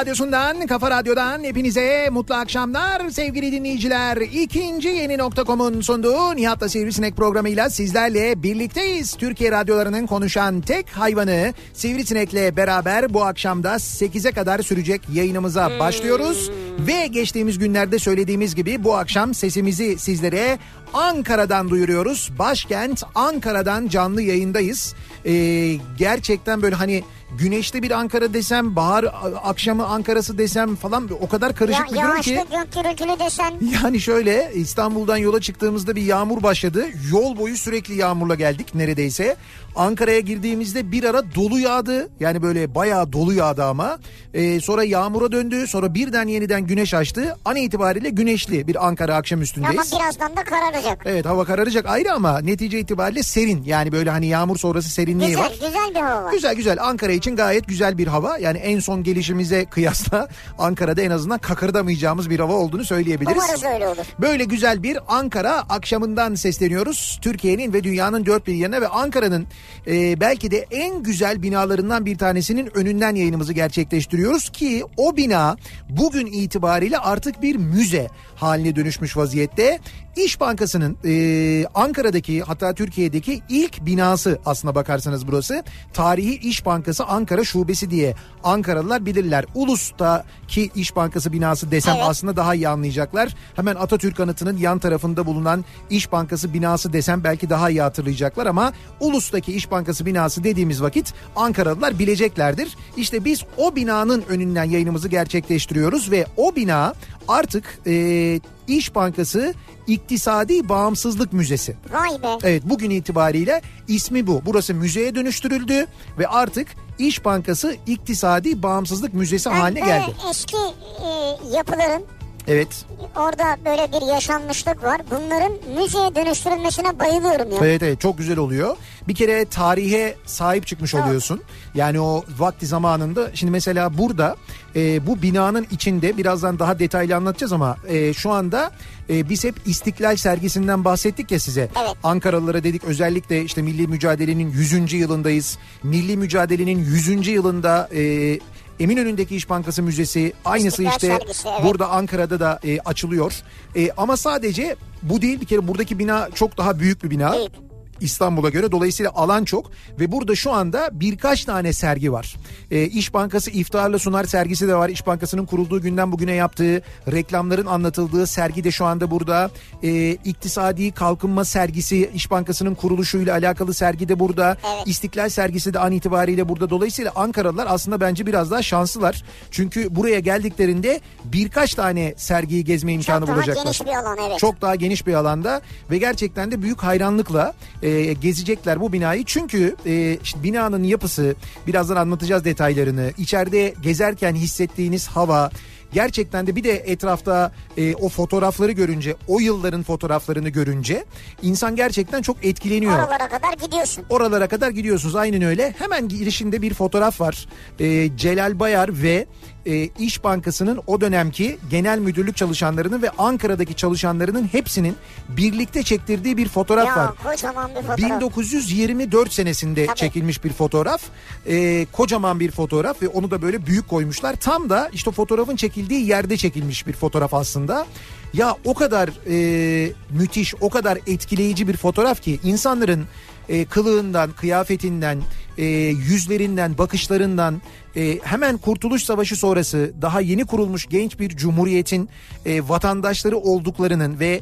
radyosundan, 0.00 0.66
kafa 0.66 0.90
radyodan 0.90 1.44
hepinize 1.44 2.08
mutlu 2.10 2.34
akşamlar 2.34 3.10
sevgili 3.10 3.52
dinleyiciler. 3.52 4.16
İkinci 4.16 4.88
yeni 4.88 5.18
nokta.com'un 5.18 5.80
sunduğu 5.80 6.36
Nihat'la 6.36 6.68
Sivrisinek 6.68 7.16
programıyla 7.16 7.70
sizlerle 7.70 8.42
birlikteyiz. 8.42 9.14
Türkiye 9.14 9.52
radyolarının 9.52 10.06
konuşan 10.06 10.60
tek 10.60 10.90
hayvanı 10.90 11.54
Sivrisinek'le 11.72 12.56
beraber 12.56 13.14
bu 13.14 13.24
akşamda 13.24 13.74
8'e 13.74 14.32
kadar 14.32 14.62
sürecek 14.62 15.02
yayınımıza 15.12 15.70
başlıyoruz. 15.80 16.50
Ve 16.78 17.06
geçtiğimiz 17.06 17.58
günlerde 17.58 17.98
söylediğimiz 17.98 18.54
gibi 18.54 18.84
bu 18.84 18.96
akşam 18.96 19.34
sesimizi 19.34 19.98
sizlere 19.98 20.58
Ankara'dan 20.94 21.70
duyuruyoruz. 21.70 22.30
Başkent 22.38 23.02
Ankara'dan 23.14 23.88
canlı 23.88 24.22
yayındayız. 24.22 24.94
Ee, 25.26 25.76
gerçekten 25.98 26.62
böyle 26.62 26.74
hani 26.74 27.02
güneşli 27.38 27.82
bir 27.82 27.90
Ankara 27.90 28.34
desem, 28.34 28.76
bahar 28.76 29.04
akşamı 29.44 29.86
Ankara'sı 29.86 30.38
desem 30.38 30.76
falan 30.76 31.08
o 31.20 31.28
kadar 31.28 31.48
Ya, 31.48 31.54
karışık 31.54 31.92
bir 31.92 31.96
durum 31.96 32.20
ki. 32.20 32.34
gök 32.34 32.72
gürültülü 32.72 33.18
desen 33.24 33.52
Yani 33.84 34.00
şöyle 34.00 34.50
İstanbul'dan 34.54 35.16
yola 35.16 35.40
çıktığımızda 35.40 35.96
bir 35.96 36.02
yağmur 36.02 36.42
başladı. 36.42 36.86
Yol 37.12 37.36
boyu 37.38 37.56
sürekli 37.56 37.94
yağmurla 37.94 38.34
geldik 38.34 38.74
neredeyse. 38.74 39.36
Ankara'ya 39.76 40.20
girdiğimizde 40.20 40.92
bir 40.92 41.04
ara 41.04 41.34
dolu 41.34 41.58
yağdı. 41.58 42.08
Yani 42.20 42.42
böyle 42.42 42.74
bayağı 42.74 43.12
dolu 43.12 43.32
yağdı 43.34 43.64
ama. 43.64 43.98
Ee, 44.34 44.60
sonra 44.60 44.84
yağmura 44.84 45.32
döndü. 45.32 45.66
Sonra 45.66 45.94
birden 45.94 46.28
yeniden 46.28 46.66
güneş 46.66 46.94
açtı. 46.94 47.36
An 47.44 47.56
itibariyle 47.56 48.08
güneşli 48.10 48.66
bir 48.68 48.86
Ankara 48.86 49.12
ama 49.12 49.18
akşamüstündeyiz. 49.18 49.92
birazdan 49.92 50.36
da 50.36 50.44
kararacak. 50.44 51.02
Evet 51.04 51.26
hava 51.26 51.44
kararacak 51.44 51.86
ayrı 51.86 52.12
ama 52.12 52.38
netice 52.38 52.78
itibariyle 52.78 53.22
serin. 53.22 53.62
Yani 53.64 53.92
böyle 53.92 54.10
hani 54.10 54.26
yağmur 54.26 54.56
sonrası 54.56 54.88
serinliği 54.90 55.28
Güzel 55.30 55.44
var. 55.44 55.52
güzel 55.52 55.90
bir 55.94 56.00
hava 56.00 56.24
var. 56.24 56.32
Güzel 56.32 56.54
güzel 56.54 56.82
Ankara 56.82 57.12
için 57.18 57.36
gayet 57.36 57.68
güzel 57.68 57.98
bir 57.98 58.06
hava. 58.06 58.38
Yani 58.38 58.58
en 58.58 58.80
son 58.80 59.02
gelişimize 59.02 59.64
kıyasla 59.70 60.28
Ankara'da 60.58 61.02
en 61.02 61.10
azından 61.10 61.38
kakırdamayacağımız 61.38 62.30
bir 62.30 62.38
hava 62.38 62.52
olduğunu 62.52 62.84
söyleyebiliriz. 62.84 63.42
Umarız 63.44 63.64
öyle 63.64 63.88
olur. 63.88 64.04
Böyle 64.18 64.44
güzel 64.44 64.82
bir 64.82 64.98
Ankara 65.08 65.52
akşamından 65.52 66.34
sesleniyoruz. 66.34 67.18
Türkiye'nin 67.22 67.72
ve 67.72 67.84
dünyanın 67.84 68.26
dört 68.26 68.46
bir 68.46 68.54
yanına 68.54 68.80
ve 68.80 68.88
Ankara'nın 68.88 69.46
e, 69.86 70.20
belki 70.20 70.50
de 70.50 70.66
en 70.70 71.02
güzel 71.02 71.42
binalarından 71.42 72.06
bir 72.06 72.18
tanesinin 72.18 72.76
önünden 72.76 73.14
yayınımızı 73.14 73.52
gerçekleştiriyoruz 73.52 74.50
ki 74.50 74.84
o 74.96 75.16
bina 75.16 75.56
bugün 75.88 76.26
itibariyle 76.26 76.98
artık 76.98 77.42
bir 77.42 77.56
müze 77.56 78.08
haline 78.36 78.76
dönüşmüş 78.76 79.16
vaziyette. 79.16 79.78
İş 80.16 80.40
Bankası'nın 80.40 80.96
e, 81.04 81.66
Ankara'daki 81.74 82.42
hatta 82.42 82.74
Türkiye'deki 82.74 83.42
ilk 83.48 83.86
binası 83.86 84.38
aslına 84.46 84.74
bakarsanız 84.74 85.26
burası. 85.28 85.62
Tarihi 85.92 86.34
İş 86.48 86.66
Bankası 86.66 87.04
Ankara 87.04 87.44
Şubesi 87.44 87.90
diye 87.90 88.14
Ankaralılar 88.44 89.06
bilirler. 89.06 89.44
Ulus'taki 89.54 90.70
İş 90.74 90.96
Bankası 90.96 91.32
binası 91.32 91.70
desem 91.70 91.94
Evet. 91.94 92.04
aslında 92.08 92.36
daha 92.36 92.54
iyi 92.54 92.68
anlayacaklar. 92.68 93.34
Hemen 93.56 93.74
Atatürk 93.74 94.20
Anıtı'nın 94.20 94.56
yan 94.56 94.78
tarafında 94.78 95.26
bulunan 95.26 95.64
İş 95.90 96.12
Bankası 96.12 96.54
binası 96.54 96.92
desem 96.92 97.24
belki 97.24 97.50
daha 97.50 97.70
iyi 97.70 97.82
hatırlayacaklar 97.82 98.46
ama 98.46 98.72
Ulus'taki 99.00 99.52
İş 99.52 99.70
Bankası 99.70 100.06
binası 100.06 100.44
dediğimiz 100.44 100.82
vakit 100.82 101.14
Ankaralılar 101.36 101.98
bileceklerdir. 101.98 102.76
İşte 102.96 103.24
biz 103.24 103.44
o 103.56 103.76
binanın 103.76 104.24
önünden 104.28 104.64
yayınımızı 104.64 105.08
gerçekleştiriyoruz 105.08 106.10
ve 106.10 106.26
o 106.36 106.56
bina 106.56 106.94
artık 107.28 107.78
e, 107.86 108.40
İş 108.68 108.94
Bankası 108.94 109.54
İktisadi 109.86 110.68
Bağımsızlık 110.68 111.32
Müzesi. 111.32 111.76
Vay 111.92 112.22
be. 112.22 112.38
Evet 112.42 112.62
bugün 112.66 112.90
itibariyle 112.90 113.62
ismi 113.88 114.26
bu. 114.26 114.42
Burası 114.46 114.74
müzeye 114.74 115.14
dönüştürüldü 115.14 115.86
ve 116.18 116.28
artık 116.28 116.68
İş 116.98 117.24
Bankası 117.24 117.76
İktisadi 117.86 118.62
Bağımsızlık 118.62 119.14
Müzesi 119.14 119.50
Ben 119.50 119.54
haline 119.54 119.80
geldi. 119.80 120.12
eski 120.30 120.56
e, 120.56 121.08
yapıların 121.56 122.02
Evet. 122.48 122.84
orada 123.16 123.56
böyle 123.64 123.92
bir 123.92 124.12
yaşanmışlık 124.14 124.84
var. 124.84 125.00
Bunların 125.10 125.52
müzeye 125.82 126.14
dönüştürülmesine 126.14 126.98
bayılıyorum 126.98 127.50
ya. 127.52 127.58
Evet 127.60 127.82
evet 127.82 128.00
çok 128.00 128.18
güzel 128.18 128.38
oluyor. 128.38 128.76
Bir 129.08 129.14
kere 129.14 129.44
tarihe 129.44 130.16
sahip 130.26 130.66
çıkmış 130.66 130.94
Evet. 130.94 131.04
oluyorsun. 131.06 131.42
Yani 131.74 132.00
o 132.00 132.24
vakti 132.38 132.66
zamanında 132.66 133.30
şimdi 133.34 133.50
mesela 133.50 133.98
burada 133.98 134.36
e, 134.76 135.06
bu 135.06 135.22
binanın 135.22 135.66
içinde 135.70 136.16
birazdan 136.16 136.58
daha 136.58 136.78
detaylı 136.78 137.16
anlatacağız 137.16 137.52
ama 137.52 137.76
e, 137.88 138.12
şu 138.12 138.30
anda 138.30 138.70
e, 139.10 139.28
biz 139.28 139.44
hep 139.44 139.54
İstiklal 139.66 140.16
sergisinden 140.16 140.84
bahsettik 140.84 141.30
ya 141.30 141.40
size. 141.40 141.60
Evet. 141.60 141.96
Ankaralılara 142.02 142.64
dedik 142.64 142.84
özellikle 142.84 143.42
işte 143.42 143.62
milli 143.62 143.86
mücadelenin 143.86 144.50
100. 144.50 144.92
yılındayız. 144.92 145.58
Milli 145.82 146.16
mücadelenin 146.16 146.78
100. 146.78 147.26
yılında 147.28 147.88
e, 147.94 148.38
Eminönü'ndeki 148.80 149.36
İş 149.36 149.50
Bankası 149.50 149.82
Müzesi 149.82 150.32
aynısı 150.44 150.82
İstiklal 150.82 150.92
işte 150.92 151.06
sergisi, 151.06 151.48
evet. 151.48 151.60
burada 151.64 151.90
Ankara'da 151.90 152.40
da 152.40 152.60
e, 152.64 152.80
açılıyor. 152.80 153.42
E, 153.76 153.90
ama 153.96 154.16
sadece 154.16 154.76
bu 155.02 155.22
değil 155.22 155.40
bir 155.40 155.46
kere 155.46 155.68
buradaki 155.68 155.98
bina 155.98 156.28
çok 156.34 156.58
daha 156.58 156.78
büyük 156.78 157.04
bir 157.04 157.10
bina. 157.10 157.32
Büyük. 157.32 157.67
İstanbul'a 158.00 158.48
göre 158.48 158.72
dolayısıyla 158.72 159.12
alan 159.14 159.44
çok 159.44 159.70
ve 160.00 160.12
burada 160.12 160.34
şu 160.34 160.52
anda 160.52 160.90
birkaç 160.92 161.44
tane 161.44 161.72
sergi 161.72 162.12
var. 162.12 162.36
Ee, 162.70 162.82
İş 162.84 163.14
Bankası 163.14 163.50
iftarla 163.50 163.98
sunar 163.98 164.24
sergisi 164.24 164.68
de 164.68 164.74
var. 164.74 164.88
İş 164.88 165.06
Bankası'nın 165.06 165.46
kurulduğu 165.46 165.80
günden 165.82 166.12
bugüne 166.12 166.32
yaptığı 166.32 166.82
reklamların 167.12 167.66
anlatıldığı 167.66 168.26
sergi 168.26 168.64
de 168.64 168.70
şu 168.70 168.84
anda 168.84 169.10
burada. 169.10 169.50
Ee, 169.82 170.16
İktisadi 170.24 170.90
kalkınma 170.92 171.44
sergisi 171.44 172.10
İş 172.14 172.30
Bankası'nın 172.30 172.74
kuruluşuyla 172.74 173.34
alakalı 173.34 173.74
sergi 173.74 174.08
de 174.08 174.18
burada. 174.18 174.56
Evet. 174.74 174.86
İstiklal 174.86 175.28
sergisi 175.28 175.74
de 175.74 175.78
an 175.78 175.92
itibariyle 175.92 176.48
burada. 176.48 176.70
Dolayısıyla 176.70 177.12
Ankaralılar 177.14 177.66
aslında 177.70 178.00
bence 178.00 178.26
biraz 178.26 178.50
daha 178.50 178.62
şanslılar. 178.62 179.24
Çünkü 179.50 179.96
buraya 179.96 180.20
geldiklerinde 180.20 181.00
birkaç 181.24 181.74
tane 181.74 182.14
sergiyi 182.16 182.64
gezme 182.64 182.92
imkanı 182.92 183.20
Çok 183.20 183.28
daha 183.28 183.36
bulacaklar. 183.36 183.64
geniş 183.64 183.80
bir 183.80 183.96
alan 183.96 184.18
evet. 184.28 184.38
Çok 184.38 184.60
daha 184.60 184.74
geniş 184.74 185.06
bir 185.06 185.14
alanda 185.14 185.60
ve 185.90 185.98
gerçekten 185.98 186.50
de 186.50 186.62
büyük 186.62 186.82
hayranlıkla 186.82 187.54
e, 187.82 187.87
gezecekler 188.12 188.80
bu 188.80 188.92
binayı. 188.92 189.24
Çünkü 189.24 189.76
e, 189.86 190.18
işte 190.22 190.42
binanın 190.42 190.82
yapısı 190.82 191.34
birazdan 191.66 191.96
anlatacağız 191.96 192.44
detaylarını. 192.44 193.12
İçeride 193.18 193.74
gezerken 193.82 194.34
hissettiğiniz 194.34 195.06
hava, 195.08 195.50
gerçekten 195.92 196.46
de 196.46 196.56
bir 196.56 196.64
de 196.64 196.72
etrafta 196.72 197.52
e, 197.76 197.94
o 197.94 198.08
fotoğrafları 198.08 198.72
görünce 198.72 199.16
o 199.28 199.40
yılların 199.40 199.82
fotoğraflarını 199.82 200.48
görünce 200.48 201.04
insan 201.42 201.76
gerçekten 201.76 202.22
çok 202.22 202.44
etkileniyor. 202.44 202.92
Oralara 202.92 203.28
kadar 203.28 203.52
gidiyorsun. 203.52 204.04
Oralara 204.10 204.48
kadar 204.48 204.70
gidiyorsunuz 204.70 205.16
aynen 205.16 205.42
öyle. 205.42 205.74
Hemen 205.78 206.08
girişinde 206.08 206.62
bir 206.62 206.74
fotoğraf 206.74 207.20
var. 207.20 207.46
Ee, 207.80 208.16
Celal 208.16 208.60
Bayar 208.60 209.02
ve 209.02 209.26
e, 209.68 209.90
İş 209.98 210.24
Bankası'nın 210.24 210.80
o 210.86 211.00
dönemki 211.00 211.58
genel 211.70 211.98
müdürlük 211.98 212.36
çalışanlarının 212.36 213.02
ve 213.02 213.10
Ankara'daki 213.18 213.74
çalışanlarının 213.74 214.44
hepsinin 214.44 214.96
birlikte 215.28 215.82
çektirdiği 215.82 216.36
bir 216.36 216.48
fotoğraf 216.48 216.86
Ya 216.86 216.96
var. 216.96 217.10
kocaman 217.24 217.70
bir 217.70 217.74
fotoğraf. 217.74 217.98
1924 217.98 219.32
senesinde 219.32 219.86
Tabii. 219.86 219.96
çekilmiş 219.96 220.44
bir 220.44 220.52
fotoğraf. 220.52 221.02
Ee, 221.46 221.86
kocaman 221.92 222.40
bir 222.40 222.50
fotoğraf 222.50 223.02
ve 223.02 223.08
onu 223.08 223.30
da 223.30 223.42
böyle 223.42 223.66
büyük 223.66 223.88
koymuşlar. 223.88 224.36
Tam 224.36 224.70
da 224.70 224.90
işte 224.92 225.10
fotoğrafın 225.10 225.56
çekildiği 225.56 226.06
yerde 226.06 226.36
çekilmiş 226.36 226.86
bir 226.86 226.92
fotoğraf 226.92 227.34
aslında. 227.34 227.86
Ya 228.34 228.56
o 228.64 228.74
kadar 228.74 229.10
e, 229.30 229.92
müthiş, 230.10 230.54
o 230.60 230.70
kadar 230.70 230.98
etkileyici 231.06 231.68
bir 231.68 231.76
fotoğraf 231.76 232.22
ki 232.22 232.40
insanların 232.44 233.04
e, 233.48 233.64
kılığından, 233.64 234.30
kıyafetinden, 234.32 235.22
e, 235.58 235.64
yüzlerinden, 236.08 236.78
bakışlarından 236.78 237.62
e, 237.96 238.18
hemen 238.22 238.58
Kurtuluş 238.58 239.04
Savaşı 239.04 239.36
sonrası 239.36 239.92
daha 240.02 240.20
yeni 240.20 240.44
kurulmuş 240.44 240.86
genç 240.86 241.20
bir 241.20 241.28
cumhuriyetin 241.28 242.08
e, 242.46 242.68
vatandaşları 242.68 243.36
olduklarının 243.36 244.20
ve 244.20 244.40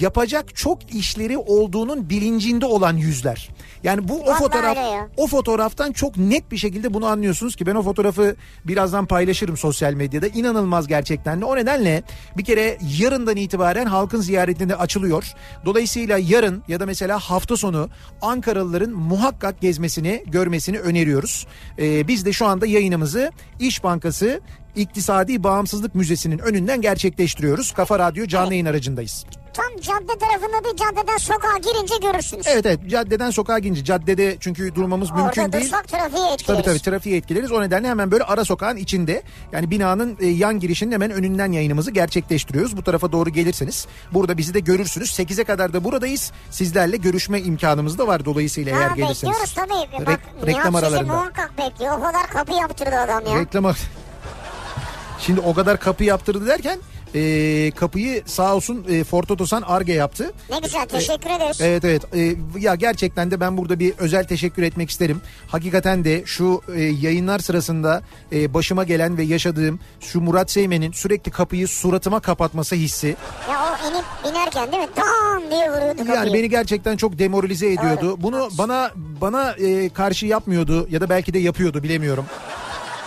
yapacak 0.00 0.56
çok 0.56 0.94
işleri 0.94 1.38
olduğunun 1.38 2.10
bilincinde 2.10 2.66
olan 2.66 2.96
yüzler. 2.96 3.48
Yani 3.84 4.08
bu 4.08 4.22
o 4.22 4.34
fotoğraf 4.34 4.78
o 5.16 5.26
fotoğraftan 5.26 5.92
çok 5.92 6.16
net 6.16 6.50
bir 6.52 6.56
şekilde 6.56 6.94
bunu 6.94 7.06
anlıyorsunuz 7.06 7.56
ki 7.56 7.66
ben 7.66 7.74
o 7.74 7.82
fotoğrafı 7.82 8.36
birazdan 8.64 9.06
paylaşırım 9.06 9.56
sosyal 9.56 9.92
medyada. 9.92 10.26
İnanılmaz 10.26 10.86
gerçekten 10.86 11.40
de. 11.40 11.44
O 11.44 11.56
nedenle 11.56 12.02
bir 12.36 12.44
kere 12.44 12.78
yarından 12.98 13.36
itibaren 13.36 13.86
halkın 13.86 14.20
ziyaretinde 14.20 14.76
açılıyor. 14.76 15.32
Dolayısıyla 15.64 16.18
yarın 16.18 16.62
ya 16.68 16.80
da 16.80 16.86
mesela 16.86 17.18
hafta 17.18 17.56
sonu 17.56 17.88
Ankaralıların 18.22 18.90
muhakkak 18.90 19.60
gezmesini, 19.60 20.24
görmesini 20.26 20.78
öneriyoruz. 20.78 21.46
Ee, 21.78 22.08
biz 22.08 22.26
de 22.26 22.32
şu 22.32 22.46
anda 22.46 22.66
yayınımızı 22.66 23.32
İş 23.60 23.84
Bankası 23.84 24.40
İktisadi 24.76 25.44
Bağımsızlık 25.44 25.94
Müzesi'nin 25.94 26.38
önünden 26.38 26.80
gerçekleştiriyoruz. 26.80 27.72
Kafa 27.72 27.98
Radyo 27.98 28.26
canlı 28.26 28.52
yayın 28.52 28.66
aracındayız. 28.66 29.24
Tam 29.54 29.80
cadde 29.80 30.18
tarafında 30.18 30.72
bir 30.72 30.76
caddeden 30.76 31.16
sokağa 31.16 31.58
girince 31.58 31.94
görürsünüz. 32.02 32.46
Evet 32.48 32.66
evet 32.66 32.80
caddeden 32.90 33.30
sokağa 33.30 33.58
girince 33.58 33.84
caddede 33.84 34.36
çünkü 34.40 34.74
durmamız 34.74 35.10
mümkün 35.10 35.42
Orada 35.42 35.52
değil. 35.52 35.64
dursak 35.64 35.88
trafiği 35.88 36.22
Tabii 36.24 36.32
etkileriz. 36.34 36.64
tabii 36.64 36.78
trafiği 36.82 37.16
etkileriz. 37.16 37.52
O 37.52 37.62
nedenle 37.62 37.88
hemen 37.88 38.10
böyle 38.10 38.24
ara 38.24 38.44
sokağın 38.44 38.76
içinde 38.76 39.22
yani 39.52 39.70
binanın 39.70 40.16
e, 40.20 40.26
yan 40.26 40.60
girişinin 40.60 40.92
hemen 40.92 41.10
önünden 41.10 41.52
yayınımızı 41.52 41.90
gerçekleştiriyoruz. 41.90 42.76
Bu 42.76 42.82
tarafa 42.84 43.12
doğru 43.12 43.30
gelirseniz 43.30 43.86
burada 44.12 44.38
bizi 44.38 44.54
de 44.54 44.60
görürsünüz. 44.60 45.10
8'e 45.10 45.44
kadar 45.44 45.72
da 45.72 45.84
buradayız. 45.84 46.32
Sizlerle 46.50 46.96
görüşme 46.96 47.40
imkanımız 47.40 47.98
da 47.98 48.06
var 48.06 48.24
dolayısıyla 48.24 48.78
eğer 48.78 48.88
Ha, 48.88 48.96
gelirseniz. 48.96 49.22
bekliyoruz 49.22 49.54
tabii. 49.54 50.02
Re- 50.02 50.06
Bak 50.06 50.20
reklam 50.46 50.72
Nihat 50.72 50.82
aralarında. 50.84 51.12
muhakkak 51.12 51.58
bekliyor. 51.58 51.98
O 51.98 52.02
kadar 52.02 52.26
kapı 52.30 52.52
yaptırdı 52.52 52.96
adam 52.96 53.26
ya. 53.26 53.40
Reklama... 53.40 53.74
Şimdi 55.20 55.40
o 55.40 55.54
kadar 55.54 55.80
kapı 55.80 56.04
yaptırdı 56.04 56.46
derken 56.46 56.78
e, 57.14 57.70
kapıyı 57.70 58.22
sağ 58.26 58.54
olsun 58.54 58.86
e, 58.90 59.04
Ford 59.04 59.28
Otosan 59.28 59.62
Arge 59.62 59.92
yaptı. 59.92 60.32
Ne 60.50 60.58
güzel 60.58 60.86
teşekkür 60.86 61.30
ederiz. 61.30 61.60
Evet 61.60 61.84
evet 61.84 62.02
Ee, 62.14 62.34
ya 62.58 62.74
gerçekten 62.74 63.30
de 63.30 63.40
ben 63.40 63.56
burada 63.56 63.78
bir 63.78 63.94
özel 63.98 64.24
teşekkür 64.24 64.62
etmek 64.62 64.90
isterim. 64.90 65.20
Hakikaten 65.48 66.04
de 66.04 66.22
şu 66.26 66.62
e, 66.74 66.82
yayınlar 66.82 67.38
sırasında 67.38 68.02
e, 68.32 68.54
başıma 68.54 68.84
gelen 68.84 69.18
ve 69.18 69.22
yaşadığım 69.22 69.80
şu 70.00 70.20
Murat 70.20 70.50
Seymen'in 70.50 70.92
sürekli 70.92 71.30
kapıyı 71.30 71.68
suratıma 71.68 72.20
kapatması 72.20 72.74
hissi. 72.74 73.16
Ya 73.50 73.58
o 73.64 73.88
inip 73.90 74.04
binerken 74.24 74.72
değil 74.72 74.82
mi? 74.82 74.88
Tam 74.94 75.50
diye 75.50 75.70
vuruyordu 75.70 75.96
kapıyı. 75.98 76.14
Yani 76.14 76.32
beni 76.34 76.48
gerçekten 76.50 76.96
çok 76.96 77.18
demoralize 77.18 77.66
ediyordu. 77.72 78.02
Doğru. 78.02 78.22
Bunu 78.22 78.48
bana 78.58 78.90
bana 78.96 79.52
e, 79.52 79.88
karşı 79.88 80.26
yapmıyordu 80.26 80.86
ya 80.90 81.00
da 81.00 81.08
belki 81.08 81.34
de 81.34 81.38
yapıyordu 81.38 81.82
bilemiyorum. 81.82 82.24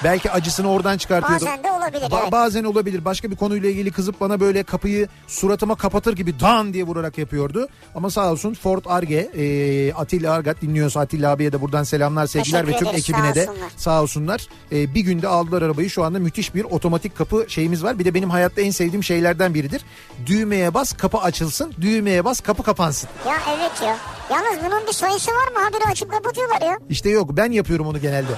Belki 0.06 0.32
acısını 0.32 0.72
oradan 0.72 0.98
çıkartıyordu. 0.98 1.46
Bazen 1.46 1.64
de 1.64 1.72
olabilir, 1.72 2.06
Ba- 2.06 2.20
evet. 2.22 2.32
Bazen 2.32 2.64
olabilir. 2.64 3.06
Başka 3.06 3.32
bir 3.32 3.36
konuyla 3.36 3.70
ilgili 3.70 3.92
kızıp 3.92 4.22
bana 4.22 4.40
böyle 4.40 4.64
kapıyı 4.64 5.08
suratıma 5.28 5.76
kapatır 5.76 6.14
gibi 6.16 6.40
dan 6.40 6.74
diye 6.74 6.84
vurarak 6.84 7.18
yapıyordu. 7.18 7.68
Ama 7.96 8.10
sağ 8.10 8.32
olsun 8.32 8.54
Ford 8.54 8.86
Arge, 8.86 9.16
e, 9.16 9.94
Atilla 9.94 10.34
Argat 10.34 10.62
dinliyorsa 10.62 11.00
Atilla 11.00 11.32
abiye 11.32 11.52
de 11.52 11.62
buradan 11.62 11.84
selamlar, 11.84 12.28
sevgiler 12.28 12.66
Teşekkür 12.66 12.86
ve 12.86 12.90
tüm 12.92 13.00
ekibine 13.00 13.28
sağ 13.30 13.36
de 13.36 13.50
olsunlar. 13.50 13.70
sağ 13.78 14.02
olsunlar. 14.02 14.48
E, 14.72 14.96
bir 14.96 15.02
günde 15.02 15.28
aldılar 15.28 15.62
arabayı. 15.62 15.90
Şu 15.90 16.04
anda 16.04 16.20
müthiş 16.20 16.56
bir 16.56 16.64
otomatik 16.64 17.18
kapı 17.18 17.46
şeyimiz 17.48 17.84
var. 17.84 18.00
Bir 18.00 18.06
de 18.06 18.14
benim 18.14 18.30
hayatta 18.30 18.62
en 18.62 18.72
sevdiğim 18.72 19.04
şeylerden 19.04 19.54
biridir. 19.54 19.82
Düğmeye 20.26 20.74
bas 20.74 20.94
kapı 20.94 21.18
açılsın, 21.18 21.74
düğmeye 21.82 22.26
bas 22.26 22.40
kapı 22.42 22.64
kapansın. 22.64 23.10
Ya 23.28 23.36
evet 23.58 23.82
ya. 23.82 23.98
Yalnız 24.32 24.60
bunun 24.66 24.88
bir 24.88 24.94
sayısı 24.94 25.32
var 25.32 25.48
mı? 25.60 25.64
Haberi 25.66 25.92
açıp 25.92 26.12
kapatıyorlar 26.12 26.62
ya. 26.62 26.78
İşte 26.90 27.10
yok 27.10 27.30
ben 27.38 27.52
yapıyorum 27.52 27.88
onu 27.88 28.00
genelde. 28.02 28.32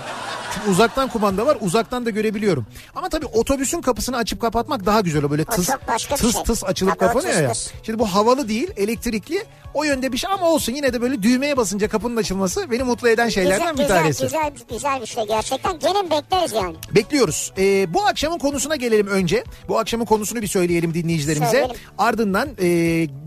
Çünkü 0.55 0.69
uzaktan 0.71 1.09
kumanda 1.09 1.45
var 1.45 1.56
uzaktan 1.57 2.06
da 2.06 2.09
görebiliyorum. 2.09 2.65
Ama 2.95 3.09
tabii 3.09 3.25
otobüsün 3.25 3.81
kapısını 3.81 4.18
açıp 4.18 4.42
kapatmak 4.42 4.86
daha 4.86 5.01
güzel 5.01 5.24
o 5.24 5.31
böyle 5.31 5.42
O 5.42 5.45
tıs 5.45 5.69
bir 5.69 6.15
tıs 6.18 6.33
şey. 6.33 6.44
tıs 6.44 6.63
açılıp 6.63 7.00
Tabii 7.00 7.09
o 7.09 7.13
kapanıyor 7.13 7.42
ya. 7.42 7.51
tıs. 7.54 7.71
Şimdi 7.83 8.00
bu 8.00 8.06
havalı 8.06 8.48
değil 8.48 8.71
elektrikli 8.77 9.44
o 9.74 9.83
yönde 9.83 10.12
bir 10.12 10.18
şey 10.18 10.31
ama 10.31 10.45
olsun 10.50 10.74
yine 10.74 10.94
de 10.94 11.01
böyle 11.01 11.24
düğmeye 11.24 11.57
basınca 11.57 11.88
kapının 11.88 12.18
açılması 12.18 12.71
beni 12.71 12.83
mutlu 12.83 13.09
eden 13.09 13.30
şeylerden 13.30 13.71
güzel, 13.71 13.83
bir 13.83 13.89
tanesi. 13.89 14.24
Güzel, 14.24 14.51
güzel, 14.51 14.68
güzel 14.69 15.01
bir 15.01 15.06
şey 15.06 15.27
gerçekten. 15.27 15.80
Gelin 15.80 16.09
bekleriz 16.12 16.54
yani. 16.54 16.75
Bekliyoruz. 16.95 17.54
Ee, 17.57 17.94
bu 17.94 18.06
akşamın 18.06 18.38
konusuna 18.38 18.75
gelelim 18.75 19.07
önce. 19.07 19.44
Bu 19.68 19.80
akşamın 19.80 20.06
konusunu 20.06 20.42
bir 20.42 20.48
söyleyelim 20.48 20.94
dinleyicilerimize. 20.94 21.51
Söyleyelim. 21.51 21.75
Ardından 21.98 22.50
e, 22.62 22.68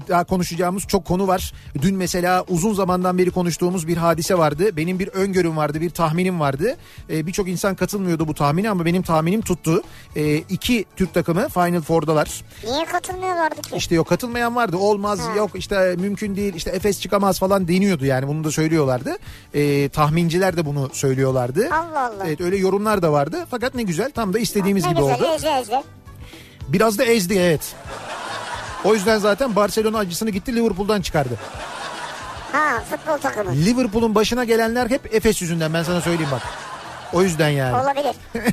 daha 0.09 0.25
konuşacağımız 0.25 0.87
çok 0.87 1.05
konu 1.05 1.27
var. 1.29 1.53
Dün 1.83 1.97
mesela 1.97 2.45
uzun 2.49 2.75
zamandan 2.75 3.19
beri 3.19 3.31
konuştuğumuz 3.31 3.89
bir 3.89 3.97
hadise 3.97 4.39
vardı. 4.39 4.77
Benim 4.77 4.99
bir 4.99 5.09
öngörüm 5.09 5.57
vardı, 5.57 5.81
bir 5.81 5.91
tahminim 5.91 6.41
vardı. 6.41 6.77
E, 7.11 7.27
Birçok 7.27 7.49
insan 7.49 7.75
katılmıyordu 8.11 8.29
bu 8.29 8.35
tahmine 8.35 8.71
ama 8.71 8.85
benim 8.85 9.03
tahminim 9.03 9.41
tuttu. 9.43 9.83
E, 10.17 10.37
iki 10.37 10.85
Türk 10.97 11.15
takımı 11.15 11.49
Final 11.49 11.81
Four'dalar. 11.81 12.29
Niye 12.65 12.85
katılmıyorlardı 12.85 13.63
ki? 13.63 13.77
İşte 13.77 13.95
yok 13.95 14.09
katılmayan 14.09 14.57
vardı. 14.57 14.77
Olmaz 14.77 15.19
Ha. 15.21 15.37
yok 15.37 15.51
işte 15.55 15.97
mümkün 15.99 16.37
değil 16.37 16.55
işte 16.55 16.71
Efes 16.71 17.01
çıkamaz 17.01 17.39
falan 17.39 17.69
deniyordu 17.69 18.05
yani 18.05 18.29
bunu 18.29 18.45
da 18.45 18.51
söylüyorlardı. 18.51 19.17
E, 19.55 19.89
tahminciler 19.89 20.57
de 20.57 20.67
bunu 20.67 20.91
söylüyorlardı. 20.93 21.69
Allah 21.73 22.01
Allah. 22.01 22.25
Evet 22.27 22.41
öyle 22.41 22.57
yorumlar 22.57 23.03
da 23.03 23.13
vardı. 23.13 23.47
Fakat 23.51 23.75
ne 23.75 23.83
güzel 23.83 24.11
tam 24.11 24.33
da 24.35 24.39
istediğimiz 24.39 24.85
ne 24.85 24.91
gibi 24.91 25.01
güzel 25.01 25.15
oldu. 25.15 25.27
eze 25.35 25.49
eze. 25.61 25.83
Biraz 26.69 26.99
da 26.99 27.05
ezdi 27.05 27.35
evet. 27.35 27.75
O 28.85 28.95
yüzden 28.95 29.19
zaten 29.19 29.57
Barcelona 29.57 29.99
acısını 29.99 30.31
gitti 30.31 30.57
Liverpool'dan 30.57 31.01
çıkardı. 31.03 31.35
Ha 32.53 32.83
futbol 32.91 33.19
takımı. 33.19 33.53
Liverpool'un 33.57 34.15
başına 34.15 34.45
gelenler 34.45 34.91
hep 34.91 35.15
Efes 35.15 35.43
yüzünden 35.43 35.75
ben 35.75 35.83
sana 35.83 36.01
söyleyeyim 36.01 36.31
bak. 36.33 36.43
O 37.13 37.23
yüzden 37.23 37.49
yani. 37.49 37.77
Olabilir. 37.77 38.17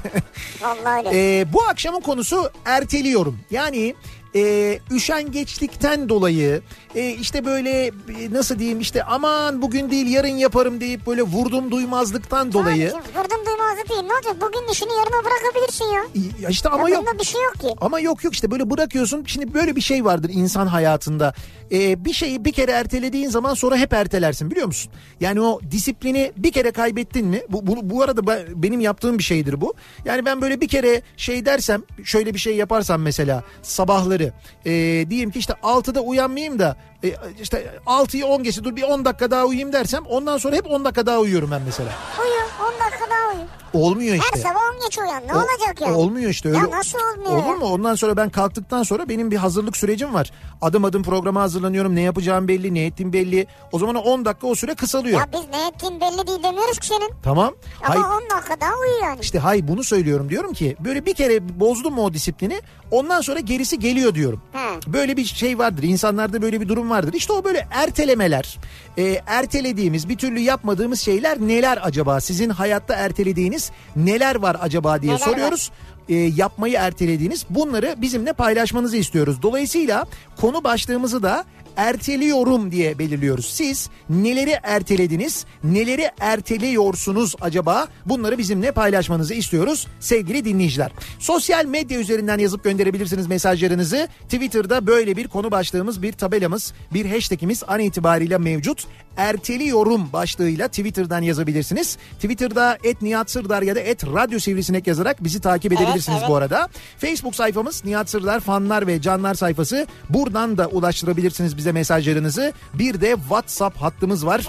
Vallahi 0.62 1.08
öyle. 1.08 1.40
Ee, 1.40 1.54
bu 1.54 1.64
akşamın 1.64 2.02
konusu 2.02 2.52
erteliyorum. 2.66 3.40
Yani 3.52 3.96
e, 4.36 4.80
üşengeçlikten 4.92 6.10
dolayı 6.10 6.62
e, 6.96 7.10
işte 7.10 7.46
böyle 7.46 7.88
e, 7.88 7.92
nasıl 8.32 8.60
diyeyim 8.60 8.80
işte 8.80 9.04
aman 9.04 9.62
bugün 9.62 9.92
değil 9.92 10.08
yarın 10.08 10.28
yaparım 10.28 10.82
deyip 10.82 11.08
böyle 11.08 11.22
vurdum 11.22 11.72
duymazlıktan 11.72 12.54
dolayı. 12.54 12.90
Abi, 12.90 13.20
vurdum 13.20 13.46
duymazlık 13.46 13.90
değil. 13.90 14.02
Ne 14.02 14.14
olacak? 14.14 14.36
Bugün 14.42 14.72
işini 14.72 14.94
yarına 14.94 15.26
bırakabilirsin 15.26 15.86
ya. 15.86 16.04
Ya 16.42 16.50
işte 16.50 16.70
ama 16.70 16.90
ya 16.90 16.96
yok. 16.96 17.20
bir 17.20 17.26
şey 17.26 17.44
yok 17.44 17.54
ki. 17.54 17.76
Ama 17.82 18.00
yok 18.00 18.24
yok 18.24 18.34
işte 18.34 18.52
böyle 18.52 18.70
bırakıyorsun. 18.70 19.24
Şimdi 19.28 19.54
böyle 19.54 19.76
bir 19.76 19.82
şey 19.82 20.06
vardır 20.06 20.30
insan 20.34 20.68
hayatında. 20.68 21.34
Ee, 21.72 22.06
bir 22.06 22.14
şeyi 22.14 22.46
bir 22.46 22.52
kere 22.52 22.72
ertelediğin 22.72 23.30
zaman 23.30 23.54
sonra 23.54 23.78
hep 23.78 23.94
ertelersin 23.94 24.52
biliyor 24.52 24.68
musun? 24.68 24.92
Yani 25.20 25.42
o 25.42 25.60
disiplini 25.72 26.32
bir 26.38 26.52
kere 26.52 26.72
kaybettin 26.72 27.26
mi? 27.28 27.42
Bu, 27.50 27.68
bu, 27.68 27.90
bu 27.90 28.02
arada 28.04 28.28
ben- 28.28 28.46
benim 28.64 28.80
yaptığım 28.80 29.18
bir 29.18 29.24
şeydir 29.24 29.62
bu. 29.62 29.74
Yani 30.06 30.26
ben 30.26 30.42
böyle 30.42 30.62
bir 30.62 30.68
kere 30.68 31.02
şey 31.18 31.46
dersem 31.46 31.84
şöyle 32.04 32.34
bir 32.34 32.40
şey 32.40 32.56
yaparsam 32.56 33.02
mesela 33.02 33.44
sabahları 33.62 34.34
e, 34.66 34.72
diyeyim 35.10 35.32
ki 35.32 35.40
işte 35.40 35.54
6'da 35.54 36.02
uyanmayayım 36.02 36.60
da 36.60 36.76
e, 37.04 37.12
işte 37.42 37.74
6'yı 37.86 38.26
10 38.26 38.44
geçe 38.44 38.64
dur 38.64 38.76
bir 38.76 38.84
10 38.84 39.06
dakika 39.06 39.32
daha 39.32 39.46
uyuyayım 39.46 39.74
dersem 39.74 40.06
ondan 40.06 40.38
sonra 40.38 40.56
hep 40.56 40.68
10 40.72 40.86
dakika 40.86 41.06
daha 41.06 41.20
uyuyorum 41.20 41.52
ben 41.52 41.62
mesela. 41.66 41.90
Uyu 42.22 42.68
10 42.68 42.74
dakika 42.86 43.10
daha 43.10 43.36
uyu. 43.36 43.46
Olmuyor 43.74 44.16
işte. 44.16 44.28
Her 44.34 44.42
sabah 44.42 44.60
10 44.76 44.82
geç 44.86 44.98
uyan. 44.98 45.28
Ne 45.28 45.34
O- 45.34 45.38
olacak 45.38 45.82
yani? 45.82 45.94
Olmuyor 45.94 46.30
işte 46.30 46.50
öyle. 46.50 46.58
Ya 46.58 46.72
nasıl 46.72 46.98
olmuyor 47.00 47.44
Olur 47.46 47.56
mu? 47.56 47.66
Ondan 47.66 47.96
sonra 47.96 48.18
ben 48.18 48.30
kalktıktan 48.30 48.84
sonra 48.84 49.10
benim 49.10 49.32
bir 49.32 49.38
hazırlık 49.38 49.78
sürecim 49.78 50.14
var. 50.14 50.32
Adım 50.62 50.86
adım 50.86 51.04
programa 51.04 51.42
hazırlanıyorum. 51.42 51.96
Ne 51.96 52.02
yapacağım 52.02 52.48
belli, 52.48 52.74
ne 52.74 52.86
ettiğim 52.86 53.14
belli. 53.14 53.48
O 53.72 53.80
zaman 53.80 53.96
o 53.96 54.00
10 54.00 54.26
dakika 54.26 54.48
o 54.48 54.56
süre 54.56 54.76
kısalıyor. 54.76 55.20
Ya 55.20 55.28
biz 55.34 55.42
ne 55.54 55.68
ettiğin 55.68 56.02
belli 56.02 56.28
değil 56.28 56.44
demiyoruz 56.44 56.80
ki 56.80 56.88
senin. 56.88 57.12
Tamam. 57.24 57.54
Ama 57.84 58.18
10 58.18 58.38
dakika 58.38 58.62
daha 58.62 58.74
uyu 58.74 59.04
yani. 59.04 59.20
işte 59.22 59.40
hay 59.40 59.68
bunu 59.68 59.84
söylüyorum 59.84 60.30
diyorum 60.30 60.54
ki 60.54 60.76
böyle 60.80 61.06
bir 61.06 61.14
kere 61.14 61.60
bozdum 61.60 61.94
mu 61.94 62.04
o 62.04 62.14
disiplini 62.14 62.62
ondan 62.92 63.22
sonra 63.22 63.40
gerisi 63.40 63.80
geliyor 63.80 64.16
diyorum. 64.16 64.42
He. 64.54 64.94
Böyle 64.94 65.18
bir 65.18 65.26
şey 65.26 65.58
vardır 65.60 65.84
insanlarda 65.84 66.42
böyle 66.42 66.62
bir 66.62 66.68
durum 66.70 66.90
vardır. 66.90 67.14
İşte 67.14 67.34
o 67.34 67.44
böyle 67.44 67.68
ertelemeler 67.72 68.58
e, 68.98 69.22
ertelediğimiz 69.28 70.10
bir 70.10 70.18
türlü 70.18 70.40
yapmadığımız 70.40 71.00
şeyler 71.02 71.40
neler 71.40 71.80
acaba? 71.84 72.22
Sizin 72.22 72.50
hayatta 72.50 72.94
ertelediğiniz 72.96 73.57
neler 73.96 74.36
var 74.36 74.58
acaba 74.62 75.02
diye 75.02 75.14
Neler 75.16 75.26
soruyoruz. 75.26 75.72
e, 76.10 76.16
yapmayı 76.16 76.76
ertelediğiniz 76.78 77.46
bunları 77.50 77.96
bizimle 77.98 78.34
paylaşmanızı 78.34 78.98
istiyoruz. 78.98 79.42
Dolayısıyla 79.42 80.06
konu 80.38 80.64
başlığımızı 80.64 81.24
da 81.24 81.46
erteliyorum 81.78 82.72
diye 82.72 83.00
belirliyoruz. 83.00 83.46
Siz 83.46 83.90
neleri 84.10 84.56
ertelediniz, 84.64 85.46
neleri 85.64 86.10
erteliyorsunuz 86.20 87.36
acaba? 87.42 87.88
Bunları 88.06 88.38
bizimle 88.38 88.72
paylaşmanızı 88.72 89.34
istiyoruz 89.34 89.88
sevgili 90.00 90.46
dinleyiciler. 90.46 90.92
Sosyal 91.20 91.66
medya 91.66 92.00
üzerinden 92.00 92.38
yazıp 92.38 92.64
gönderebilirsiniz 92.64 93.28
mesajlarınızı. 93.28 94.08
Twitter'da 94.24 94.88
böyle 94.88 95.18
bir 95.18 95.28
konu 95.28 95.52
başlığımız, 95.52 96.02
bir 96.02 96.14
tabelamız, 96.14 96.74
bir 96.94 97.06
hashtagimiz 97.06 97.64
an 97.68 97.80
itibariyle 97.80 98.38
mevcut. 98.38 98.88
Erteliyorum 99.18 100.14
başlığıyla 100.14 100.68
Twitter'dan 100.68 101.22
yazabilirsiniz. 101.22 101.98
Twitter'da 102.16 102.78
et 102.84 103.02
Nihat 103.02 103.32
Sırdar 103.32 103.62
ya 103.62 103.76
da 103.76 103.80
et 103.80 104.04
Radyo 104.04 104.40
Sivrisinek 104.40 104.88
yazarak 104.88 105.24
bizi 105.24 105.42
takip 105.42 105.74
edebilirsiniz 105.74 106.18
evet. 106.20 106.30
bu 106.30 106.36
arada. 106.36 106.70
Facebook 106.98 107.36
sayfamız 107.36 107.86
Nihat 107.86 108.10
Sırdar 108.10 108.40
fanlar 108.40 108.88
ve 108.88 109.02
canlar 109.02 109.34
sayfası. 109.34 109.88
Buradan 110.10 110.58
da 110.58 110.68
ulaştırabilirsiniz 110.68 111.58
bize 111.58 111.67
mesajlarınızı. 111.72 112.54
Bir 112.74 113.02
de 113.02 113.16
WhatsApp 113.16 113.82
hattımız 113.82 114.26
var. 114.26 114.42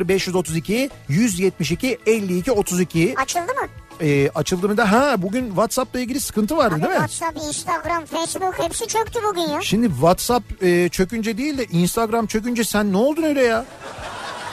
0532 0.00 0.90
172 1.08 1.98
52 2.06 2.52
32. 2.52 3.14
Açıldı 3.18 3.42
mı? 3.46 3.68
Ee, 4.00 4.30
açıldığını 4.34 4.76
da 4.76 4.92
ha 4.92 5.22
bugün 5.22 5.46
WhatsApp'la 5.48 6.00
ilgili 6.00 6.20
sıkıntı 6.20 6.56
vardı 6.56 6.74
Abi 6.74 6.82
değil 6.82 6.92
mi? 7.00 7.08
WhatsApp, 7.08 7.38
Instagram, 7.48 8.04
Facebook 8.04 8.58
hepsi 8.58 8.86
çöktü 8.86 9.20
bugün 9.28 9.42
ya. 9.42 9.60
Şimdi 9.62 9.88
WhatsApp 9.88 10.62
e, 10.62 10.88
çökünce 10.88 11.38
değil 11.38 11.58
de 11.58 11.64
Instagram 11.64 12.26
çökünce 12.26 12.64
sen 12.64 12.92
ne 12.92 12.96
oldun 12.96 13.22
öyle 13.22 13.42
ya? 13.42 13.64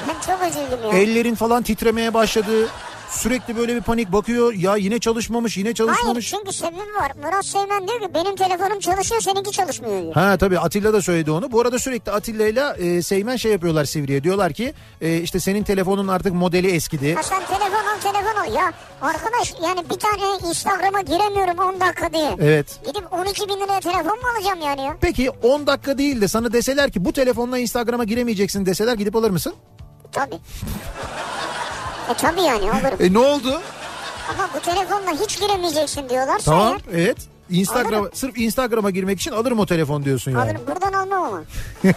Ben 0.08 0.14
çok 0.28 0.48
üzüldüm 0.52 0.92
ya. 0.92 0.98
Ellerin 0.98 1.36
falan 1.36 1.64
titremeye 1.64 2.14
başladı. 2.14 2.68
Sürekli 3.12 3.58
böyle 3.58 3.76
bir 3.76 3.82
panik 3.82 4.12
bakıyor. 4.12 4.54
Ya 4.54 4.76
yine 4.76 5.00
çalışmamış, 5.00 5.58
yine 5.58 5.66
Hayır 5.66 5.76
çalışmamış. 5.76 6.30
çünkü 6.30 6.54
sebebi 6.54 6.94
var. 7.02 7.12
Murat 7.24 7.46
Seymen 7.46 7.88
diyor 7.88 8.00
ki 8.00 8.08
benim 8.14 8.36
telefonum 8.36 8.80
çalışıyor 8.80 9.22
seninki 9.22 9.52
çalışmıyor 9.52 10.02
diyor. 10.02 10.14
Ha 10.14 10.38
tabii 10.38 10.60
Atilla 10.60 10.94
da 10.94 11.02
söyledi 11.02 11.32
onu. 11.32 11.52
Bu 11.52 11.62
arada 11.62 11.80
sürekli 11.80 12.12
Atilla 12.12 12.48
ile 12.48 12.74
e, 12.98 13.02
Seymen 13.02 13.36
şey 13.36 13.52
yapıyorlar 13.52 13.86
Sivri'ye. 13.86 14.24
Diyorlar 14.24 14.54
ki 14.54 14.74
e, 15.02 15.18
işte 15.18 15.40
senin 15.40 15.64
telefonun 15.64 16.08
artık 16.08 16.34
modeli 16.34 16.68
eskidi. 16.72 17.16
Ha 17.16 17.24
sen 17.24 17.46
telefon 17.46 17.86
al 17.96 18.00
telefon 18.14 18.42
al. 18.42 18.54
Ya 18.54 18.74
arkadaş 19.02 19.54
yani 19.64 19.90
bir 19.90 20.00
tane 20.00 20.50
Instagram'a 20.50 21.02
giremiyorum 21.02 21.60
10 21.60 21.80
dakika 21.80 22.14
diye. 22.14 22.36
Evet. 22.42 22.80
Gidip 22.86 23.14
12 23.14 23.50
bin 23.50 23.54
liraya 23.60 23.80
telefon 23.80 24.18
mu 24.20 24.24
alacağım 24.38 24.60
yani 24.62 24.82
ya? 24.82 24.98
Peki 25.02 25.30
10 25.30 25.68
dakika 25.68 25.98
değil 25.98 26.22
de 26.22 26.28
sana 26.28 26.54
deseler 26.54 26.92
ki 26.92 27.06
bu 27.06 27.14
telefonla 27.14 27.58
Instagram'a 27.58 28.04
giremeyeceksin 28.04 28.66
deseler 28.66 28.94
gidip 28.94 29.16
alır 29.16 29.30
mısın? 29.32 29.54
Tabii. 30.12 30.36
E 32.12 32.14
tabii 32.14 32.42
yani 32.42 32.72
alırım. 32.72 32.98
E 33.00 33.14
ne 33.14 33.20
oldu? 33.20 33.62
Ama 34.30 34.50
bu 34.56 34.60
telefonla 34.60 35.12
hiç 35.24 35.40
giremeyeceksin 35.40 36.10
diyorlarsa 36.10 36.52
Tamam 36.52 36.78
eğer, 36.92 37.04
evet. 37.04 37.18
Instagram 37.50 38.02
Alırım. 38.02 38.16
sırf 38.16 38.38
Instagram'a 38.38 38.90
girmek 38.90 39.20
için 39.20 39.32
alırım 39.32 39.60
o 39.60 39.66
telefon 39.66 40.04
diyorsun 40.06 40.32
yani. 40.32 40.42
alırım. 40.42 40.62
Buradan 40.68 40.94
almam 40.94 41.24
ama. 41.24 41.44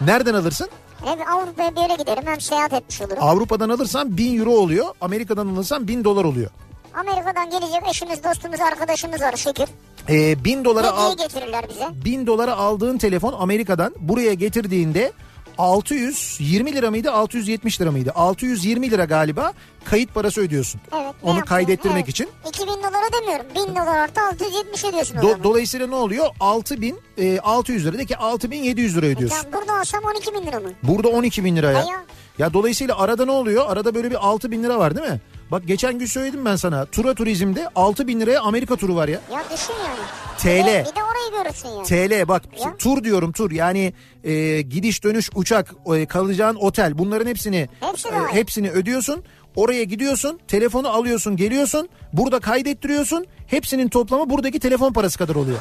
Nereden 0.00 0.34
alırsın? 0.34 0.68
Hem 1.04 1.18
Avrupa'ya 1.28 1.76
bir 1.76 1.80
yere 1.80 1.94
giderim 1.94 2.22
hem 2.26 2.40
seyahat 2.40 2.72
etmiş 2.72 3.00
olurum. 3.00 3.18
Avrupa'dan 3.20 3.68
alırsan 3.68 4.16
1000 4.16 4.38
euro 4.40 4.50
oluyor. 4.50 4.86
Amerika'dan 5.00 5.46
alırsan 5.46 5.88
1000 5.88 6.04
dolar 6.04 6.24
oluyor. 6.24 6.50
Amerika'dan 6.94 7.50
gelecek 7.50 7.82
eşimiz, 7.90 8.24
dostumuz, 8.24 8.60
arkadaşımız 8.60 9.20
var 9.20 9.36
şükür. 9.36 9.66
Ee, 10.08 10.44
1000 10.44 10.64
dolara 10.64 10.90
al, 10.90 11.16
getirirler 11.16 11.68
bize. 11.68 11.88
1000 12.04 12.26
dolara 12.26 12.56
aldığın 12.56 12.98
telefon 12.98 13.32
Amerika'dan 13.38 13.94
buraya 13.98 14.34
getirdiğinde 14.34 15.12
620 15.58 16.72
lira 16.74 16.90
mıydı 16.90 17.12
670 17.12 17.80
lira 17.80 17.90
mıydı? 17.90 18.12
620 18.14 18.90
lira 18.90 19.04
galiba 19.04 19.52
kayıt 19.84 20.14
parası 20.14 20.40
ödüyorsun. 20.40 20.80
Evet. 20.92 21.02
Onu 21.02 21.06
yapıyorsun? 21.12 21.42
kaydettirmek 21.42 21.96
Evet. 21.96 22.08
için. 22.08 22.28
2000 22.48 22.66
dolara 22.66 23.12
demiyorum. 23.22 23.46
1000 23.54 23.76
dolar 23.76 23.98
artı 23.98 24.20
670 24.20 24.84
ödüyorsun 24.84 25.16
Do- 25.16 25.42
dolayısıyla 25.42 25.86
ne 25.86 25.94
oluyor? 25.94 26.26
6000 26.40 27.00
e, 27.18 27.38
600 27.40 27.86
lira 27.86 27.98
de 27.98 28.04
ki 28.06 28.16
6700 28.16 28.96
lira 28.96 29.06
ödüyorsun. 29.06 29.36
Tamam 29.42 29.60
burada 29.60 29.80
alsam 29.80 30.04
12 30.04 30.34
bin 30.34 30.46
lira 30.46 30.60
mı? 30.60 30.68
Burada 30.82 31.08
12 31.08 31.44
bin 31.44 31.56
lira 31.56 31.70
ya. 31.72 31.78
Ay 31.78 31.88
ya. 31.88 32.04
Ya 32.38 32.52
dolayısıyla 32.52 32.98
arada 32.98 33.24
ne 33.24 33.30
oluyor? 33.30 33.64
Arada 33.68 33.94
böyle 33.94 34.10
bir 34.10 34.26
6 34.26 34.50
bin 34.50 34.62
lira 34.62 34.78
var 34.78 34.96
değil 34.96 35.08
mi? 35.08 35.20
Bak 35.50 35.62
geçen 35.66 35.98
gün 35.98 36.06
söyledim 36.06 36.44
ben 36.44 36.56
sana. 36.56 36.84
Tura 36.86 37.14
turizmde 37.14 37.68
6 37.74 38.06
bin 38.06 38.20
liraya 38.20 38.40
Amerika 38.40 38.76
turu 38.76 38.96
var 38.96 39.08
ya. 39.08 39.20
Ya 39.32 39.44
düşün 39.52 39.74
yani. 39.86 39.98
TL. 40.38 40.66
Bir 40.66 40.72
de, 40.72 40.84
bir 40.90 40.96
de 40.96 41.04
orayı 41.04 41.44
görürsün 41.44 41.68
yani. 41.68 41.84
TL 42.22 42.28
bak 42.28 42.42
Ya. 42.64 42.76
tur 42.76 43.04
diyorum 43.04 43.32
tur 43.32 43.50
yani 43.50 43.92
e, 44.24 44.62
gidiş 44.62 45.04
dönüş 45.04 45.30
uçak 45.34 45.74
e, 45.96 46.06
kalacağın 46.06 46.54
otel 46.56 46.98
bunların 46.98 47.26
hepsini 47.26 47.68
Hepsi 47.80 48.08
e, 48.08 48.12
hepsini 48.32 48.70
ödüyorsun. 48.70 49.24
Oraya 49.56 49.84
gidiyorsun 49.84 50.40
telefonu 50.48 50.88
alıyorsun 50.88 51.36
geliyorsun 51.36 51.88
burada 52.12 52.40
kaydettiriyorsun 52.40 53.26
hepsinin 53.46 53.88
toplamı 53.88 54.30
buradaki 54.30 54.60
telefon 54.60 54.92
parası 54.92 55.18
kadar 55.18 55.34
oluyor. 55.34 55.58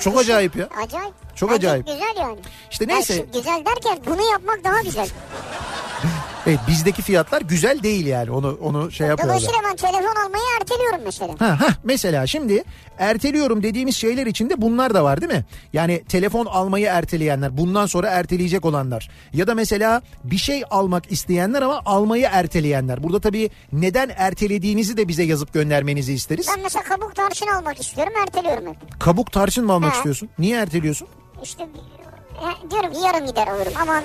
Çok 0.00 0.18
acayip 0.18 0.56
ya. 0.56 0.68
Acayip. 0.86 1.14
Çok 1.36 1.50
Bence 1.50 1.68
acayip. 1.68 1.86
Güzel 1.86 2.14
yani. 2.20 2.38
İşte 2.70 2.84
Yani 2.84 2.94
neyse 2.94 3.14
şu 3.16 3.38
güzel 3.38 3.64
derken 3.66 3.98
bunu 4.06 4.30
yapmak 4.32 4.64
daha 4.64 4.82
güzel. 4.82 5.08
Evet, 6.46 6.58
bizdeki 6.68 7.02
fiyatlar 7.02 7.42
güzel 7.42 7.82
değil 7.82 8.06
yani 8.06 8.30
onu 8.30 8.58
onu 8.62 8.90
şey 8.92 9.06
yapıyorlar. 9.06 9.36
Dolayısıyla 9.38 9.68
ben 9.70 9.76
telefon 9.76 10.16
almayı 10.26 10.44
erteliyorum 10.60 11.00
mesela. 11.04 11.34
Ha, 11.38 11.60
ha, 11.60 11.66
mesela 11.84 12.26
şimdi 12.26 12.64
erteliyorum 12.98 13.62
dediğimiz 13.62 13.96
şeyler 13.96 14.26
içinde 14.26 14.62
bunlar 14.62 14.94
da 14.94 15.04
var 15.04 15.20
değil 15.20 15.32
mi? 15.32 15.44
Yani 15.72 16.04
telefon 16.08 16.46
almayı 16.46 16.86
erteleyenler, 16.86 17.56
bundan 17.58 17.86
sonra 17.86 18.08
erteleyecek 18.08 18.64
olanlar. 18.64 19.10
Ya 19.32 19.46
da 19.46 19.54
mesela 19.54 20.02
bir 20.24 20.36
şey 20.38 20.62
almak 20.70 21.12
isteyenler 21.12 21.62
ama 21.62 21.82
almayı 21.84 22.28
erteleyenler. 22.32 23.02
Burada 23.02 23.20
tabii 23.20 23.50
neden 23.72 24.10
ertelediğinizi 24.16 24.96
de 24.96 25.08
bize 25.08 25.22
yazıp 25.22 25.52
göndermenizi 25.52 26.12
isteriz. 26.12 26.46
Ben 26.56 26.62
mesela 26.62 26.82
kabuk 26.84 27.16
tarçın 27.16 27.46
almak 27.46 27.80
istiyorum 27.80 28.12
erteliyorum 28.22 28.66
hep. 28.66 29.00
Kabuk 29.00 29.32
tarçın 29.32 29.64
mı 29.66 29.72
almak 29.72 29.92
Ha. 29.92 29.96
istiyorsun? 29.96 30.28
Niye 30.38 30.56
erteliyorsun? 30.56 31.08
İşte 31.42 31.68
e, 32.42 32.70
diyorum 32.70 32.92
ki 32.92 32.98
yarın 33.06 33.26
gider 33.26 33.46
alırım 33.46 33.72
aman 33.82 34.02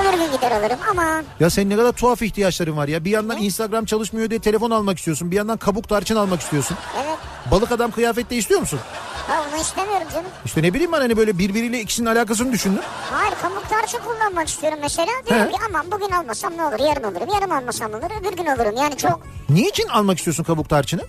öbür 0.00 0.18
gün 0.24 0.32
gider 0.32 0.50
alırım 0.50 0.78
aman. 0.90 1.24
Ya 1.40 1.50
senin 1.50 1.70
ne 1.70 1.76
kadar 1.76 1.92
tuhaf 1.92 2.22
ihtiyaçların 2.22 2.76
var 2.76 2.88
ya. 2.88 3.04
Bir 3.04 3.10
yandan 3.10 3.38
Instagram 3.38 3.84
çalışmıyor 3.84 4.30
diye 4.30 4.40
telefon 4.40 4.70
almak 4.70 4.98
istiyorsun. 4.98 5.30
Bir 5.30 5.36
yandan 5.36 5.56
kabuk 5.56 5.88
tarçın 5.88 6.16
almak 6.16 6.40
istiyorsun. 6.40 6.76
Evet. 7.04 7.18
Balık 7.50 7.72
adam 7.72 7.90
kıyafette 7.90 8.36
istiyor 8.36 8.60
musun? 8.60 8.80
Ha 9.28 9.34
onu 9.52 9.60
istemiyorum 9.60 10.06
canım. 10.12 10.26
İşte 10.44 10.62
ne 10.62 10.74
bileyim 10.74 10.92
ben 10.92 10.98
hani 11.00 11.16
böyle 11.16 11.38
birbiriyle 11.38 11.80
ikisinin 11.80 12.06
alakasını 12.06 12.52
düşündüm. 12.52 12.82
Hayır 13.12 13.34
kabuk 13.42 13.68
tarçın 13.70 13.98
kullanmak 13.98 14.48
istiyorum 14.48 14.78
mesela. 14.82 15.08
Diyorum 15.28 15.46
He. 15.46 15.50
ki 15.52 15.58
aman 15.68 15.90
bugün 15.92 16.10
almasam 16.10 16.56
ne 16.56 16.64
olur 16.64 16.78
yarın 16.88 17.02
alırım. 17.02 17.28
Yarın 17.34 17.50
almasam 17.50 17.92
ne 17.92 17.96
olur 17.96 18.10
öbür 18.20 18.36
gün 18.36 18.46
alırım. 18.46 18.74
Yani 18.76 18.96
çok 18.96 19.20
Niçin 19.48 19.88
almak 19.88 20.18
istiyorsun 20.18 20.44
kabuk 20.44 20.68
tarçını? 20.68 21.02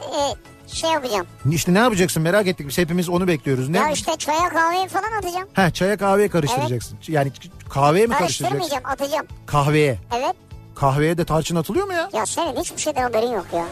e, 0.00 0.20
şey 0.72 0.90
yapacağım. 0.90 1.26
İşte 1.50 1.74
ne 1.74 1.78
yapacaksın 1.78 2.22
merak 2.22 2.46
ettik. 2.46 2.68
Biz 2.68 2.78
hepimiz 2.78 3.08
onu 3.08 3.28
bekliyoruz. 3.28 3.68
Ne? 3.68 3.78
Ya 3.78 3.90
işte 3.90 4.16
çaya 4.18 4.48
kahveye 4.48 4.88
falan 4.88 5.12
atacağım. 5.18 5.48
Ha 5.54 5.70
çaya 5.70 5.96
kahveye 5.96 6.28
karıştıracaksın. 6.28 6.98
Yani 7.08 7.32
kahveye 7.68 8.06
mi 8.06 8.14
karıştıracaksın? 8.14 8.58
Karıştırmayacağım 8.58 8.84
atacağım. 8.92 9.26
Kahveye. 9.46 9.98
Evet. 10.16 10.36
Kahveye 10.74 11.18
de 11.18 11.24
tarçın 11.24 11.56
atılıyor 11.56 11.86
mu 11.86 11.92
ya? 11.92 12.10
Ya 12.12 12.26
senin 12.26 12.56
hiçbir 12.60 12.80
şeyden 12.80 13.02
haberin 13.02 13.32
yok 13.32 13.46
ya. 13.54 13.64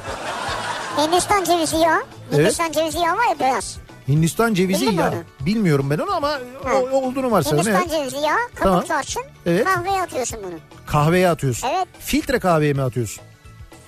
Hindistan 1.05 1.45
cevizi 1.45 1.77
yağı. 1.77 2.03
Evet. 2.33 2.41
Hindistan 2.45 2.73
cevizi 2.73 2.99
yağı 2.99 3.17
var 3.17 3.27
ya 3.31 3.39
beyaz. 3.39 3.79
Hindistan 4.09 4.55
cevizi 4.55 4.87
Bildin 4.87 4.97
ya. 4.99 5.09
onu? 5.09 5.47
Bilmiyorum 5.47 5.91
ben 5.91 5.99
onu 5.99 6.15
ama 6.15 6.39
o, 6.65 6.69
o 6.97 7.01
olduğunu 7.07 7.31
varsayalım. 7.31 7.67
Hindistan 7.67 7.89
Evet. 7.89 8.11
cevizi 8.11 8.27
yağı, 8.27 8.37
kabuk 8.55 8.63
Tamam. 8.63 8.85
tarçın, 8.87 9.23
Evet. 9.47 9.65
kahveye 9.65 10.03
atıyorsun 10.03 10.39
bunu. 10.45 10.55
Kahveye 10.87 11.29
atıyorsun. 11.29 11.69
Evet. 11.69 11.87
Filtre 12.01 12.39
kahveye 12.39 12.73
mi 12.73 12.83
atıyorsun? 12.83 13.25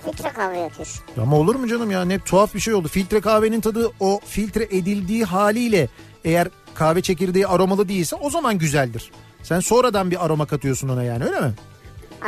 Filtre 0.05 0.29
kahveye 0.29 0.65
atıyorsun. 0.65 1.01
Ama 1.21 1.35
olur 1.37 1.55
mu 1.55 1.67
canım 1.67 1.91
ya 1.91 2.05
ne 2.05 2.19
tuhaf 2.19 2.55
bir 2.55 2.59
şey 2.59 2.73
oldu. 2.73 2.87
Filtre 2.87 3.21
kahvenin 3.21 3.61
tadı 3.61 3.91
o 3.99 4.19
filtre 4.25 4.63
edildiği 4.63 5.23
haliyle 5.25 5.87
eğer 6.25 6.47
kahve 6.75 7.01
çekirdeği 7.01 7.47
aromalı 7.47 7.87
değilse 7.89 8.15
o 8.15 8.29
zaman 8.29 8.57
güzeldir. 8.57 9.11
Sen 9.43 9.59
sonradan 9.59 10.11
bir 10.11 10.25
aroma 10.25 10.45
katıyorsun 10.45 10.89
ona 10.89 11.03
yani 11.03 11.23
öyle 11.23 11.39
mi? 11.39 11.53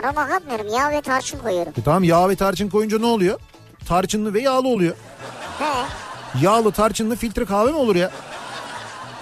Aroma 0.03 0.27
katmıyorum. 0.27 0.67
Yağ 0.67 0.89
ve 0.89 1.01
tarçın 1.01 1.39
koyuyorum. 1.39 1.73
E 1.77 1.83
tamam 1.83 2.03
yağ 2.03 2.29
ve 2.29 2.35
tarçın 2.35 2.69
koyunca 2.69 2.99
ne 2.99 3.05
oluyor? 3.05 3.39
Tarçınlı 3.87 4.33
ve 4.33 4.41
yağlı 4.41 4.67
oluyor. 4.67 4.95
He. 5.59 5.85
Yağlı 6.41 6.71
tarçınlı 6.71 7.15
filtre 7.15 7.45
kahve 7.45 7.71
mi 7.71 7.77
olur 7.77 7.95
ya? 7.95 8.11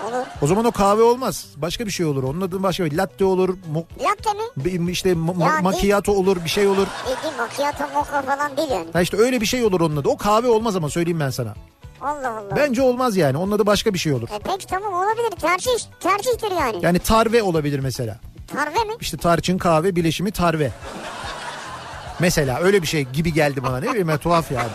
Olur. 0.08 0.26
O 0.42 0.48
zaman 0.48 0.66
o 0.66 0.72
kahve 0.72 1.02
olmaz. 1.04 1.46
Başka 1.58 1.86
bir 1.86 1.92
şey 1.92 2.06
olur. 2.06 2.24
Onun 2.24 2.42
adı 2.42 2.64
başka 2.64 2.86
bir 2.86 2.98
latte 2.98 3.26
olur. 3.26 3.50
mo- 3.50 4.04
Latte 4.04 4.34
mi? 4.34 4.44
bir- 4.88 4.92
işte 4.92 5.12
ma- 5.12 5.42
Ya 5.42 5.50
değil. 5.54 5.64
macchiato 5.64 6.12
olur 6.12 6.38
bir 6.44 6.50
şey 6.50 6.68
olur. 6.68 6.88
Bildiğin 7.10 7.38
macchiato 7.38 7.84
mocha 7.94 8.22
falan 8.22 8.58
değil 8.58 8.70
yani. 8.72 8.88
Ha 8.94 9.02
işte 9.02 9.18
öyle 9.18 9.42
bir 9.42 9.46
şey 9.46 9.64
olur 9.66 9.82
onun 9.82 9.98
adı. 9.98 10.10
O 10.10 10.18
kahve 10.18 10.48
olmaz 10.48 10.76
ama 10.76 10.90
söyleyeyim 10.90 11.20
ben 11.20 11.30
sana. 11.30 11.54
Allah 12.02 12.30
Allah. 12.38 12.56
Bence 12.56 12.82
olmaz 12.82 13.18
yani. 13.18 13.38
Onun 13.38 13.52
adı 13.52 13.66
başka 13.66 13.94
bir 13.94 14.00
şey 14.00 14.14
olur. 14.14 14.30
E 14.30 14.40
peki 14.44 14.68
tamam 14.68 14.94
olabilir. 14.94 15.32
Tercih, 15.42 15.72
tercihtir 16.00 16.52
yani. 16.52 16.78
Yani 16.82 17.00
tarve 17.00 17.44
olabilir 17.44 17.80
mesela. 17.80 18.18
Tarve 18.54 18.84
mi? 18.84 18.94
İşte 19.00 19.18
tarçın 19.18 19.58
kahve 19.58 19.96
bileşimi 19.96 20.32
tarve. 20.32 20.72
Mesela 22.20 22.60
öyle 22.60 22.82
bir 22.82 22.88
şey 22.88 23.04
gibi 23.04 23.34
geldi 23.34 23.64
bana 23.64 23.78
ne 23.80 23.90
bileyim 23.90 24.18
tuhaf 24.18 24.52
yani. 24.52 24.70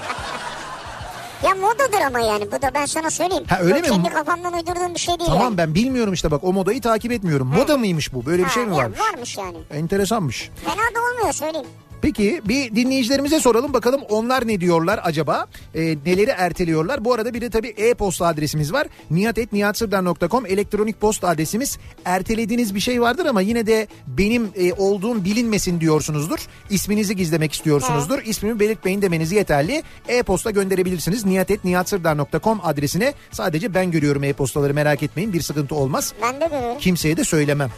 Ya 1.44 1.54
modadır 1.54 2.00
ama 2.06 2.20
yani 2.20 2.46
bu 2.52 2.62
da 2.62 2.70
ben 2.74 2.86
sana 2.86 3.10
söyleyeyim. 3.10 3.44
Ha, 3.48 3.58
öyle 3.60 3.74
Bu 3.74 3.80
mi? 3.80 3.86
Kendi 3.88 4.10
kafamdan 4.10 4.52
uydurduğum 4.52 4.94
bir 4.94 4.98
şey 5.00 5.18
değil 5.18 5.30
Tamam 5.30 5.42
yani. 5.44 5.56
ben 5.58 5.74
bilmiyorum 5.74 6.12
işte 6.12 6.30
bak 6.30 6.44
o 6.44 6.52
modayı 6.52 6.80
takip 6.80 7.12
etmiyorum. 7.12 7.46
Moda 7.48 7.78
mıymış 7.78 8.14
bu? 8.14 8.26
Böyle 8.26 8.38
bir 8.42 8.46
Ha, 8.48 8.54
şey 8.54 8.64
mi 8.66 8.72
varmış? 8.76 8.98
Varmış 9.00 9.38
yani. 9.38 9.56
Enteresanmış. 9.70 10.50
Fena 10.64 10.74
da 10.94 11.10
olmuyor 11.12 11.32
söyleyeyim. 11.32 11.66
Peki 12.04 12.42
bir 12.44 12.76
dinleyicilerimize 12.76 13.40
soralım 13.40 13.73
bakalım 13.73 14.00
onlar 14.08 14.49
ne 14.49 14.61
diyorlar 14.61 15.00
acaba? 15.02 15.46
Ee, 15.75 15.80
neleri 16.06 16.30
erteliyorlar? 16.30 17.04
Bu 17.04 17.14
arada 17.14 17.34
bir 17.34 17.40
de 17.40 17.50
tabii 17.50 17.68
e-posta 17.68 18.26
adresimiz 18.26 18.73
var. 18.73 18.87
nihatetnihatsırdar.com 19.11 20.46
elektronik 20.46 21.00
posta 21.00 21.28
adresimiz. 21.28 21.78
Ertelediğiniz 22.04 22.75
bir 22.75 22.80
şey 22.80 23.00
vardır 23.00 23.26
ama 23.26 23.40
yine 23.40 23.66
de 23.66 23.87
benim 24.06 24.50
e, 24.56 24.73
olduğum 24.73 25.25
bilinmesin 25.25 25.80
diyorsunuzdur. 25.80 26.38
İsminizi 26.70 27.16
gizlemek 27.16 27.52
istiyorsunuzdur. 27.52 28.23
İsmimi 28.25 28.61
belirtmeyin 28.61 29.02
demeniz 29.02 29.32
yeterli. 29.32 29.82
E-posta 30.08 30.50
gönderebilirsiniz. 30.50 31.25
nihatetnihatsırdar.com 31.25 32.61
adresine. 32.62 33.14
Sadece 33.32 33.75
ben 33.75 33.90
görüyorum 33.90 34.25
e-postaları 34.25 34.75
merak 34.75 35.02
etmeyin 35.02 35.32
bir 35.32 35.40
sıkıntı 35.40 35.75
olmaz. 35.75 36.14
Ben 36.23 36.40
de 36.40 36.46
görüyorum. 36.46 36.78
Kimseye 36.78 37.16
de 37.16 37.25
söylemem. 37.25 37.70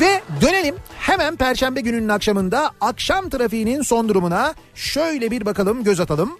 Ve 0.00 0.20
dönelim 0.40 0.74
hemen 0.98 1.36
perşembe 1.36 1.80
gününün 1.80 2.08
akşamında 2.08 2.70
akşam 2.80 3.30
trafiğinin 3.30 3.82
son 3.82 4.08
durumuna 4.08 4.54
şöyle 4.74 5.30
bir 5.30 5.46
bakalım 5.46 5.84
göz 5.84 6.00
atalım. 6.00 6.38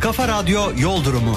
Kafa 0.00 0.28
Radyo 0.28 0.60
Yol 0.78 1.04
Durumu. 1.04 1.36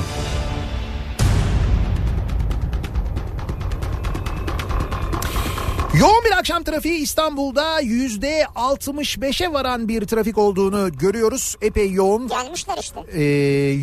Yoğun 6.00 6.24
bir 6.26 6.32
akşam 6.38 6.64
trafiği 6.64 6.94
İstanbul'da 7.00 7.80
yüzde 7.80 8.44
65'e 8.56 9.54
varan 9.54 9.88
bir 9.88 10.06
trafik 10.06 10.38
olduğunu 10.38 10.98
görüyoruz. 10.98 11.56
Epey 11.62 11.92
yoğun. 11.92 12.28
Gelmişler 12.28 12.78
işte. 12.82 13.00
Ee, 13.14 13.78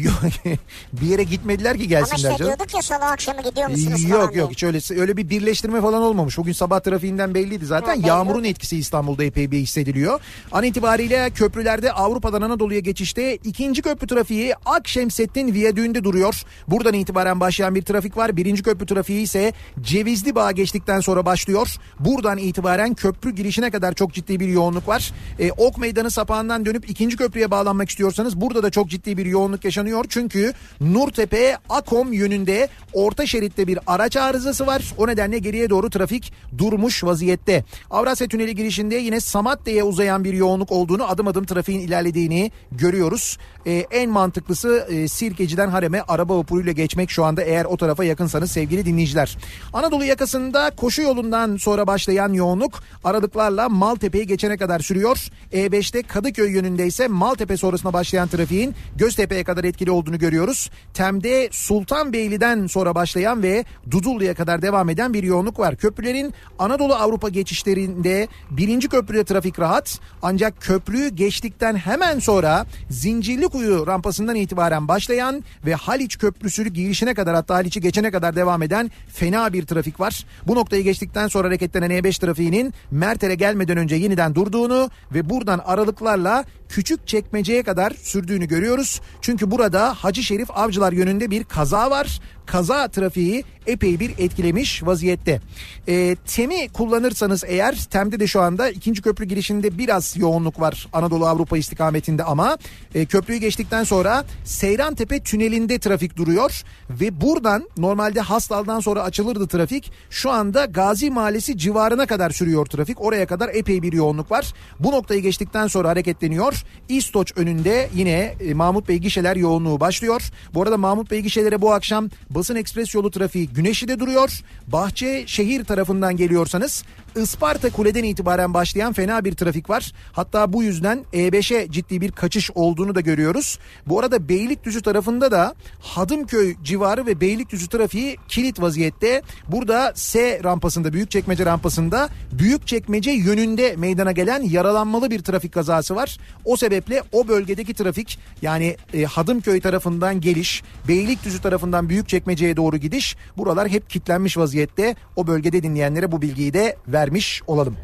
bir 0.93 1.07
yere 1.07 1.23
gitmediler 1.23 1.73
ki 1.77 1.83
Ama 1.83 1.89
gelsinler 1.89 2.17
işte 2.17 2.29
canım. 2.29 2.45
diyorduk 2.47 2.75
ya 2.75 2.83
salı 2.83 3.05
akşamı 3.05 3.43
gidiyor 3.43 3.69
musunuz 3.71 4.03
falan 4.09 4.21
Yok 4.21 4.33
diye. 4.33 4.41
yok 4.41 4.51
hiç 4.53 4.65
öyle, 4.65 4.79
öyle 5.01 5.17
bir 5.17 5.31
birleştirme 5.31 5.81
falan 5.81 6.03
olmamış. 6.03 6.39
Bugün 6.39 6.53
sabah 6.53 6.81
trafiğinden 6.81 7.35
belliydi 7.35 7.67
zaten. 7.67 8.01
Ha. 8.03 8.09
Yağmurun 8.09 8.45
etkisi 8.45 8.77
İstanbul'da 8.79 9.25
epey 9.25 9.51
bir 9.51 9.59
hissediliyor. 9.59 10.21
An 10.53 10.65
itibariyle 10.65 11.31
köprülerde 11.31 11.93
Avrupa'dan 11.93 12.43
Anadolu'ya 12.43 12.81
geçişte 12.81 13.37
ikinci 13.37 13.83
köprü 13.83 14.07
trafiği 14.07 14.55
Akşemsettin 14.67 15.53
Viyadüğü'nde 15.55 16.05
duruyor. 16.05 16.43
Buradan 16.69 16.95
itibaren 16.95 17.41
başlayan 17.41 17.75
bir 17.75 17.83
trafik 17.83 18.17
var. 18.17 18.37
Birinci 18.37 18.63
köprü 18.63 18.87
trafiği 18.87 19.23
ise 19.23 19.53
Cevizli 19.81 20.35
Bağ 20.35 20.53
geçtikten 20.53 21.01
sonra 21.01 21.27
başlıyor. 21.27 21.77
Buradan 22.05 22.39
itibaren 22.39 22.95
köprü 22.95 23.31
girişine 23.31 23.71
kadar 23.71 23.93
çok 23.93 24.13
ciddi 24.13 24.41
bir 24.41 24.49
yoğunluk 24.49 24.89
var. 24.89 25.13
Ee, 25.39 25.53
ok 25.53 25.79
Meydanı 25.79 26.11
sapağından 26.11 26.67
dönüp 26.67 26.91
ikinci 26.91 27.17
köprüye 27.17 27.51
bağlanmak 27.51 27.89
istiyorsanız 27.89 28.41
burada 28.41 28.63
da 28.63 28.71
çok 28.71 28.89
ciddi 28.89 29.17
bir 29.17 29.27
yoğunluk 29.27 29.65
yaşanıyor. 29.65 30.05
Çünkü 30.09 30.53
Nurtepe 30.81 31.57
Akom 31.69 32.13
yönünde 32.13 32.69
orta 32.93 33.27
şeritte 33.27 33.67
bir 33.67 33.79
araç 33.87 34.17
arızası 34.17 34.67
var. 34.67 34.95
O 34.99 35.07
nedenle 35.07 35.39
geriye 35.39 35.71
doğru 35.71 35.91
trafik 35.91 36.33
durmuş 36.59 37.05
vaziyette. 37.05 37.65
Avrasya 37.91 38.29
Tüneli 38.29 38.55
girişinde 38.55 38.95
yine 38.95 39.21
Samatya'ya 39.21 39.85
uzayan 39.85 40.25
bir 40.25 40.33
yoğunluk 40.33 40.73
olduğunu 40.73 41.09
adım 41.09 41.29
adım 41.29 41.45
trafiğin 41.45 41.81
ilerlediğini 41.81 42.51
görüyoruz. 42.73 43.39
Ee, 43.67 43.87
en 43.91 44.11
mantıklısı 44.11 44.87
e, 44.91 45.09
Sirkeci'den 45.09 45.69
Harem'e 45.69 46.03
araba 46.03 46.39
vapuruyla 46.39 46.73
geçmek 46.73 47.11
şu 47.11 47.25
anda 47.25 47.43
eğer 47.43 47.65
o 47.65 47.77
tarafa 47.77 48.05
yakınsanız 48.05 48.51
sevgili 48.51 48.87
dinleyiciler. 48.87 49.39
Anadolu 49.73 50.05
yakasında 50.05 50.71
koşu 50.77 51.03
yolundan 51.03 51.57
sonra 51.57 51.87
başlayan 51.93 52.33
yoğunluk 52.33 52.83
aralıklarla 53.05 53.69
Maltepe'yi 53.69 54.27
geçene 54.27 54.57
kadar 54.57 54.81
sürüyor. 54.81 55.29
E5'te 55.53 56.03
Kadıköy 56.03 56.53
yönünde 56.53 56.87
ise 56.87 57.09
Maltepe 57.09 57.57
sonrasında 57.57 57.93
başlayan 57.93 58.29
trafiğin 58.29 58.75
Göztepe'ye 58.97 59.45
kadar 59.45 59.65
etkili 59.65 59.91
olduğunu 59.91 60.19
görüyoruz. 60.19 60.71
Tem'de 60.95 61.49
Sultanbeyli'den 61.51 62.67
sonra 62.67 62.95
başlayan 62.95 63.43
ve 63.43 63.65
Dudullu'ya 63.91 64.35
kadar 64.35 64.63
devam 64.63 64.89
eden 64.89 65.15
bir 65.15 65.23
yoğunluk 65.23 65.59
var. 65.59 65.77
Köprülerin 65.77 66.35
Anadolu 66.59 66.95
Avrupa 66.95 67.29
geçişlerinde 67.29 68.29
birinci 68.51 68.89
köprüde 68.89 69.25
trafik 69.25 69.59
rahat 69.59 70.01
ancak 70.23 70.61
köprüyü 70.61 71.09
geçtikten 71.09 71.77
hemen 71.77 72.19
sonra 72.19 72.67
Zincirlikuyu 72.91 73.87
rampasından 73.87 74.37
itibaren 74.37 74.89
başlayan 74.89 75.45
ve 75.67 75.75
Haliç 75.75 76.19
Köprüsü 76.19 76.69
girişine 76.69 77.15
kadar 77.15 77.35
hatta 77.35 77.55
Haliç'i 77.55 77.81
geçene 77.81 78.11
kadar 78.11 78.37
devam 78.37 78.63
eden 78.63 78.91
fena 79.09 79.53
bir 79.53 79.67
trafik 79.67 80.01
var. 80.01 80.25
Bu 80.47 80.55
noktayı 80.55 80.83
geçtikten 80.85 81.29
sonra 81.29 81.51
hareketlenen 81.83 82.03
E5 82.03 82.21
trafiğinin 82.21 82.75
Merter'e 82.91 83.35
gelmeden 83.35 83.77
önce 83.77 83.97
yeniden 83.97 84.35
durduğunu 84.35 84.91
ve 85.15 85.31
buradan 85.31 85.61
aralıklarla 85.65 86.45
küçük 86.73 87.07
çekmeceye 87.07 87.63
kadar 87.63 87.93
sürdüğünü 88.03 88.49
görüyoruz. 88.49 89.01
Çünkü 89.21 89.51
burada 89.51 89.95
Hacı 89.95 90.23
Şerif 90.23 90.51
Avcılar 90.51 90.93
yönünde 90.93 91.31
bir 91.31 91.45
kaza 91.45 91.91
var. 91.91 92.21
Kaza 92.47 92.89
trafiği 92.89 93.45
epey 93.67 94.01
bir 94.01 94.11
etkilemiş 94.19 94.83
vaziyette. 94.83 95.41
E, 95.89 96.17
TEM'i 96.27 96.69
kullanırsanız 96.69 97.45
eğer 97.47 97.85
TEM'de 97.91 98.21
de 98.21 98.27
şu 98.27 98.41
anda 98.41 98.71
ikinci 98.71 99.03
köprü 99.03 99.25
girişinde 99.25 99.79
biraz 99.79 100.17
yoğunluk 100.17 100.61
var 100.61 100.89
Anadolu 100.93 101.27
Avrupa 101.27 101.59
istikametinde 101.59 102.25
ama 102.25 102.59
e, 102.95 103.05
köprüyü 103.05 103.41
geçtikten 103.41 103.85
sonra 103.85 104.25
Seyrantepe 104.45 105.23
tünelinde 105.23 105.79
trafik 105.79 106.17
duruyor 106.17 106.63
ve 106.91 107.21
buradan 107.21 107.69
normalde 107.77 108.21
Hastal'dan 108.21 108.81
sonra 108.81 109.03
açılırdı 109.03 109.47
trafik. 109.47 109.93
Şu 110.11 110.31
anda 110.31 110.65
Gazi 110.65 111.11
Mahallesi 111.11 111.59
civarına 111.59 112.07
kadar 112.07 112.31
sürüyor 112.31 112.67
trafik. 112.67 113.01
Oraya 113.01 113.27
kadar 113.27 113.51
epey 113.55 113.83
bir 113.83 113.93
yoğunluk 113.93 114.31
var. 114.31 114.53
Bu 114.81 114.93
noktayı 114.93 115.23
geçtikten 115.23 115.67
sonra 115.67 115.89
hareketleniyor. 115.89 116.62
İstoç 116.89 117.33
önünde 117.37 117.91
yine 117.95 118.35
e, 118.41 118.55
Mahmut 118.55 118.89
Bey 118.89 118.99
gişeler 118.99 119.37
yoğunluğu 119.37 119.81
başlıyor. 119.81 120.23
Bu 120.55 120.63
arada 120.63 120.77
Mahmut 120.77 121.11
Bey 121.11 121.21
gişelere 121.21 121.61
bu 121.61 121.73
akşam 121.73 122.09
basın 122.31 122.57
ekspres 122.57 122.95
yolu 122.95 123.11
trafiği 123.11 123.49
Güneşli'de 123.49 124.01
duruyor. 124.01 124.41
Bahçeşehir 124.67 125.65
tarafından 125.65 126.17
geliyorsanız 126.17 126.85
Isparta 127.17 127.71
Kule'den 127.71 128.05
itibaren 128.05 128.55
başlayan 128.55 128.93
fena 128.93 129.25
bir 129.25 129.33
trafik 129.33 129.71
var. 129.71 129.93
Hatta 130.13 130.53
bu 130.53 130.63
yüzden 130.63 131.05
E5'e 131.13 131.71
ciddi 131.71 132.01
bir 132.01 132.13
kaçış 132.13 132.51
olduğunu 132.51 132.95
da 132.95 133.01
görüyoruz. 133.01 133.59
Bu 133.87 134.01
arada 134.01 134.29
Beylikdüzü 134.29 134.83
tarafında 134.83 135.31
da 135.31 135.55
Hadımköy 135.81 136.57
civarı 136.63 137.07
ve 137.07 137.21
Beylikdüzü 137.21 137.69
trafiği 137.69 138.17
kilit 138.29 138.61
vaziyette. 138.61 139.23
Burada 139.49 139.93
S 139.95 140.41
rampasında 140.45 140.93
Büyükçekmece 140.93 141.47
rampasında 141.47 142.09
Büyükçekmece 142.33 143.11
yönünde 143.11 143.77
meydana 143.77 144.13
gelen 144.13 144.43
yaralanmalı 144.43 145.11
bir 145.11 145.23
trafik 145.23 145.53
kazası 145.53 145.97
var. 145.97 146.19
O 146.45 146.57
sebeple 146.57 147.03
o 147.13 147.29
bölgedeki 147.29 147.75
trafik 147.75 148.19
yani 148.43 148.77
e, 148.95 149.05
Hadımköy 149.05 149.61
tarafından 149.61 150.21
geliş, 150.21 150.63
Beylikdüzü 150.89 151.43
tarafından 151.43 151.89
Büyükçekmece'ye 151.89 152.57
doğru 152.57 152.77
gidiş 152.77 153.17
buralar 153.37 153.69
hep 153.69 153.91
kilitlenmiş 153.91 154.37
vaziyette. 154.37 154.97
O 155.17 155.27
bölgede 155.27 155.63
dinleyenlere 155.63 156.13
bu 156.13 156.23
bilgiyi 156.23 156.53
de 156.53 156.77
vermiş 157.03 157.43
olalım. 157.47 157.77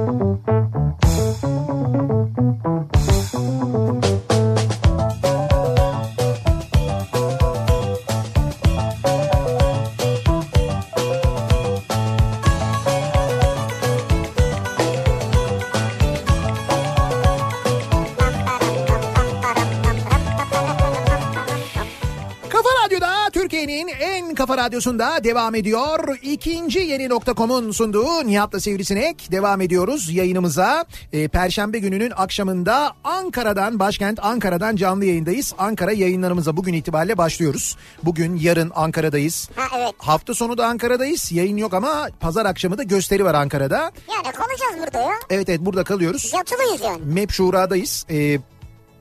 Kafa 0.00 0.57
radyosunda 24.58 25.24
devam 25.24 25.54
ediyor. 25.54 26.18
İkinci 26.22 26.78
yeni 26.78 27.08
nokta.com'un 27.08 27.70
sunduğu 27.70 28.26
Nihat'la 28.26 28.60
Sivrisinek 28.60 29.32
devam 29.32 29.60
ediyoruz 29.60 30.10
yayınımıza. 30.10 30.84
Ee, 31.12 31.28
Perşembe 31.28 31.78
gününün 31.78 32.12
akşamında 32.16 32.92
Ankara'dan, 33.04 33.78
başkent 33.78 34.24
Ankara'dan 34.24 34.76
canlı 34.76 35.04
yayındayız. 35.04 35.54
Ankara 35.58 35.92
yayınlarımıza 35.92 36.56
bugün 36.56 36.72
itibariyle 36.72 37.18
başlıyoruz. 37.18 37.76
Bugün, 38.02 38.36
yarın 38.36 38.72
Ankara'dayız. 38.74 39.50
Ha 39.56 39.78
evet. 39.78 39.94
Hafta 39.98 40.34
sonu 40.34 40.58
da 40.58 40.66
Ankara'dayız. 40.66 41.32
Yayın 41.32 41.56
yok 41.56 41.74
ama 41.74 42.08
pazar 42.20 42.46
akşamı 42.46 42.78
da 42.78 42.82
gösteri 42.82 43.24
var 43.24 43.34
Ankara'da. 43.34 43.78
Yani 44.08 44.34
kalacağız 44.34 44.86
burada 44.86 44.98
ya. 44.98 45.14
Evet 45.30 45.48
evet 45.48 45.60
burada 45.60 45.84
kalıyoruz. 45.84 46.32
Yatılıyız 46.34 46.80
yani. 46.84 47.02
MEP 47.04 47.30
Şura'dayız. 47.30 48.06
Ee, 48.10 48.38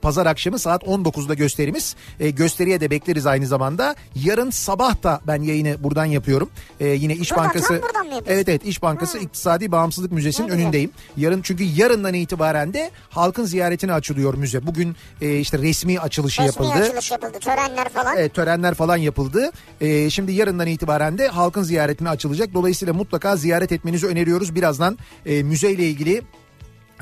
Pazar 0.01 0.25
akşamı 0.25 0.59
saat 0.59 0.83
19'da 0.83 1.33
gösterimiz. 1.33 1.95
Ee, 2.19 2.29
gösteriye 2.29 2.81
de 2.81 2.89
bekleriz 2.89 3.25
aynı 3.25 3.47
zamanda. 3.47 3.95
Yarın 4.15 4.49
sabah 4.49 5.03
da 5.03 5.21
ben 5.27 5.41
yayını 5.41 5.83
buradan 5.83 6.05
yapıyorum. 6.05 6.49
Ee, 6.79 6.87
yine 6.87 7.13
İş 7.15 7.31
Buradan, 7.31 7.45
Bankası. 7.45 7.81
Evet 8.27 8.49
evet 8.49 8.65
İş 8.65 8.81
Bankası 8.81 9.17
İktisadi 9.17 9.71
Bağımsızlık 9.71 10.11
Müzesi'nin 10.11 10.47
Ne 10.47 10.51
önündeyim. 10.51 10.91
Yarın 11.17 11.41
çünkü 11.41 11.63
yarından 11.63 12.13
itibaren 12.13 12.73
de 12.73 12.91
halkın 13.09 13.45
ziyaretine 13.45 13.93
açılıyor 13.93 14.33
müze. 14.33 14.67
Bugün 14.67 14.95
e, 15.21 15.39
işte 15.39 15.57
resmi 15.57 15.99
açılışı 15.99 16.41
Resmi 16.41 16.65
yapıldı. 16.65 16.83
açılış 16.83 17.11
yapıldı. 17.11 17.39
Törenler 17.39 17.89
falan. 17.89 18.17
Evet, 18.17 18.33
törenler 18.33 18.73
falan 18.73 18.97
yapıldı. 18.97 19.51
Ee, 19.81 20.09
şimdi 20.09 20.31
yarından 20.31 20.67
itibaren 20.67 21.17
de 21.17 21.27
halkın 21.27 21.63
ziyaretine 21.63 22.09
açılacak. 22.09 22.53
Dolayısıyla 22.53 22.93
mutlaka 22.93 23.35
ziyaret 23.35 23.71
etmenizi 23.71 24.07
öneriyoruz. 24.07 24.55
Birazdan 24.55 24.97
e, 25.25 25.43
müzeyle 25.43 25.83
ilgili 25.83 26.21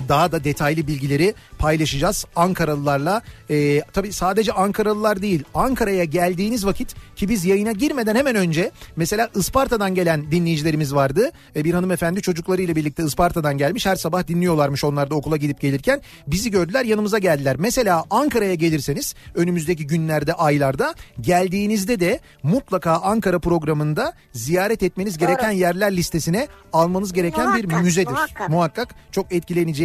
daha 0.10 0.31
da 0.31 0.43
detaylı 0.43 0.88
bilgileri 0.88 1.34
paylaşacağız 1.58 2.25
Ankaralılarla. 2.36 3.21
Ee, 3.49 3.81
tabii 3.93 4.13
sadece 4.13 4.51
Ankaralılar 4.51 5.21
değil 5.21 5.43
Ankara'ya 5.53 6.03
geldiğiniz 6.03 6.65
vakit 6.65 6.95
ki 7.15 7.29
biz 7.29 7.45
yayına 7.45 7.71
girmeden 7.71 8.15
hemen 8.15 8.36
önce 8.36 8.71
mesela 8.95 9.29
Isparta'dan 9.36 9.95
gelen 9.95 10.31
dinleyicilerimiz 10.31 10.95
vardı. 10.95 11.31
Ee, 11.55 11.63
bir 11.63 11.73
hanımefendi 11.73 12.21
çocuklarıyla 12.21 12.75
birlikte 12.75 13.03
Isparta'dan 13.03 13.58
gelmiş 13.58 13.86
her 13.86 13.95
sabah 13.95 14.27
dinliyorlarmış 14.27 14.84
onlar 14.84 15.10
da 15.10 15.15
okula 15.15 15.38
gidip 15.38 15.62
gelirken. 15.62 16.01
Bizi 16.27 16.51
gördüler 16.51 16.86
yanımıza 16.86 17.17
geldiler. 17.17 17.55
Mesela 17.60 18.03
Ankara'ya 18.10 18.55
gelirseniz 18.55 19.15
önümüzdeki 19.36 19.88
günlerde 19.88 20.34
aylarda 20.34 20.95
geldiğinizde 21.21 21.99
de 21.99 22.19
mutlaka 22.43 22.91
Ankara 22.91 23.39
programında 23.39 24.13
ziyaret 24.34 24.84
etmeniz 24.84 25.17
gereken 25.17 25.51
yerler 25.51 25.95
listesine 25.95 26.47
almanız 26.73 27.13
gereken 27.13 27.55
bir 27.55 27.63
Muhakkak, 27.63 27.84
müzedir. 27.84 28.12
muhakkak. 28.12 28.49
Muhakkak 28.49 28.95
çok 29.12 29.34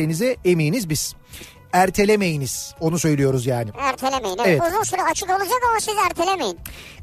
etkileneceğinize 0.01 0.37
eminiz 0.45 0.89
biz. 0.91 1.15
Ertelemeyiniz 1.73 2.75
onu 2.81 2.99
söylüyoruz 2.99 3.47
yani. 3.47 3.71
Ertelemeyin. 3.79 4.39
Evet. 4.39 4.61
Evet. 4.61 4.73
Uzun 4.73 4.83
süre 4.83 5.03
açık 5.03 5.31
olacak 5.31 5.61
ama 5.71 5.81
siz 5.81 5.95
ertelemeyin. 6.07 6.59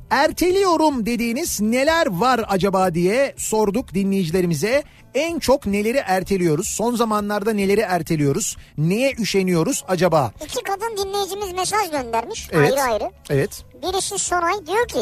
Erteliyorum 0.09 1.05
dediğiniz 1.05 1.61
neler 1.61 2.07
var 2.07 2.45
acaba 2.47 2.93
diye 2.93 3.33
sorduk 3.37 3.93
dinleyicilerimize. 3.93 4.83
En 5.15 5.39
çok 5.39 5.65
neleri 5.65 5.97
erteliyoruz? 5.97 6.67
Son 6.67 6.95
zamanlarda 6.95 7.53
neleri 7.53 7.81
erteliyoruz? 7.81 8.57
Neye 8.77 9.13
üşeniyoruz 9.19 9.83
acaba? 9.87 10.31
İki 10.45 10.63
kadın 10.63 10.97
dinleyicimiz 10.97 11.53
mesaj 11.53 11.91
göndermiş 11.91 12.49
Evet. 12.51 12.71
ayrı 12.71 12.81
ayrı. 12.93 13.11
Evet. 13.29 13.63
Birisi 13.83 14.17
Sonay 14.19 14.67
diyor 14.67 14.87
ki 14.87 14.99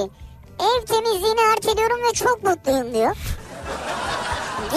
ev 0.59 0.85
temizliğini 0.85 1.39
erteliyorum 1.55 1.97
ve 2.09 2.13
çok 2.13 2.43
mutluyum 2.43 2.93
diyor. 2.93 3.15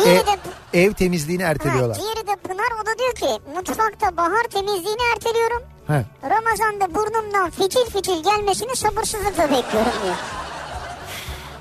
Diğeri 0.04 0.18
E- 0.18 0.26
de 0.26 0.38
ev 0.84 0.92
temizliğini 0.92 1.44
ha, 1.44 1.50
erteliyorlar. 1.50 1.96
diğeri 1.96 2.26
de 2.26 2.36
Pınar 2.36 2.82
o 2.82 2.86
da 2.86 2.98
diyor 2.98 3.14
ki 3.14 3.42
mutfakta 3.56 4.16
bahar 4.16 4.42
temizliğini 4.44 5.02
erteliyorum. 5.14 5.62
He. 5.86 6.04
Ramazan'da 6.30 6.94
burnumdan 6.94 7.50
fitil 7.50 7.84
fitil 7.90 8.22
gelmesini 8.22 8.76
sabırsızlıkla 8.76 9.42
bekliyorum 9.50 9.92
diyor. 10.04 10.16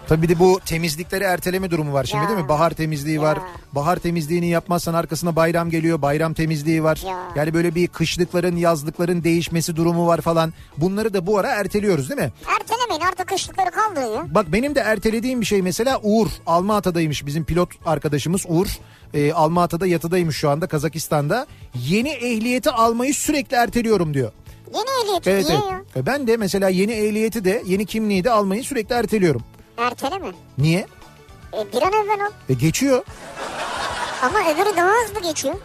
Tabii 0.07 0.21
bir 0.21 0.29
de 0.29 0.39
bu 0.39 0.59
temizlikleri 0.65 1.23
erteleme 1.23 1.71
durumu 1.71 1.93
var 1.93 2.03
şimdi 2.03 2.23
Ya. 2.23 2.29
değil 2.29 2.39
mi? 2.41 2.49
Bahar 2.49 2.71
temizliği 2.71 3.21
var. 3.21 3.37
Ya. 3.37 3.43
Bahar 3.75 3.97
temizliğini 3.97 4.47
yapmazsan 4.47 4.93
arkasına 4.93 5.35
bayram 5.35 5.69
geliyor. 5.69 6.01
Bayram 6.01 6.33
temizliği 6.33 6.83
var. 6.83 7.01
Ya. 7.07 7.17
Yani 7.35 7.53
böyle 7.53 7.75
bir 7.75 7.87
kışlıkların 7.87 8.55
yazlıkların 8.55 9.23
değişmesi 9.23 9.75
durumu 9.75 10.07
var 10.07 10.21
falan. 10.21 10.53
Bunları 10.77 11.13
da 11.13 11.27
bu 11.27 11.37
ara 11.37 11.47
erteliyoruz 11.47 12.09
değil 12.09 12.21
mi? 12.21 12.31
Ertelemeyin 12.59 13.01
artık 13.01 13.27
kışlıkları 13.27 13.71
kaldırın. 13.71 14.35
Bak 14.35 14.45
benim 14.53 14.75
de 14.75 14.79
ertelediğim 14.79 15.41
bir 15.41 15.45
şey 15.45 15.61
mesela 15.61 15.99
Uğur. 16.03 16.27
Almaata'daymış 16.45 17.25
bizim 17.25 17.45
pilot 17.45 17.69
arkadaşımız 17.85 18.45
Uğur. 18.47 18.67
Ee, 19.13 19.33
Almaata'da 19.33 19.87
yatıdaymış 19.87 20.37
şu 20.37 20.49
anda 20.49 20.67
Kazakistan'da. 20.67 21.47
Yeni 21.75 22.09
ehliyeti 22.09 22.71
almayı 22.71 23.13
sürekli 23.13 23.55
erteliyorum 23.55 24.13
diyor. 24.13 24.31
Yeni 24.73 24.85
ehliyeti 25.03 25.29
Evet 25.29 25.45
niye 25.45 25.59
evet. 25.63 25.71
ya? 25.95 26.01
E 26.01 26.05
Ben 26.05 26.27
de 26.27 26.37
mesela 26.37 26.69
yeni 26.69 26.91
ehliyeti 26.91 27.45
de 27.45 27.63
yeni 27.65 27.85
kimliği 27.85 28.23
de 28.23 28.31
almayı 28.31 28.63
sürekli 28.63 28.93
erteliyorum. 28.95 29.41
Erteleme. 29.77 30.31
Niye? 30.57 30.87
E, 31.53 31.73
bir 31.73 31.81
an 31.81 31.93
evvel 31.93 32.25
al. 32.25 32.31
E 32.49 32.53
geçiyor. 32.53 33.03
Ama 34.21 34.39
öbürü 34.39 34.75
daha 34.77 34.89
hızlı 35.05 35.21
geçiyor. 35.21 35.55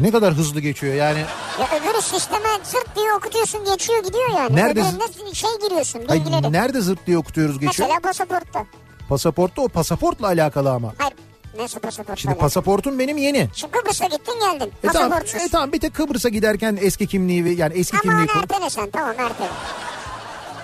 Ne 0.00 0.10
kadar 0.10 0.34
hızlı 0.34 0.60
geçiyor 0.60 0.94
yani. 0.94 1.18
Ya 1.60 1.66
öbürü 1.80 2.02
sisteme 2.02 2.48
zırt 2.64 2.96
diye 2.96 3.12
okutuyorsun 3.12 3.64
geçiyor 3.64 4.04
gidiyor 4.04 4.30
yani. 4.36 4.56
Nerede 4.56 4.80
Öbüründe 4.80 5.34
şey 5.34 5.50
giriyorsun 5.62 6.00
bilgileri. 6.00 6.52
nerede 6.52 6.80
zırt 6.80 7.06
diye 7.06 7.18
okutuyoruz 7.18 7.58
geçiyor? 7.60 7.88
Mesela 7.88 8.00
pasaportta. 8.00 8.66
Pasaportta 9.08 9.62
o 9.62 9.68
pasaportla 9.68 10.26
alakalı 10.26 10.70
ama. 10.70 10.94
Hayır. 10.98 11.14
Nasıl 11.58 11.80
pasaportla? 11.80 12.16
Şimdi 12.16 12.32
alakalı? 12.32 12.40
pasaportum 12.46 12.98
benim 12.98 13.16
yeni. 13.16 13.48
Şimdi 13.54 13.72
Kıbrıs'a 13.72 14.06
gittin 14.06 14.34
geldin. 14.40 14.72
E 14.84 14.88
tamam, 14.88 15.18
e 15.46 15.48
tamam 15.48 15.72
bir 15.72 15.80
tek 15.80 15.94
Kıbrıs'a 15.94 16.28
giderken 16.28 16.78
eski 16.80 17.06
kimliği 17.06 17.58
yani 17.58 17.74
eski 17.74 17.96
Ama 17.96 18.02
kimliği 18.02 18.26
koy- 18.26 18.42
ertele 18.42 18.70
sen 18.70 18.90
tamam 18.90 19.14
ertele. 19.18 19.48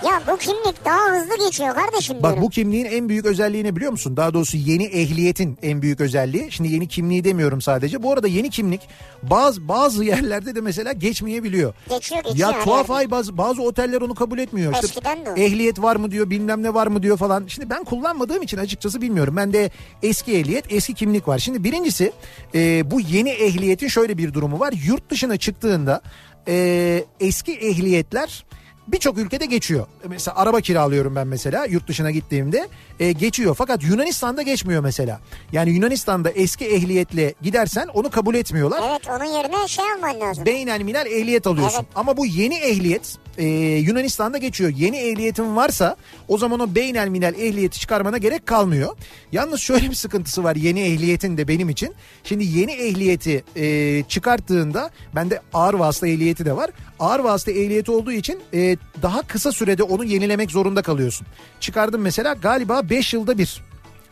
Ya 0.04 0.22
bu 0.32 0.36
kimlik 0.38 0.84
daha 0.84 0.98
hızlı 1.10 1.46
geçiyor 1.46 1.74
kardeşim 1.74 2.16
Bak 2.16 2.22
diyorum. 2.22 2.42
bu 2.42 2.50
kimliğin 2.50 2.84
en 2.84 3.08
büyük 3.08 3.26
özelliği 3.26 3.64
ne 3.64 3.76
biliyor 3.76 3.92
musun? 3.92 4.16
Daha 4.16 4.34
doğrusu 4.34 4.56
yeni 4.56 4.84
ehliyetin 4.84 5.58
en 5.62 5.82
büyük 5.82 6.00
özelliği. 6.00 6.52
Şimdi 6.52 6.72
yeni 6.72 6.88
kimliği 6.88 7.24
demiyorum 7.24 7.60
sadece. 7.60 8.02
Bu 8.02 8.12
arada 8.12 8.28
yeni 8.28 8.50
kimlik 8.50 8.80
bazı 9.22 9.68
bazı 9.68 10.04
yerlerde 10.12 10.54
de 10.54 10.60
mesela 10.60 10.92
geçmeyebiliyor. 10.92 11.74
Geçiyor 11.90 12.24
geçiyor. 12.24 12.52
Ya 12.54 12.60
tuhaf 12.64 12.90
ay 12.90 13.10
bazı, 13.10 13.38
bazı 13.38 13.62
oteller 13.62 14.00
onu 14.00 14.14
kabul 14.14 14.38
etmiyor. 14.38 14.72
İşte 14.74 14.86
Eskiden 14.86 15.26
de 15.26 15.30
o. 15.30 15.36
ehliyet 15.36 15.82
var 15.82 15.96
mı 15.96 16.10
diyor 16.10 16.30
bilmem 16.30 16.62
ne 16.62 16.74
var 16.74 16.86
mı 16.86 17.02
diyor 17.02 17.16
falan. 17.16 17.44
Şimdi 17.46 17.70
ben 17.70 17.84
kullanmadığım 17.84 18.42
için 18.42 18.58
açıkçası 18.58 19.00
bilmiyorum. 19.02 19.36
Ben 19.36 19.52
de 19.52 19.70
eski 20.02 20.32
ehliyet 20.32 20.72
eski 20.72 20.94
kimlik 20.94 21.28
var. 21.28 21.38
Şimdi 21.38 21.64
birincisi 21.64 22.12
e, 22.54 22.90
bu 22.90 23.00
yeni 23.00 23.30
ehliyetin 23.30 23.88
şöyle 23.88 24.18
bir 24.18 24.34
durumu 24.34 24.60
var. 24.60 24.74
Yurt 24.86 25.10
dışına 25.10 25.36
çıktığında 25.36 26.00
e, 26.48 27.04
eski 27.20 27.52
ehliyetler 27.52 28.44
birçok 28.92 29.18
ülkede 29.18 29.46
geçiyor. 29.46 29.86
Mesela 30.08 30.36
araba 30.36 30.60
kiralıyorum 30.60 31.16
ben 31.16 31.26
mesela 31.26 31.64
yurt 31.64 31.88
dışına 31.88 32.10
gittiğimde 32.10 32.68
e, 33.00 33.12
geçiyor. 33.12 33.54
Fakat 33.54 33.82
Yunanistan'da 33.82 34.42
geçmiyor 34.42 34.82
mesela. 34.82 35.20
Yani 35.52 35.70
Yunanistan'da 35.70 36.30
eski 36.30 36.66
ehliyetle 36.66 37.34
gidersen 37.42 37.86
onu 37.94 38.10
kabul 38.10 38.34
etmiyorlar. 38.34 38.82
Evet 38.90 39.08
onun 39.08 39.24
yerine 39.24 39.68
şey 39.68 39.84
alman 39.92 40.20
lazım. 40.20 40.46
Beynel 40.46 40.80
minel 40.82 41.06
ehliyet 41.06 41.46
alıyorsun. 41.46 41.78
Evet. 41.78 41.88
Ama 41.94 42.16
bu 42.16 42.26
yeni 42.26 42.54
ehliyet 42.58 43.18
e, 43.38 43.46
Yunanistan'da 43.76 44.38
geçiyor. 44.38 44.72
Yeni 44.76 44.96
ehliyetin 44.96 45.56
varsa 45.56 45.96
o 46.28 46.38
zaman 46.38 46.60
o 46.60 46.74
beynel 46.74 47.08
minel 47.08 47.34
ehliyeti 47.34 47.80
çıkarmana 47.80 48.18
gerek 48.18 48.46
kalmıyor. 48.46 48.96
Yalnız 49.32 49.60
şöyle 49.60 49.90
bir 49.90 49.94
sıkıntısı 49.94 50.44
var 50.44 50.56
yeni 50.56 50.80
ehliyetin 50.80 51.36
de 51.36 51.48
benim 51.48 51.68
için. 51.68 51.94
Şimdi 52.24 52.44
yeni 52.44 52.72
ehliyeti 52.72 53.44
e, 53.56 54.02
çıkarttığında 54.08 54.90
bende 55.14 55.40
ağır 55.52 55.74
vasıta 55.74 56.06
ehliyeti 56.08 56.44
de 56.44 56.56
var. 56.56 56.70
Ağır 56.98 57.20
vasıta 57.20 57.50
ehliyeti 57.50 57.90
olduğu 57.90 58.12
için 58.12 58.40
e, 58.54 58.76
daha 59.02 59.22
kısa 59.22 59.52
sürede 59.52 59.82
onu 59.82 60.04
yenilemek 60.04 60.50
zorunda 60.50 60.82
kalıyorsun. 60.82 61.26
Çıkardım 61.60 62.00
mesela 62.00 62.32
galiba 62.32 62.90
5 62.90 63.14
yılda 63.14 63.38
bir. 63.38 63.62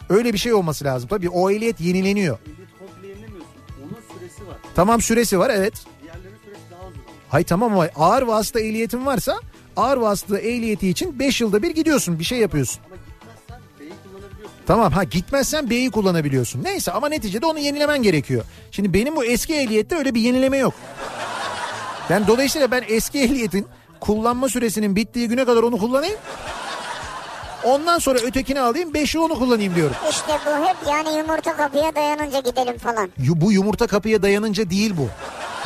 Öyle 0.09 0.33
bir 0.33 0.39
şey 0.39 0.53
olması 0.53 0.85
lazım. 0.85 1.09
Tabii 1.09 1.29
o 1.29 1.51
ehliyet 1.51 1.81
yenileniyor. 1.81 2.39
Tamam 4.75 5.01
süresi 5.01 5.39
var 5.39 5.51
evet. 5.51 5.75
Hay 7.31 7.45
tamam 7.45 7.73
ama 7.73 7.89
ağır 7.97 8.23
vasıta 8.23 8.61
ehliyetin 8.61 9.07
varsa 9.07 9.41
ağır 9.77 9.97
vasıta 9.97 10.39
ehliyeti 10.39 10.89
için 10.89 11.19
5 11.19 11.41
yılda 11.41 11.63
bir 11.63 11.71
gidiyorsun 11.71 12.19
bir 12.19 12.25
şey 12.25 12.39
yapıyorsun. 12.39 12.81
Tamam 14.67 14.93
ha 14.93 15.05
gitmezsen 15.05 15.71
B'yi 15.71 15.91
kullanabiliyorsun. 15.91 16.65
Neyse 16.65 16.93
ama 16.93 17.09
neticede 17.09 17.47
onu 17.47 17.59
yenilemen 17.59 18.03
gerekiyor. 18.03 18.45
Şimdi 18.71 18.95
benim 18.95 19.17
bu 19.17 19.25
eski 19.25 19.55
ehliyette 19.55 19.97
öyle 19.97 20.15
bir 20.15 20.21
yenileme 20.21 20.57
yok. 20.57 20.75
Yani 22.09 22.27
dolayısıyla 22.27 22.71
ben 22.71 22.85
eski 22.89 23.21
ehliyetin 23.21 23.67
kullanma 24.01 24.49
süresinin 24.49 24.97
bittiği 24.97 25.29
güne 25.29 25.45
kadar 25.45 25.63
onu 25.63 25.79
kullanayım. 25.79 26.17
Ondan 27.65 27.99
sonra 27.99 28.19
ötekini 28.19 28.61
alayım 28.61 28.95
5 28.95 29.15
yıl 29.15 29.23
onu 29.23 29.39
kullanayım 29.39 29.75
diyorum. 29.75 29.97
İşte 30.11 30.33
bu 30.47 30.67
hep 30.67 30.77
yani 30.89 31.19
yumurta 31.19 31.57
kapıya 31.57 31.95
dayanınca 31.95 32.41
gidelim 32.41 32.79
falan. 32.79 33.11
Bu 33.19 33.53
yumurta 33.53 33.87
kapıya 33.87 34.23
dayanınca 34.23 34.71
değil 34.71 34.95
bu. 34.97 35.09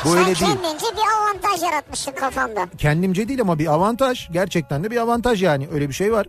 Bu 0.05 0.09
Sen 0.09 0.19
öyle 0.19 0.27
değil. 0.27 0.37
kendince 0.39 0.87
bir 0.97 1.19
avantaj 1.21 1.63
yaratmışsın 1.63 2.13
kafanda. 2.13 2.67
Kendimce 2.79 3.29
değil 3.29 3.41
ama 3.41 3.59
bir 3.59 3.67
avantaj. 3.67 4.29
Gerçekten 4.33 4.85
de 4.85 4.91
bir 4.91 4.97
avantaj 4.97 5.43
yani. 5.43 5.69
Öyle 5.73 5.89
bir 5.89 5.95
şey 5.95 6.13
var. 6.13 6.27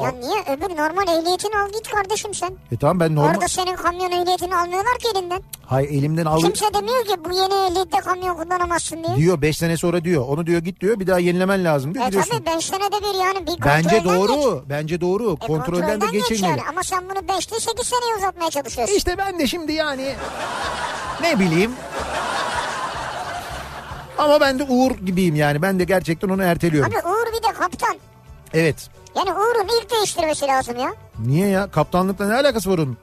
Ya 0.00 0.10
niye 0.10 0.40
öbür 0.56 0.76
normal 0.76 1.08
ehliyetini 1.18 1.58
al 1.58 1.68
git 1.72 1.88
kardeşim 1.88 2.34
sen. 2.34 2.50
E 2.72 2.76
tamam 2.76 3.00
ben 3.00 3.14
normal... 3.14 3.30
Orada 3.34 3.48
senin 3.48 3.76
kamyon 3.76 4.10
ehliyetini 4.12 4.56
almıyorlar 4.56 4.98
ki 4.98 5.08
elinden. 5.14 5.42
Hay 5.66 5.84
elimden 5.84 6.24
al... 6.24 6.40
Kimse 6.40 6.74
demiyor 6.74 7.04
ki 7.04 7.14
bu 7.24 7.32
yeni 7.34 7.54
ehliyette 7.54 7.98
kamyon 7.98 8.36
kullanamazsın 8.36 9.04
diye. 9.04 9.16
Diyor 9.16 9.42
5 9.42 9.56
sene 9.56 9.76
sonra 9.76 10.04
diyor. 10.04 10.24
Onu 10.28 10.46
diyor 10.46 10.60
git 10.62 10.80
diyor 10.80 11.00
bir 11.00 11.06
daha 11.06 11.18
yenilemen 11.18 11.64
lazım 11.64 11.94
diyor. 11.94 12.04
E 12.04 12.08
gidiyorsun. 12.08 12.30
tabii 12.44 12.56
5 12.56 12.64
senede 12.64 12.96
bir 13.00 13.18
yani 13.24 13.46
bir 13.46 13.64
Bence 13.64 13.88
kontrolden 14.02 14.18
doğru. 14.18 14.54
geç. 14.60 14.70
Bence 14.70 15.00
doğru. 15.00 15.32
E, 15.32 15.46
kontrolden 15.46 16.00
de 16.00 16.06
geç 16.06 16.28
geçilmeli. 16.28 16.50
yani. 16.50 16.62
Ama 16.68 16.82
sen 16.82 17.04
bunu 17.10 17.18
5'te 17.18 17.60
8 17.60 17.86
seneye 17.86 18.16
uzatmaya 18.18 18.50
çalışıyorsun. 18.50 18.94
İşte 18.94 19.18
ben 19.18 19.38
de 19.38 19.46
şimdi 19.46 19.72
yani 19.72 20.14
ne 21.22 21.38
bileyim. 21.38 21.70
Ama 24.20 24.40
ben 24.40 24.58
de 24.58 24.62
Uğur 24.62 24.90
gibiyim 24.90 25.34
yani. 25.34 25.62
Ben 25.62 25.78
de 25.78 25.84
gerçekten 25.84 26.28
onu 26.28 26.42
erteliyorum. 26.42 26.92
Abi 26.92 27.08
Uğur 27.08 27.26
bir 27.26 27.48
de 27.48 27.52
kaptan. 27.58 27.96
Evet. 28.54 28.88
Yani 29.16 29.30
Uğur'un 29.32 29.68
ilk 29.82 29.90
değiştirmesi 29.90 30.46
lazım 30.46 30.76
ya. 30.78 30.94
Niye 31.18 31.48
ya? 31.48 31.70
Kaptanlıkla 31.70 32.26
ne 32.28 32.34
alakası 32.34 32.70
var 32.70 32.78
onun? 32.78 32.96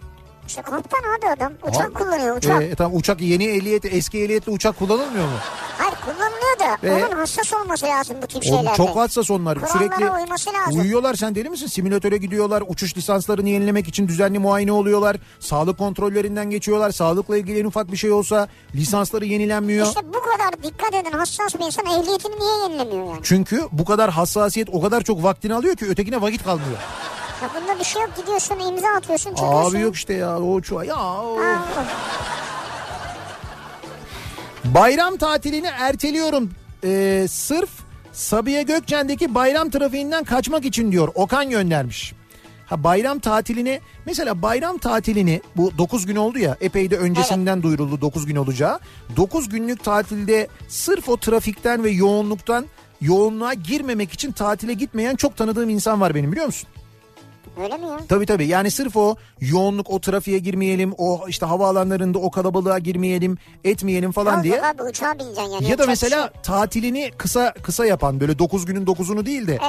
İşte 0.47 0.61
kaptan 0.61 0.99
abi 1.17 1.27
adam. 1.37 1.53
Uçak 1.69 1.85
Abi, 1.85 1.93
kullanıyor 1.93 2.37
uçak. 2.37 2.61
E, 2.63 2.75
tamam 2.75 2.97
uçak 2.97 3.21
yeni 3.21 3.45
ehliyeti 3.45 3.87
eski 3.87 4.23
ehliyetle 4.23 4.51
uçak 4.51 4.79
kullanılmıyor 4.79 5.25
mu? 5.25 5.31
Hayır 5.77 5.93
kullanılıyor 6.05 6.59
da 6.59 6.87
E? 6.87 7.05
onun 7.05 7.19
hassas 7.19 7.53
olması 7.53 7.85
lazım 7.85 8.17
bu 8.23 8.27
tip 8.27 8.43
şeylerde. 8.43 8.77
çok 8.77 8.95
hassas 8.95 9.31
onlar. 9.31 9.59
Kurallara 9.59 9.77
Sürekli 9.79 10.09
uyması 10.11 10.49
lazım. 10.53 10.81
uyuyorlar 10.81 11.13
sen 11.15 11.35
deli 11.35 11.49
misin? 11.49 11.67
Simülatöre 11.67 12.17
gidiyorlar. 12.17 12.63
Uçuş 12.67 12.97
lisanslarını 12.97 13.49
yenilemek 13.49 13.87
için 13.87 14.07
düzenli 14.07 14.39
muayene 14.39 14.71
oluyorlar. 14.71 15.15
Sağlık 15.39 15.77
kontrollerinden 15.77 16.49
geçiyorlar. 16.49 16.91
Sağlıkla 16.91 17.37
ilgili 17.37 17.59
en 17.59 17.65
ufak 17.65 17.91
bir 17.91 17.97
şey 17.97 18.11
olsa 18.11 18.47
lisansları 18.75 19.25
yenilenmiyor. 19.25 19.87
İşte 19.87 20.01
bu 20.07 20.19
kadar 20.21 20.63
dikkat 20.63 20.93
eden 20.95 21.11
hassas 21.17 21.55
bir 21.59 21.65
insan 21.65 21.85
ehliyetini 21.85 22.39
niye 22.39 22.57
yenilemiyor 22.63 23.05
yani? 23.07 23.19
Çünkü 23.23 23.61
bu 23.71 23.85
kadar 23.85 24.09
hassasiyet 24.11 24.69
o 24.71 24.81
kadar 24.81 25.01
çok 25.01 25.23
vaktini 25.23 25.53
alıyor 25.53 25.75
ki 25.75 25.85
ötekine 25.85 26.21
vakit 26.21 26.43
kalmıyor. 26.43 26.77
Ya 27.41 27.49
bunda 27.55 27.79
bir 27.79 27.83
şey 27.83 28.01
yok 28.01 28.11
gidiyorsun 28.17 28.59
imza 28.59 28.87
atıyorsun 28.87 29.29
çıkıyorsun. 29.35 29.75
Abi 29.75 29.79
yok 29.83 29.95
işte 29.95 30.13
ya 30.13 30.39
o 30.41 30.61
çuğa 30.61 30.83
ya. 30.85 30.95
o. 30.97 31.39
Aa, 31.39 31.65
Bayram 34.65 35.17
tatilini 35.17 35.67
erteliyorum. 35.67 36.49
Ee, 36.83 37.25
sırf 37.29 37.69
Sabiha 38.11 38.61
Gökçen'deki 38.61 39.35
bayram 39.35 39.69
trafiğinden 39.69 40.23
kaçmak 40.23 40.65
için 40.65 40.91
diyor. 40.91 41.09
Okan 41.15 41.49
göndermiş. 41.49 42.13
Ha 42.65 42.83
bayram 42.83 43.19
tatilini 43.19 43.81
mesela 44.05 44.41
bayram 44.41 44.77
tatilini 44.77 45.41
bu 45.55 45.77
9 45.77 46.05
gün 46.05 46.15
oldu 46.15 46.39
ya 46.39 46.57
epey 46.61 46.91
de 46.91 46.97
öncesinden 46.97 47.63
duyuruldu 47.63 48.01
9 48.01 48.25
gün 48.25 48.35
olacağı. 48.35 48.79
9 49.17 49.49
günlük 49.49 49.83
tatilde 49.83 50.47
sırf 50.67 51.09
o 51.09 51.17
trafikten 51.17 51.83
ve 51.83 51.89
yoğunluktan 51.89 52.65
yoğunluğa 53.01 53.53
girmemek 53.53 54.13
için 54.13 54.31
tatile 54.31 54.73
gitmeyen 54.73 55.15
çok 55.15 55.37
tanıdığım 55.37 55.69
insan 55.69 56.01
var 56.01 56.15
benim 56.15 56.31
biliyor 56.31 56.45
musun? 56.45 56.69
Öyle 57.63 57.77
mi 57.77 57.85
ya? 57.87 57.97
Tabii 58.09 58.25
tabii 58.25 58.47
yani 58.47 58.71
sırf 58.71 58.95
o 58.97 59.15
yoğunluk 59.41 59.89
o 59.89 59.99
trafiğe 60.01 60.39
girmeyelim 60.39 60.93
o 60.97 61.25
işte 61.27 61.45
havaalanlarında 61.45 62.19
o 62.19 62.31
kalabalığa 62.31 62.79
girmeyelim 62.79 63.37
etmeyelim 63.63 64.11
falan 64.11 64.39
Ne 64.39 64.43
diye. 64.43 64.61
abi 64.63 64.83
uçağa 64.83 65.13
bineceksin 65.19 65.51
yani. 65.51 65.69
Ya 65.69 65.77
da 65.77 65.85
mesela 65.87 66.21
şey. 66.33 66.41
tatilini 66.43 67.11
kısa 67.17 67.53
kısa 67.53 67.85
yapan 67.85 68.19
böyle 68.19 68.39
9 68.39 68.65
günün 68.65 68.85
9'unu 68.85 69.25
değil 69.25 69.47
de. 69.47 69.53
E, 69.53 69.59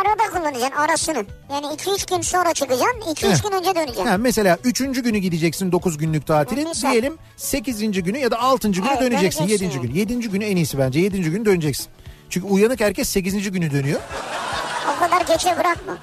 arada 0.00 0.30
kullanacaksın 0.38 0.76
arasını. 0.76 1.24
Yani 1.52 1.66
2-3 1.66 2.10
gün 2.16 2.20
sonra 2.22 2.54
çıkacaksın 2.54 3.00
2-3 3.00 3.26
Heh. 3.30 3.42
gün 3.42 3.52
önce 3.58 3.74
döneceksin. 3.74 4.06
Ha, 4.06 4.16
mesela 4.18 4.58
3. 4.64 4.78
günü 5.02 5.18
gideceksin 5.18 5.72
9 5.72 5.98
günlük 5.98 6.26
tatilin. 6.26 6.68
Misal. 6.68 6.90
Diyelim 6.92 7.18
8. 7.36 8.02
günü 8.02 8.18
ya 8.18 8.30
da 8.30 8.38
6. 8.40 8.68
günü 8.68 8.86
Evet, 8.90 9.00
döneceksin. 9.00 9.40
döneceksin 9.40 9.66
7. 9.66 9.76
yani. 9.76 9.86
gün. 9.86 9.94
7. 10.16 10.28
günü 10.30 10.44
en 10.44 10.56
iyisi 10.56 10.78
bence. 10.78 11.00
7. 11.00 11.22
günü 11.22 11.44
döneceksin. 11.44 11.86
Çünkü 12.30 12.46
uyanık 12.46 12.80
herkes 12.80 13.08
8. 13.08 13.50
günü 13.50 13.70
dönüyor. 13.70 14.00
O 14.96 15.00
kadar 15.00 15.20
geçe 15.20 15.56
bırakma. 15.58 15.98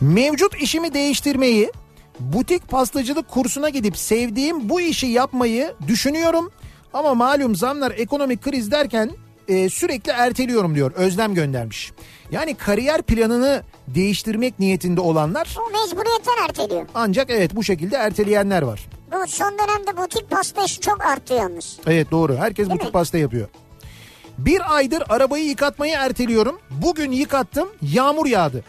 Mevcut 0.00 0.54
işimi 0.62 0.94
değiştirmeyi, 0.94 1.72
butik 2.20 2.68
pastacılık 2.68 3.28
kursuna 3.28 3.68
gidip 3.68 3.96
sevdiğim 3.96 4.68
bu 4.68 4.80
işi 4.80 5.06
yapmayı 5.06 5.74
düşünüyorum. 5.88 6.50
Ama 6.92 7.14
malum 7.14 7.56
zamlar 7.56 7.90
ekonomik 7.96 8.42
kriz 8.42 8.70
derken 8.70 9.10
e, 9.48 9.68
sürekli 9.68 10.12
erteliyorum 10.12 10.74
diyor. 10.74 10.92
Özlem 10.94 11.34
göndermiş. 11.34 11.92
Yani 12.30 12.54
kariyer 12.54 13.02
planını 13.02 13.62
değiştirmek 13.88 14.58
niyetinde 14.58 15.00
olanlar 15.00 15.56
O 15.58 15.70
mecburiyetten 15.70 16.44
erteliyor. 16.48 16.86
ancak 16.94 17.30
evet 17.30 17.56
bu 17.56 17.64
şekilde 17.64 17.96
erteleyenler 17.96 18.62
var. 18.62 18.86
Bu 19.12 19.26
son 19.26 19.52
dönemde 19.58 19.96
butik 20.02 20.30
pasta 20.30 20.64
işi 20.64 20.80
çok 20.80 21.04
arttı 21.04 21.34
yalnız. 21.34 21.76
Evet 21.86 22.10
doğru. 22.10 22.36
Herkes 22.36 22.68
butik 22.70 22.84
mi? 22.84 22.90
pasta 22.90 23.18
yapıyor. 23.18 23.48
Bir 24.38 24.76
aydır 24.76 25.02
arabayı 25.08 25.44
yıkatmayı 25.44 25.94
erteliyorum. 25.94 26.58
Bugün 26.70 27.12
yıkattım 27.12 27.68
yağmur 27.82 28.26
yağdı. 28.26 28.64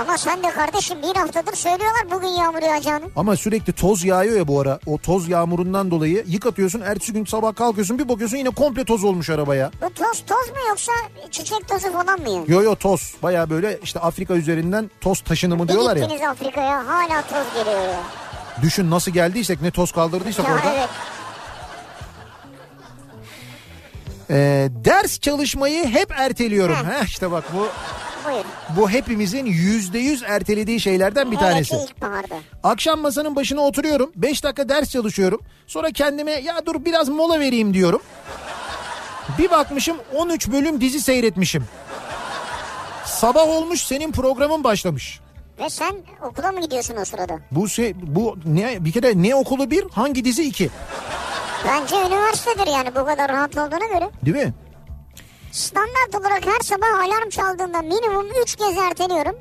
Ama 0.00 0.18
sen 0.18 0.42
de 0.42 0.50
kardeşim 0.50 0.98
bir 1.02 1.16
haftadır 1.16 1.56
söylüyorlar 1.56 2.10
bugün 2.10 2.28
yağmur 2.28 2.62
yağacağını. 2.62 3.04
Ama 3.16 3.36
sürekli 3.36 3.72
toz 3.72 4.04
yağıyor 4.04 4.36
ya 4.36 4.48
bu 4.48 4.60
ara. 4.60 4.78
O 4.86 4.98
toz 4.98 5.28
yağmurundan 5.28 5.90
dolayı 5.90 6.24
yıkatıyorsun. 6.28 6.80
Ertesi 6.80 7.12
gün 7.12 7.24
sabah 7.24 7.54
kalkıyorsun 7.54 7.98
bir 7.98 8.08
bakıyorsun 8.08 8.36
yine 8.36 8.50
komple 8.50 8.84
toz 8.84 9.04
olmuş 9.04 9.30
arabaya. 9.30 9.70
Bu 9.82 9.94
toz 9.94 10.24
toz 10.26 10.48
mu 10.50 10.56
yoksa 10.68 10.92
çiçek 11.30 11.68
tozu 11.68 11.92
falan 11.92 12.20
mı 12.20 12.30
yani? 12.30 12.44
Yo 12.48 12.62
yo 12.62 12.74
toz. 12.74 13.14
Baya 13.22 13.50
böyle 13.50 13.78
işte 13.82 14.00
Afrika 14.00 14.34
üzerinden 14.34 14.90
toz 15.00 15.20
taşınımı 15.20 15.68
diyorlar 15.68 15.96
Bir 15.96 16.00
ya. 16.00 16.06
gittiniz 16.06 16.28
Afrika'ya 16.28 16.86
hala 16.86 17.22
toz 17.22 17.54
geliyor 17.64 17.82
ya. 17.82 18.00
Düşün 18.62 18.90
nasıl 18.90 19.10
geldiysek 19.12 19.62
ne 19.62 19.70
toz 19.70 19.92
kaldırdıysak 19.92 20.48
Ya 20.48 20.54
orada. 20.54 20.74
evet. 20.74 20.88
Ee, 24.30 24.68
ders 24.84 25.20
çalışmayı 25.20 25.84
hep 25.88 26.10
erteliyorum. 26.10 26.76
Heh. 26.76 27.00
Heh, 27.02 27.04
işte 27.06 27.30
bak 27.30 27.44
bu 27.54 27.66
Bu 28.76 28.90
hepimizin 28.90 29.46
yüzde 29.46 29.98
yüz 29.98 30.22
ertelediği 30.22 30.80
şeylerden 30.80 31.30
bir 31.30 31.36
Hele 31.36 31.44
tanesi. 31.46 31.76
ilkbaharda. 31.76 32.34
Akşam 32.62 33.00
masanın 33.00 33.36
başına 33.36 33.60
oturuyorum. 33.60 34.12
5 34.16 34.44
dakika 34.44 34.68
ders 34.68 34.90
çalışıyorum. 34.90 35.40
Sonra 35.66 35.90
kendime 35.90 36.32
ya 36.32 36.66
dur 36.66 36.84
biraz 36.84 37.08
mola 37.08 37.40
vereyim 37.40 37.74
diyorum. 37.74 38.02
Bir 39.38 39.50
bakmışım 39.50 39.96
13 40.16 40.48
bölüm 40.52 40.80
dizi 40.80 41.00
seyretmişim. 41.00 41.64
Sabah 43.04 43.48
olmuş 43.48 43.82
senin 43.82 44.12
programın 44.12 44.64
başlamış. 44.64 45.20
Ve 45.58 45.70
sen 45.70 45.94
okula 46.22 46.52
mı 46.52 46.60
gidiyorsun 46.60 46.96
o 47.00 47.04
sırada? 47.04 47.38
Bu 47.50 47.68
şey 47.68 47.94
bu 48.02 48.36
ne 48.44 48.84
bir 48.84 48.92
kere 48.92 49.22
ne 49.22 49.34
okulu 49.34 49.70
bir 49.70 49.84
hangi 49.90 50.24
dizi 50.24 50.42
iki 50.44 50.70
Bence 51.68 51.96
üniversitedir 51.96 52.66
yani 52.66 52.88
bu 52.94 53.04
kadar 53.06 53.32
rahat 53.32 53.56
olduğuna 53.56 53.86
göre. 53.98 54.10
değil 54.24 54.36
mi? 54.46 54.52
Standart 55.52 56.14
olarak 56.20 56.46
her 56.46 56.60
sabah 56.62 56.98
alarm 57.04 57.28
çaldığında 57.28 57.82
minimum 57.82 58.26
3 58.42 58.56
kez 58.56 58.78
erteliyorum. 58.78 59.36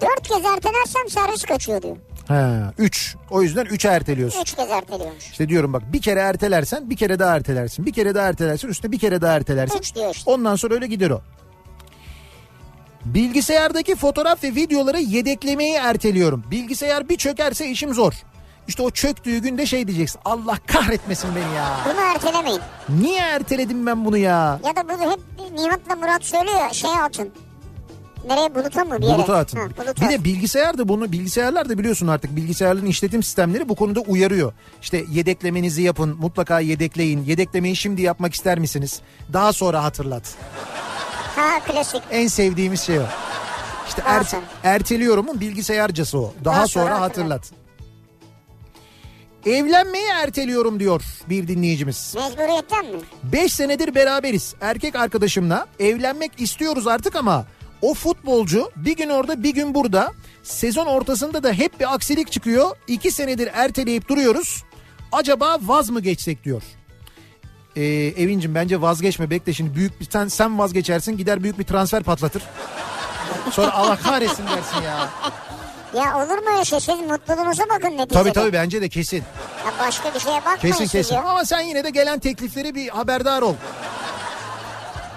4 0.00 0.28
kez 0.28 0.44
ertelersem 0.44 1.08
servis 1.08 1.44
kaçıyor 1.44 1.82
diyor. 1.82 1.96
Ha 2.28 2.72
3 2.78 3.16
o 3.30 3.42
yüzden 3.42 3.66
3'e 3.66 3.90
erteliyorsun. 3.90 4.40
3 4.40 4.54
kez 4.54 4.70
erteliyormuş. 4.70 5.24
İşte 5.30 5.48
diyorum 5.48 5.72
bak 5.72 5.82
bir 5.92 6.02
kere 6.02 6.20
ertelersen 6.20 6.90
bir 6.90 6.96
kere 6.96 7.18
daha 7.18 7.36
ertelersin. 7.36 7.86
Bir 7.86 7.92
kere 7.92 8.14
daha 8.14 8.28
ertelersin 8.28 8.68
üstüne 8.68 8.92
bir 8.92 8.98
kere 8.98 9.20
daha 9.22 9.36
ertelersin. 9.36 9.78
Üç 9.78 9.94
diyor 9.94 10.14
işte. 10.14 10.30
Ondan 10.30 10.56
sonra 10.56 10.74
öyle 10.74 10.86
gider 10.86 11.10
o. 11.10 11.20
Bilgisayardaki 13.04 13.96
fotoğraf 13.96 14.44
ve 14.44 14.54
videoları 14.54 15.00
yedeklemeyi 15.00 15.74
erteliyorum. 15.74 16.44
Bilgisayar 16.50 17.08
bir 17.08 17.16
çökerse 17.16 17.66
işim 17.66 17.94
zor. 17.94 18.12
İşte 18.68 18.82
o 18.82 18.90
çöktüğü 18.90 19.38
günde 19.38 19.66
şey 19.66 19.86
diyeceksin. 19.86 20.20
Allah 20.24 20.58
kahretmesin 20.66 21.30
beni 21.36 21.54
ya. 21.56 21.76
Bunu 21.86 22.00
ertelemeyin. 22.00 22.60
Niye 22.88 23.20
erteledim 23.20 23.86
ben 23.86 24.04
bunu 24.04 24.16
ya? 24.16 24.60
Ya 24.66 24.76
da 24.76 24.88
bunu 24.88 25.10
hep 25.12 25.20
Nihat'la 25.58 25.96
Murat 25.96 26.24
söylüyor 26.24 26.70
şeye 26.72 27.02
atın. 27.02 27.28
Nereye 28.28 28.54
buluta 28.54 28.84
mı 28.84 28.98
bir 28.98 29.02
yere? 29.06 29.14
Buluta 29.18 29.36
atın. 29.36 29.58
Ha, 29.58 29.64
buluta 29.78 30.04
bir 30.04 30.10
de 30.10 30.24
bilgisayar 30.24 30.78
da 30.78 30.88
bunu 30.88 31.12
bilgisayarlar 31.12 31.68
da 31.68 31.78
biliyorsun 31.78 32.06
artık 32.06 32.36
bilgisayarların 32.36 32.86
işletim 32.86 33.22
sistemleri 33.22 33.68
bu 33.68 33.74
konuda 33.74 34.00
uyarıyor. 34.00 34.52
İşte 34.82 35.04
yedeklemenizi 35.10 35.82
yapın 35.82 36.16
mutlaka 36.18 36.60
yedekleyin. 36.60 37.24
Yedeklemeyi 37.24 37.76
şimdi 37.76 38.02
yapmak 38.02 38.34
ister 38.34 38.58
misiniz? 38.58 39.00
Daha 39.32 39.52
sonra 39.52 39.82
hatırlat. 39.84 40.22
Ha 41.36 41.60
klasik. 41.66 42.02
En 42.10 42.26
sevdiğimiz 42.28 42.80
şey 42.80 42.98
o. 42.98 43.02
İşte 43.88 44.02
Daha 44.04 44.24
sonra. 44.24 44.42
erteliyorumun 44.64 45.40
bilgisayarcası 45.40 46.18
o. 46.18 46.32
Daha, 46.44 46.54
Daha 46.56 46.66
sonra, 46.66 46.84
sonra 46.84 47.00
hatırlat. 47.00 47.50
Evlenmeyi 49.46 50.06
erteliyorum 50.06 50.80
diyor 50.80 51.02
bir 51.28 51.48
dinleyicimiz. 51.48 52.14
Mecburiyetten 52.14 52.86
mi? 52.86 53.00
5 53.22 53.52
senedir 53.52 53.94
beraberiz. 53.94 54.54
Erkek 54.60 54.96
arkadaşımla 54.96 55.66
evlenmek 55.78 56.32
istiyoruz 56.40 56.86
artık 56.86 57.16
ama 57.16 57.46
o 57.82 57.94
futbolcu 57.94 58.70
bir 58.76 58.96
gün 58.96 59.08
orada 59.08 59.42
bir 59.42 59.54
gün 59.54 59.74
burada. 59.74 60.12
Sezon 60.42 60.86
ortasında 60.86 61.42
da 61.42 61.52
hep 61.52 61.80
bir 61.80 61.94
aksilik 61.94 62.32
çıkıyor. 62.32 62.76
2 62.88 63.10
senedir 63.10 63.48
erteleyip 63.52 64.08
duruyoruz. 64.08 64.64
Acaba 65.12 65.58
vaz 65.62 65.90
mı 65.90 66.00
geçsek 66.00 66.44
diyor. 66.44 66.62
Ee, 67.76 67.82
Evincim 68.16 68.54
bence 68.54 68.80
vazgeçme 68.80 69.30
bekle 69.30 69.52
şimdi 69.52 69.74
büyük 69.74 70.00
bir 70.00 70.04
sen, 70.10 70.28
sen 70.28 70.58
vazgeçersin 70.58 71.16
gider 71.16 71.42
büyük 71.42 71.58
bir 71.58 71.64
transfer 71.64 72.02
patlatır. 72.02 72.42
Sonra 73.52 73.72
Allah 73.72 73.96
kahretsin 73.96 74.44
dersin 74.46 74.82
ya. 74.84 75.08
Ya 75.94 76.16
olur 76.18 76.38
mu 76.38 76.50
öyle 76.54 76.64
şey? 76.64 76.80
Siz 76.80 77.00
mutluluğunuza 77.00 77.62
bakın 77.68 77.90
neticede. 77.98 78.14
Tabii 78.14 78.32
tabii 78.32 78.52
bence 78.52 78.82
de 78.82 78.88
kesin. 78.88 79.16
Ya 79.66 79.86
başka 79.86 80.14
bir 80.14 80.20
şeye 80.20 80.36
bakmayın 80.36 80.58
Kesin 80.60 80.78
siz 80.84 80.92
kesin. 80.92 81.14
ya. 81.14 81.22
Ama 81.22 81.44
sen 81.44 81.60
yine 81.60 81.84
de 81.84 81.90
gelen 81.90 82.18
teklifleri 82.18 82.74
bir 82.74 82.88
haberdar 82.88 83.42
ol. 83.42 83.54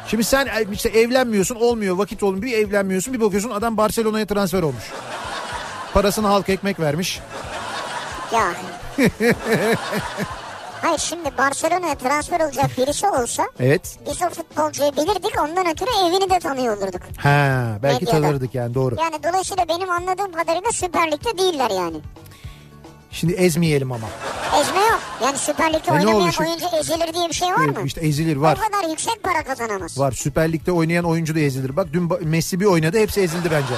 Şimdi 0.07 0.23
sen 0.23 0.45
e, 0.45 0.65
işte 0.71 0.89
evlenmiyorsun 0.89 1.55
olmuyor 1.55 1.97
vakit 1.97 2.23
olmuyor 2.23 2.43
bir 2.43 2.57
evlenmiyorsun 2.57 3.13
bir 3.13 3.21
bakıyorsun 3.21 3.49
adam 3.49 3.77
Barcelona'ya 3.77 4.25
transfer 4.25 4.61
olmuş. 4.63 4.83
Parasını 5.93 6.27
halk 6.27 6.49
ekmek 6.49 6.79
vermiş. 6.79 7.19
Ya. 8.31 8.53
Hayır 10.83 10.99
şimdi 10.99 11.37
Barcelona'ya 11.37 11.95
transfer 11.95 12.39
olacak 12.39 12.71
birisi 12.77 13.07
olsa 13.07 13.43
Evet. 13.59 13.97
biz 14.09 14.21
o 14.21 14.29
futbolcuyu 14.29 14.91
bilirdik 14.91 15.41
ondan 15.41 15.67
ötürü 15.71 15.89
evini 16.07 16.29
de 16.29 16.39
tanıyor 16.39 16.77
olurduk. 16.77 17.01
Ha 17.17 17.67
belki 17.83 18.05
Medyada. 18.05 18.21
tanırdık 18.21 18.55
yani 18.55 18.73
doğru. 18.73 18.95
Yani 18.99 19.15
dolayısıyla 19.23 19.67
benim 19.69 19.89
anladığım 19.91 20.31
kadarıyla 20.31 20.71
Süper 20.71 21.11
Lig'de 21.11 21.37
değiller 21.37 21.69
yani. 21.69 21.97
Şimdi 23.11 23.33
ezmeyelim 23.33 23.91
ama. 23.91 24.07
Ezme 24.61 24.79
yok. 24.81 24.99
Yani 25.23 25.37
Süper 25.37 25.73
Lig'de 25.73 25.91
E 25.91 25.93
oynamayan 25.93 26.29
şimdi? 26.29 26.49
oyuncu 26.49 26.65
ezilir 26.79 27.13
diye 27.13 27.29
bir 27.29 27.33
şey 27.33 27.47
var 27.49 27.57
mı? 27.65 27.75
İşte 27.85 28.01
ezilir 28.01 28.37
var. 28.37 28.57
O 28.67 28.71
kadar 28.71 28.89
yüksek 28.89 29.23
para 29.23 29.43
kazanamaz. 29.43 29.99
Var 29.99 30.11
Süper 30.11 30.51
Lig'de 30.51 30.71
oynayan 30.71 31.05
oyuncu 31.05 31.35
da 31.35 31.39
ezilir. 31.39 31.75
Bak 31.77 31.87
dün 31.93 32.09
Messi 32.29 32.59
bir 32.59 32.65
oynadı 32.65 32.97
hepsi 32.99 33.21
ezildi 33.21 33.51
bence. 33.51 33.73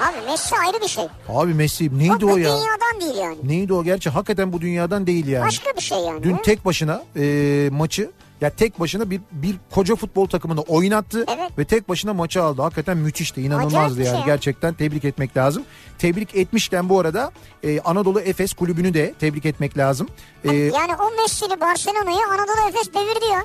Abi 0.00 0.30
Messi 0.30 0.54
ayrı 0.66 0.80
bir 0.82 0.88
şey. 0.88 1.04
Abi 1.28 1.54
Messi 1.54 1.90
O, 1.94 1.98
neydi 1.98 2.20
bu 2.26 2.32
o 2.32 2.36
ya? 2.36 2.50
dünyadan 2.56 3.00
değil 3.00 3.14
yani. 3.16 3.36
Neydi 3.42 3.72
o 3.72 3.84
gerçi 3.84 4.10
hakikaten 4.10 4.52
bu 4.52 4.60
dünyadan 4.60 5.06
değil 5.06 5.26
yani. 5.26 5.44
Başka 5.46 5.70
bir 5.76 5.80
şey 5.80 5.98
yani. 5.98 6.22
Dün 6.22 6.36
tek 6.36 6.64
başına 6.64 7.02
e, 7.16 7.68
maçı 7.72 8.10
ya 8.40 8.50
tek 8.50 8.80
başına 8.80 9.10
bir 9.10 9.20
bir 9.32 9.56
koca 9.70 9.96
futbol 9.96 10.26
takımını 10.26 10.60
oynattı 10.60 11.24
Evet. 11.28 11.50
ve 11.58 11.64
tek 11.64 11.88
başına 11.88 12.14
maçı 12.14 12.42
aldı. 12.42 12.62
Hakikaten 12.62 12.96
müthişti, 12.96 13.42
inanılmazdı 13.42 14.02
yani. 14.02 14.16
şey. 14.16 14.24
Gerçekten 14.26 14.74
tebrik 14.74 15.04
etmek 15.04 15.36
lazım. 15.36 15.62
Tebrik 15.98 16.34
etmişken 16.34 16.88
bu 16.88 17.00
arada 17.00 17.32
e, 17.64 17.80
Anadolu 17.80 18.20
Efes 18.20 18.52
kulübünü 18.54 18.94
de 18.94 19.14
tebrik 19.20 19.46
etmek 19.46 19.78
lazım. 19.78 20.08
E, 20.44 20.54
Yani 20.56 20.92
o 21.00 21.22
Messi'li 21.22 21.60
Barcelona'yı 21.60 22.26
Anadolu 22.26 22.68
Efes 22.68 22.94
devirdi 22.94 23.26
ya. 23.32 23.44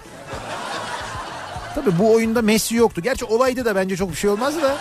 tabii 1.75 1.99
bu 1.99 2.13
oyunda 2.13 2.41
Messi 2.41 2.75
yoktu. 2.75 3.01
Gerçi 3.01 3.25
olaydı 3.25 3.65
da 3.65 3.75
bence 3.75 3.95
çok 3.97 4.11
bir 4.11 4.15
şey 4.15 4.29
olmazdı 4.29 4.61
da. 4.61 4.77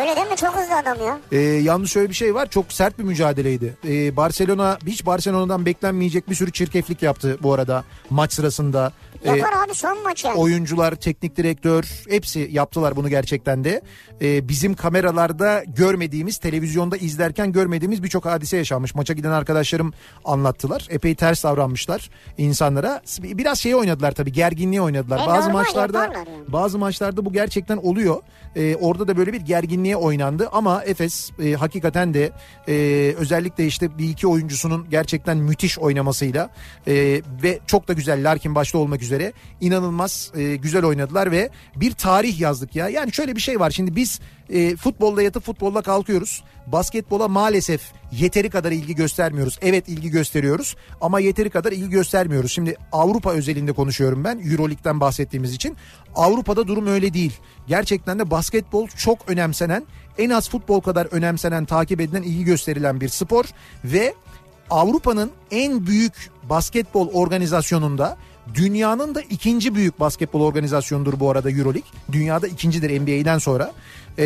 Öyle 0.00 0.16
değil 0.16 0.26
mi? 0.26 0.36
Çok 0.36 0.56
hızlı 0.56 0.76
adam 0.76 1.06
ya. 1.06 1.18
Ee, 1.32 1.38
yalnız 1.38 1.90
şöyle 1.90 2.08
bir 2.08 2.14
şey 2.14 2.34
var 2.34 2.50
çok 2.50 2.72
sert 2.72 2.98
bir 2.98 3.04
mücadeleydi. 3.04 3.76
Ee, 3.88 4.16
Barcelona 4.16 4.78
hiç 4.86 5.06
Barcelona'dan 5.06 5.66
beklenmeyecek 5.66 6.30
bir 6.30 6.34
sürü 6.34 6.52
çirkeflik 6.52 7.02
yaptı 7.02 7.38
bu 7.42 7.54
arada 7.54 7.84
maç 8.10 8.32
sırasında. 8.32 8.92
Ee, 9.24 9.30
Yapar 9.30 9.52
abi 9.66 9.74
son 9.74 10.02
maç 10.02 10.24
yani. 10.24 10.38
oyuncular, 10.38 10.94
teknik 10.94 11.36
direktör 11.36 12.04
hepsi 12.10 12.48
yaptılar 12.52 12.96
bunu 12.96 13.08
gerçekten 13.08 13.64
de. 13.64 13.82
Ee, 14.22 14.48
bizim 14.48 14.74
kameralarda 14.74 15.64
görmediğimiz, 15.66 16.38
televizyonda 16.38 16.96
izlerken 16.96 17.52
görmediğimiz 17.52 18.02
birçok 18.02 18.24
hadise 18.24 18.56
yaşanmış. 18.56 18.94
Maça 18.94 19.14
giden 19.14 19.30
arkadaşlarım 19.30 19.92
anlattılar. 20.24 20.86
Epey 20.90 21.14
ters 21.14 21.44
davranmışlar 21.44 22.10
insanlara. 22.38 23.02
Biraz 23.22 23.58
şey 23.58 23.74
oynadılar 23.74 24.12
tabii, 24.12 24.32
gerginliği 24.32 24.80
oynadılar. 24.82 25.24
E, 25.24 25.26
bazı 25.26 25.48
normal, 25.48 25.62
maçlarda 25.62 26.04
yani. 26.04 26.26
bazı 26.48 26.78
maçlarda 26.78 27.24
bu 27.24 27.32
gerçekten 27.32 27.76
oluyor. 27.76 28.22
Ee, 28.56 28.76
orada 28.76 29.08
da 29.08 29.16
böyle 29.16 29.32
bir 29.32 29.40
gerginliğe 29.82 29.96
oynandı 29.96 30.48
ama 30.52 30.84
Efes 30.84 31.30
e, 31.38 31.52
hakikaten 31.52 32.14
de 32.14 32.32
e, 32.68 32.74
özellikle 33.18 33.66
işte 33.66 33.98
bir 33.98 34.08
iki 34.08 34.26
oyuncusunun 34.26 34.86
gerçekten 34.90 35.36
müthiş 35.36 35.78
oynamasıyla 35.78 36.50
e, 36.86 37.22
ve 37.42 37.58
çok 37.66 37.88
da 37.88 37.92
güzel 37.92 38.30
Larkin 38.30 38.54
başta 38.54 38.78
olmak 38.78 39.02
üzere 39.02 39.32
inanılmaz 39.60 40.32
e, 40.36 40.56
güzel 40.56 40.84
oynadılar 40.84 41.30
ve 41.30 41.50
bir 41.76 41.92
tarih 41.92 42.40
yazdık 42.40 42.76
ya. 42.76 42.88
Yani 42.88 43.12
şöyle 43.12 43.36
bir 43.36 43.40
şey 43.40 43.60
var 43.60 43.70
şimdi 43.70 43.96
biz 43.96 44.20
e, 44.52 44.76
futbolla 44.76 45.22
yatıp 45.22 45.44
futbolla 45.44 45.82
kalkıyoruz. 45.82 46.44
Basketbola 46.66 47.28
maalesef 47.28 47.82
yeteri 48.12 48.50
kadar 48.50 48.72
ilgi 48.72 48.94
göstermiyoruz. 48.94 49.58
Evet 49.62 49.88
ilgi 49.88 50.10
gösteriyoruz 50.10 50.76
ama 51.00 51.20
yeteri 51.20 51.50
kadar 51.50 51.72
ilgi 51.72 51.90
göstermiyoruz. 51.90 52.52
Şimdi 52.52 52.76
Avrupa 52.92 53.32
özelinde 53.32 53.72
konuşuyorum 53.72 54.24
ben 54.24 54.42
Euroleague'den 54.50 55.00
bahsettiğimiz 55.00 55.54
için. 55.54 55.76
Avrupa'da 56.14 56.66
durum 56.66 56.86
öyle 56.86 57.14
değil. 57.14 57.32
Gerçekten 57.66 58.18
de 58.18 58.30
basketbol 58.30 58.88
çok 58.88 59.18
önemsenen, 59.26 59.86
en 60.18 60.30
az 60.30 60.50
futbol 60.50 60.80
kadar 60.80 61.06
önemsenen, 61.06 61.64
takip 61.64 62.00
edilen, 62.00 62.22
ilgi 62.22 62.44
gösterilen 62.44 63.00
bir 63.00 63.08
spor 63.08 63.44
ve 63.84 64.14
Avrupa'nın 64.70 65.30
en 65.50 65.86
büyük 65.86 66.30
basketbol 66.42 67.08
organizasyonunda 67.08 68.16
dünyanın 68.54 69.14
da 69.14 69.20
ikinci 69.20 69.74
büyük 69.74 70.00
basketbol 70.00 70.40
organizasyonudur 70.40 71.20
bu 71.20 71.30
arada 71.30 71.50
Euroleague. 71.50 71.90
Dünyada 72.12 72.46
ikincidir 72.46 73.00
NBA'den 73.00 73.38
sonra. 73.38 73.72
Ee, 74.18 74.24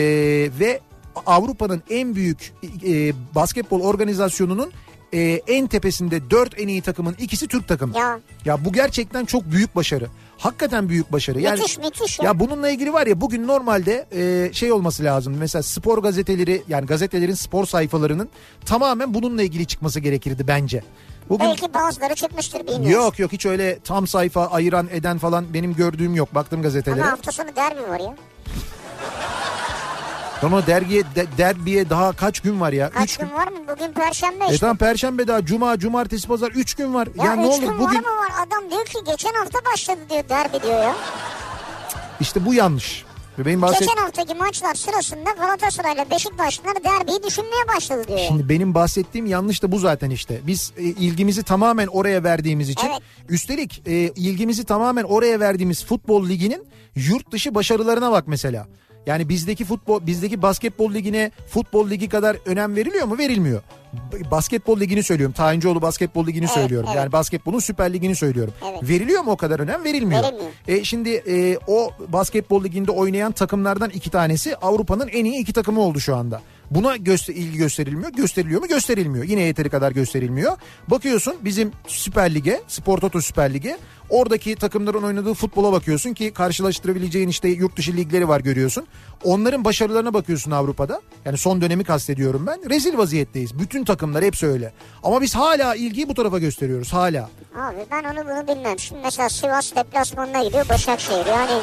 ve 0.61 0.81
Avrupa'nın 1.27 1.83
en 1.91 2.15
büyük 2.15 2.53
e, 2.87 3.13
basketbol 3.35 3.81
organizasyonunun 3.81 4.73
e, 5.15 5.21
en 5.47 5.67
tepesinde 5.67 6.31
dört 6.31 6.61
en 6.61 6.69
iyi 6.69 6.83
takımın 6.83 7.15
ikisi 7.19 7.49
Türk 7.49 7.69
takımı. 7.69 7.99
Ya. 7.99 8.21
Ya 8.45 8.65
bu 8.65 8.73
gerçekten 8.73 9.25
çok 9.25 9.51
büyük 9.51 9.77
başarı. 9.77 10.07
Hakikaten 10.39 10.89
büyük 10.89 11.13
başarı. 11.13 11.41
Yani, 11.41 11.59
Müthiş, 11.59 11.79
müthiş 11.79 12.19
ya. 12.19 12.25
Ya 12.25 12.41
bununla 12.41 12.71
ilgili 12.71 12.93
var 12.93 13.07
ya 13.07 13.21
bugün 13.21 13.47
normalde 13.47 14.07
e, 14.13 14.53
şey 14.53 14.73
olması 14.73 15.05
lazım. 15.05 15.37
Mesela 15.39 15.63
spor 15.63 15.99
gazeteleri 15.99 16.63
yani 16.69 16.87
gazetelerin 16.87 17.35
spor 17.35 17.67
sayfalarının 17.67 18.29
tamamen 18.65 19.15
bununla 19.15 19.43
ilgili 19.43 19.67
çıkması 19.67 20.01
gerekirdi 20.01 20.49
bence. 20.49 20.83
Bugün 21.29 21.47
Belki 21.47 21.75
bazıları 21.75 22.15
çıkmıştır 22.15 22.61
bilmiyorum. 22.61 22.91
yok 22.91 23.19
yok 23.19 23.33
hiç 23.33 23.47
öyle 23.47 23.79
tam 23.79 24.07
sayfa 24.07 24.47
ayıran 24.47 24.89
eden 24.93 25.19
falan 25.19 25.55
benim 25.55 25.75
gördüğüm 25.75 26.15
yok. 26.15 26.35
Baktım 26.35 26.63
gazetelere. 26.63 27.03
Ama 27.03 27.13
hafta 27.13 27.33
sonu 27.33 27.49
derbi 27.57 27.83
var 27.91 28.01
ya. 28.01 28.17
Ama 30.43 30.67
dergiye 30.67 31.03
de- 31.15 31.27
derbiye 31.39 31.91
daha 31.91 32.13
kaç 32.13 32.41
gün 32.41 32.61
var 32.61 32.73
ya? 32.73 32.91
Kaç 32.91 33.11
Üç 33.11 33.17
gün 33.17 33.31
var 33.31 33.49
mı? 33.49 33.59
Bugün 33.73 33.93
perşembe 33.93 34.45
E 34.45 34.47
işte. 34.47 34.59
tamam 34.61 34.77
perşembe 34.77 35.29
daha 35.29 35.45
cuma 35.45 35.79
cumartesi 35.79 36.29
pazar 36.29 36.51
3 36.51 36.75
gün 36.75 36.95
var. 36.95 37.09
Ya, 37.19 37.25
Ya, 37.25 37.33
ne 37.37 37.47
olur 37.47 37.61
gün 37.61 37.69
bugün 37.79 37.85
var 37.85 37.93
mı 38.01 38.07
var? 38.07 38.47
Adam 38.47 38.71
diyor 38.71 38.85
ki 38.87 38.99
geçen 39.07 39.33
hafta 39.35 39.59
başladı 39.73 40.01
diyor 40.11 40.29
derbi 40.29 40.63
diyor 40.63 40.83
ya. 40.83 40.95
işte 42.21 42.47
bu 42.47 42.55
yanlış. 42.55 43.07
Benim 43.39 43.63
bahset 43.63 43.81
Geçen 43.81 43.97
haftaki 44.03 44.35
maçlar 44.35 44.75
sırasında 44.75 45.31
Galatasaray'la 45.31 46.11
Beşiktaşlılar 46.11 46.75
derbiyi 46.85 47.23
düşünmeye 47.23 47.69
başladı 47.77 48.05
diyor. 48.09 48.19
Şimdi 48.29 48.49
benim 48.49 48.75
bahsettiğim 48.75 49.27
yanlış 49.27 49.63
da 49.63 49.73
bu 49.73 49.79
zaten 49.79 50.11
işte. 50.11 50.41
Biz 50.47 50.73
e, 50.77 50.83
ilgimizi 50.83 51.43
tamamen 51.43 51.87
oraya 51.87 52.25
verdiğimiz 52.25 52.69
için 52.69 52.89
Evet. 52.89 53.01
üstelik 53.29 53.83
e, 53.87 53.93
ilgimizi 53.93 54.65
tamamen 54.65 55.03
oraya 55.05 55.41
verdiğimiz 55.41 55.85
futbol 55.85 56.29
liginin 56.29 56.65
yurt 56.95 57.33
dışı 57.33 57.55
başarılarına 57.55 58.13
bak 58.13 58.25
mesela. 58.27 58.67
Yani 59.07 59.29
bizdeki 59.29 59.65
futbol 59.65 60.07
bizdeki 60.07 60.43
basketbol 60.43 60.95
ligine 60.95 61.31
futbol 61.49 61.91
ligi 61.91 62.09
kadar 62.09 62.37
önem 62.47 62.77
veriliyor 62.77 63.07
mu? 63.07 63.19
Verilmiyor. 63.19 63.63
Basketbol 64.31 64.81
ligini 64.81 65.03
söylüyorum. 65.03 65.35
Tayincioğlu 65.35 65.83
basketbol 65.83 66.27
ligini 66.27 66.45
Evet, 66.45 66.55
söylüyorum. 66.55 66.89
evet. 66.93 66.97
Yani 67.03 67.13
basketbolun 67.13 67.59
süper 67.59 67.93
ligini 67.93 68.17
söylüyorum. 68.17 68.55
Evet. 68.71 68.81
Veriliyor 68.83 69.23
mu 69.23 69.31
o 69.31 69.37
kadar 69.37 69.61
önem? 69.61 69.85
Verilmiyor. 69.85 70.23
Verilmiyor. 70.23 70.51
E, 70.69 70.85
şimdi 70.85 71.11
e, 71.11 71.59
o 71.67 71.91
basketbol 72.09 72.65
liginde 72.65 72.91
oynayan 72.91 73.33
takımlardan 73.33 73.91
iki 73.91 74.11
tanesi 74.11 74.57
Avrupa'nın 74.57 75.09
en 75.09 75.25
iyi 75.25 75.41
iki 75.41 75.53
takımı 75.53 75.81
oldu 75.81 76.01
şu 76.01 76.17
anda. 76.17 76.41
Buna 76.71 76.97
göster 76.97 77.35
ilgi 77.35 77.59
gösterilmiyor. 77.59 78.13
Gösteriliyor 78.13 78.61
mu? 78.61 78.69
Gösterilmiyor. 78.69 79.25
Yine 79.25 79.43
yeteri 79.43 79.71
kadar 79.71 79.93
gösterilmiyor. 79.93 80.57
Bakıyorsun 80.89 81.35
bizim 81.41 81.73
Süper 81.87 82.35
Lig'e, 82.35 82.61
Spor 82.69 82.99
Toto 82.99 83.21
Süper 83.21 83.55
Lig'e 83.55 83.79
oradaki 84.11 84.57
takımların 84.57 85.03
oynadığı 85.03 85.35
futbola 85.35 85.73
bakıyorsun 85.73 86.15
ki 86.15 86.31
karşılaştırabileceğin 86.31 87.29
işte 87.29 87.49
yurt 87.49 87.77
dışı 87.77 87.97
ligleri 87.97 88.29
var 88.29 88.41
görüyorsun. 88.41 88.87
Onların 89.25 89.65
başarılarına 89.65 90.15
bakıyorsun 90.15 90.51
Avrupa'da. 90.51 91.01
Yani 91.25 91.39
son 91.39 91.61
dönemi 91.61 91.85
kastediyorum 91.85 92.47
ben. 92.47 92.71
Rezil 92.71 92.99
vaziyetteyiz. 92.99 93.59
Bütün 93.59 93.85
takımlar 93.85 94.25
hepsi 94.25 94.47
öyle. 94.47 94.73
Ama 95.03 95.21
biz 95.21 95.35
hala 95.35 95.75
ilgiyi 95.75 96.09
bu 96.09 96.15
tarafa 96.15 96.39
gösteriyoruz. 96.39 96.93
Hala. 96.93 97.31
Abi 97.59 97.77
ben 97.91 98.05
onu 98.05 98.25
bunu 98.29 98.57
bilmem. 98.57 98.79
Şimdi 98.79 99.01
mesela 99.05 99.29
Sivas 99.29 99.77
deplasmanına 99.77 100.45
gidiyor 100.45 100.69
Başakşehir. 100.69 101.27
Yani 101.27 101.63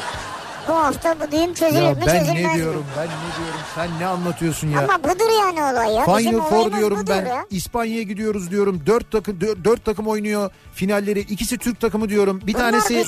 bu 0.68 0.72
hafta 0.72 1.16
bu 1.20 1.32
düğüm 1.32 1.54
çözülür 1.54 1.82
Ya 1.82 1.90
mü 1.90 1.96
ben 2.06 2.18
çözülmez 2.18 2.42
ne 2.44 2.48
mi? 2.48 2.54
diyorum 2.56 2.84
ben 2.98 3.04
ne 3.06 3.36
diyorum 3.36 3.60
sen 3.74 3.88
ne 4.00 4.06
anlatıyorsun 4.06 4.68
ya. 4.68 4.78
Ama 4.80 4.98
budur 5.04 5.30
yani 5.40 5.62
olay 5.72 5.94
ya. 5.94 6.04
Final 6.04 6.40
Four 6.40 6.72
diyorum 6.72 7.04
ben. 7.08 7.26
ya. 7.26 7.46
İspanya'ya 7.50 8.02
gidiyoruz 8.02 8.50
diyorum. 8.50 8.82
Dört 8.86 9.10
takım 9.10 9.38
dö- 9.38 9.64
dört 9.64 9.84
takım 9.84 10.06
oynuyor 10.08 10.50
finalleri. 10.74 11.20
İkisi 11.20 11.58
Türk 11.58 11.80
takımı 11.80 12.08
diyorum. 12.08 12.40
Bir 12.46 12.54
Bunlar 12.54 12.70
tanesi 12.70 13.06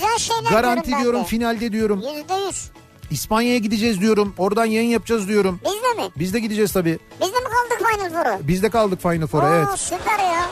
garanti 0.50 0.86
diyorum 0.86 1.02
diyorum 1.02 1.20
de. 1.20 1.24
finalde 1.24 1.72
diyorum. 1.72 1.98
Yüzde 2.16 2.34
yüz. 2.46 2.70
İspanya'ya 3.10 3.58
gideceğiz 3.58 4.00
diyorum. 4.00 4.34
Oradan 4.38 4.64
yayın 4.64 4.88
yapacağız 4.90 5.28
diyorum. 5.28 5.60
Biz 5.64 5.72
de 5.72 6.02
mi? 6.02 6.10
Biz 6.16 6.34
de 6.34 6.40
gideceğiz 6.40 6.72
tabii. 6.72 6.98
Biz 7.20 7.28
de 7.32 7.38
mi 7.38 7.44
kaldık 7.44 7.88
Final 7.94 8.10
Four'a? 8.10 8.38
Biz 8.42 8.62
de 8.62 8.70
kaldık 8.70 9.02
Final 9.02 9.26
Four'a 9.26 9.56
evet. 9.56 9.68
süper 9.78 10.18
ya. 10.18 10.46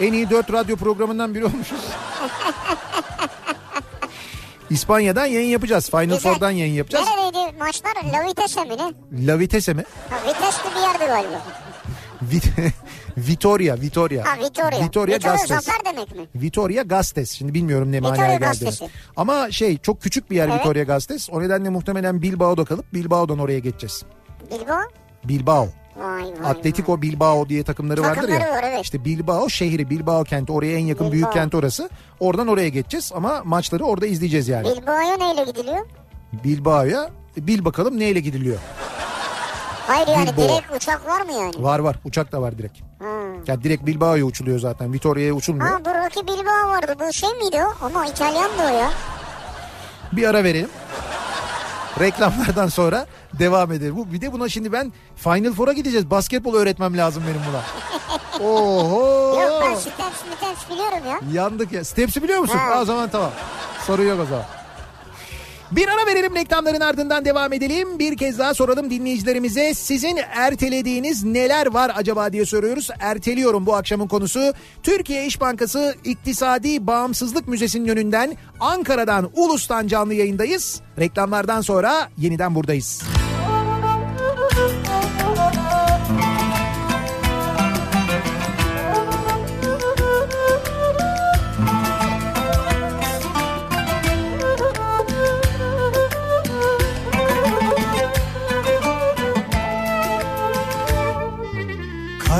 En 0.00 0.12
iyi 0.12 0.30
dört 0.30 0.52
radyo 0.52 0.76
programından 0.76 1.34
biri 1.34 1.44
olmuşuz. 1.44 1.80
İspanya'dan 4.70 5.26
yayın 5.26 5.48
yapacağız. 5.48 5.90
Final 5.90 6.04
Güzel. 6.04 6.32
Four'dan 6.32 6.50
yayın 6.50 6.72
yapacağız. 6.74 7.06
Neredeydi 7.16 7.56
maçlar? 7.58 7.92
La 8.12 8.26
Vitesse 8.28 8.64
mi 8.64 8.76
ne? 8.76 9.26
La 9.26 9.38
Vitesse 9.38 9.74
mi? 9.74 9.84
Ha, 10.10 10.16
Vites'li 10.28 10.70
bir 10.76 10.80
yerde 10.80 11.06
galiba. 11.06 11.42
Vit- 12.22 12.72
Vitoria, 13.16 13.80
Vitoria. 13.80 14.24
Ha 14.24 14.38
Vitoria. 14.44 14.84
Vitoria 14.84 15.18
zafer 15.46 15.84
demek 15.84 16.16
mi? 16.16 16.22
Vitoria 16.34 16.82
Gasteiz. 16.82 17.30
Şimdi 17.30 17.54
bilmiyorum 17.54 17.92
ne 17.92 17.96
Vitoria 17.96 18.10
manaya 18.16 18.36
geldiğini. 18.36 18.90
Ama 19.16 19.50
şey 19.50 19.78
çok 19.78 20.02
küçük 20.02 20.30
bir 20.30 20.36
yer 20.36 20.48
Evet. 20.48 20.60
Vitoria 20.60 20.82
Gasteiz. 20.82 21.28
O 21.30 21.42
nedenle 21.42 21.68
muhtemelen 21.68 22.22
Bilbao'da 22.22 22.64
kalıp 22.64 22.94
Bilbao'dan 22.94 23.38
oraya 23.38 23.58
geçeceğiz. 23.58 24.02
Bilbao? 24.50 24.80
Bilbao. 25.24 25.68
Vay 26.00 26.22
vay. 26.22 26.50
Atletico 26.50 27.02
Bilbao 27.02 27.48
diye 27.48 27.62
takımları 27.64 28.02
vardır 28.02 28.28
ya. 28.28 28.38
Takımları 28.38 28.62
var, 28.62 28.64
evet. 28.72 28.84
İşte 28.84 29.04
Bilbao 29.04 29.48
şehri, 29.48 29.90
Bilbao 29.90 30.24
kenti. 30.24 30.52
Oraya 30.52 30.72
en 30.76 30.84
yakın 30.84 31.06
Bilbao. 31.06 31.12
büyük 31.12 31.32
kent 31.32 31.54
orası. 31.54 31.90
Oradan 32.20 32.48
oraya 32.48 32.68
geçeceğiz 32.68 33.12
ama 33.14 33.40
maçları 33.44 33.84
orada 33.84 34.06
izleyeceğiz 34.06 34.48
yani. 34.48 34.68
Bilbao'ya 34.68 35.16
neyle 35.16 35.44
gidiliyor? 35.44 35.86
Bilbao'ya 36.44 37.10
bil 37.36 37.64
bakalım 37.64 37.98
neyle 37.98 38.20
gidiliyor. 38.20 38.58
Hayır 39.86 40.08
yani 40.08 40.30
Bilbao. 40.32 40.44
direkt 40.48 40.76
uçak 40.76 41.06
var 41.08 41.20
mı 41.20 41.32
yani? 41.32 41.52
Var 41.58 41.78
var 41.78 41.96
uçak 42.04 42.32
da 42.32 42.42
var 42.42 42.58
direkt. 42.58 42.78
Ha. 42.98 43.06
Ya 43.46 43.62
direkt 43.62 43.86
Bilbao'ya 43.86 44.24
uçuluyor 44.24 44.58
zaten. 44.58 44.92
Vitoria'ya 44.92 45.32
uçulmuyor. 45.34 45.70
Ha 45.70 45.78
dur 45.84 45.90
Rocky 45.90 46.26
Bilbao 46.38 46.68
vardı. 46.68 46.94
Bu 47.00 47.12
şey 47.12 47.30
miydi 47.30 47.56
o? 47.64 47.84
Ama 47.86 48.06
İtalyan 48.06 48.50
da 48.58 48.64
o 48.64 48.68
ya. 48.78 48.90
Bir 50.12 50.24
ara 50.28 50.44
verelim. 50.44 50.68
Reklamlardan 52.00 52.68
sonra 52.68 53.06
devam 53.38 53.72
edelim. 53.72 53.96
Bu 53.96 54.12
bir 54.12 54.20
de 54.20 54.32
buna 54.32 54.48
şimdi 54.48 54.72
ben 54.72 54.92
Final 55.16 55.52
Four'a 55.52 55.72
gideceğiz. 55.72 56.10
Basketbol 56.10 56.54
öğretmem 56.54 56.96
lazım 56.96 57.22
benim 57.28 57.40
buna. 57.50 57.62
Oho. 58.50 59.40
Yok 59.42 59.62
ben 59.62 59.74
Steps 59.74 59.96
Steps 60.38 60.70
biliyorum 60.70 60.98
ya. 61.08 61.20
Yandık 61.42 61.72
ya. 61.72 61.84
Steps'i 61.84 62.22
biliyor 62.22 62.38
musun? 62.40 62.58
Ha. 62.58 62.80
O 62.80 62.84
zaman 62.84 63.08
tamam. 63.08 63.30
Sorun 63.86 64.04
yok 64.08 64.20
o 64.20 64.24
zaman. 64.26 64.44
Bir 65.72 65.88
ara 65.88 66.06
verelim 66.06 66.34
reklamların 66.34 66.80
ardından 66.80 67.24
devam 67.24 67.52
edelim. 67.52 67.98
Bir 67.98 68.16
kez 68.16 68.38
daha 68.38 68.54
soralım 68.54 68.90
dinleyicilerimize. 68.90 69.74
Sizin 69.74 70.18
ertelediğiniz 70.34 71.24
neler 71.24 71.66
var 71.66 71.92
acaba 71.94 72.32
diye 72.32 72.46
soruyoruz. 72.46 72.88
Erteliyorum 73.00 73.66
bu 73.66 73.74
akşamın 73.74 74.08
konusu. 74.08 74.52
Türkiye 74.82 75.26
İş 75.26 75.40
Bankası 75.40 75.94
İktisadi 76.04 76.86
Bağımsızlık 76.86 77.48
Müzesi'nin 77.48 77.88
önünden 77.88 78.36
Ankara'dan 78.60 79.30
Ulus'tan 79.36 79.86
canlı 79.86 80.14
yayındayız. 80.14 80.80
Reklamlardan 80.98 81.60
sonra 81.60 82.08
yeniden 82.18 82.54
buradayız. 82.54 83.02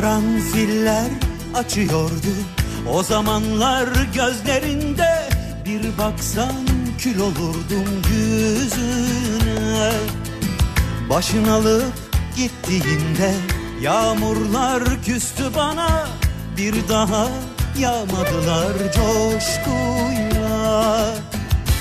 Karanfiller 0.01 1.11
açıyordu. 1.55 2.35
O 2.93 3.03
zamanlar 3.03 3.89
gözlerinde 4.15 5.29
bir 5.65 5.99
baksan 5.99 6.67
kül 6.99 7.21
olurdum 7.21 8.03
yüzüne. 8.13 9.93
Başın 11.11 11.45
alıp 11.45 11.93
gittiğinde 12.37 13.35
yağmurlar 13.81 15.03
küstü 15.05 15.45
bana. 15.57 16.09
Bir 16.57 16.89
daha 16.89 17.29
yağmadılar 17.79 18.73
coşkuyla. 18.97 20.35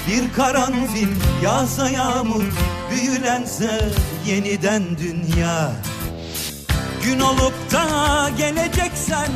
Bir 0.07 0.33
karanfil 0.33 1.09
yağsa 1.43 1.89
yağmur 1.89 2.43
büyülense 2.91 3.89
yeniden 4.27 4.83
dünya 4.97 5.71
Gün 7.03 7.19
olup 7.19 7.53
da 7.71 8.29
geleceksen 8.37 9.31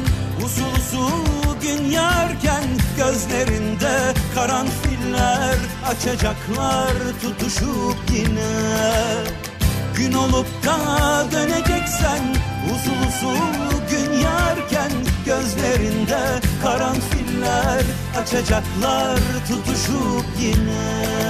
usul 0.45 0.63
usul 0.77 1.61
gün 1.61 1.91
yarken 1.91 2.63
Gözlerinde 2.97 4.13
karanfiller 4.35 5.55
açacaklar 5.87 6.91
tutuşup 7.21 7.97
yine. 8.11 9.23
Gün 9.97 10.13
olup 10.13 10.47
da 10.65 10.77
döneceksen 11.31 12.35
usul 12.65 13.07
usul 13.07 13.87
gün 13.89 14.19
yarken 14.19 14.91
Gözlerinde 15.25 16.19
karanfiller 16.63 17.83
açacaklar 18.21 19.19
tutuşup 19.47 20.25
yine 20.39 21.23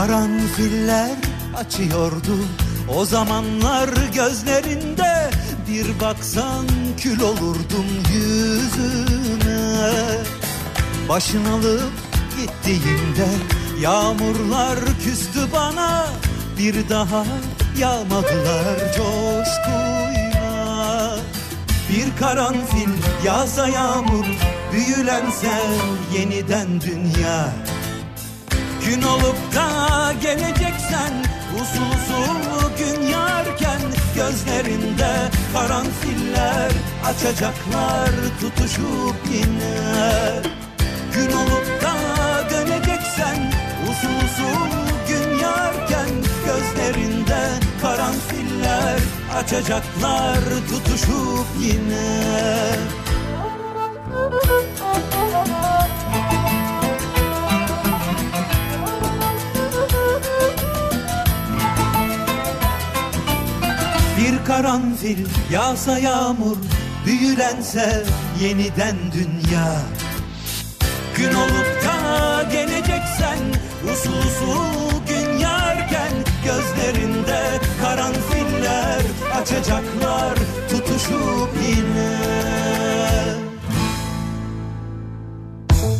Karanfiller 0.00 1.16
açıyordu. 1.56 2.36
O 2.96 3.04
zamanlar 3.04 3.88
gözlerinde 4.14 5.30
Bir 5.68 6.00
baksan 6.00 6.66
kül 7.00 7.20
olurdum 7.20 7.86
yüzüne 8.12 9.90
Başın 11.08 11.44
alıp 11.44 11.92
gittiğinde 12.40 13.28
yağmurlar 13.80 14.78
küstü 15.04 15.40
bana. 15.52 16.06
Bir 16.58 16.88
daha 16.88 17.24
yağmadılar 17.78 18.78
coşkuyla. 18.96 20.36
Bir 21.90 22.16
karanfil 22.20 22.90
yağsa 23.24 23.68
yağmur 23.68 24.26
büyülense 24.72 25.60
yeniden 26.14 26.80
dünya 26.80 27.52
Gün 28.86 29.02
olup 29.02 29.54
da 29.54 30.12
geleceksen 30.22 31.12
usul 31.54 31.82
usul 31.82 32.76
gün 32.78 33.06
yarken 33.06 33.80
Gözlerinde 34.14 35.12
karanfiller 35.52 36.72
açacaklar 37.06 38.10
tutuşup 38.40 39.16
yine. 39.32 40.42
Gün 41.14 41.32
olup 41.32 41.82
da 41.82 41.94
döneceksen 42.50 43.52
usul 43.90 44.16
usul 44.24 44.70
gün 45.08 45.38
yarken 45.38 46.10
Gözlerinde 46.46 47.48
karanfiller 47.82 49.00
açacaklar 49.34 50.38
tutuşup 50.70 51.46
yine 51.60 52.20
karanfil 64.50 65.26
yağsa 65.52 65.98
yağmur 65.98 66.56
büyülense 67.06 68.04
yeniden 68.42 68.96
dünya. 69.12 69.76
Gün 71.16 71.34
olup 71.34 71.84
da 71.84 72.42
geleceksen 72.52 73.38
usul 73.92 74.12
usul 74.12 75.06
gün 75.08 75.38
yarken 75.38 76.12
Gözlerinde 76.44 77.40
karanfiller 77.82 79.02
açacaklar 79.40 80.38
tutuşup 80.70 81.50
yine. 81.68 82.20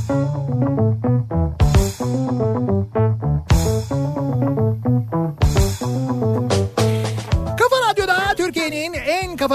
Kafa 0.08 0.89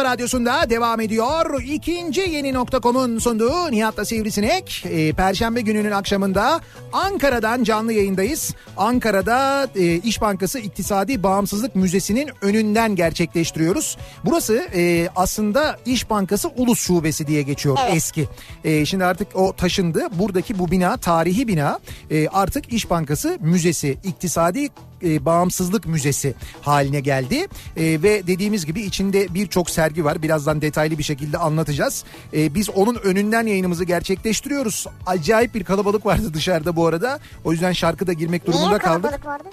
radyosunda 0.06 0.70
devam 0.70 1.02
ediyor. 1.02 1.62
İkinci 1.62 2.22
yeni 2.22 2.54
nokta.com'un 2.54 3.20
sunduğu 3.20 3.72
Nihat'la 3.72 4.06
Sivrisinek. 4.06 4.86
Ee, 4.90 5.14
Perşembe 5.14 5.62
gününün 5.62 5.92
akşamında 5.92 6.62
Ankara'dan 6.94 7.64
canlı 7.64 7.94
yayındayız. 7.94 8.54
Ankara'da 8.78 9.68
e, 9.76 9.96
İş 9.96 10.22
Bankası 10.22 10.60
İktisadi 10.60 11.24
Bağımsızlık 11.24 11.76
Müzesi'nin 11.76 12.30
önünden 12.42 12.96
gerçekleştiriyoruz. 12.96 13.98
Burası 14.26 14.68
e, 14.76 15.10
aslında 15.16 15.78
İş 15.86 16.10
Bankası 16.10 16.50
Ulus 16.58 16.80
Şubesi 16.80 17.28
diye 17.28 17.42
geçiyor 17.42 17.78
Evet. 17.84 17.96
eski. 17.96 18.28
E, 18.64 18.86
şimdi 18.86 19.06
artık 19.06 19.28
o 19.36 19.54
taşındı. 19.56 20.08
Buradaki 20.14 20.60
bu 20.60 20.72
bina 20.72 20.98
tarihi 20.98 21.48
bina 21.48 21.80
e, 22.12 22.28
artık 22.28 22.74
İş 22.74 22.90
Bankası 22.90 23.38
Müzesi, 23.42 23.98
İktisadi 24.04 24.70
e, 25.04 25.26
Bağımsızlık 25.26 25.86
Müzesi 25.86 26.34
haline 26.62 27.00
geldi. 27.00 27.48
E, 27.78 27.84
ve 28.04 28.28
dediğimiz 28.28 28.66
gibi 28.66 28.82
içinde 28.82 29.34
birçok 29.34 29.70
sergi 29.70 30.06
var. 30.06 30.22
Birazdan 30.24 30.62
detaylı 30.62 30.98
bir 30.98 31.04
şekilde 31.04 31.38
anlatacağız. 31.38 32.04
E, 32.34 32.56
biz 32.56 32.70
onun 32.70 32.96
önünden 32.96 33.48
yayınımızı 33.48 33.84
gerçekleştiriyoruz. 33.84 34.88
Acayip 35.06 35.56
bir 35.56 35.64
kalabalık 35.64 36.06
vardı 36.06 36.34
dışarıda 36.34 36.76
bu 36.76 36.88
arada. 36.88 37.20
O 37.44 37.52
yüzden 37.52 37.72
şarkıda 37.74 38.14
girmek 38.14 38.48
durumunda 38.48 38.68
Niye 38.68 38.80
kaldık. 38.80 39.02
kalabalık 39.04 39.26
vardı? 39.26 39.44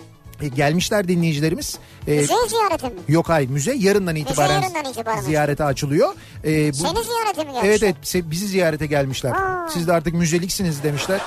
E, 0.43 0.49
gelmişler 0.49 1.09
dinleyicilerimiz. 1.09 1.78
E, 2.07 2.14
Müze 2.16 2.34
ziyareti 2.49 2.86
mi? 2.86 2.93
Yok 3.09 3.28
hayır 3.28 3.49
müze 3.49 3.74
yarından 3.74 4.16
itibaren, 4.16 4.61
yarından 4.62 4.90
itibaren 4.90 5.20
ziyarete 5.20 5.64
açılıyor. 5.64 6.14
E, 6.45 6.72
bu- 6.72 6.76
Seni 6.76 7.05
ziyarete 7.05 7.45
mi 7.45 7.53
gelmişler? 7.53 7.64
Evet 7.64 7.82
evet 7.82 7.97
bizi 8.30 8.47
ziyarete 8.47 8.86
gelmişler. 8.86 9.30
Aa. 9.32 9.68
Siz 9.72 9.88
de 9.88 9.93
artık 9.93 10.14
müzeliksiniz 10.14 10.82
demişler. 10.82 11.20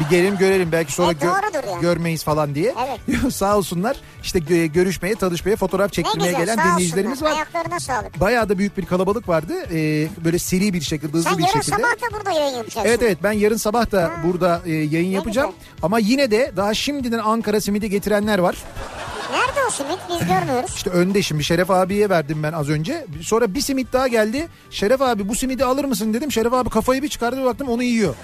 Bir 0.00 0.08
gelelim 0.10 0.36
görelim 0.38 0.72
belki 0.72 0.92
sonra 0.92 1.10
E, 1.12 1.20
doğrudur 1.20 1.68
yani. 1.70 1.80
görmeyiz 1.80 2.24
falan 2.24 2.54
diye. 2.54 2.74
Evet. 2.88 3.32
Sağ 3.34 3.56
olsunlar 3.56 3.96
işte 4.22 4.38
gö- 4.38 4.66
görüşmeye, 4.66 5.14
tanışmaya, 5.14 5.56
fotoğraf 5.56 5.86
Ne 5.88 5.92
çektirmeye 5.92 6.30
güzel 6.32 6.46
gelen 6.46 6.58
dinleyicilerimiz 6.72 7.12
olsunlar. 7.22 7.30
var. 7.30 7.36
Ayaklarına 7.36 7.80
sağlık. 7.80 8.20
Bayağı 8.20 8.48
da 8.48 8.58
büyük 8.58 8.76
bir 8.78 8.86
kalabalık 8.86 9.28
vardı. 9.28 9.52
Ee, 9.72 10.08
böyle 10.24 10.38
seri 10.38 10.72
bir 10.74 10.80
şekilde, 10.80 11.12
hızlı 11.12 11.30
Sen 11.30 11.38
bir 11.38 11.42
yarın 11.42 11.52
şekilde. 11.60 11.76
sabah 11.76 11.92
da 11.92 12.16
burada 12.18 12.30
yayın 12.30 12.56
yapacaksın. 12.56 12.88
Evet 12.90 13.02
evet 13.02 13.18
ben 13.22 13.32
yarın 13.32 13.56
sabah 13.56 13.90
da 13.92 14.10
burada 14.24 14.60
e, 14.66 14.72
yayın 14.72 15.10
yapacağım. 15.10 15.50
güzel. 15.50 15.68
Ama 15.82 15.98
yine 15.98 16.30
de 16.30 16.52
daha 16.56 16.74
şimdiden 16.74 17.18
Ankara 17.18 17.60
simidi 17.60 17.90
getirenler 17.90 18.38
var. 18.38 18.56
Nerede 19.32 19.60
o 19.68 19.70
simit 19.70 19.98
biz 20.08 20.28
görmüyoruz. 20.28 20.70
İşte 20.76 20.90
önde 20.90 21.22
şimdi 21.22 21.44
Şeref 21.44 21.70
abiye 21.70 22.08
verdim 22.10 22.42
ben 22.42 22.52
az 22.52 22.68
önce. 22.68 23.06
Sonra 23.22 23.54
bir 23.54 23.60
simit 23.60 23.92
daha 23.92 24.08
geldi. 24.08 24.48
Şeref 24.70 25.02
abi 25.02 25.28
bu 25.28 25.34
simidi 25.34 25.64
alır 25.64 25.84
mısın 25.84 26.14
dedim. 26.14 26.32
Şeref 26.32 26.52
abi 26.52 26.70
kafayı 26.70 27.02
bir 27.02 27.08
çıkardı 27.08 27.44
baktım 27.44 27.68
onu 27.68 27.82
yiyor. 27.82 28.14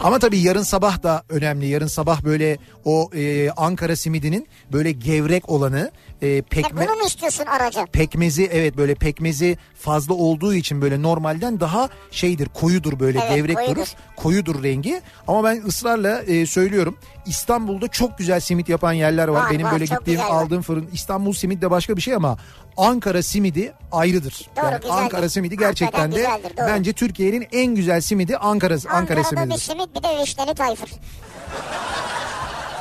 Ama 0.00 0.18
tabii 0.18 0.38
yarın 0.38 0.62
sabah 0.62 1.02
da 1.02 1.22
önemli. 1.28 1.66
Yarın 1.66 1.86
sabah 1.86 2.24
böyle 2.24 2.58
o 2.84 3.10
e, 3.14 3.50
Ankara 3.50 3.96
simidinin 3.96 4.48
böyle 4.72 4.92
gevrek 4.92 5.48
olanı 5.50 5.90
e, 6.22 6.42
pekme 6.42 6.86
bunu 6.88 6.96
mu 6.96 7.06
istiyorsun 7.06 7.46
araca? 7.46 7.86
pekmezi 7.92 8.48
evet 8.52 8.76
böyle 8.76 8.94
pekmezi 8.94 9.58
fazla 9.80 10.14
olduğu 10.14 10.54
için 10.54 10.82
böyle 10.82 11.02
normalden 11.02 11.60
daha 11.60 11.88
şeydir 12.10 12.48
koyudur 12.54 13.00
böyle 13.00 13.18
Evet, 13.20 13.34
gevrek 13.36 13.56
koyudur. 13.56 13.76
durur 13.76 13.88
koyudur 14.16 14.62
rengi 14.62 15.00
ama 15.28 15.44
ben 15.44 15.62
ısrarla 15.66 16.22
e, 16.22 16.46
söylüyorum 16.46 16.98
İstanbul'da 17.26 17.88
çok 17.88 18.18
güzel 18.18 18.40
simit 18.40 18.68
yapan 18.68 18.92
yerler 18.92 19.28
var, 19.28 19.42
Var, 19.42 19.50
benim 19.52 19.66
var, 19.66 19.72
böyle 19.72 19.84
gittiğim 19.84 20.20
aldığım 20.20 20.62
fırın 20.62 20.88
İstanbul 20.92 21.32
simit 21.32 21.62
de 21.62 21.70
başka 21.70 21.96
bir 21.96 22.02
şey 22.02 22.14
ama 22.14 22.38
Ankara 22.76 23.22
simidi 23.22 23.72
ayrıdır 23.92 24.48
Doğru, 24.56 24.64
yani 24.66 24.80
güzeldir. 24.80 25.02
Ankara 25.02 25.28
simidi 25.28 25.56
gerçekten 25.56 26.12
de 26.12 26.16
güzeldir, 26.16 26.56
doğru. 26.56 26.66
bence 26.68 26.92
Türkiye'nin 26.92 27.46
en 27.52 27.74
güzel 27.74 28.00
simidi 28.00 28.36
Ankara 28.36 28.74
Ankara 28.74 28.96
Ankara'da 28.96 29.20
bir 29.22 29.36
simididir. 29.36 29.60
simit 29.60 29.94
bir 29.96 30.02
de 30.02 30.22
vişneli 30.22 30.54
tayfır. 30.54 30.90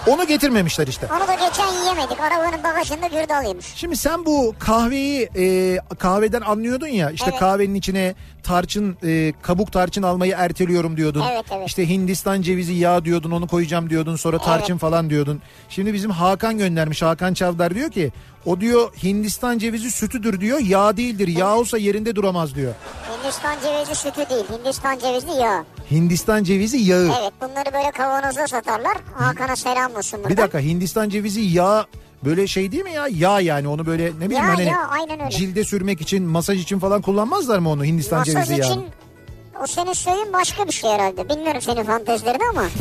Onu 0.08 0.28
getirmemişler 0.28 0.88
işte. 0.88 1.08
Onu 1.18 1.28
da 1.28 1.34
geçen 1.34 1.68
yiyemedik. 1.82 2.20
Arabanın 2.20 2.64
bagajında 2.64 3.08
gürdal 3.08 3.48
yemiş. 3.48 3.66
Şimdi 3.76 3.98
sen 3.98 4.26
bu 4.26 4.56
kahveyi 4.60 5.30
e, 5.38 5.78
kahveden 6.00 6.42
anlıyordun 6.42 6.88
ya 6.88 7.12
işte 7.12 7.28
Evet. 7.30 7.40
kahvenin 7.40 7.76
içine 7.76 8.16
tarçın 8.44 8.98
e, 9.04 9.34
kabuk 9.42 9.72
tarçın 9.72 10.04
almayı 10.04 10.34
erteliyorum 10.38 10.98
diyordun. 10.98 11.24
Evet, 11.32 11.46
evet. 11.52 11.68
İşte 11.68 11.90
Hindistan 11.90 12.42
cevizi 12.42 12.74
yağı 12.74 13.06
diyordun 13.06 13.32
onu 13.32 13.48
koyacağım 13.48 13.90
diyordun 13.90 14.16
sonra 14.16 14.38
tarçın 14.40 14.78
falan 14.78 15.10
diyordun. 15.10 15.42
Şimdi 15.70 15.94
bizim 15.94 16.12
Hakan 16.12 16.58
göndermiş 16.58 17.02
Hakan 17.02 17.34
Çavdar 17.34 17.76
diyor 17.76 17.92
ki 17.92 18.12
o 18.46 18.60
diyor 18.62 18.92
Hindistan 19.04 19.58
cevizi 19.58 19.92
sütüdür 19.92 20.42
diyor 20.42 20.60
yağ 20.60 20.98
değildir 20.98 21.28
yağ 21.28 21.56
olsa 21.58 21.78
yerinde 21.78 22.16
duramaz 22.16 22.56
diyor. 22.56 22.74
Hindistan 23.24 23.56
cevizi 23.64 23.96
sütü 23.96 24.30
değil. 24.30 24.46
Hindistan 24.60 25.00
cevizi 25.00 25.32
yağı. 25.42 25.64
Hindistan 25.92 26.44
cevizi 26.44 26.78
yağı. 26.78 27.12
Evet 27.22 27.34
bunları 27.42 27.74
böyle 27.74 27.92
kavanozda 27.92 28.48
satarlar. 28.48 28.98
Hakan'a 29.16 29.56
selam 29.56 29.96
olsun 29.96 30.20
buradan. 30.20 30.32
Bir 30.32 30.38
dakika 30.38 30.60
Hindistan 30.60 31.10
cevizi 31.10 31.42
yağ 31.42 31.86
böyle 32.26 32.48
şey 32.48 32.72
değil 32.72 32.84
mi 32.84 32.94
ya? 32.94 33.08
Yağ 33.12 33.40
yani 33.40 33.68
onu 33.68 33.86
böyle 33.86 34.06
ne 34.06 34.26
bileyim 34.26 34.32
Ya, 34.44 34.48
hani 34.48 34.66
ya, 34.66 34.88
aynen 34.90 35.20
öyle. 35.20 35.30
cilde 35.32 35.64
sürmek 35.64 36.02
için 36.02 36.24
masaj 36.24 36.62
için 36.62 36.80
falan 36.80 37.02
kullanmazlar 37.02 37.60
mı 37.60 37.70
onu 37.70 37.86
Hindistan 37.86 38.20
Masaj 38.20 38.34
cevizi 38.34 38.62
yağı? 38.62 38.72
için 38.72 38.86
o 39.64 39.68
senin 39.68 39.94
söylediğin 39.94 40.34
başka 40.34 40.68
bir 40.68 40.72
şey 40.74 40.90
herhalde. 40.90 41.30
Bilmiyorum 41.30 41.62
senin 41.62 41.84
fantezilerini 41.84 42.44
ama. 42.52 42.64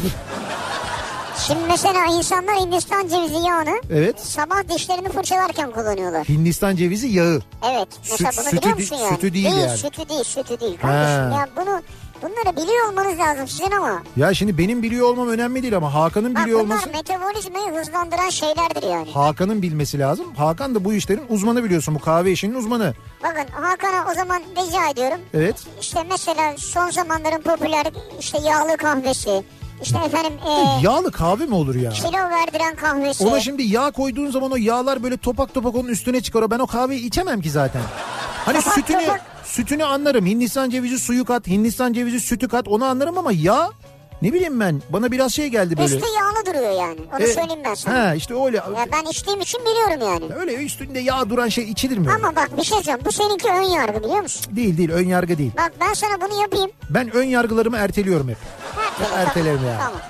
Şimdi 1.46 1.60
mesela 1.68 2.04
insanlar 2.06 2.56
Hindistan 2.56 3.08
cevizi 3.08 3.34
yağını 3.46 3.80
Evet. 3.90 4.20
sabah 4.20 4.68
dişlerini 4.74 5.08
fırçalarken 5.08 5.70
kullanıyorlar. 5.72 6.28
Hindistan 6.28 6.76
cevizi 6.76 7.06
yağı. 7.08 7.42
Evet. 7.72 7.88
Mesela 8.10 8.30
Süt- 8.30 8.38
bunu 8.38 8.44
sütü 8.44 8.56
biliyor 8.62 8.76
musun 8.76 8.96
yani? 8.96 9.14
sütü 9.14 9.34
değil 9.34 9.44
yani. 9.56 9.78
Sütü 9.78 10.08
değil, 10.08 10.24
sütü 10.24 10.60
değil 10.60 10.78
kardeşim. 10.78 11.32
Ha. 11.32 11.38
Ya 11.38 11.48
bunu 11.56 11.82
bunları 12.22 12.56
biliyor 12.56 12.88
olmanız 12.88 13.18
lazım 13.18 13.48
sizin 13.48 13.70
ama. 13.70 14.02
Ya 14.16 14.34
şimdi 14.34 14.58
benim 14.58 14.82
biliyor 14.82 15.08
olmam 15.08 15.28
önemli 15.28 15.62
değil 15.62 15.76
ama 15.76 15.94
Hakan'ın 15.94 16.34
Bak 16.34 16.42
biliyor 16.42 16.60
bunlar 16.60 16.74
olması 16.74 16.90
metabolizmayı 16.90 17.80
hızlandıran 17.80 18.28
şeylerdir 18.30 18.82
yani. 18.90 19.10
Hakan'ın 19.12 19.62
bilmesi 19.62 19.98
lazım. 19.98 20.34
Hakan 20.34 20.74
da 20.74 20.84
bu 20.84 20.92
işlerin 20.92 21.24
uzmanı 21.28 21.64
biliyorsun. 21.64 21.94
Bu 21.94 21.98
kahve 21.98 22.32
işinin 22.32 22.54
uzmanı. 22.54 22.94
Bakın 23.22 23.52
Hakan'a 23.52 24.10
o 24.12 24.14
zaman 24.14 24.42
rica 24.56 24.88
ediyorum. 24.90 25.18
Evet. 25.34 25.56
İşte 25.80 26.02
mesela 26.10 26.54
son 26.58 26.90
zamanların 26.90 27.42
popüler 27.42 27.86
işte 28.20 28.38
yağlı 28.38 28.76
kahvesi. 28.76 29.44
İşte 29.82 29.98
efendim 30.06 30.32
e, 30.46 30.82
Yağlı 30.84 31.12
kahve 31.12 31.46
mi 31.46 31.54
olur 31.54 31.74
ya? 31.74 31.90
kilo 31.90 32.30
verdiren 32.30 32.76
kahvesi. 32.76 33.26
Ona 33.26 33.40
şimdi 33.40 33.62
yağ 33.62 33.90
koyduğun 33.90 34.30
zaman 34.30 34.52
o 34.52 34.56
yağlar 34.56 35.02
böyle 35.02 35.16
topak 35.16 35.54
topak 35.54 35.74
onun 35.74 35.88
üstüne 35.88 36.20
çıkar. 36.20 36.42
O 36.42 36.50
Ben 36.50 36.58
o 36.58 36.66
kahveyi 36.66 37.06
içemem 37.06 37.40
ki 37.40 37.50
zaten. 37.50 37.82
Hani 38.44 38.58
Topak 38.58 38.74
sütünü 38.74 39.00
topak. 39.04 39.20
sütünü 39.44 39.84
anlarım. 39.84 40.26
Hindistan 40.26 40.70
cevizi 40.70 40.98
suyu 40.98 41.24
kat, 41.24 41.46
Hindistan 41.46 41.92
cevizi 41.92 42.20
sütü 42.20 42.48
kat 42.48 42.68
onu 42.68 42.84
anlarım 42.84 43.18
ama 43.18 43.32
yağ 43.32 43.70
ne 44.22 44.32
bileyim 44.32 44.60
ben 44.60 44.82
bana 44.90 45.12
biraz 45.12 45.32
şey 45.34 45.48
geldi 45.48 45.76
böyle. 45.78 45.94
Üstü 45.96 46.06
yağlı 46.20 46.46
duruyor 46.46 46.80
yani. 46.80 46.98
Onu 47.16 47.22
E, 47.22 47.26
söyleyeyim 47.26 47.62
ben 47.64 47.74
sana. 47.74 48.12
He 48.12 48.16
işte 48.16 48.34
öyle. 48.44 48.56
Ya 48.56 48.86
ben 48.92 49.10
içtiğim 49.10 49.40
için 49.40 49.60
biliyorum 49.60 50.08
yani. 50.12 50.34
Öyle 50.40 50.54
üstünde 50.64 50.98
yağ 51.00 51.30
duran 51.30 51.48
şey 51.48 51.64
içilir 51.70 51.98
mi? 51.98 52.10
Ama 52.10 52.36
bak 52.36 52.50
bir 52.56 52.62
şey 52.62 52.64
söyleyeceğim. 52.64 53.00
Bu 53.04 53.12
seninki 53.12 53.48
ön 53.48 53.62
yargı 53.62 54.00
biliyor 54.04 54.20
musun? 54.20 54.56
Değil 54.56 54.78
değil 54.78 54.90
ön 54.90 55.06
yargı 55.08 55.38
değil. 55.38 55.50
Bak 55.56 55.72
ben 55.80 55.92
sana 55.94 56.20
bunu 56.20 56.40
yapayım. 56.42 56.70
Ben 56.90 57.10
ön 57.16 57.24
yargılarımı 57.24 57.76
erteliyorum 57.76 58.28
hep. 58.28 58.36
Ertele, 59.00 59.20
Ertelerim 59.20 59.56
tamam, 59.58 59.72
yani. 59.72 59.78
Tamam. 59.78 60.00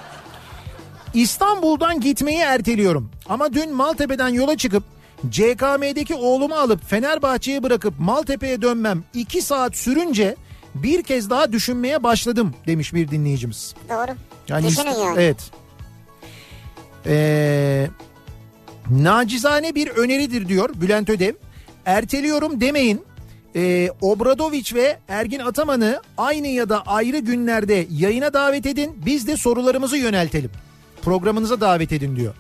İstanbul'dan 1.15 2.01
gitmeyi 2.01 2.39
erteliyorum. 2.39 3.11
Ama 3.29 3.53
dün 3.53 3.75
Maltepe'den 3.75 4.29
yola 4.29 4.57
çıkıp 4.57 4.83
CKM'deki 5.31 6.15
oğlumu 6.15 6.55
alıp 6.55 6.89
Fenerbahçe'ye 6.89 7.63
bırakıp 7.63 7.95
Maltepe'ye 7.99 8.63
dönmem 8.63 9.05
2 9.15 9.43
saat 9.43 9.77
sürünce 9.77 10.37
bir 10.75 11.03
kez 11.03 11.31
daha 11.31 11.53
düşünmeye 11.53 12.03
başladım 12.03 12.55
demiş 12.67 12.95
bir 12.95 13.11
dinleyicimiz. 13.11 13.75
Doğru. 13.89 14.17
Yani 14.49 14.67
Düşünün 14.67 14.91
yani. 14.91 15.15
Evet. 15.21 15.51
Ee, 17.07 17.87
nacizane 18.91 19.75
bir 19.75 19.89
öneridir 19.89 20.49
diyor 20.49 20.71
Bülent 20.75 21.11
Ödev. 21.11 21.35
Erteliyorum 21.87 22.61
demeyin. 22.61 23.05
Ee, 23.57 23.91
Obradoviç 24.01 24.75
ve 24.75 24.99
Ergin 25.09 25.39
Ataman'ı 25.39 26.01
aynı 26.19 26.47
ya 26.47 26.69
da 26.69 26.83
ayrı 26.87 27.19
günlerde 27.19 27.87
yayına 27.91 28.33
davet 28.33 28.67
edin. 28.67 28.93
Biz 29.07 29.27
de 29.27 29.37
sorularımızı 29.37 29.97
yöneltelim. 29.97 30.51
Programınıza 31.03 31.61
davet 31.61 31.93
edin 31.93 32.17
diyor. 32.17 32.35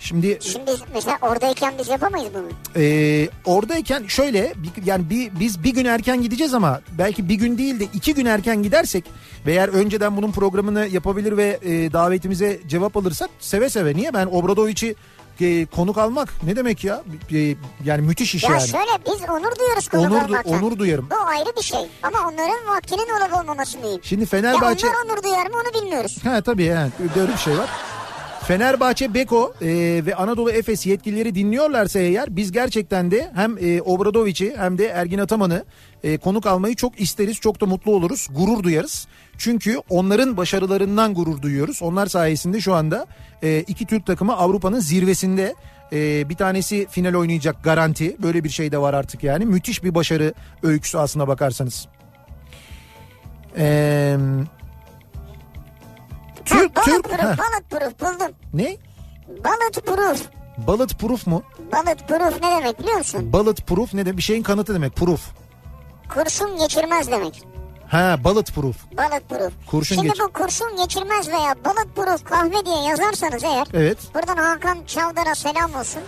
Şimdi 0.00 0.38
Şimdi 0.40 0.70
mesela 0.94 1.18
oradayken 1.22 1.74
biz 1.78 1.88
yapamayız 1.88 2.28
bunu. 2.34 2.46
ee, 2.76 3.28
oradayken 3.44 4.04
şöyle 4.06 4.52
yani 4.84 5.10
bir, 5.10 5.40
biz 5.40 5.64
bir 5.64 5.74
gün 5.74 5.84
erken 5.84 6.22
gideceğiz 6.22 6.54
ama 6.54 6.80
belki 6.98 7.28
bir 7.28 7.34
gün 7.34 7.58
değil 7.58 7.80
de 7.80 7.84
iki 7.94 8.14
gün 8.14 8.26
erken 8.26 8.62
gidersek 8.62 9.04
ve 9.46 9.52
eğer 9.52 9.68
önceden 9.68 10.16
bunun 10.16 10.32
programını 10.32 10.86
yapabilir 10.86 11.36
ve 11.36 11.58
e, 11.62 11.92
davetimize 11.92 12.60
cevap 12.68 12.96
alırsak 12.96 13.30
seve 13.40 13.68
seve. 13.70 13.96
Niye 13.96 14.14
ben 14.14 14.26
Obradoviç'i 14.26 14.94
e, 15.40 15.66
konuk 15.66 15.98
almak 15.98 16.28
ne 16.42 16.56
demek 16.56 16.84
ya? 16.84 17.02
E, 17.34 17.54
yani 17.84 18.02
müthiş 18.02 18.34
iş 18.34 18.44
Ya 18.44 18.50
yani. 18.50 18.68
şöyle 18.68 18.90
biz 19.06 19.22
onur 19.30 19.56
duyuyoruz 19.58 19.88
konuk 19.88 20.06
Onur, 20.12 20.22
olmaktan. 20.22 20.52
onur 20.64 20.78
duyarım. 20.78 21.08
Bu 21.10 21.26
ayrı 21.28 21.56
bir 21.56 21.62
şey. 21.62 21.90
Ama 22.02 22.18
onların 22.18 22.68
vaktinin 22.76 23.08
olup 23.20 23.34
olmaması 23.42 23.78
mühim. 23.78 24.00
Şimdi 24.02 24.22
Ya 24.22 24.26
Fenerbahçe... 24.26 24.86
onlar 24.86 24.96
onur 25.04 25.22
duyar 25.22 25.46
mı 25.46 25.56
onu 25.56 25.82
bilmiyoruz. 25.82 26.18
Ha 26.24 26.40
tabii 26.40 26.64
yani 26.64 26.90
böyle 27.16 27.32
bir 27.32 27.38
şey 27.38 27.58
var. 27.58 27.68
Fenerbahçe, 28.48 29.14
Beko 29.14 29.54
e, 29.62 29.66
ve 30.06 30.14
Anadolu 30.14 30.50
Efes 30.50 30.86
yetkilileri 30.86 31.34
dinliyorlarsa 31.34 31.98
eğer 31.98 32.36
biz 32.36 32.52
gerçekten 32.52 33.10
de 33.10 33.30
hem 33.34 33.58
e, 33.58 33.82
Obradoviç'i 33.82 34.54
hem 34.56 34.78
de 34.78 34.86
Ergin 34.86 35.18
Ataman'ı 35.18 35.64
e, 36.02 36.18
konuk 36.18 36.46
almayı 36.46 36.74
çok 36.74 37.00
isteriz. 37.00 37.40
Çok 37.40 37.60
da 37.60 37.66
mutlu 37.66 37.94
oluruz. 37.94 38.28
Gurur 38.30 38.62
duyarız. 38.62 39.06
Çünkü 39.38 39.78
onların 39.88 40.36
başarılarından 40.36 41.14
gurur 41.14 41.42
duyuyoruz. 41.42 41.82
Onlar 41.82 42.06
sayesinde 42.06 42.60
şu 42.60 42.74
anda 42.74 43.06
e, 43.42 43.60
iki 43.60 43.86
Türk 43.86 44.06
takımı 44.06 44.36
Avrupa'nın 44.36 44.80
zirvesinde. 44.80 45.54
E, 45.92 46.28
bir 46.28 46.36
tanesi 46.36 46.86
final 46.90 47.14
oynayacak 47.14 47.64
garanti. 47.64 48.16
Böyle 48.22 48.44
bir 48.44 48.50
şey 48.50 48.72
de 48.72 48.78
var 48.78 48.94
artık 48.94 49.22
yani. 49.22 49.46
Müthiş 49.46 49.84
bir 49.84 49.94
başarı 49.94 50.34
öyküsü 50.62 50.98
aslına 50.98 51.28
bakarsanız. 51.28 51.88
Eee... 53.58 54.18
Türk, 56.48 56.78
ha, 56.78 56.82
Türk, 56.82 57.04
bulletproof, 57.04 57.20
Heh, 57.38 57.38
bulletproof 57.38 58.00
buldum. 58.00 58.34
ne? 58.54 58.76
Bulletproof. 59.28 60.22
Bulletproof 60.58 61.26
mu? 61.26 61.42
Bulletproof 61.58 62.42
ne 62.42 62.50
demek 62.56 62.78
biliyor 62.78 62.96
musun? 62.98 63.32
Bulletproof 63.32 63.94
ne 63.94 64.06
demek? 64.06 64.16
Bir 64.16 64.22
şeyin 64.22 64.42
kanıtı 64.42 64.74
demek. 64.74 64.96
Proof. 64.96 65.20
Kurşun 66.14 66.56
geçirmez 66.58 67.10
demek. 67.10 67.42
Ha 67.88 68.16
bulletproof. 68.24 68.76
Bulletproof. 68.92 69.52
Kurşun 69.66 69.94
Şimdi 69.96 70.08
geç- 70.08 70.20
bu 70.20 70.32
kurşun 70.32 70.76
geçirmez 70.76 71.28
veya 71.28 71.54
bulletproof 71.64 72.24
kahve 72.24 72.66
diye 72.66 72.82
yazarsanız 72.82 73.44
eğer. 73.44 73.66
Evet. 73.74 73.98
Buradan 74.14 74.36
Hakan 74.36 74.78
Çavdar'a 74.86 75.34
selam 75.34 75.74
olsun. 75.74 76.02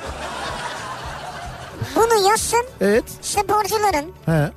Bunu 1.97 2.29
yazsın 2.31 2.65
Evet. 2.81 3.05
sporcuların 3.23 4.13
Ha. 4.27 4.51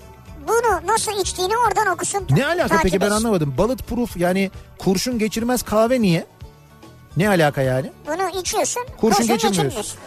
Bunu 0.48 0.88
nasıl 0.94 1.12
içtiğini 1.22 1.58
oradan 1.58 1.88
okusun. 1.88 2.28
Ne 2.30 2.46
alaka 2.46 2.80
peki 2.84 3.02
ben 3.02 3.10
anlamadım. 3.10 3.54
Bulletproof 3.58 4.18
yani 4.18 4.52
kurşun 4.78 5.20
geçirmez 5.20 5.64
kahve 5.64 6.02
niye? 6.02 6.26
Ne 7.18 7.30
alaka 7.30 7.62
yani? 7.62 7.92
Bunu 8.08 8.40
içiyorsun. 8.40 8.84
Kurşun 9.02 9.28
geçirmiyorsun. 9.28 10.00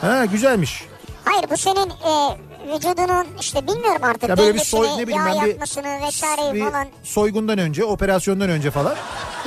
Ha 0.00 0.24
güzelmiş. 0.24 0.84
Hayır 1.24 1.50
bu 1.50 1.56
senin 1.56 1.90
e, 1.90 2.38
vücudunun 2.74 3.26
işte 3.40 3.66
bilmiyorum 3.66 4.04
artık 4.04 4.28
Ya 4.28 4.36
böyle 4.36 4.54
bir 4.54 4.64
soy 4.64 4.88
ne 4.98 5.06
bileyim 5.06 5.26
yağ 5.26 5.34
ben 5.34 5.46
bir, 5.46 5.60
vesaireyi 6.06 6.54
bir 6.54 6.70
falan. 6.70 6.86
soygundan 7.02 7.58
önce, 7.58 7.84
operasyondan 7.84 8.50
önce 8.50 8.70
falan 8.70 8.94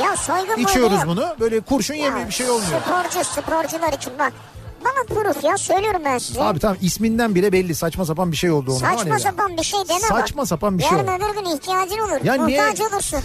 Ya 0.03 0.15
soygun 0.15 0.57
içiyoruz 0.57 0.99
bunu. 1.07 1.35
Böyle 1.39 1.59
kurşun 1.59 1.93
yemiyor 1.93 2.27
bir 2.27 2.33
şey 2.33 2.49
olmuyor. 2.49 2.81
Sporcu 2.81 3.23
sporcular 3.23 3.93
için 3.93 4.13
bak. 4.19 4.33
Bulletproof 4.82 5.43
ya 5.43 5.57
söylüyorum 5.57 6.01
ben 6.05 6.17
size. 6.17 6.43
Abi 6.43 6.59
tamam 6.59 6.78
isminden 6.82 7.36
bile 7.36 7.51
belli 7.51 7.75
saçma 7.75 8.05
sapan 8.05 8.32
bir 8.32 8.38
şey 8.38 8.51
oldu 8.51 8.78
ama 8.82 8.97
Saçma 8.97 9.13
ya? 9.13 9.19
sapan 9.19 9.57
bir 9.57 9.63
şey 9.63 9.80
deme 9.80 9.99
bak. 10.01 10.19
Saçma 10.19 10.45
sapan 10.45 10.78
bir 10.78 10.84
şey 10.84 10.97
Yarın 10.97 11.07
öbür 11.07 11.41
gün 11.41 11.55
ihtiyacın 11.55 11.97
olur. 11.99 12.23
Ya 12.25 12.34
niye- 12.45 12.61
Muhtaç 12.65 12.82
olursun. 12.93 13.19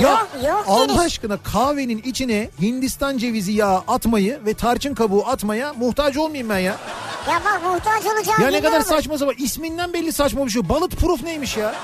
Ya 0.00 0.10
Yok, 0.10 0.28
yok 0.46 0.64
Allah 0.68 0.88
deriz. 0.88 0.98
aşkına 1.00 1.36
kahvenin 1.36 2.02
içine 2.02 2.50
Hindistan 2.60 3.18
cevizi 3.18 3.52
yağı 3.52 3.82
atmayı 3.88 4.40
ve 4.46 4.54
tarçın 4.54 4.94
kabuğu 4.94 5.26
atmaya 5.26 5.72
muhtaç 5.72 6.16
olmayayım 6.16 6.48
ben 6.48 6.58
ya. 6.58 6.76
Ya 7.30 7.40
bak 7.44 7.60
muhtaç 7.64 8.06
olacağın 8.06 8.40
Ya 8.42 8.48
ne 8.48 8.62
kadar 8.62 8.80
saçma 8.80 9.18
sapan 9.18 9.34
isminden 9.38 9.92
belli 9.92 10.12
saçma 10.12 10.46
bir 10.46 10.50
şey. 10.50 10.68
Bulletproof 10.68 11.22
neymiş 11.22 11.56
ya? 11.56 11.74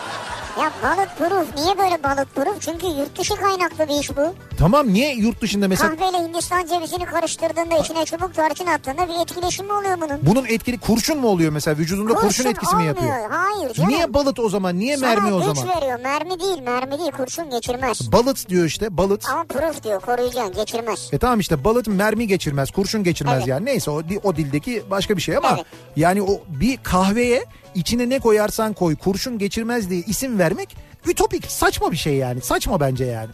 Ya 0.60 0.70
bulletproof 0.82 1.56
niye 1.56 1.78
böyle 1.78 2.02
bulletproof? 2.04 2.60
Çünkü 2.60 2.86
yurt 2.86 3.18
dışı 3.18 3.34
kaynaklı 3.36 3.88
bir 3.88 4.00
iş 4.00 4.16
bu. 4.16 4.34
Tamam 4.58 4.92
niye 4.92 5.14
yurt 5.14 5.40
dışında 5.42 5.68
mesela 5.68 5.96
Kahveyle 5.96 6.28
Hindistan 6.28 6.66
cevizini 6.66 7.04
karıştırdığında 7.04 7.78
içine 7.78 8.04
çubuk 8.04 8.34
tarçın 8.34 8.66
attığında 8.66 9.08
bir 9.08 9.22
etkileşim 9.22 9.66
mi 9.66 9.72
oluyor 9.72 10.00
bunun? 10.00 10.18
bunun 10.22 10.44
etkili 10.46 10.78
kurşun 10.80 11.18
mu 11.18 11.28
oluyor 11.28 11.52
mesela 11.52 11.78
vücudunda 11.78 12.14
kurşun, 12.14 12.46
etkisi 12.46 12.76
mi 12.76 12.84
yapıyor? 12.86 13.30
Hayır 13.30 13.74
canım. 13.74 13.90
Niye 13.90 14.14
balıt 14.14 14.38
o 14.38 14.48
zaman? 14.48 14.78
Niye 14.78 14.96
Sana 14.96 15.08
mermi 15.14 15.32
o 15.34 15.38
güç 15.46 15.58
zaman? 15.58 15.76
veriyor. 15.76 16.00
Mermi 16.00 16.40
değil 16.40 16.62
mermi 16.62 16.98
değil 16.98 17.10
kurşun 17.12 17.50
geçirmez. 17.50 18.12
Balıt 18.12 18.48
diyor 18.48 18.64
işte 18.66 18.96
balıt. 18.96 19.28
Ama 19.30 19.44
proof 19.44 19.82
diyor 19.84 20.00
koruyacaksın 20.00 20.54
geçirmez. 20.54 21.08
E 21.12 21.18
tamam 21.18 21.40
işte 21.40 21.64
balıt 21.64 21.86
mermi 21.86 22.26
geçirmez, 22.26 22.70
kurşun 22.70 23.04
geçirmez 23.04 23.36
Evet. 23.38 23.46
yani. 23.48 23.64
Neyse 23.66 23.90
o, 23.90 24.02
o 24.22 24.36
dildeki 24.36 24.82
başka 24.90 25.16
bir 25.16 25.22
şey 25.22 25.36
ama 25.36 25.50
Evet. 25.54 25.66
yani 25.96 26.22
o 26.22 26.40
bir 26.48 26.76
kahveye 26.76 27.44
içine 27.74 28.08
ne 28.08 28.18
koyarsan 28.20 28.72
koy 28.72 28.96
kurşun 28.96 29.38
geçirmez 29.38 29.90
diye 29.90 30.00
isim 30.00 30.38
vermek 30.38 30.76
ütopik, 31.08 31.46
saçma 31.50 31.92
bir 31.92 31.96
şey 31.96 32.14
yani. 32.14 32.40
Saçma 32.40 32.80
bence 32.80 33.04
yani. 33.04 33.30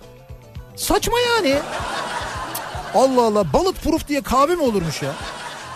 Saçma 0.76 1.14
yani. 1.20 1.59
Allah 2.95 3.22
Allah 3.22 3.53
bulletproof 3.53 4.09
diye 4.09 4.20
kahve 4.20 4.55
mi 4.55 4.62
olurmuş 4.62 5.03
ya? 5.03 5.12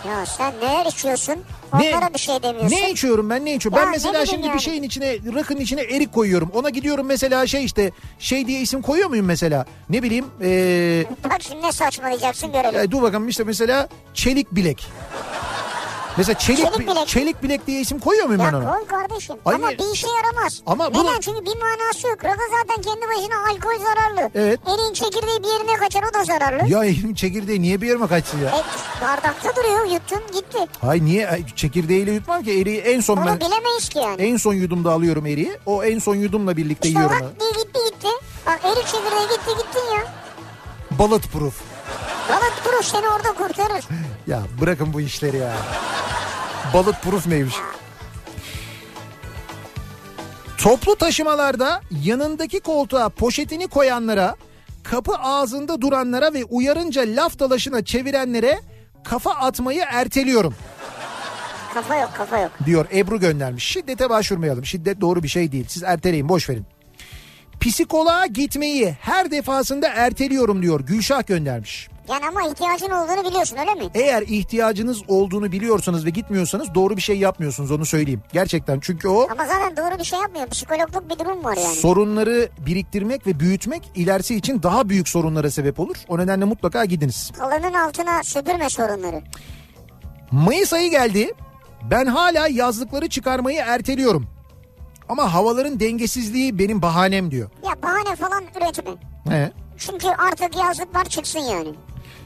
Ya 0.09 0.27
sen 0.27 0.53
neler 0.63 0.87
içiyorsun? 0.87 1.37
Ne- 1.79 1.97
Onlara 1.97 2.15
bir 2.15 2.19
şey 2.19 2.43
demiyorsun. 2.43 2.77
Ne 2.77 2.91
içiyorum 2.91 3.31
ben 3.31 3.45
ne 3.45 3.55
içiyorum? 3.55 3.79
Ya 3.79 3.83
ben 3.85 3.93
ne 3.93 3.97
mesela 3.97 4.27
şimdi 4.27 4.47
yani. 4.47 4.55
bir 4.55 4.61
şeyin 4.61 4.83
içine 4.83 5.17
rakının 5.35 5.61
içine 5.61 5.81
erik 5.81 6.13
koyuyorum. 6.13 6.51
Ona 6.55 6.71
gidiyorum 6.71 7.07
mesela 7.07 7.47
şey 7.47 7.65
işte 7.65 7.93
şey 8.19 8.47
diye 8.47 8.61
isim 8.61 8.83
koyuyor 8.83 9.09
muyum 9.09 9.27
mesela? 9.27 9.67
Ne 9.91 10.03
bileyim 10.03 10.27
ee, 10.43 11.05
Bak 11.25 11.43
şimdi 11.43 11.63
ne 11.63 11.73
saçmalayacaksın 11.73 12.53
görelim. 12.53 12.81
e, 12.81 12.91
dur 12.91 13.03
bakalım 13.03 13.29
işte 13.29 13.45
mesela 13.45 13.89
çelik 14.15 14.53
bilek. 14.53 14.87
Mesela 16.17 16.39
çelik, 16.39 16.59
Çelik 16.59 16.79
bi- 16.79 16.87
bilek. 16.87 17.09
çelik 17.09 17.43
bilek 17.43 17.67
diye 17.67 17.81
isim 17.81 17.99
koyuyor 17.99 18.27
muyum 18.27 18.43
ben 18.47 18.53
Ya 18.53 18.59
ona? 18.59 18.77
koy 18.79 18.87
kardeşim. 18.87 19.37
Ay 19.45 19.55
Ama 19.55 19.69
ne- 19.71 19.79
bir 19.79 19.93
işe 19.95 20.07
yaramaz. 20.09 20.63
Ama 20.67 20.89
Neden? 20.89 21.01
bunu- 21.05 21.21
Çünkü 21.21 21.41
bir 21.41 21.57
manası 21.61 22.09
yok. 22.09 22.25
Rakı 22.25 22.41
zaten 22.61 22.83
kendi 22.83 23.01
başına 23.09 23.39
alkol 23.51 23.85
zararlı. 23.85 24.31
Evet. 24.35 24.61
Eriğin 24.75 24.93
çekirdeği 24.93 25.43
bir 25.43 25.49
yerine 25.49 25.77
kaçar 25.79 26.03
o 26.11 26.15
da 26.15 26.25
zararlı. 26.25 26.69
Ya 26.69 26.85
elim 26.85 27.15
çekirdeği 27.15 27.63
niye 27.63 27.81
bir 27.81 27.87
yerime 27.87 28.07
kaçsın 28.07 28.39
ya? 28.39 28.49
E, 28.49 28.63
bardakta 29.05 29.57
duruyor 29.57 29.85
yuttun 29.85 30.21
gitti. 30.35 30.59
Hay 30.81 31.05
niye 31.05 31.29
Ay, 31.29 31.47
çekirdeğiyle 31.57 32.13
yutmam 32.13 32.43
ki 32.43 32.61
eriği 32.61 32.79
en 32.81 33.01
son 33.01 33.17
Onu 33.17 33.27
ben 33.27 33.41
bilemeyiz 33.41 33.89
ki 33.89 33.99
yani. 33.99 34.23
en 34.23 34.37
son 34.37 34.55
yudumda 34.55 34.93
alıyorum 34.93 35.27
eriği. 35.27 35.59
O 35.67 35.85
en 35.85 35.99
son 35.99 36.15
yudumla 36.15 36.57
birlikte 36.57 36.89
işte 36.89 37.01
yiyorum. 37.01 37.21
bak 37.27 37.41
diye 37.41 37.51
gitti 37.51 37.79
gitti. 37.91 38.09
Bak 38.47 38.61
erik 38.65 38.87
çekirdeği 38.87 39.29
gitti 39.29 39.51
gittin 39.63 39.95
ya. 39.97 40.03
Bulletproof. 40.91 41.55
Balık 42.33 42.63
duruş 42.65 42.87
seni 42.87 43.09
orada 43.09 43.33
kurtarır. 43.33 43.85
Ya 44.27 44.43
bırakın 44.61 44.93
bu 44.93 45.01
işleri 45.01 45.37
ya. 45.37 45.53
Bulletproof 46.73 47.27
neymiş? 47.27 47.55
Toplu 50.59 50.97
taşımalarda 50.97 51.81
yanındaki 52.05 52.61
koltuğa 52.61 53.09
poşetini 53.09 53.69
koyanlara, 53.69 54.37
kapı 54.83 55.13
ağzında 55.19 55.81
duranlara 55.81 56.33
ve 56.35 56.45
uyarınca 56.45 57.03
laf 57.07 57.39
dalaşına 57.39 57.85
çevirenlere 57.85 58.61
kafa 59.05 59.31
atmayı 59.31 59.85
erteliyorum 59.89 60.55
Kafa 61.75 61.97
yok 61.97 62.11
kafa 62.17 62.39
yok. 62.39 62.51
diyor 62.67 62.87
Ebru 62.95 63.21
göndermiş. 63.21 63.65
Şiddete 63.65 64.11
başvurmayalım. 64.11 64.65
Şiddet 64.67 65.01
doğru 65.01 65.23
bir 65.23 65.29
şey 65.29 65.53
değil. 65.53 65.65
Siz 65.69 65.83
erteleyin 65.83 66.29
boş 66.29 66.49
verin. 66.51 66.67
Psikoloğa 67.61 68.27
gitmeyi 68.27 68.97
her 69.01 69.31
defasında 69.31 69.89
erteliyorum 69.89 70.63
diyor 70.63 70.81
Gülşah 70.81 71.27
göndermiş. 71.27 71.89
Yani 72.09 72.27
ama 72.29 72.43
ihtiyacın 72.49 72.91
olduğunu 72.91 73.25
biliyorsun 73.29 73.57
öyle 73.57 73.75
mi? 73.75 73.85
Eğer 73.95 74.23
ihtiyacınız 74.23 75.03
olduğunu 75.09 75.53
biliyorsanız 75.53 76.07
ve 76.07 76.11
gitmiyorsanız 76.11 76.75
doğru 76.75 76.97
bir 76.97 77.03
şey 77.03 77.19
yapmıyorsunuz 77.19 77.71
onu 77.71 77.85
söyleyeyim. 77.87 78.23
Gerçekten 78.33 78.81
çünkü 78.81 79.09
o 79.09 79.29
Ama 79.31 79.47
zaten 79.47 79.77
doğru 79.77 79.99
bir 79.99 80.05
şey 80.05 80.19
yapmıyor. 80.19 80.47
Psikologluk 80.49 81.11
bir 81.11 81.19
durum 81.19 81.45
var 81.45 81.57
yani. 81.57 81.75
sorunları 81.75 82.49
biriktirmek 82.67 83.27
ve 83.27 83.41
büyütmek 83.41 83.91
ilerisi 83.95 84.35
için 84.37 84.63
daha 84.63 84.89
büyük 84.89 85.09
sorunlara 85.09 85.51
sebep 85.51 85.81
olur. 85.81 85.97
O 86.09 86.19
nedenle 86.19 86.45
mutlaka 86.45 86.85
gidiniz. 86.85 87.33
Halının 87.39 87.75
altına 87.75 88.23
süpürme 88.25 88.71
sorunları. 88.71 89.23
Mayıs 90.31 90.73
ayı 90.73 90.91
geldi. 90.91 91.33
Ben 91.91 92.07
hala 92.07 92.49
yazlıkları 92.49 93.09
çıkarmayı 93.09 93.59
erteliyorum. 93.67 94.27
Ama 95.09 95.35
havaların 95.35 95.81
dengesizliği 95.81 96.59
benim 96.59 96.83
bahanem 96.83 97.31
diyor. 97.31 97.51
Ya 97.67 97.83
bahane 97.83 98.17
falan 98.17 98.45
üretme. 98.57 98.91
He. 99.29 99.53
Çünkü 99.79 100.09
artık 100.09 100.57
yazlıklar 100.57 101.05
çıksın 101.05 101.41
yani. 101.41 101.69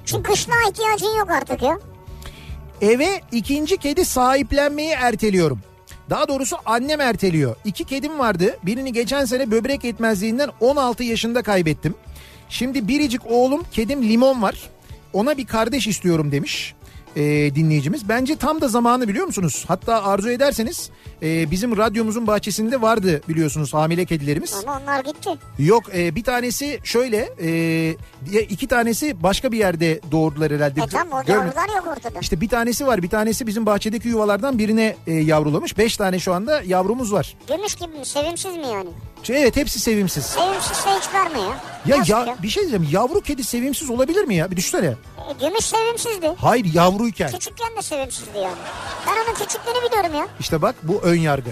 Çünkü 0.06 0.22
kışlığa 0.22 0.62
ihtiyacın 0.70 1.18
yok 1.18 1.30
artık 1.30 1.62
ya. 1.62 1.78
Eve 2.80 3.20
ikinci 3.32 3.76
kedi 3.76 4.04
sahiplenmeyi 4.04 4.90
erteliyorum. 4.90 5.60
Daha 6.10 6.28
doğrusu 6.28 6.56
annem 6.64 7.00
erteliyor. 7.00 7.56
İki 7.64 7.84
kedim 7.84 8.18
vardı. 8.18 8.58
Birini 8.62 8.92
geçen 8.92 9.24
sene 9.24 9.50
böbrek 9.50 9.84
yetmezliğinden 9.84 10.50
16 10.60 11.04
yaşında 11.04 11.42
kaybettim. 11.42 11.94
Şimdi 12.48 12.88
biricik 12.88 13.20
oğlum 13.26 13.62
kedim 13.72 14.02
Limon 14.02 14.42
var. 14.42 14.70
Ona 15.12 15.36
bir 15.36 15.46
kardeş 15.46 15.86
istiyorum 15.86 16.32
demiş 16.32 16.74
e, 17.16 17.54
dinleyicimiz. 17.54 18.08
Bence 18.08 18.36
tam 18.36 18.60
da 18.60 18.68
zamanı 18.68 19.08
biliyor 19.08 19.26
musunuz? 19.26 19.64
Hatta 19.68 20.02
arzu 20.04 20.30
ederseniz 20.30 20.90
e, 21.22 21.50
bizim 21.50 21.76
radyomuzun 21.76 22.26
bahçesinde 22.26 22.82
vardı 22.82 23.20
biliyorsunuz 23.28 23.74
hamile 23.74 24.04
kedilerimiz. 24.04 24.54
Ama 24.62 24.80
onlar 24.82 25.04
gitti. 25.04 25.30
Yok 25.58 25.84
e, 25.96 26.14
bir 26.14 26.24
tanesi 26.24 26.80
şöyle 26.84 27.28
e, 27.40 28.40
iki 28.40 28.66
tanesi 28.66 29.22
başka 29.22 29.52
bir 29.52 29.58
yerde 29.58 30.00
doğurdular 30.12 30.52
herhalde. 30.52 30.80
E 30.80 30.86
tamam 30.86 31.22
o 31.28 31.32
yavrular 31.32 31.68
yok 31.76 31.86
ortada. 31.96 32.18
işte 32.20 32.40
bir 32.40 32.48
tanesi 32.48 32.86
var. 32.86 33.02
Bir 33.02 33.08
tanesi 33.08 33.46
bizim 33.46 33.66
bahçedeki 33.66 34.08
yuvalardan 34.08 34.58
birine 34.58 34.96
e, 35.06 35.12
yavrulamış. 35.12 35.78
Beş 35.78 35.96
tane 35.96 36.18
şu 36.18 36.32
anda 36.34 36.62
yavrumuz 36.66 37.12
var. 37.12 37.36
Gümüş 37.48 37.74
gibi 37.74 37.98
mi? 37.98 38.06
Sevimsiz 38.06 38.56
mi 38.56 38.66
yani? 38.72 38.90
Evet 39.28 39.56
hepsi 39.56 39.78
sevimsiz. 39.80 40.24
Sevimsizse 40.24 40.90
hiç 40.90 41.14
verme 41.14 41.40
ya. 41.40 41.56
Ya, 41.86 41.96
Yazık 41.96 42.08
ya 42.08 42.36
bir 42.42 42.48
şey 42.48 42.62
diyeceğim. 42.62 42.88
Yavru 42.92 43.20
kedi 43.20 43.44
sevimsiz 43.44 43.90
olabilir 43.90 44.24
mi 44.24 44.34
ya? 44.34 44.50
Bir 44.50 44.56
düşünsene. 44.56 44.94
Gümüş 45.40 45.64
sevimsizdi. 45.64 46.32
Hayır 46.40 46.74
yavruyken. 46.74 47.30
Küçükken 47.30 47.76
de 47.76 47.82
sevimsizdi 47.82 48.38
yani. 48.38 48.56
Ben 49.06 49.12
onun 49.24 49.34
küçüklüğünü 49.34 49.86
biliyorum 49.88 50.14
ya. 50.14 50.28
İşte 50.40 50.62
bak 50.62 50.74
bu 50.82 51.00
ön 51.02 51.20
yargı. 51.20 51.50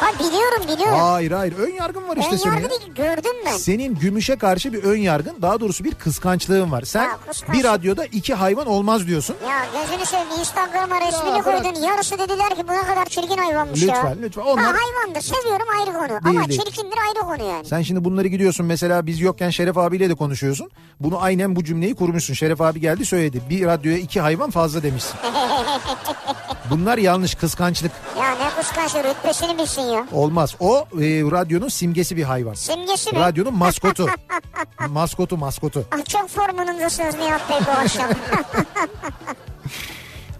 Ha 0.00 0.06
biliyorum 0.18 0.62
biliyorum. 0.76 0.98
Hayır 1.00 1.30
hayır 1.32 1.54
ön 1.58 1.70
yargın 1.70 2.08
var 2.08 2.16
işte 2.16 2.32
Ön 2.32 2.36
senin. 2.36 2.52
yargı 2.54 2.64
ya. 2.64 2.70
değil 2.80 2.94
gördüm 2.94 3.32
ben. 3.46 3.56
Senin 3.56 3.94
gümüşe 3.94 4.36
karşı 4.36 4.72
bir 4.72 4.82
ön 4.84 4.96
yargın 4.96 5.36
daha 5.42 5.60
doğrusu 5.60 5.84
bir 5.84 5.94
kıskançlığın 5.94 6.72
var. 6.72 6.82
Sen 6.82 7.08
Ha, 7.08 7.18
kıskanç. 7.28 7.58
bir 7.58 7.64
radyoda 7.64 8.04
iki 8.04 8.34
hayvan 8.34 8.66
olmaz 8.66 9.06
diyorsun. 9.06 9.36
Ya 9.48 9.66
gözünü 9.82 10.06
seveyim 10.06 10.28
Instagram'a 10.40 11.00
resmini 11.00 11.36
Ya 11.36 11.42
koydun. 11.42 11.80
Yarısı 11.82 12.18
dediler 12.18 12.54
ki 12.54 12.68
bu 12.68 12.72
ne 12.72 12.82
kadar 12.82 13.04
çirkin 13.04 13.36
hayvanmış 13.36 13.82
ya. 13.82 13.94
Lütfen 13.94 14.16
lütfen. 14.22 14.42
Onlar... 14.42 14.64
Ha 14.64 14.72
hayvandır 14.72 15.20
seviyorum 15.20 15.66
ayrı 15.78 15.92
konu. 16.08 16.18
Ama 16.36 16.48
değil. 16.48 16.60
çirkindir 16.60 16.98
ayrı 17.08 17.20
konu 17.38 17.48
yani. 17.50 17.64
Sen 17.66 17.82
şimdi 17.82 18.04
bunları 18.04 18.28
gidiyorsun 18.28 18.66
mesela 18.66 19.06
biz 19.06 19.20
yokken 19.20 19.50
Şeref 19.50 19.78
abiyle 19.78 20.08
de 20.10 20.14
konuşuyorsun. 20.14 20.70
Bunu 21.00 21.22
aynen 21.22 21.56
bu 21.56 21.64
cümleyi 21.64 21.94
kurmuşsun. 21.94 22.34
Şeref 22.34 22.60
abi 22.60 22.80
geldi 22.80 23.06
söyledi. 23.06 23.42
Bir 23.50 23.66
radyoya 23.66 23.98
iki 23.98 24.20
hayvan 24.20 24.50
fazla 24.50 24.82
demişsin. 24.82 25.14
Bunlar 26.70 26.98
yanlış 26.98 27.34
kıskançlık. 27.34 27.92
Ya 28.20 28.30
ne 28.30 28.50
kıskanç 28.62 28.94
rütbesini 28.94 29.58
bilsin 29.58 29.82
ya. 29.86 30.06
Olmaz. 30.12 30.54
O 30.60 30.78
e, 30.78 31.22
radyonun 31.30 31.68
simgesi 31.68 32.16
bir 32.16 32.22
hayvan. 32.22 32.54
Simgesi 32.54 33.12
mi? 33.12 33.18
Radyonun 33.20 33.54
maskotu. 33.54 34.06
maskotu 34.88 35.36
maskotu. 35.36 35.84
Ah, 35.92 36.04
çok 36.04 36.28
formunundasınız 36.28 37.14
Nihat 37.14 37.50
Bey 37.50 37.58
bu 37.66 37.70
akşam. 37.70 38.10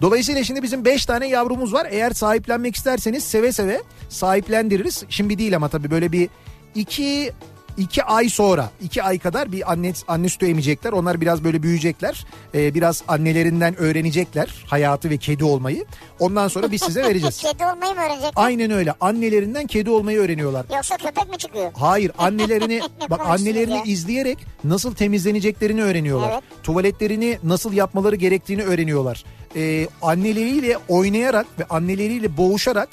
Dolayısıyla 0.01 0.43
şimdi 0.43 0.63
bizim 0.63 0.85
5 0.85 1.05
tane 1.05 1.27
yavrumuz 1.27 1.73
var. 1.73 1.87
Eğer 1.89 2.11
sahiplenmek 2.11 2.75
isterseniz 2.75 3.23
seve 3.23 3.51
seve 3.51 3.83
sahiplendiririz. 4.09 5.03
Şimdi 5.09 5.37
değil 5.37 5.55
ama 5.55 5.69
tabii 5.69 5.91
böyle 5.91 6.11
bir 6.11 6.29
2 6.75 7.33
2 7.77 8.03
ay 8.03 8.29
sonra 8.29 8.69
2 8.81 9.03
ay 9.03 9.19
kadar 9.19 9.51
bir 9.51 9.71
anne 9.71 9.93
anne 10.07 10.29
sütü 10.29 10.47
emecekler. 10.47 10.91
Onlar 10.91 11.21
biraz 11.21 11.43
böyle 11.43 11.63
büyüyecekler. 11.63 12.25
Ee, 12.55 12.73
biraz 12.73 13.03
annelerinden 13.07 13.75
öğrenecekler 13.75 14.63
hayatı 14.67 15.09
ve 15.09 15.17
kedi 15.17 15.43
olmayı. 15.43 15.85
Ondan 16.19 16.47
sonra 16.47 16.71
biz 16.71 16.81
size 16.81 17.03
vereceğiz. 17.03 17.37
Kedi 17.41 17.65
olmayı 17.65 17.95
mı 17.95 18.01
öğrenecek? 18.01 18.31
Aynen 18.35 18.71
öyle. 18.71 18.93
Annelerinden 19.01 19.67
kedi 19.67 19.89
olmayı 19.89 20.19
öğreniyorlar. 20.19 20.65
Yoksa 20.75 20.97
köpek 20.97 21.29
mi 21.29 21.37
çıkıyor? 21.37 21.71
Hayır 21.73 22.11
annelerini 22.17 22.81
bak 23.09 23.21
annelerini 23.25 23.73
ya? 23.73 23.83
izleyerek 23.85 24.37
nasıl 24.63 24.95
temizleneceklerini 24.95 25.83
öğreniyorlar. 25.83 26.31
Evet. 26.31 26.43
Tuvaletlerini 26.63 27.37
nasıl 27.43 27.73
yapmaları 27.73 28.15
gerektiğini 28.15 28.63
öğreniyorlar. 28.63 29.23
Ee, 29.55 29.87
anneleriyle 30.01 30.77
oynayarak 30.87 31.45
ve 31.59 31.65
anneleriyle 31.69 32.37
boğuşarak 32.37 32.89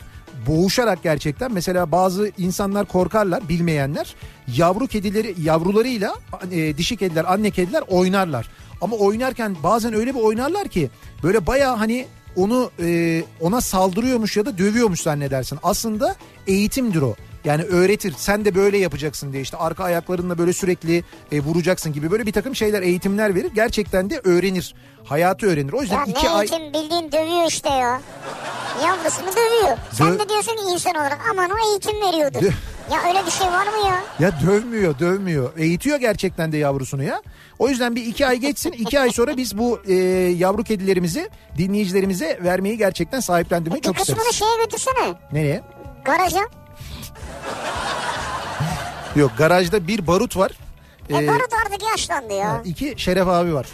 boğuşarak 0.47 1.03
gerçekten 1.03 1.53
mesela 1.53 1.93
bazı 1.93 2.31
insanlar 2.39 2.87
korkarlar 2.87 3.49
bilmeyenler 3.49 4.15
yavru 4.49 4.87
kedileri 4.87 5.35
yavrularıyla 5.43 6.15
e, 6.53 6.77
dişi 6.79 6.97
kediler 6.97 7.25
anne 7.33 7.51
kediler 7.51 7.83
oynarlar. 7.89 8.49
Ama 8.81 8.97
oynarken 8.97 9.57
bazen 9.63 9.95
öyle 9.95 10.15
bir 10.15 10.21
oynarlar 10.21 10.69
ki 10.69 10.91
böyle 11.23 11.47
baya 11.47 11.81
hani 11.81 12.07
onu 12.37 12.71
e, 12.83 13.23
ona 13.41 13.61
saldırıyormuş 13.61 14.37
ya 14.37 14.47
da 14.47 14.59
dövüyormuş 14.59 15.01
zannedersin. 15.01 15.59
Aslında 15.63 16.17
eğitimdir 16.47 17.03
o. 17.03 17.15
Yani 17.45 17.63
öğretir 17.63 18.15
sen 18.19 18.45
de 18.45 18.55
böyle 18.55 18.79
yapacaksın 18.79 19.33
diye 19.33 19.43
işte 19.43 19.57
arka 19.57 19.85
ayaklarınla 19.85 20.39
böyle 20.39 20.53
sürekli 20.53 21.05
e, 21.33 21.41
vuracaksın 21.41 21.93
gibi 21.93 22.11
böyle 22.11 22.27
bir 22.27 22.33
takım 22.33 22.57
şeyler 22.57 22.83
eğitimler 22.83 23.35
verir. 23.35 23.51
Gerçekten 23.55 24.11
de 24.11 24.21
öğrenir. 24.25 24.75
Hayatı 25.05 25.47
öğrenir. 25.47 25.73
O 25.73 25.81
yüzden 25.83 25.97
Ya 25.97 26.05
iki 26.05 26.27
ne 26.27 26.31
ay 26.31 26.47
eğitim? 26.51 26.73
Bildiğin 26.73 27.13
dövüyor 27.13 27.47
işte 27.49 27.69
ya. 27.69 28.01
Yavrusunu 28.85 29.27
dövüyor. 29.27 29.77
Sen 29.93 30.07
Dö- 30.07 30.19
de 30.19 30.29
diyorsun 30.29 30.73
insan 30.75 30.95
olarak 30.95 31.21
aman 31.31 31.51
o 31.51 31.71
eğitim 31.71 32.01
veriyordur. 32.09 32.41
Dö- 32.41 32.53
ya 32.93 33.01
öyle 33.09 33.27
bir 33.27 33.31
şey 33.31 33.47
var 33.47 33.67
mı 33.67 33.87
ya? 33.89 34.01
Ya 34.19 34.33
dövmüyor 34.47 34.99
dövmüyor. 34.99 35.53
Eğitiyor 35.59 35.99
gerçekten 35.99 36.53
de 36.53 36.57
yavrusunu 36.57 37.03
ya. 37.03 37.23
O 37.59 37.69
yüzden 37.69 37.97
bir 37.97 38.07
iki 38.07 38.27
ay 38.27 38.37
geçsin. 38.37 38.73
iki 38.73 39.01
ay 39.01 39.11
sonra 39.11 39.37
biz 39.37 39.59
bu 39.59 39.81
e, 39.87 39.95
yavru 40.37 40.65
kedilerimizi 40.65 41.31
dinleyicilerimize 41.59 42.39
vermeyi 42.43 42.79
gerçekten 42.79 43.21
sahiplendirmeyi 43.21 43.83
Bir 43.83 43.87
çok 43.87 43.97
kısmını 43.97 44.19
isteriz. 44.19 44.37
şeye 44.39 44.65
götürsene. 44.65 45.15
Nereye? 45.33 45.63
Garaja. 46.05 46.41
Yok 49.17 49.31
garajda 49.39 49.87
bir 49.87 50.07
barut 50.07 50.37
var. 50.37 50.51
E, 51.11 51.17
Ee, 51.17 51.29
Barut 51.29 51.53
artık 51.67 51.83
yaşlandı 51.91 52.33
ya. 52.33 52.63
iki 52.65 52.95
Şeref 52.97 53.29
abi 53.29 53.55
var. 53.55 53.67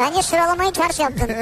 Bence 0.00 0.22
sıralamayı 0.22 0.72
ters 0.72 1.00
yaptın. 1.00 1.28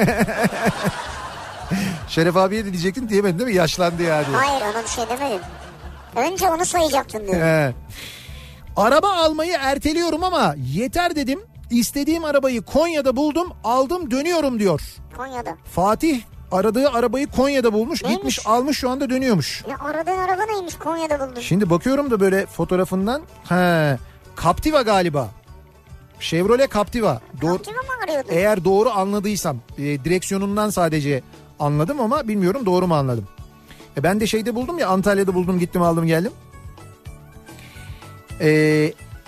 Şeref 2.09 2.37
abiye 2.37 2.65
de 2.65 2.73
diyecektin 2.73 3.09
diyemedin 3.09 3.39
değil 3.39 3.51
mi? 3.51 3.57
Yaşlandı 3.57 4.03
ya 4.03 4.27
diye. 4.27 4.37
Hayır 4.37 4.63
bir 4.85 4.89
şey 4.89 5.05
demedim. 5.09 5.41
Önce 6.17 6.49
onu 6.49 6.65
sayacaktın 6.65 7.27
diyor. 7.27 7.41
He. 7.43 7.75
Araba 8.77 9.09
almayı 9.13 9.57
erteliyorum 9.61 10.25
ama 10.25 10.55
yeter 10.73 11.17
dedim. 11.17 11.41
İstediğim 11.71 12.25
arabayı 12.25 12.63
Konya'da 12.63 13.17
buldum 13.17 13.53
aldım 13.65 14.11
dönüyorum 14.11 14.59
diyor. 14.61 14.83
Konya'da. 15.17 15.57
Fatih 15.75 16.21
aradığı 16.53 16.89
arabayı 16.91 17.27
Konya'da 17.27 17.73
bulmuş 17.73 18.03
Neymiş? 18.03 18.17
gitmiş 18.17 18.47
almış 18.47 18.79
şu 18.79 18.91
anda 18.91 19.11
dönüyormuş. 19.11 19.65
Ya 19.71 19.77
aradığın 19.79 20.19
araba 20.19 20.43
neymiş 20.53 20.75
Konya'da 20.75 21.21
buldun? 21.31 21.41
Şimdi 21.41 21.71
bakıyorum 21.71 22.11
da 22.11 22.21
böyle 22.21 22.47
fotoğrafından 22.47 23.23
he, 23.49 23.99
Captiva 24.43 24.83
galiba. 24.83 25.29
Chevrolet 26.21 26.73
Captiva. 26.75 27.21
Doğru, 27.43 27.53
Captiva 27.53 27.77
mı 27.77 27.89
arıyordun? 28.05 28.29
eğer 28.33 28.65
doğru 28.65 28.91
anladıysam 28.91 29.57
e, 29.79 29.83
direksiyonundan 29.83 30.71
sadece 30.71 31.23
anladım 31.59 32.01
ama 32.01 32.29
bilmiyorum 32.29 32.67
doğru 32.67 32.87
mu 32.87 32.95
anladım. 32.95 33.29
E, 33.97 34.03
ben 34.03 34.21
de 34.21 34.27
şeyde 34.27 34.55
buldum 34.55 34.79
ya 34.79 34.89
Antalya'da 34.89 35.35
buldum 35.35 35.59
gittim 35.59 35.83
aldım 35.83 36.07
geldim. 36.07 36.33
E, 38.41 38.49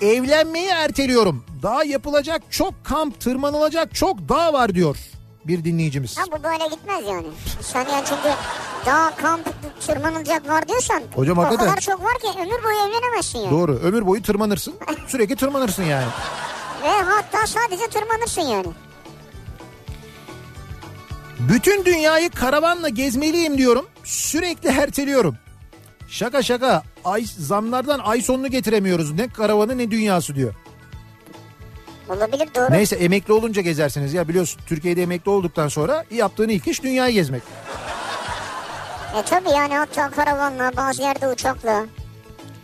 evlenmeyi 0.03 0.69
erteliyorum. 0.69 1.45
Daha 1.63 1.85
yapılacak 1.85 2.43
çok 2.51 2.85
kamp 2.85 3.21
tırmanılacak 3.21 3.95
çok 3.95 4.29
dağ 4.29 4.53
var 4.53 4.75
diyor 4.75 4.97
bir 5.45 5.65
dinleyicimiz. 5.65 6.19
Ha 6.19 6.23
bu 6.39 6.43
böyle 6.45 6.65
gitmez 6.75 7.07
yani. 7.09 7.27
Sen 7.61 7.81
yani 7.89 8.05
çünkü 8.09 8.29
daha 8.87 9.17
kamp 9.17 9.49
tırmanılacak 9.87 10.49
var 10.49 10.69
diyorsan 10.69 11.03
Hocam 11.15 11.39
o 11.39 11.43
hakikaten. 11.43 11.69
kadar 11.69 11.81
çok 11.81 12.05
var 12.05 12.19
ki 12.19 12.27
ömür 12.39 12.65
boyu 12.65 12.77
evlenemezsin 12.89 13.39
yani. 13.39 13.51
Doğru 13.51 13.73
ömür 13.73 14.07
boyu 14.07 14.23
tırmanırsın 14.23 14.75
sürekli 15.09 15.37
tırmanırsın 15.37 15.83
yani. 15.83 16.07
Ve 16.83 16.89
hatta 16.89 17.47
sadece 17.47 17.87
tırmanırsın 17.89 18.43
yani. 18.43 18.67
Bütün 21.49 21.85
dünyayı 21.85 22.31
karavanla 22.31 22.89
gezmeliyim 22.89 23.59
diyorum. 23.59 23.87
Sürekli 24.05 24.69
erteliyorum. 24.69 25.37
Şaka 26.09 26.43
şaka. 26.43 26.83
Ay, 27.05 27.25
zamlardan 27.39 27.99
ay 27.99 28.23
sonunu 28.23 28.49
getiremiyoruz. 28.49 29.13
Ne 29.13 29.29
karavanı 29.29 29.79
ne 29.79 29.91
dünyası 29.91 30.35
diyor. 30.35 30.55
Olabilir 32.09 32.49
doğru. 32.55 32.71
Neyse 32.73 32.97
emekli 32.97 33.33
olunca 33.33 33.63
gezersiniz. 33.63 34.15
Ya 34.15 34.29
biliyorsun 34.29 34.61
Türkiye'de 34.67 35.03
emekli 35.03 35.31
olduktan 35.31 35.69
sonra 35.69 36.05
yaptığın 36.11 36.49
ilk 36.49 36.69
iş 36.69 36.83
dünyayı 36.83 37.15
gezmek. 37.15 37.43
E 39.19 39.23
tabi 39.23 39.49
yani 39.51 39.75
hatta 39.75 40.11
karavanla 40.11 40.73
bazı 40.77 41.03
yerde 41.03 41.29
uçakla. 41.29 41.87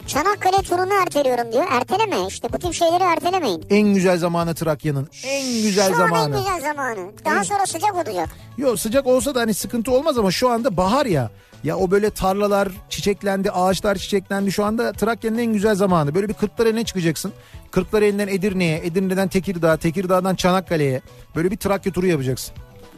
Çanakkale 0.08 0.62
turunu 0.62 0.94
erteliyorum 1.02 1.52
diyor. 1.52 1.64
Erteleme 1.70 2.26
işte 2.28 2.52
bu 2.52 2.58
tip 2.58 2.74
şeyleri 2.74 3.02
ertelemeyin. 3.02 3.64
En 3.70 3.94
güzel 3.94 4.18
zamanı 4.18 4.54
Trakya'nın. 4.54 5.08
En 5.24 5.62
güzel 5.62 5.88
Şu 5.90 5.96
zamanı. 5.96 6.22
an 6.22 6.32
en 6.32 6.38
güzel 6.38 6.60
zamanı. 6.60 7.12
Daha 7.24 7.38
En- 7.38 7.42
sonra 7.42 7.66
sıcak 7.66 7.94
olacak. 7.94 8.28
Yok 8.58 8.80
sıcak 8.80 9.06
olsa 9.06 9.34
da 9.34 9.40
hani 9.40 9.54
sıkıntı 9.54 9.90
olmaz 9.92 10.18
ama 10.18 10.30
şu 10.30 10.50
anda 10.50 10.76
bahar 10.76 11.06
ya. 11.06 11.30
Ya 11.64 11.76
o 11.76 11.90
böyle 11.90 12.10
tarlalar 12.10 12.68
çiçeklendi, 12.88 13.50
ağaçlar 13.50 13.94
çiçeklendi. 13.96 14.52
Şu 14.52 14.64
anda 14.64 14.92
Trakya'nın 14.92 15.38
en 15.38 15.52
güzel 15.52 15.74
zamanı. 15.74 16.14
Böyle 16.14 16.28
bir 16.28 16.34
Kırklareli'ne 16.34 16.84
çıkacaksın. 16.84 17.32
Kırklareli'nden 17.70 18.28
Edirne'ye, 18.28 18.78
Edirne'den 18.84 19.28
Tekirdağ, 19.28 19.76
Tekirdağ'dan 19.76 20.34
Çanakkale'ye. 20.34 21.02
Böyle 21.36 21.50
bir 21.50 21.56
Trakya 21.56 21.92
turu 21.92 22.06
yapacaksın. 22.06 22.54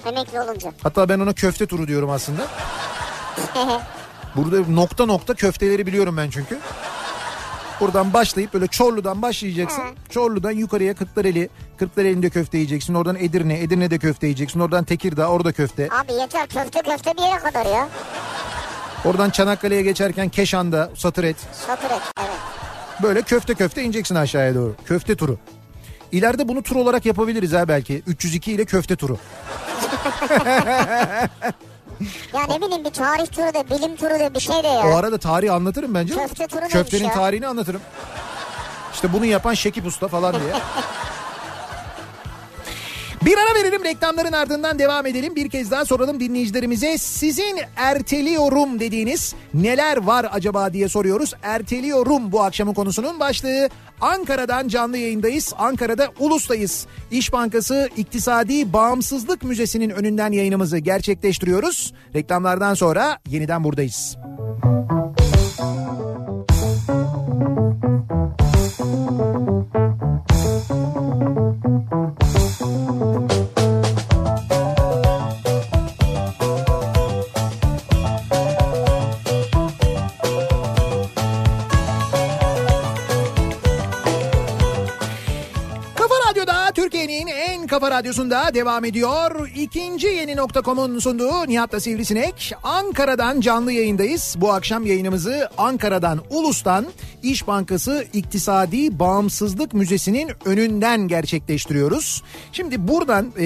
Emekli 0.06 0.40
olunca. 0.40 0.72
Hatta 0.82 1.08
ben 1.08 1.20
ona 1.20 1.32
köfte 1.32 1.66
turu 1.66 1.88
diyorum 1.88 2.10
aslında. 2.10 2.46
Burada 4.36 4.56
nokta 4.72 5.06
nokta 5.06 5.34
köfteleri 5.34 5.86
biliyorum 5.86 6.16
ben 6.16 6.30
çünkü. 6.30 6.58
Buradan 7.80 8.12
başlayıp 8.12 8.54
böyle 8.54 8.66
Çorlu'dan 8.66 9.22
başlayacaksın. 9.22 9.84
Çorlu'dan 10.10 10.50
yukarıya 10.50 10.94
Kırklareli. 10.94 11.48
Kırklareli'nde 11.78 12.30
köfte 12.30 12.58
yiyeceksin. 12.58 12.94
Oradan 12.94 13.16
Edirne, 13.16 13.60
Edirne'de 13.60 13.98
köfte 13.98 14.26
yiyeceksin. 14.26 14.60
Oradan 14.60 14.84
Tekirdağ, 14.84 15.28
orada 15.28 15.52
köfte. 15.52 15.88
Abi 15.90 16.12
yeter 16.12 16.48
köfte 16.48 16.82
köfte 16.82 17.14
bir 17.16 17.22
yere 17.22 17.38
kadar 17.38 17.66
ya. 17.66 17.88
Oradan 19.04 19.30
Çanakkale'ye 19.30 19.82
geçerken 19.82 20.28
Keşan'da 20.28 20.90
satır 20.96 21.24
et. 21.24 21.36
Satır 21.66 21.90
et 21.90 22.02
evet. 22.20 22.30
Böyle 23.02 23.22
köfte 23.22 23.54
köfte 23.54 23.82
ineceksin 23.82 24.14
aşağıya 24.14 24.54
doğru. 24.54 24.74
Köfte 24.84 25.16
turu. 25.16 25.38
İleride 26.12 26.48
bunu 26.48 26.62
tur 26.62 26.76
olarak 26.76 27.06
yapabiliriz 27.06 27.52
ha 27.52 27.68
belki. 27.68 28.02
302 28.06 28.52
ile 28.52 28.64
köfte 28.64 28.96
turu. 28.96 29.18
Ya 32.34 32.46
ne 32.48 32.60
bileyim 32.62 32.84
bir 32.84 32.90
tarih 32.90 33.26
turu 33.26 33.54
da 33.54 33.70
bilim 33.70 33.96
turu 33.96 34.20
da 34.20 34.34
bir 34.34 34.40
şey 34.40 34.62
de 34.62 34.66
ya. 34.68 34.86
O 34.88 34.96
arada 34.96 35.18
tarihi 35.18 35.52
anlatırım 35.52 35.94
bence. 35.94 36.14
Köfte 36.14 36.46
turu 36.46 36.68
Köftenin 36.68 37.04
ya? 37.04 37.12
tarihini 37.14 37.46
anlatırım. 37.46 37.80
İşte 38.94 39.12
bunu 39.12 39.24
yapan 39.24 39.54
Şekip 39.54 39.86
Usta 39.86 40.08
falan 40.08 40.32
diye. 40.34 40.52
Bir 43.24 43.36
ara 43.38 43.54
verelim 43.54 43.84
reklamların 43.84 44.32
ardından 44.32 44.78
devam 44.78 45.06
edelim. 45.06 45.36
Bir 45.36 45.50
kez 45.50 45.70
daha 45.70 45.84
soralım 45.84 46.20
dinleyicilerimize. 46.20 46.98
Sizin 46.98 47.58
erteliyorum 47.76 48.80
dediğiniz 48.80 49.34
neler 49.54 49.96
var 49.96 50.26
acaba 50.32 50.72
diye 50.72 50.88
soruyoruz. 50.88 51.34
Erteliyorum 51.42 52.32
bu 52.32 52.42
akşamın 52.42 52.74
konusunun 52.74 53.20
başlığı. 53.20 53.68
Ankara'dan 54.00 54.68
canlı 54.68 54.96
yayındayız. 54.96 55.54
Ankara'da 55.58 56.08
Ulus'tayız. 56.18 56.86
İş 57.10 57.32
Bankası 57.32 57.88
İktisadi 57.96 58.72
Bağımsızlık 58.72 59.42
Müzesi'nin 59.42 59.90
önünden 59.90 60.32
yayınımızı 60.32 60.78
gerçekleştiriyoruz. 60.78 61.94
Reklamlardan 62.14 62.74
sonra 62.74 63.18
yeniden 63.28 63.64
buradayız. 63.64 64.16
Kafa 64.62 64.99
radyosunda 88.00 88.54
devam 88.54 88.84
ediyor. 88.84 89.48
İkinci 89.56 90.06
yeni 90.06 90.36
nokta.com'un 90.36 90.98
sunduğu 90.98 91.48
Nihat'la 91.48 91.80
Sivrisinek. 91.80 92.52
Ankara'dan 92.62 93.40
canlı 93.40 93.72
yayındayız. 93.72 94.34
Bu 94.38 94.52
akşam 94.52 94.86
yayınımızı 94.86 95.48
Ankara'dan, 95.58 96.20
Ulus'tan 96.30 96.86
İş 97.22 97.46
Bankası 97.46 98.04
İktisadi 98.12 98.98
Bağımsızlık 98.98 99.74
Müzesi'nin 99.74 100.30
önünden 100.44 101.08
gerçekleştiriyoruz. 101.08 102.22
Şimdi 102.52 102.88
buradan 102.88 103.32
e, 103.36 103.44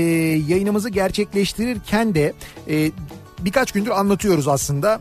yayınımızı 0.49 0.89
gerçekleştirirken 0.89 2.15
de 2.15 2.33
e, 2.69 2.91
birkaç 3.39 3.73
gündür 3.73 3.91
anlatıyoruz 3.91 4.49
aslında. 4.49 5.01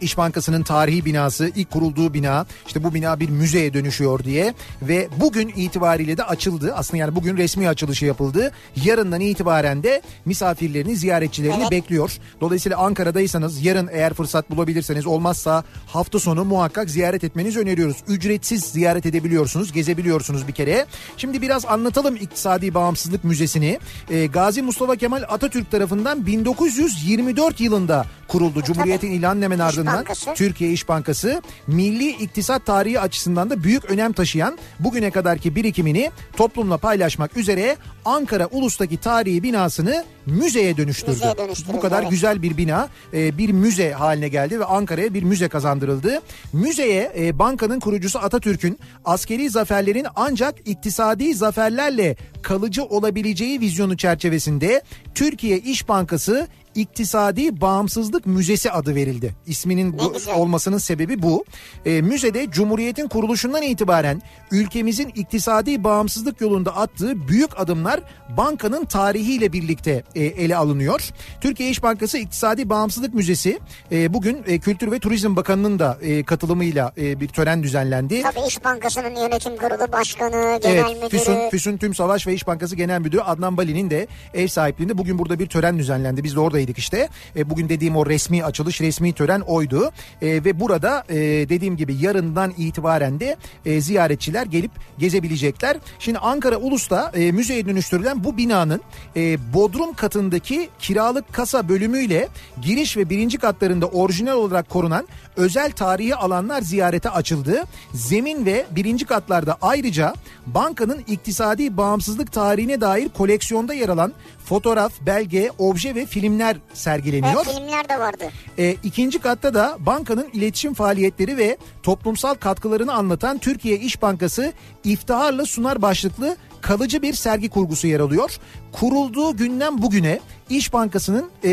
İş 0.00 0.18
Bankası'nın 0.18 0.62
tarihi 0.62 1.04
binası 1.04 1.50
ilk 1.56 1.70
kurulduğu 1.70 2.14
bina 2.14 2.46
işte 2.66 2.84
bu 2.84 2.94
bina 2.94 3.20
bir 3.20 3.28
müzeye 3.28 3.74
dönüşüyor 3.74 4.24
diye 4.24 4.54
ve 4.82 5.08
bugün 5.16 5.48
itibariyle 5.48 6.16
de 6.16 6.24
açıldı. 6.24 6.72
Aslında 6.76 6.96
yani 6.96 7.16
bugün 7.16 7.36
resmi 7.36 7.68
açılışı 7.68 8.06
yapıldı. 8.06 8.52
Yarından 8.84 9.20
itibaren 9.20 9.82
de 9.82 10.02
misafirlerini 10.24 10.96
ziyaretçilerini 10.96 11.60
Evet. 11.60 11.70
bekliyor. 11.70 12.12
Dolayısıyla 12.40 12.78
Ankara'daysanız 12.78 13.64
yarın 13.64 13.88
eğer 13.92 14.14
fırsat 14.14 14.50
bulabilirseniz 14.50 15.06
olmazsa 15.06 15.64
hafta 15.86 16.18
sonu 16.18 16.44
muhakkak 16.44 16.90
ziyaret 16.90 17.24
etmenizi 17.24 17.58
öneriyoruz. 17.60 17.96
Ücretsiz 18.08 18.64
ziyaret 18.64 19.06
edebiliyorsunuz, 19.06 19.72
gezebiliyorsunuz 19.72 20.48
bir 20.48 20.52
kere. 20.52 20.86
Şimdi 21.16 21.42
biraz 21.42 21.66
anlatalım 21.66 22.16
İktisadi 22.16 22.74
Bağımsızlık 22.74 23.24
Müzesi'ni. 23.24 23.78
Ee, 24.10 24.26
Gazi 24.26 24.62
Mustafa 24.62 24.96
Kemal 24.96 25.22
Atatürk 25.28 25.70
tarafından 25.70 26.26
1924 26.26 27.60
yılında 27.60 28.06
kuruldu. 28.28 28.62
Cumhuriyet'in 28.62 29.10
ilan 29.10 29.42
hemen 29.42 29.58
ardından 29.58 29.89
Bankası. 29.96 30.34
Türkiye 30.34 30.72
İş 30.72 30.88
Bankası 30.88 31.42
milli 31.66 32.08
iktisat 32.08 32.66
tarihi 32.66 33.00
açısından 33.00 33.50
da 33.50 33.64
büyük 33.64 33.84
önem 33.84 34.12
taşıyan 34.12 34.58
bugüne 34.80 35.10
kadarki 35.10 35.56
birikimini 35.56 36.10
toplumla 36.36 36.76
paylaşmak 36.76 37.36
üzere 37.36 37.76
Ankara 38.04 38.46
Ulus'taki 38.46 38.96
tarihi 38.96 39.42
binasını 39.42 40.04
müzeye 40.26 40.76
dönüştürdü. 40.76 41.10
Müzeye 41.10 41.38
dönüştürdü, 41.38 41.72
Bu 41.72 41.80
kadar 41.80 42.00
evet. 42.00 42.10
güzel 42.10 42.42
bir 42.42 42.56
bina 42.56 42.88
e, 43.14 43.38
bir 43.38 43.50
müze 43.50 43.92
haline 43.92 44.28
geldi 44.28 44.60
ve 44.60 44.64
Ankara'ya 44.64 45.14
bir 45.14 45.22
müze 45.22 45.48
kazandırıldı. 45.48 46.20
Müzeye 46.52 47.12
e, 47.18 47.38
bankanın 47.38 47.80
kurucusu 47.80 48.18
Atatürk'ün 48.18 48.78
askeri 49.04 49.50
zaferlerin 49.50 50.06
ancak 50.16 50.54
iktisadi 50.64 51.34
zaferlerle 51.34 52.16
kalıcı 52.42 52.84
olabileceği 52.84 53.60
vizyonu 53.60 53.96
çerçevesinde 53.96 54.82
Türkiye 55.14 55.58
İş 55.58 55.88
Bankası 55.88 56.48
İktisadi 56.74 57.60
Bağımsızlık 57.60 58.26
Müzesi 58.26 58.70
adı 58.70 58.94
verildi. 58.94 59.34
İsminin 59.46 59.98
bu 59.98 60.12
olmasının 60.34 60.78
sebebi 60.78 61.22
bu. 61.22 61.44
E, 61.86 62.02
müzede 62.02 62.50
Cumhuriyet'in 62.50 63.08
kuruluşundan 63.08 63.62
itibaren 63.62 64.22
ülkemizin 64.50 65.08
iktisadi 65.08 65.84
bağımsızlık 65.84 66.40
yolunda 66.40 66.76
attığı 66.76 67.28
büyük 67.28 67.60
adımlar 67.60 68.00
bankanın 68.36 68.84
tarihiyle 68.84 69.52
birlikte 69.52 70.04
e, 70.14 70.24
ele 70.24 70.56
alınıyor. 70.56 71.10
Türkiye 71.40 71.70
İş 71.70 71.82
Bankası 71.82 72.18
İktisadi 72.18 72.70
Bağımsızlık 72.70 73.14
Müzesi 73.14 73.58
e, 73.92 74.14
bugün 74.14 74.42
e, 74.46 74.58
Kültür 74.58 74.92
ve 74.92 74.98
Turizm 74.98 75.36
Bakanı'nın 75.36 75.78
da 75.78 75.98
e, 76.02 76.22
katılımıyla 76.22 76.92
e, 76.98 77.20
bir 77.20 77.28
tören 77.28 77.62
düzenlendi. 77.62 78.22
Tabii 78.22 78.46
İş 78.48 78.64
Bankası'nın 78.64 79.16
yönetim 79.16 79.56
kurulu 79.56 79.92
başkanı, 79.92 80.60
genel 80.62 80.76
Evet, 80.76 81.02
müdürü. 81.02 81.18
Füsun, 81.18 81.50
Füsun 81.50 81.76
Tüm 81.76 81.94
Savaş 81.94 82.26
ve 82.26 82.34
İş 82.34 82.46
Bankası 82.46 82.76
Genel 82.76 83.00
Müdürü 83.00 83.20
Adnan 83.20 83.56
Bali'nin 83.56 83.90
de 83.90 84.06
ev 84.34 84.46
sahipliğinde 84.46 84.98
bugün 84.98 85.18
burada 85.18 85.38
bir 85.38 85.46
tören 85.46 85.78
düzenlendi. 85.78 86.24
Biz 86.24 86.36
de 86.36 86.40
oradaydık 86.40 86.59
oradaydık 86.60 86.78
işte. 86.78 87.08
E, 87.36 87.50
bugün 87.50 87.68
dediğim 87.68 87.96
o 87.96 88.06
resmi 88.06 88.44
açılış, 88.44 88.80
resmi 88.80 89.12
tören 89.12 89.40
oydu. 89.40 89.90
E, 90.22 90.44
ve 90.44 90.60
burada 90.60 91.04
e, 91.08 91.16
dediğim 91.48 91.76
gibi 91.76 91.94
yarından 91.94 92.52
itibaren 92.58 93.20
de 93.20 93.36
e, 93.64 93.80
ziyaretçiler 93.80 94.46
gelip 94.46 94.70
gezebilecekler. 94.98 95.76
Şimdi 95.98 96.18
Ankara 96.18 96.56
Ulus'ta 96.56 97.12
e, 97.14 97.32
müzeye 97.32 97.66
dönüştürülen 97.66 98.24
bu 98.24 98.36
binanın 98.36 98.80
e, 99.16 99.38
bodrum 99.54 99.92
katındaki 99.92 100.68
kiralık 100.78 101.32
kasa 101.32 101.68
bölümüyle 101.68 102.28
giriş 102.62 102.96
ve 102.96 103.10
birinci 103.10 103.38
katlarında 103.38 103.86
orijinal 103.86 104.36
olarak 104.36 104.68
korunan 104.68 105.08
özel 105.36 105.72
tarihi 105.72 106.14
alanlar 106.14 106.62
ziyarete 106.62 107.10
açıldı. 107.10 107.64
Zemin 107.94 108.46
ve 108.46 108.66
birinci 108.70 109.04
katlarda 109.06 109.56
ayrıca 109.62 110.14
bankanın 110.46 111.04
iktisadi 111.06 111.76
bağımsızlık 111.76 112.32
tarihine 112.32 112.80
dair 112.80 113.08
koleksiyonda 113.08 113.74
yer 113.74 113.88
alan 113.88 114.12
fotoğraf, 114.54 114.92
belge, 115.00 115.50
obje 115.58 115.94
ve 115.94 116.06
filmler 116.06 116.56
sergileniyor. 116.74 117.44
Evet 117.46 117.56
filmler 117.56 117.88
de 117.88 117.98
vardı. 117.98 118.24
E, 118.58 118.72
ikinci 118.82 119.18
katta 119.18 119.54
da 119.54 119.76
bankanın 119.80 120.28
iletişim 120.32 120.74
faaliyetleri 120.74 121.36
ve 121.36 121.56
toplumsal 121.82 122.34
katkılarını 122.34 122.92
anlatan 122.94 123.38
Türkiye 123.38 123.78
İş 123.78 124.02
Bankası 124.02 124.52
iftiharla 124.84 125.44
sunar 125.46 125.82
başlıklı 125.82 126.36
kalıcı 126.60 127.02
bir 127.02 127.14
sergi 127.14 127.48
kurgusu 127.48 127.86
yer 127.86 128.00
alıyor. 128.00 128.36
Kurulduğu 128.72 129.36
günden 129.36 129.82
bugüne 129.82 130.20
İş 130.50 130.72
Bankası'nın 130.72 131.30
e, 131.44 131.50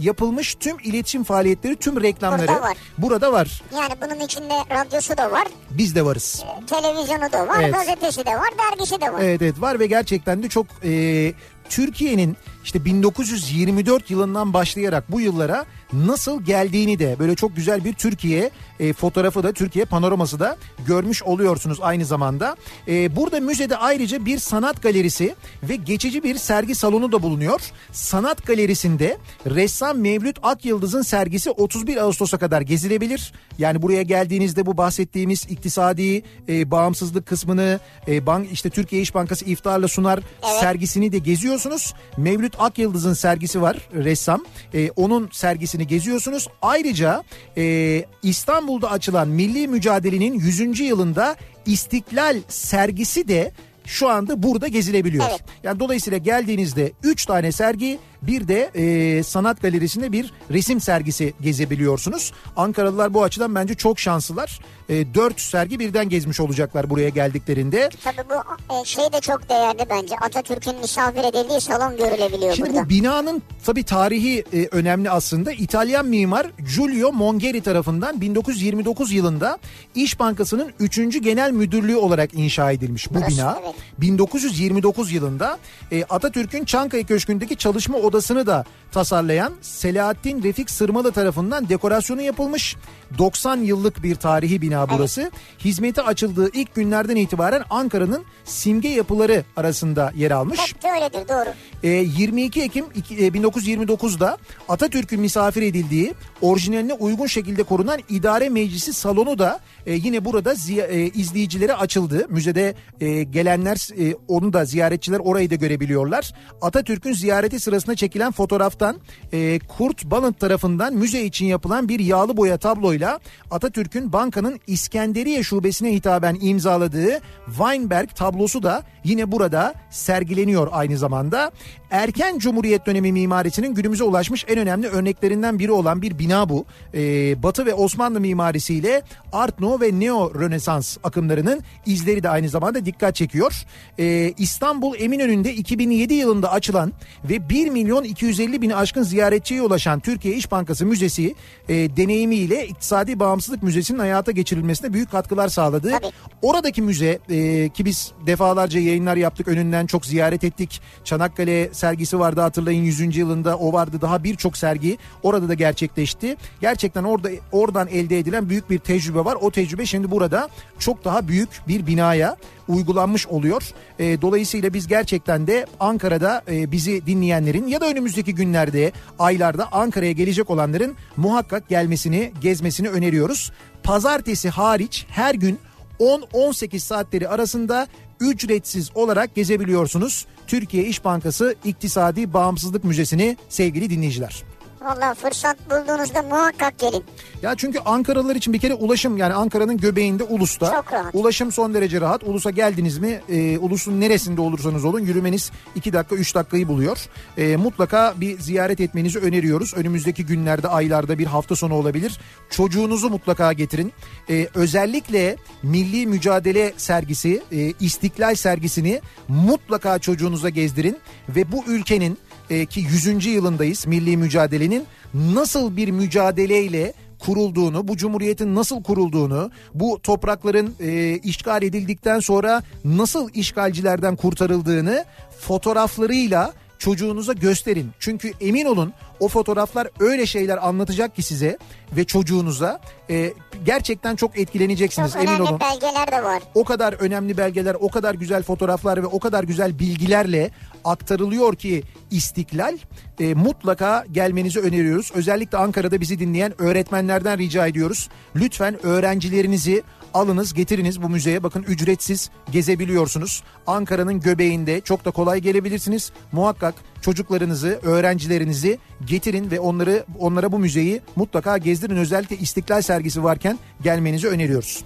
yapılmış 0.00 0.54
tüm 0.54 0.76
iletişim 0.84 1.24
faaliyetleri, 1.24 1.76
tüm 1.76 2.02
reklamları 2.02 2.48
Burada 2.48 2.62
var. 2.62 2.76
burada 2.98 3.32
var. 3.32 3.62
Yani 3.74 3.92
bunun 4.02 4.20
içinde 4.24 4.54
radyosu 4.70 5.16
da 5.16 5.30
var, 5.30 5.46
Biz 5.70 5.94
de 5.94 6.04
varız. 6.04 6.44
televizyonu 6.66 7.32
da 7.32 7.48
var, 7.48 7.60
Evet. 7.62 7.74
gazetesi 7.74 8.26
de 8.26 8.30
var, 8.30 8.48
dergisi 8.70 9.00
de 9.00 9.12
var. 9.12 9.20
Evet 9.22 9.42
evet 9.42 9.60
var 9.60 9.80
ve 9.80 9.86
gerçekten 9.86 10.42
de 10.42 10.48
çok 10.48 10.66
e, 10.84 11.32
Türkiye'nin 11.68 12.36
işte 12.64 12.84
1924 12.84 14.10
yılından 14.10 14.52
başlayarak 14.54 15.12
bu 15.12 15.20
yıllara 15.20 15.64
nasıl 15.92 16.42
geldiğini 16.42 16.98
de 16.98 17.16
böyle 17.18 17.34
çok 17.34 17.56
güzel 17.56 17.84
bir 17.84 17.92
Türkiye 17.92 18.50
e, 18.80 18.92
fotoğrafı 18.92 19.42
da 19.42 19.52
Türkiye 19.52 19.84
panoraması 19.84 20.40
da 20.40 20.56
görmüş 20.86 21.22
oluyorsunuz 21.22 21.78
aynı 21.82 22.04
zamanda. 22.04 22.56
E, 22.88 23.16
burada 23.16 23.40
müzede 23.40 23.76
ayrıca 23.76 24.26
bir 24.26 24.38
sanat 24.38 24.82
galerisi 24.82 25.34
ve 25.62 25.76
geçici 25.76 26.22
bir 26.22 26.34
sergi 26.34 26.74
salonu 26.74 27.12
da 27.12 27.22
bulunuyor. 27.22 27.60
Sanat 27.92 28.46
galerisinde 28.46 29.18
ressam 29.46 29.98
Mevlüt 29.98 30.38
Akyıldız'ın 30.42 31.02
sergisi 31.02 31.50
31 31.50 31.96
Ağustos'a 31.96 32.38
kadar 32.38 32.60
gezilebilir. 32.60 33.32
Yani 33.58 33.82
buraya 33.82 34.02
geldiğinizde 34.02 34.66
bu 34.66 34.76
bahsettiğimiz 34.76 35.46
iktisadi 35.48 36.22
e, 36.48 36.70
bağımsızlık 36.70 37.26
kısmını 37.26 37.80
e, 38.08 38.26
bank 38.26 38.52
işte 38.52 38.70
Türkiye 38.70 39.02
İş 39.02 39.14
Bankası 39.14 39.44
iftarla 39.44 39.88
sunar 39.88 40.20
sergisini 40.60 41.12
de 41.12 41.18
geziyorsunuz. 41.18 41.94
Mevlüt 42.16 42.54
Akyıldız'ın 42.58 43.14
sergisi 43.14 43.62
var 43.62 43.88
ressam. 43.94 44.44
E, 44.74 44.90
onun 44.90 45.28
sergisini 45.76 45.86
geziyorsunuz. 45.86 46.48
Ayrıca 46.62 47.22
e, 47.56 48.04
İstanbul'da 48.22 48.90
açılan 48.90 49.28
Milli 49.28 49.68
Mücadele'nin 49.68 50.34
100. 50.34 50.80
yılında 50.80 51.36
İstiklal 51.66 52.40
sergisi 52.48 53.28
de 53.28 53.52
şu 53.84 54.08
anda 54.08 54.42
burada 54.42 54.68
gezilebiliyor. 54.68 55.24
Evet. 55.30 55.40
Yani 55.62 55.80
dolayısıyla 55.80 56.18
geldiğinizde 56.18 56.92
3 57.02 57.26
tane 57.26 57.52
sergi 57.52 57.98
bir 58.26 58.48
de 58.48 58.70
e, 58.74 59.22
sanat 59.22 59.62
galerisinde 59.62 60.12
bir 60.12 60.32
resim 60.50 60.80
sergisi 60.80 61.34
gezebiliyorsunuz. 61.40 62.32
Ankaralılar 62.56 63.14
bu 63.14 63.22
açıdan 63.22 63.54
bence 63.54 63.74
çok 63.74 63.98
şanslılar. 64.00 64.60
E, 64.88 65.14
4 65.14 65.40
sergi 65.40 65.78
birden 65.78 66.08
gezmiş 66.08 66.40
olacaklar 66.40 66.90
buraya 66.90 67.08
geldiklerinde. 67.08 67.88
Tabii 68.04 68.28
bu 68.30 68.74
e, 68.74 68.84
şey 68.84 69.12
de 69.12 69.20
çok 69.20 69.48
değerli 69.48 69.86
bence. 69.90 70.14
Atatürk'ün 70.16 70.76
misafir 70.78 71.24
edildiği 71.24 71.60
salon 71.60 71.96
görülebiliyor 71.96 72.54
Şimdi 72.54 72.70
burada. 72.70 72.84
bu 72.84 72.88
binanın 72.88 73.42
tabii 73.66 73.82
tarihi 73.82 74.44
e, 74.52 74.68
önemli 74.72 75.10
aslında. 75.10 75.52
İtalyan 75.52 76.06
mimar 76.06 76.46
Giulio 76.76 77.12
Mongeri 77.12 77.60
tarafından 77.60 78.20
1929 78.20 79.12
yılında 79.12 79.58
İş 79.94 80.20
Bankası'nın 80.20 80.72
3. 80.80 80.96
Genel 81.22 81.50
Müdürlüğü 81.52 81.96
olarak 81.96 82.34
inşa 82.34 82.72
edilmiş 82.72 83.10
bu 83.10 83.14
Burası, 83.14 83.30
bina. 83.30 83.58
evet. 83.64 83.74
1929 83.98 85.12
yılında 85.12 85.58
e, 85.92 86.04
Atatürk'ün 86.04 86.64
Çankaya 86.64 87.02
Köşkü'ndeki 87.02 87.56
çalışma 87.56 87.98
odasını 88.16 88.46
da 88.46 88.64
tasarlayan 88.92 89.52
Selahattin 89.60 90.42
Refik 90.42 90.70
Sırmalı 90.70 91.12
tarafından 91.12 91.68
dekorasyonu 91.68 92.22
yapılmış. 92.22 92.76
90 93.18 93.56
yıllık 93.56 94.02
bir 94.02 94.14
tarihi 94.14 94.62
bina 94.62 94.90
burası. 94.90 95.30
Hizmete 95.64 96.02
açıldığı 96.02 96.50
ilk 96.52 96.74
günlerden 96.74 97.16
itibaren 97.16 97.62
Ankara'nın 97.70 98.24
simge 98.44 98.88
yapıları 98.88 99.44
arasında 99.56 100.12
yer 100.16 100.30
almış. 100.30 100.60
Hep 100.60 100.84
öyledir 100.94 101.28
doğru. 101.28 101.48
E, 101.82 101.88
22 101.88 102.62
Ekim 102.62 102.84
iki- 102.94 103.24
e, 103.26 103.28
1929'da 103.34 104.38
Atatürk'ün 104.68 105.20
misafir 105.20 105.62
edildiği 105.62 106.14
orijinaline 106.40 106.92
uygun 106.92 107.26
şekilde 107.26 107.62
korunan 107.62 108.00
idare 108.08 108.48
meclisi 108.48 108.92
salonu 108.92 109.38
da 109.38 109.60
e, 109.86 109.92
yine 109.92 110.24
burada 110.24 110.52
ziya- 110.52 110.86
e, 110.86 111.06
izleyicilere 111.06 111.74
açıldı. 111.74 112.26
Müzede 112.28 112.74
e, 113.00 113.22
gelenler 113.22 113.88
e, 114.00 114.14
onu 114.28 114.52
da 114.52 114.64
ziyaretçiler 114.64 115.18
orayı 115.18 115.50
da 115.50 115.54
görebiliyorlar. 115.54 116.32
Atatürk'ün 116.62 117.12
ziyareti 117.12 117.60
sırasında 117.60 117.94
çekilen 117.96 118.32
fotoğraftan 118.32 118.96
e, 119.32 119.58
Kurt 119.58 120.04
Balint 120.04 120.40
tarafından 120.40 120.94
müze 120.94 121.22
için 121.24 121.46
yapılan 121.46 121.88
bir 121.88 122.00
yağlı 122.00 122.36
boya 122.36 122.56
tabloyla 122.96 123.20
Atatürk'ün 123.50 124.12
bankanın 124.12 124.60
İskenderiye 124.66 125.42
şubesine 125.42 125.94
hitaben 125.94 126.36
imzaladığı 126.40 127.20
Weinberg 127.46 128.08
tablosu 128.14 128.62
da 128.62 128.82
yine 129.06 129.32
burada 129.32 129.74
sergileniyor 129.90 130.68
aynı 130.72 130.98
zamanda. 130.98 131.52
Erken 131.90 132.38
Cumhuriyet 132.38 132.86
dönemi 132.86 133.12
mimarisinin 133.12 133.74
günümüze 133.74 134.04
ulaşmış 134.04 134.44
en 134.48 134.58
önemli 134.58 134.88
örneklerinden 134.88 135.58
biri 135.58 135.72
olan 135.72 136.02
bir 136.02 136.18
bina 136.18 136.48
bu. 136.48 136.64
Ee, 136.94 137.42
Batı 137.42 137.66
ve 137.66 137.74
Osmanlı 137.74 138.20
mimarisiyle 138.20 139.02
Art 139.32 139.60
Nouveau 139.60 139.80
ve 139.80 140.00
Neo 140.00 140.34
Rönesans 140.34 140.96
akımlarının 141.04 141.62
izleri 141.86 142.22
de 142.22 142.28
aynı 142.28 142.48
zamanda 142.48 142.84
dikkat 142.86 143.14
çekiyor. 143.14 143.64
Ee, 143.98 144.34
İstanbul 144.38 144.94
Eminönü'nde 144.98 145.54
2007 145.54 146.14
yılında 146.14 146.52
açılan 146.52 146.92
ve 147.24 147.48
1 147.48 147.68
milyon 147.68 148.04
250 148.04 148.62
bin 148.62 148.70
aşkın 148.70 149.02
ziyaretçiye 149.02 149.62
ulaşan 149.62 150.00
Türkiye 150.00 150.34
İş 150.34 150.50
Bankası 150.50 150.86
Müzesi 150.86 151.34
e, 151.68 151.74
deneyimiyle 151.74 152.66
İktisadi 152.66 153.20
Bağımsızlık 153.20 153.62
Müzesi'nin 153.62 153.98
hayata 153.98 154.32
geçirilmesine 154.32 154.92
büyük 154.92 155.10
katkılar 155.10 155.48
sağladı. 155.48 155.90
Tabii. 155.90 156.12
Oradaki 156.42 156.82
müze 156.82 157.18
e, 157.30 157.68
ki 157.68 157.84
biz 157.84 158.12
defalarca 158.26 158.80
yayınlar 158.96 159.16
yaptık 159.16 159.48
önünden 159.48 159.86
çok 159.86 160.06
ziyaret 160.06 160.44
ettik. 160.44 160.80
Çanakkale 161.04 161.74
sergisi 161.74 162.18
vardı 162.18 162.40
hatırlayın 162.40 162.82
100. 162.82 163.16
yılında 163.16 163.58
o 163.58 163.72
vardı 163.72 163.98
daha 164.00 164.24
birçok 164.24 164.56
sergi 164.56 164.98
orada 165.22 165.48
da 165.48 165.54
gerçekleşti. 165.54 166.36
Gerçekten 166.60 167.04
orada 167.04 167.30
oradan 167.52 167.88
elde 167.88 168.18
edilen 168.18 168.48
büyük 168.48 168.70
bir 168.70 168.78
tecrübe 168.78 169.24
var. 169.24 169.36
O 169.40 169.50
tecrübe 169.50 169.86
şimdi 169.86 170.10
burada 170.10 170.48
çok 170.78 171.04
daha 171.04 171.28
büyük 171.28 171.48
bir 171.68 171.86
binaya 171.86 172.36
uygulanmış 172.68 173.26
oluyor. 173.26 173.62
E, 173.98 174.22
dolayısıyla 174.22 174.74
biz 174.74 174.86
gerçekten 174.86 175.46
de 175.46 175.66
Ankara'da 175.80 176.42
e, 176.50 176.72
bizi 176.72 177.06
dinleyenlerin 177.06 177.66
ya 177.66 177.80
da 177.80 177.86
önümüzdeki 177.86 178.34
günlerde, 178.34 178.92
aylarda 179.18 179.72
Ankara'ya 179.72 180.12
gelecek 180.12 180.50
olanların 180.50 180.96
muhakkak 181.16 181.68
gelmesini, 181.68 182.32
gezmesini 182.40 182.88
öneriyoruz. 182.88 183.52
Pazartesi 183.82 184.48
hariç 184.48 185.06
her 185.08 185.34
gün 185.34 185.58
10-18 186.00 186.78
saatleri 186.78 187.28
arasında 187.28 187.86
ücretsiz 188.20 188.90
olarak 188.94 189.34
gezebiliyorsunuz. 189.34 190.26
Türkiye 190.46 190.84
İş 190.84 191.04
Bankası 191.04 191.54
İktisadi 191.64 192.32
Bağımsızlık 192.32 192.84
Müzesi'ni 192.84 193.36
sevgili 193.48 193.90
dinleyiciler. 193.90 194.42
Valla 194.86 195.14
fırsat 195.14 195.56
bulduğunuzda 195.70 196.22
muhakkak 196.22 196.78
gelin. 196.78 197.04
Ya 197.42 197.54
çünkü 197.54 197.78
Ankaralılar 197.78 198.36
için 198.36 198.52
bir 198.52 198.58
kere 198.58 198.74
ulaşım 198.74 199.16
yani 199.16 199.34
Ankara'nın 199.34 199.76
göbeğinde 199.76 200.22
Ulus'ta. 200.22 200.72
Çok 200.72 200.92
rahat. 200.92 201.14
Ulaşım 201.14 201.52
son 201.52 201.74
derece 201.74 202.00
rahat. 202.00 202.22
Ulus'a 202.24 202.50
geldiniz 202.50 202.98
mi 202.98 203.20
e, 203.28 203.58
Ulus'un 203.58 204.00
neresinde 204.00 204.40
olursanız 204.40 204.84
olun 204.84 205.00
yürümeniz 205.00 205.50
2 205.74 205.92
dakika 205.92 206.16
3 206.16 206.34
dakikayı 206.34 206.68
buluyor. 206.68 206.98
E, 207.36 207.56
mutlaka 207.56 208.14
bir 208.16 208.38
ziyaret 208.40 208.80
etmenizi 208.80 209.18
öneriyoruz. 209.18 209.74
Önümüzdeki 209.74 210.26
günlerde 210.26 210.68
aylarda 210.68 211.18
bir 211.18 211.26
hafta 211.26 211.56
sonu 211.56 211.74
olabilir. 211.74 212.20
Çocuğunuzu 212.50 213.10
mutlaka 213.10 213.52
getirin. 213.52 213.92
E, 214.30 214.48
özellikle 214.54 215.36
Milli 215.62 216.06
Mücadele 216.06 216.72
sergisi 216.76 217.42
e, 217.52 217.72
İstiklal 217.80 218.34
sergisini 218.34 219.00
mutlaka 219.28 219.98
çocuğunuza 219.98 220.48
gezdirin. 220.48 220.98
Ve 221.28 221.52
bu 221.52 221.64
ülkenin 221.66 222.18
e, 222.50 222.66
ki 222.66 222.80
100. 222.80 223.26
yılındayız 223.26 223.86
milli 223.86 224.16
mücadelenin 224.16 224.84
nasıl 225.14 225.76
bir 225.76 225.90
mücadeleyle 225.90 226.92
kurulduğunu, 227.18 227.88
bu 227.88 227.96
cumhuriyetin 227.96 228.54
nasıl 228.54 228.82
kurulduğunu, 228.82 229.50
bu 229.74 230.00
toprakların 230.02 230.74
e, 230.80 231.18
işgal 231.18 231.62
edildikten 231.62 232.20
sonra 232.20 232.62
nasıl 232.84 233.28
işgalcilerden 233.34 234.16
kurtarıldığını 234.16 235.04
fotoğraflarıyla 235.40 236.52
çocuğunuza 236.78 237.32
gösterin. 237.32 237.90
Çünkü 237.98 238.32
emin 238.40 238.66
olun 238.66 238.92
o 239.20 239.28
fotoğraflar 239.28 239.88
öyle 240.00 240.26
şeyler 240.26 240.66
anlatacak 240.68 241.16
ki 241.16 241.22
size 241.22 241.58
ve 241.96 242.04
çocuğunuza 242.04 242.80
e, 243.10 243.32
gerçekten 243.64 244.16
çok 244.16 244.38
etkileneceksiniz 244.38 245.12
Çok 245.12 245.22
emin 245.24 245.40
olun. 245.40 245.60
belgeler 245.60 246.12
de 246.12 246.24
var. 246.24 246.42
O 246.54 246.64
kadar 246.64 246.92
önemli 246.92 247.36
belgeler, 247.36 247.76
o 247.80 247.88
kadar 247.88 248.14
güzel 248.14 248.42
fotoğraflar 248.42 249.02
ve 249.02 249.06
o 249.06 249.18
kadar 249.20 249.44
güzel 249.44 249.78
bilgilerle 249.78 250.50
aktarılıyor 250.84 251.54
ki 251.56 251.82
istiklal 252.10 252.78
e, 253.20 253.34
mutlaka 253.34 254.04
gelmenizi 254.12 254.60
öneriyoruz. 254.60 255.10
Özellikle 255.14 255.58
Ankara'da 255.58 256.00
bizi 256.00 256.18
dinleyen 256.18 256.62
öğretmenlerden 256.62 257.38
rica 257.38 257.66
ediyoruz. 257.66 258.08
Lütfen 258.36 258.86
öğrencilerinizi 258.86 259.82
alınız 260.14 260.54
getiriniz 260.54 261.02
bu 261.02 261.08
müzeye 261.08 261.42
bakın 261.42 261.62
ücretsiz 261.62 262.30
gezebiliyorsunuz. 262.50 263.42
Ankara'nın 263.66 264.20
göbeğinde 264.20 264.80
çok 264.80 265.04
da 265.04 265.10
kolay 265.10 265.40
gelebilirsiniz. 265.40 266.12
Muhakkak 266.32 266.74
çocuklarınızı, 267.00 267.80
öğrencilerinizi 267.82 268.78
getirin 269.04 269.50
ve 269.50 269.60
onları 269.60 270.04
onlara 270.18 270.52
bu 270.52 270.58
müzeyi 270.58 271.00
mutlaka 271.16 271.58
gezdirin. 271.58 271.96
Özellikle 271.96 272.36
İstiklal 272.36 272.82
sergisi 272.82 273.24
varken 273.24 273.58
gelmenizi 273.82 274.28
öneriyoruz. 274.28 274.84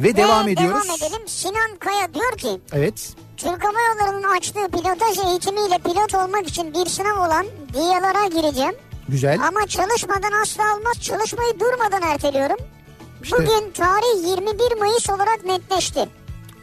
Ve 0.00 0.16
devam 0.16 0.46
Ve 0.46 0.52
ediyoruz. 0.52 0.84
Devam 0.84 0.96
edelim. 0.96 1.28
Sinan 1.28 1.76
Kaya 1.78 2.14
diyor 2.14 2.38
ki 2.38 2.60
Evet. 2.72 3.14
Türk 3.36 3.64
Hava 3.64 3.78
Yolları'nın 3.88 4.36
açtığı 4.36 4.68
pilotaj 4.68 5.18
eğitimiyle 5.26 5.78
pilot 5.78 6.14
olmak 6.14 6.48
için 6.48 6.74
bir 6.74 6.86
sınav 6.86 7.26
olan 7.26 7.46
DIA'lara 7.74 8.26
gireceğim. 8.26 8.74
Güzel. 9.08 9.40
Ama 9.48 9.66
çalışmadan 9.66 10.32
asla 10.42 10.62
olmaz. 10.76 11.00
Çalışmayı 11.00 11.60
durmadan 11.60 12.02
erteliyorum. 12.02 12.56
İşte- 13.22 13.36
Bugün 13.36 13.70
tarih 13.70 14.28
21 14.28 14.78
Mayıs 14.78 15.10
olarak 15.10 15.44
netleşti. 15.44 16.08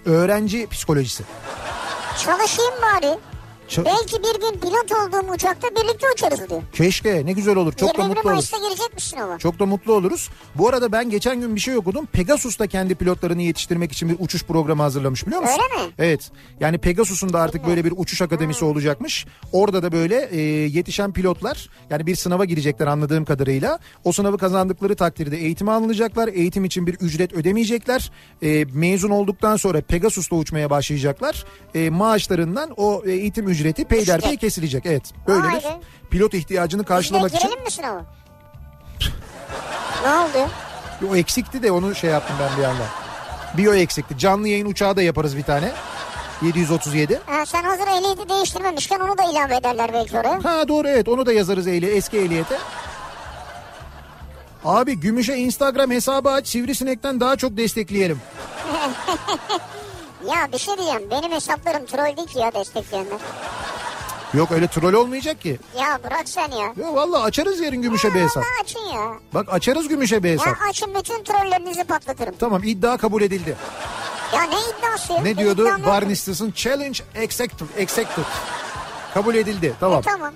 Öğrenci 0.05 0.67
psikolojisi. 0.67 1.23
Çalışayım 2.25 2.73
bari. 2.81 3.17
Ç- 3.69 3.85
Belki 3.85 4.15
bir 4.23 4.39
gün 4.41 4.59
pilot 4.59 4.91
olduğum 4.91 5.31
uçakta 5.33 5.67
birlikte 5.69 6.07
uçarız 6.15 6.49
diyor. 6.49 6.61
Keşke 6.73 7.25
ne 7.25 7.31
güzel 7.31 7.55
olur. 7.55 7.73
Çok 7.73 7.97
da 7.97 8.01
21 8.01 8.15
mutlu 8.17 8.29
oluruz. 8.31 8.51
Misin 8.93 9.17
ama? 9.17 9.37
Çok 9.39 9.59
da 9.59 9.65
mutlu 9.65 9.93
oluruz. 9.93 10.29
Bu 10.55 10.69
arada 10.69 10.91
ben 10.91 11.09
geçen 11.09 11.41
gün 11.41 11.55
bir 11.55 11.59
şey 11.59 11.77
okudum. 11.77 12.05
Pegasus 12.05 12.59
da 12.59 12.67
kendi 12.67 12.95
pilotlarını 12.95 13.41
yetiştirmek 13.41 13.91
için 13.91 14.09
bir 14.09 14.15
uçuş 14.19 14.43
programı 14.43 14.81
hazırlamış 14.81 15.27
biliyor 15.27 15.41
musun? 15.41 15.59
Öyle 15.73 15.85
mi? 15.87 15.93
Evet. 15.99 16.31
Yani 16.59 16.77
Pegasus'un 16.77 17.33
da 17.33 17.39
artık 17.41 17.67
böyle 17.67 17.85
bir 17.85 17.93
uçuş 17.97 18.21
akademisi 18.21 18.65
olacakmış. 18.65 19.25
Orada 19.51 19.83
da 19.83 19.91
böyle 19.91 20.29
e, 20.31 20.39
yetişen 20.41 21.13
pilotlar 21.13 21.69
yani 21.89 22.05
bir 22.07 22.15
sınava 22.15 22.45
girecekler 22.45 22.87
anladığım 22.87 23.25
kadarıyla. 23.25 23.79
O 24.03 24.11
sınavı 24.11 24.37
kazandıkları 24.37 24.95
takdirde 24.95 25.37
eğitime 25.37 25.71
alınacaklar. 25.71 26.27
Eğitim 26.27 26.65
için 26.65 26.87
bir 26.87 26.93
ücret 26.93 27.33
ödemeyecekler. 27.33 28.11
E, 28.43 28.65
mezun 28.73 29.09
olduktan 29.09 29.55
sonra 29.57 29.81
Pegasus'ta 29.81 30.35
uçmaya 30.35 30.69
başlayacaklar. 30.69 31.45
E, 31.75 31.89
maaşlarından 31.89 32.69
o 32.77 33.03
eğitim 33.05 33.47
ücreti 33.55 33.85
peyderpey 33.85 34.29
İşte. 34.33 34.45
kesilecek. 34.47 34.85
Evet. 34.85 35.03
Böyle 35.27 35.47
Vay 35.47 35.55
bir 35.59 35.63
be. 35.63 35.79
pilot 36.09 36.33
ihtiyacını 36.33 36.83
karşılamak 36.85 37.33
için. 37.35 37.47
girelim 37.47 37.63
mi 37.63 37.71
sınava? 37.71 38.05
ne 40.03 40.09
oldu? 40.13 40.49
O 41.11 41.15
eksikti 41.15 41.63
de 41.63 41.71
onu 41.71 41.95
şey 41.95 42.09
yaptım 42.09 42.35
ben 42.39 42.57
bir 42.57 42.63
anda. 42.63 42.83
Bir 43.57 43.67
o 43.67 43.73
eksikti. 43.73 44.17
Canlı 44.17 44.47
yayın 44.47 44.65
uçağı 44.65 44.95
da 44.97 45.01
yaparız 45.01 45.37
bir 45.37 45.43
tane. 45.43 45.71
737. 46.41 47.19
Ha, 47.25 47.45
sen 47.45 47.63
hazır 47.63 47.87
ehliyeti 47.87 48.29
değiştirmemişken 48.29 48.99
onu 48.99 49.17
da 49.17 49.23
ilave 49.31 49.55
ederler 49.55 49.89
belki 49.93 50.17
oraya. 50.17 50.43
Ha 50.43 50.67
doğru 50.67 50.87
evet 50.87 51.07
onu 51.07 51.25
da 51.25 51.33
yazarız 51.33 51.67
ehli, 51.67 51.85
eski 51.85 52.17
ehliyete. 52.19 52.57
Abi 54.65 54.99
Gümüş'e 54.99 55.35
Instagram 55.35 55.91
hesabı 55.91 56.29
aç 56.29 56.47
sivrisinekten 56.47 57.19
daha 57.19 57.35
çok 57.35 57.57
destekleyelim. 57.57 58.21
Ya 60.31 60.51
bir 60.53 60.57
şey 60.57 60.77
diyeceğim. 60.77 61.11
Benim 61.11 61.31
hesaplarım 61.31 61.85
troll 61.85 62.17
değil 62.17 62.27
ki 62.27 62.39
ya 62.39 62.53
destekleyenler. 62.53 63.19
Yok 64.33 64.51
öyle 64.51 64.67
troll 64.67 64.93
olmayacak 64.93 65.41
ki. 65.41 65.59
Ya 65.79 65.99
bırak 66.03 66.29
sen 66.29 66.51
ya. 66.51 66.73
Yok 66.77 66.95
valla 66.95 67.23
açarız 67.23 67.59
yarın 67.59 67.81
Gümüş'e 67.81 68.13
bir 68.13 68.21
hesap. 68.21 68.37
Vallahi 68.43 68.61
açın 68.63 68.79
ya. 68.79 69.11
Bak 69.33 69.53
açarız 69.53 69.87
Gümüş'e 69.87 70.23
bir 70.23 70.29
Ya 70.29 70.33
hesap. 70.33 70.57
açın 70.69 70.95
bütün 70.95 71.23
trollerinizi 71.23 71.83
patlatırım. 71.83 72.35
Tamam 72.39 72.63
iddia 72.63 72.97
kabul 72.97 73.21
edildi. 73.21 73.57
Ya 74.33 74.43
ne 74.43 74.55
iddiası? 74.55 75.13
ya? 75.13 75.21
Ne 75.21 75.29
Bir 75.31 75.37
diyordu 75.37 75.69
Stinson? 76.15 76.51
Challenge 76.51 76.99
accepted. 77.23 77.67
accepted. 77.83 78.23
Kabul 79.13 79.35
edildi. 79.35 79.73
Tamam. 79.79 80.01
Tamam. 80.01 80.33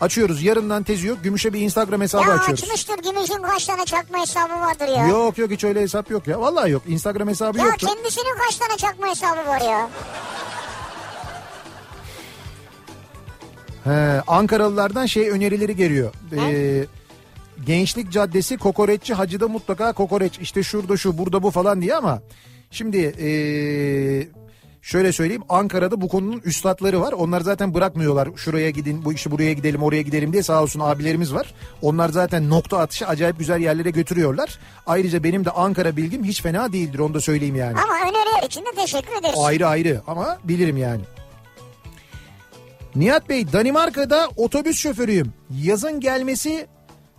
Açıyoruz. 0.00 0.42
Yarından 0.42 0.82
tezi 0.82 1.06
yok. 1.06 1.18
Gümüş'e 1.24 1.52
bir 1.52 1.60
Instagram 1.60 2.00
hesabı 2.00 2.28
Ya 2.28 2.34
açıyoruz. 2.34 2.64
açmıştır 2.64 2.94
Gümüş'ün 2.98 3.42
kaç 3.42 3.64
tane 3.66 3.84
çakma 3.84 4.18
hesabı 4.20 4.52
vardır 4.52 4.88
ya. 4.88 5.06
Yok 5.08 5.38
yok 5.38 5.50
hiç 5.50 5.64
öyle 5.64 5.80
hesap 5.80 6.10
yok 6.10 6.26
ya. 6.26 6.40
Vallahi 6.40 6.70
yok. 6.70 6.82
Instagram 6.88 7.28
hesabı 7.28 7.58
Ya 7.58 7.64
yoktu. 7.64 7.86
kendisinin 7.86 8.36
kaç 8.46 8.56
tane 8.56 8.76
çakma 8.76 9.06
hesabı 9.06 9.48
var 9.48 9.60
ya. 9.60 9.88
He, 13.84 14.22
Ankaralılardan 14.26 15.06
şey 15.06 15.30
önerileri 15.30 15.76
geliyor. 15.76 16.12
Ee, 16.36 16.84
Gençlik 17.66 18.12
Caddesi 18.12 18.56
kokoreççi 18.56 19.14
hacıda 19.14 19.48
mutlaka 19.48 19.92
kokoreç 19.92 20.38
işte 20.38 20.62
şurada 20.62 20.96
şu 20.96 21.18
burada 21.18 21.42
bu 21.42 21.50
falan 21.50 21.82
diye 21.82 21.94
ama 21.96 22.22
şimdi 22.70 22.98
ee, 22.98 24.28
şöyle 24.84 25.12
söyleyeyim 25.12 25.42
Ankara'da 25.48 26.00
bu 26.00 26.08
konunun 26.08 26.40
üstadları 26.44 27.00
var. 27.00 27.12
Onlar 27.12 27.40
zaten 27.40 27.74
bırakmıyorlar 27.74 28.28
şuraya 28.36 28.70
gidin 28.70 29.04
bu 29.04 29.12
işi 29.12 29.30
buraya 29.30 29.52
gidelim 29.52 29.82
oraya 29.82 30.02
gidelim 30.02 30.32
diye 30.32 30.42
sağ 30.42 30.62
olsun 30.62 30.80
abilerimiz 30.80 31.34
var. 31.34 31.54
Onlar 31.82 32.08
zaten 32.08 32.50
nokta 32.50 32.78
atışı 32.78 33.06
acayip 33.06 33.38
güzel 33.38 33.60
yerlere 33.60 33.90
götürüyorlar. 33.90 34.58
Ayrıca 34.86 35.24
benim 35.24 35.44
de 35.44 35.50
Ankara 35.50 35.96
bilgim 35.96 36.24
hiç 36.24 36.42
fena 36.42 36.72
değildir 36.72 36.98
onu 36.98 37.14
da 37.14 37.20
söyleyeyim 37.20 37.56
yani. 37.56 37.76
Ama 37.80 37.94
öneriler 37.94 38.46
için 38.46 38.60
de 38.60 38.74
teşekkür 38.76 39.12
ederiz. 39.20 39.38
Ayrı 39.44 39.66
ayrı 39.66 40.00
ama 40.06 40.38
bilirim 40.44 40.76
yani. 40.76 41.02
Nihat 42.96 43.28
Bey 43.28 43.52
Danimarka'da 43.52 44.28
otobüs 44.36 44.78
şoförüyüm. 44.78 45.32
Yazın 45.62 46.00
gelmesi 46.00 46.66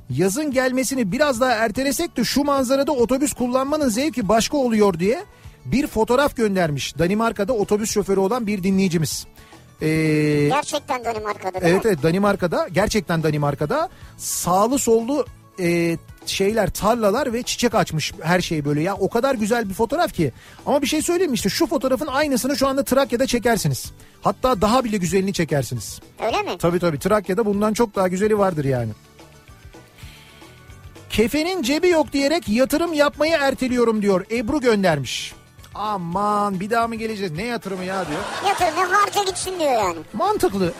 yazın 0.09 0.51
gelmesini 0.51 1.11
biraz 1.11 1.41
daha 1.41 1.51
ertelesek 1.51 2.17
de 2.17 2.23
şu 2.23 2.43
manzarada 2.43 2.91
otobüs 2.91 3.33
kullanmanın 3.33 3.89
zevki 3.89 4.29
başka 4.29 4.57
oluyor 4.57 4.99
diye 4.99 5.23
bir 5.65 5.87
fotoğraf 5.87 6.35
göndermiş. 6.35 6.97
Danimarka'da 6.99 7.53
otobüs 7.53 7.91
şoförü 7.91 8.19
olan 8.19 8.47
bir 8.47 8.63
dinleyicimiz. 8.63 9.25
Ee, 9.81 9.87
Gerçekten 10.49 11.05
Danimarka'da 11.05 11.61
değil 11.61 11.73
Evet 11.73 11.85
mi? 11.85 11.89
evet 11.89 12.03
Danimarka'da 12.03 12.67
gerçekten 12.71 13.23
Danimarka'da. 13.23 13.89
Sağlı 14.17 14.79
sollu 14.79 15.25
e, 15.59 15.97
şeyler 16.25 16.69
tarlalar 16.69 17.33
ve 17.33 17.43
çiçek 17.43 17.75
açmış 17.75 18.13
her 18.21 18.41
şey 18.41 18.65
böyle. 18.65 18.81
Ya 18.81 18.95
o 18.95 19.09
kadar 19.09 19.35
güzel 19.35 19.69
bir 19.69 19.73
fotoğraf 19.73 20.13
ki. 20.13 20.31
Ama 20.65 20.81
bir 20.81 20.87
şey 20.87 21.01
söyleyeyim 21.01 21.31
mi? 21.31 21.35
İşte 21.35 21.49
şu 21.49 21.67
fotoğrafın 21.67 22.07
aynısını 22.07 22.57
şu 22.57 22.67
anda 22.67 22.83
Trakya'da 22.83 23.27
çekersiniz. 23.27 23.91
Hatta 24.21 24.61
daha 24.61 24.83
bile 24.83 24.97
güzelini 24.97 25.33
çekersiniz. 25.33 25.99
Öyle 26.25 26.41
mi? 26.41 26.57
tabii 26.59 26.79
tabii. 26.79 26.99
Trakya'da 26.99 27.45
bundan 27.45 27.73
çok 27.73 27.95
daha 27.95 28.07
güzeli 28.07 28.37
vardır 28.37 28.65
yani. 28.65 28.91
Kefenin 31.09 31.61
cebi 31.61 31.89
yok 31.89 32.13
diyerek 32.13 32.49
yatırım 32.49 32.93
yapmayı 32.93 33.33
erteliyorum 33.39 34.01
diyor 34.01 34.25
Ebru 34.31 34.61
göndermiş 34.61 35.33
aman 35.75 36.59
bir 36.59 36.69
daha 36.69 36.87
mı 36.87 36.95
geleceğiz 36.95 37.31
ne 37.31 37.43
yatırımı 37.43 37.83
ya 37.83 38.05
diyor 38.07 38.19
Yatırım 38.47 38.91
harca 38.91 39.23
gitsin 39.23 39.59
diyor 39.59 39.71
yani. 39.71 39.97
mantıklı 40.13 40.73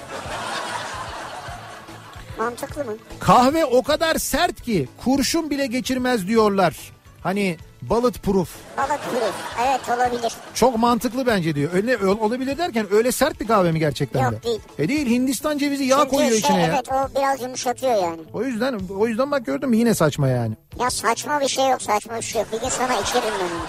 Mantıklı 2.37 2.85
mı? 2.85 2.91
Kahve 3.19 3.65
o 3.65 3.83
kadar 3.83 4.15
sert 4.15 4.61
ki 4.61 4.89
kurşun 5.03 5.49
bile 5.49 5.65
geçirmez 5.65 6.27
diyorlar. 6.27 6.75
Hani 7.23 7.57
bulletproof. 7.81 8.49
Balık 8.77 8.99
kuru. 9.09 9.31
Evet 9.67 9.81
olabilir. 9.89 10.33
Çok 10.53 10.77
mantıklı 10.77 11.27
bence 11.27 11.55
diyor. 11.55 11.73
Öyle 11.73 11.97
olabilir 11.97 12.57
derken 12.57 12.87
öyle 12.91 13.11
sert 13.11 13.39
bir 13.39 13.47
kahve 13.47 13.71
mi 13.71 13.79
gerçekten 13.79 14.23
Yok, 14.23 14.33
de? 14.33 14.43
değil. 14.43 14.59
E 14.79 14.87
değil 14.87 15.07
Hindistan 15.07 15.57
cevizi 15.57 15.83
yağ 15.83 15.97
Çünkü 15.97 16.09
koyuyor 16.09 16.31
şey, 16.31 16.39
içine 16.39 16.61
ya. 16.61 16.67
Evet 16.67 16.89
o 16.91 17.19
biraz 17.19 17.41
yumuşatıyor 17.41 17.95
yani. 17.95 18.21
O 18.33 18.43
yüzden 18.43 18.79
o 18.99 19.07
yüzden 19.07 19.31
bak 19.31 19.45
gördün 19.45 19.69
mü 19.69 19.77
yine 19.77 19.93
saçma 19.93 20.27
yani. 20.27 20.55
Ya 20.79 20.89
saçma 20.89 21.41
bir 21.41 21.47
şey 21.47 21.69
yok 21.69 21.81
saçma 21.81 22.17
bir 22.17 22.21
şey 22.21 22.41
yok. 22.41 22.51
Bir 22.53 22.61
gün 22.61 22.69
sana 22.69 22.99
içerim 22.99 23.33
ben 23.39 23.45
onu. 23.45 23.65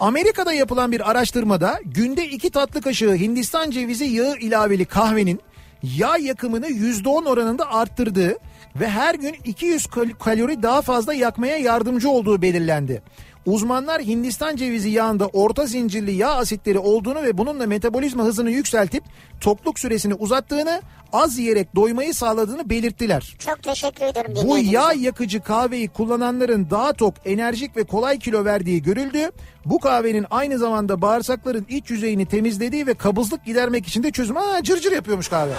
Amerika'da 0.00 0.52
yapılan 0.52 0.92
bir 0.92 1.10
araştırmada 1.10 1.80
günde 1.84 2.26
iki 2.28 2.50
tatlı 2.50 2.80
kaşığı 2.80 3.14
Hindistan 3.14 3.70
cevizi 3.70 4.04
yağı 4.04 4.36
ilaveli 4.36 4.84
kahvenin 4.84 5.40
yağ 5.82 6.16
yakımını 6.16 6.66
%10 6.68 7.28
oranında 7.28 7.72
arttırdığı 7.72 8.38
ve 8.80 8.88
her 8.88 9.14
gün 9.14 9.36
200 9.44 9.86
kal- 9.86 10.10
kalori 10.24 10.62
daha 10.62 10.82
fazla 10.82 11.14
yakmaya 11.14 11.56
yardımcı 11.56 12.10
olduğu 12.10 12.42
belirlendi. 12.42 13.02
Uzmanlar 13.48 14.02
Hindistan 14.02 14.56
cevizi 14.56 14.88
yağında 14.88 15.26
orta 15.26 15.66
zincirli 15.66 16.12
yağ 16.12 16.30
asitleri 16.34 16.78
olduğunu 16.78 17.22
ve 17.22 17.38
bununla 17.38 17.66
metabolizma 17.66 18.24
hızını 18.24 18.50
yükseltip 18.50 19.04
tokluk 19.40 19.78
süresini 19.78 20.14
uzattığını, 20.14 20.82
az 21.12 21.38
yiyerek 21.38 21.76
doymayı 21.76 22.14
sağladığını 22.14 22.70
belirttiler. 22.70 23.36
Çok 23.38 23.62
teşekkür 23.62 24.04
ederim. 24.04 24.34
Bu 24.44 24.58
yağ 24.58 24.92
yakıcı 24.92 25.42
kahveyi 25.42 25.88
kullananların 25.88 26.70
daha 26.70 26.92
tok, 26.92 27.14
enerjik 27.24 27.76
ve 27.76 27.84
kolay 27.84 28.18
kilo 28.18 28.44
verdiği 28.44 28.82
görüldü. 28.82 29.30
Bu 29.64 29.78
kahvenin 29.78 30.26
aynı 30.30 30.58
zamanda 30.58 31.02
bağırsakların 31.02 31.66
iç 31.68 31.90
yüzeyini 31.90 32.26
temizlediği 32.26 32.86
ve 32.86 32.94
kabızlık 32.94 33.44
gidermek 33.44 33.86
için 33.86 34.02
de 34.02 34.10
çözüm. 34.10 34.36
Aa 34.36 34.62
cırcır 34.62 34.92
yapıyormuş 34.92 35.28
kahve. 35.28 35.52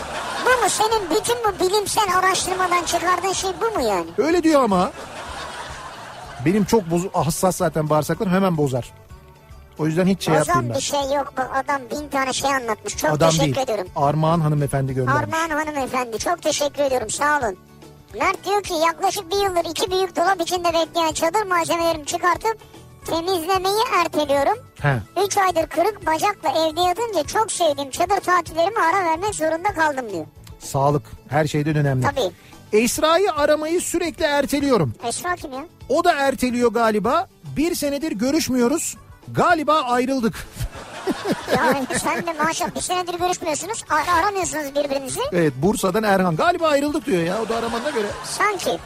Bu 0.46 0.64
mu 0.64 0.70
senin 0.70 1.10
bütün 1.10 1.36
bu 1.36 1.66
bilimsel 1.66 2.18
araştırmadan 2.18 2.84
çıkardığın 2.84 3.34
şey 3.34 3.52
bu 3.62 3.80
mu 3.80 3.88
yani? 3.88 4.08
Öyle 4.18 4.44
diyor 4.44 4.64
ama. 4.64 4.92
Benim 6.46 6.66
çok 6.66 6.92
bozu 6.92 7.10
hassas 7.14 7.56
zaten 7.56 7.90
bağırsaklarım 7.90 8.34
hemen 8.34 8.58
bozar. 8.58 8.92
O 9.80 9.86
yüzden 9.86 10.08
hiç 10.08 10.24
şey 10.26 10.34
o 10.34 10.38
yapmayayım 10.38 10.70
ben. 10.70 10.76
bir 10.78 10.82
şey 10.82 11.00
yok. 11.00 11.34
Bak 11.38 11.52
adam 11.66 11.82
bin 11.92 12.10
tane 12.10 12.34
şey 12.34 12.54
anlatmış. 12.56 12.98
Çok 12.98 13.12
Adam 13.12 13.30
teşekkür 13.30 13.56
değil. 13.56 13.64
ediyorum. 13.64 13.88
Armağan 13.96 14.40
hanımefendi 14.40 14.94
göndermiş. 14.94 15.24
Armağan 15.24 15.50
hanımefendi 15.66 16.20
çok 16.20 16.42
teşekkür 16.42 16.84
ediyorum 16.84 17.10
sağ 17.10 17.40
olun. 17.40 17.58
Mert 18.20 18.46
diyor 18.46 18.64
ki 18.64 18.74
yaklaşık 18.74 19.32
bir 19.32 19.36
yıldır 19.44 19.70
iki 19.72 19.92
büyük 19.92 20.16
dolap 20.16 20.42
içinde 20.42 20.68
bekleyen 20.74 21.14
çadır 21.14 21.46
malzemelerimi 21.48 22.06
çıkartıp 22.06 22.58
temizlemeyi 23.06 23.84
erteliyorum. 24.04 24.58
He. 24.82 24.96
3 25.26 25.38
aydır 25.38 25.68
kırık 25.68 26.06
bacakla 26.08 26.50
evde 26.50 26.82
yatınca 26.82 27.24
çok 27.28 27.52
sevdiğim 27.52 27.90
çadır 27.92 28.20
tatillerime 28.20 28.80
ara 28.80 29.06
vermek 29.06 29.36
zorunda 29.36 29.74
kaldım 29.74 30.10
diyor. 30.14 30.26
Sağlık 30.60 31.04
her 31.30 31.48
şeyden 31.48 31.76
önemli. 31.76 32.04
Tabii. 32.06 32.32
Esra'yı 32.84 33.32
aramayı 33.34 33.82
sürekli 33.82 34.24
erteliyorum. 34.26 34.94
Esra 35.04 35.36
kim 35.36 35.54
ya? 35.54 35.66
O 35.90 36.04
da 36.04 36.12
erteliyor 36.14 36.72
galiba. 36.72 37.28
Bir 37.58 37.76
senedir 37.76 38.12
görüşmüyoruz. 38.12 38.98
Galiba 39.34 39.82
ayrıldık. 39.82 40.36
Ya 41.56 41.86
sen 42.00 42.26
de 42.28 42.34
maşallah 42.34 42.76
bir 42.76 42.82
senedir 42.82 43.14
görüşmüyorsunuz. 43.20 43.84
Ara 43.90 44.14
aramıyorsunuz 44.14 44.76
birbirinizi. 44.76 45.20
Evet 45.32 45.54
Bursa'dan 45.58 46.04
Erhan. 46.04 46.36
Galiba 46.36 46.68
ayrıldık 46.68 47.06
diyor 47.06 47.24
ya 47.24 47.42
o 47.42 47.50
da 47.50 47.56
aramanına 47.58 47.90
göre. 47.90 48.08
Sanki. 48.24 48.80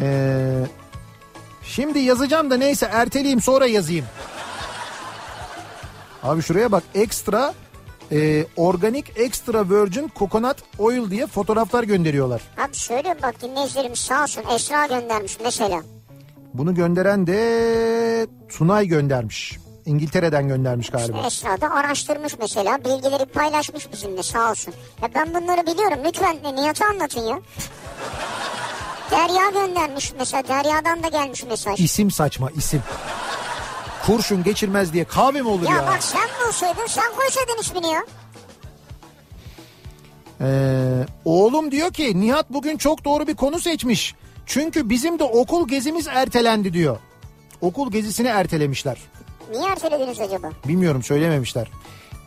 Ee, 0.00 0.64
şimdi 1.62 1.98
yazacağım 1.98 2.50
da 2.50 2.56
neyse 2.56 2.88
erteleyeyim 2.92 3.42
sonra 3.42 3.66
yazayım. 3.66 4.06
Abi 6.22 6.42
şuraya 6.42 6.72
bak 6.72 6.82
ekstra 6.94 7.54
e, 8.12 8.46
organik 8.56 9.12
extra 9.16 9.70
virgin 9.70 10.10
coconut 10.16 10.56
oil 10.78 11.10
diye 11.10 11.26
fotoğraflar 11.26 11.84
gönderiyorlar. 11.84 12.42
Abi 12.58 12.74
söylüyorum 12.74 13.20
bak 13.22 13.42
dinleyicilerimiz 13.42 13.98
sağ 13.98 14.22
olsun 14.22 14.42
Esra 14.54 14.86
göndermiş 14.86 15.38
mesela. 15.44 15.82
Bunu 16.54 16.74
gönderen 16.74 17.26
de 17.26 18.26
Tunay 18.48 18.86
göndermiş. 18.86 19.58
İngiltere'den 19.86 20.48
göndermiş 20.48 20.90
galiba. 20.90 21.26
Esra 21.26 21.60
da 21.60 21.70
araştırmış 21.70 22.38
mesela 22.38 22.78
bilgileri 22.84 23.24
paylaşmış 23.24 23.92
bizimle 23.92 24.22
sağ 24.22 24.50
olsun. 24.50 24.74
Ya 25.02 25.08
ben 25.14 25.34
bunları 25.34 25.66
biliyorum 25.66 25.98
lütfen 26.04 26.36
de 26.44 26.56
Nihat'ı 26.56 26.84
anlatın 26.84 27.20
ya. 27.20 27.38
Derya 29.10 29.50
göndermiş 29.50 30.12
mesela 30.18 30.42
Derya'dan 30.48 31.02
da 31.02 31.08
gelmiş 31.08 31.44
mesaj. 31.44 31.80
İsim 31.80 32.10
saçma 32.10 32.50
isim. 32.50 32.82
Kurşun 34.08 34.42
geçirmez 34.42 34.92
diye 34.92 35.04
kahve 35.04 35.42
mi 35.42 35.48
olur 35.48 35.68
ya? 35.68 35.76
Ya 35.76 35.86
bak 35.86 36.02
sen 36.02 36.28
bulsaydın 36.46 36.86
sen 36.86 37.12
koysaydın 37.16 37.60
ismini 37.60 37.92
ya. 37.92 38.04
Ee, 40.40 41.06
oğlum 41.24 41.70
diyor 41.70 41.92
ki 41.92 42.20
Nihat 42.20 42.50
bugün 42.50 42.76
çok 42.76 43.04
doğru 43.04 43.26
bir 43.26 43.34
konu 43.36 43.60
seçmiş. 43.60 44.14
Çünkü 44.46 44.90
bizim 44.90 45.18
de 45.18 45.24
okul 45.24 45.68
gezimiz 45.68 46.06
ertelendi 46.08 46.72
diyor. 46.72 46.98
Okul 47.60 47.90
gezisini 47.92 48.28
ertelemişler. 48.28 48.98
Niye 49.50 49.68
ertelediniz 49.68 50.20
acaba? 50.20 50.50
Bilmiyorum 50.68 51.02
söylememişler. 51.02 51.68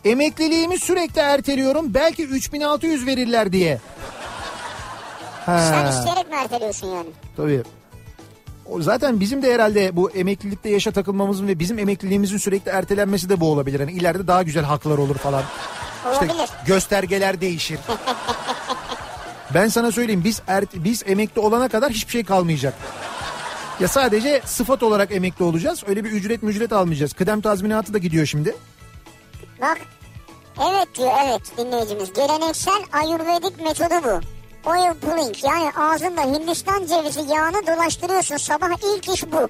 Emekliliğimi 0.06 0.80
sürekli 0.80 1.22
erteliyorum. 1.22 1.94
Belki 1.94 2.24
3600 2.24 3.06
verirler 3.06 3.54
diye. 3.54 3.80
Sen 5.46 5.54
Ha, 5.84 5.90
isteyerek 5.90 6.30
mi 6.30 6.36
erteliyorsun 6.36 6.88
yani? 6.88 7.10
tabii. 7.38 7.64
Zaten 8.80 9.20
bizim 9.20 9.42
de 9.42 9.54
herhalde 9.54 9.96
bu 9.96 10.12
emeklilikte 10.12 10.70
yaşa 10.70 10.92
takılmamızın 10.92 11.48
ve 11.48 11.60
bizim 11.60 11.80
emekliliğimizin 11.80 12.38
sürekli 12.38 12.72
ertelenmesi 12.72 13.30
de 13.30 13.40
bu 13.40 13.52
olabilir. 13.52 13.80
Hani 13.80 13.92
ileride 13.92 14.28
daha 14.28 14.44
güzel 14.44 14.64
haklar 14.64 14.98
olur 14.98 15.16
falan. 15.16 15.44
İşte 16.14 16.26
Olabilir. 16.26 16.50
göstergeler 16.66 17.42
değişir. 17.42 17.80
ben 19.54 19.68
sana 19.68 19.92
söyleyeyim 19.92 20.22
biz 20.24 20.42
er, 20.48 20.66
biz 20.74 21.04
emekli 21.06 21.42
olana 21.42 21.70
kadar 21.70 21.92
hiçbir 21.92 22.12
şey 22.12 22.24
kalmayacak. 22.24 22.74
Ya 23.80 23.88
sadece 23.88 24.42
sıfat 24.46 24.84
olarak 24.84 25.12
emekli 25.12 25.46
olacağız. 25.46 25.84
Öyle 25.88 26.04
bir 26.04 26.12
ücret 26.12 26.44
mücret 26.44 26.74
almayacağız. 26.74 27.14
Kıdem 27.14 27.42
tazminatı 27.42 27.94
da 27.94 27.98
gidiyor 27.98 28.26
şimdi. 28.26 28.56
Bak 29.62 29.78
evet 30.72 30.88
diyor 30.98 31.12
evet 31.26 31.42
dinleyicimiz. 31.58 32.14
Geleneksel 32.14 32.84
ayurvedik 32.92 33.62
metodu 33.62 34.04
bu. 34.04 34.41
Oil 34.66 34.94
pulling 35.02 35.36
yani 35.44 35.72
ağzında 35.78 36.22
Hindistan 36.22 36.86
cevizi 36.86 37.34
yağını 37.34 37.68
dolaştırıyorsun. 37.68 38.38
Sabah 38.38 38.70
ilk 38.96 39.10
iş 39.10 39.24
bu. 39.32 39.50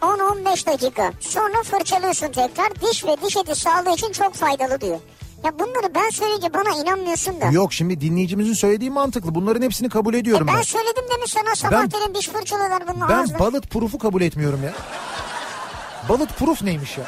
10-15 0.00 0.66
dakika. 0.66 1.12
Sonra 1.20 1.62
fırçalıyorsun 1.62 2.26
tekrar. 2.26 2.80
Diş 2.82 3.04
ve 3.04 3.16
diş 3.26 3.36
eti 3.36 3.54
sağlığı 3.54 3.90
için 3.94 4.12
çok 4.12 4.34
faydalı 4.34 4.80
diyor. 4.80 4.98
Ya 5.44 5.58
bunları 5.58 5.94
ben 5.94 6.10
söyleyince 6.10 6.54
bana 6.54 6.70
inanmıyorsun 6.82 7.40
da. 7.40 7.46
Yok 7.46 7.72
şimdi 7.72 8.00
dinleyicimizin 8.00 8.52
söylediği 8.52 8.90
mantıklı. 8.90 9.34
Bunların 9.34 9.62
hepsini 9.62 9.88
kabul 9.88 10.14
ediyorum 10.14 10.48
E 10.48 10.52
ben 10.52 10.56
ben. 10.56 10.62
söyledim 10.62 11.04
demiş 11.16 11.30
sana 11.30 11.54
sabah 11.54 11.84
dedim 11.86 12.14
diş 12.14 12.28
fırçalıyorlar 12.28 12.82
bunun 12.88 13.08
Ben 13.08 13.14
ağzına. 13.22 13.38
balıt 13.38 13.70
proof'u 13.70 13.98
kabul 13.98 14.22
etmiyorum 14.22 14.60
ya. 14.64 14.72
Balıt 16.08 16.38
proof 16.38 16.62
neymiş 16.62 16.98
ya? 16.98 17.04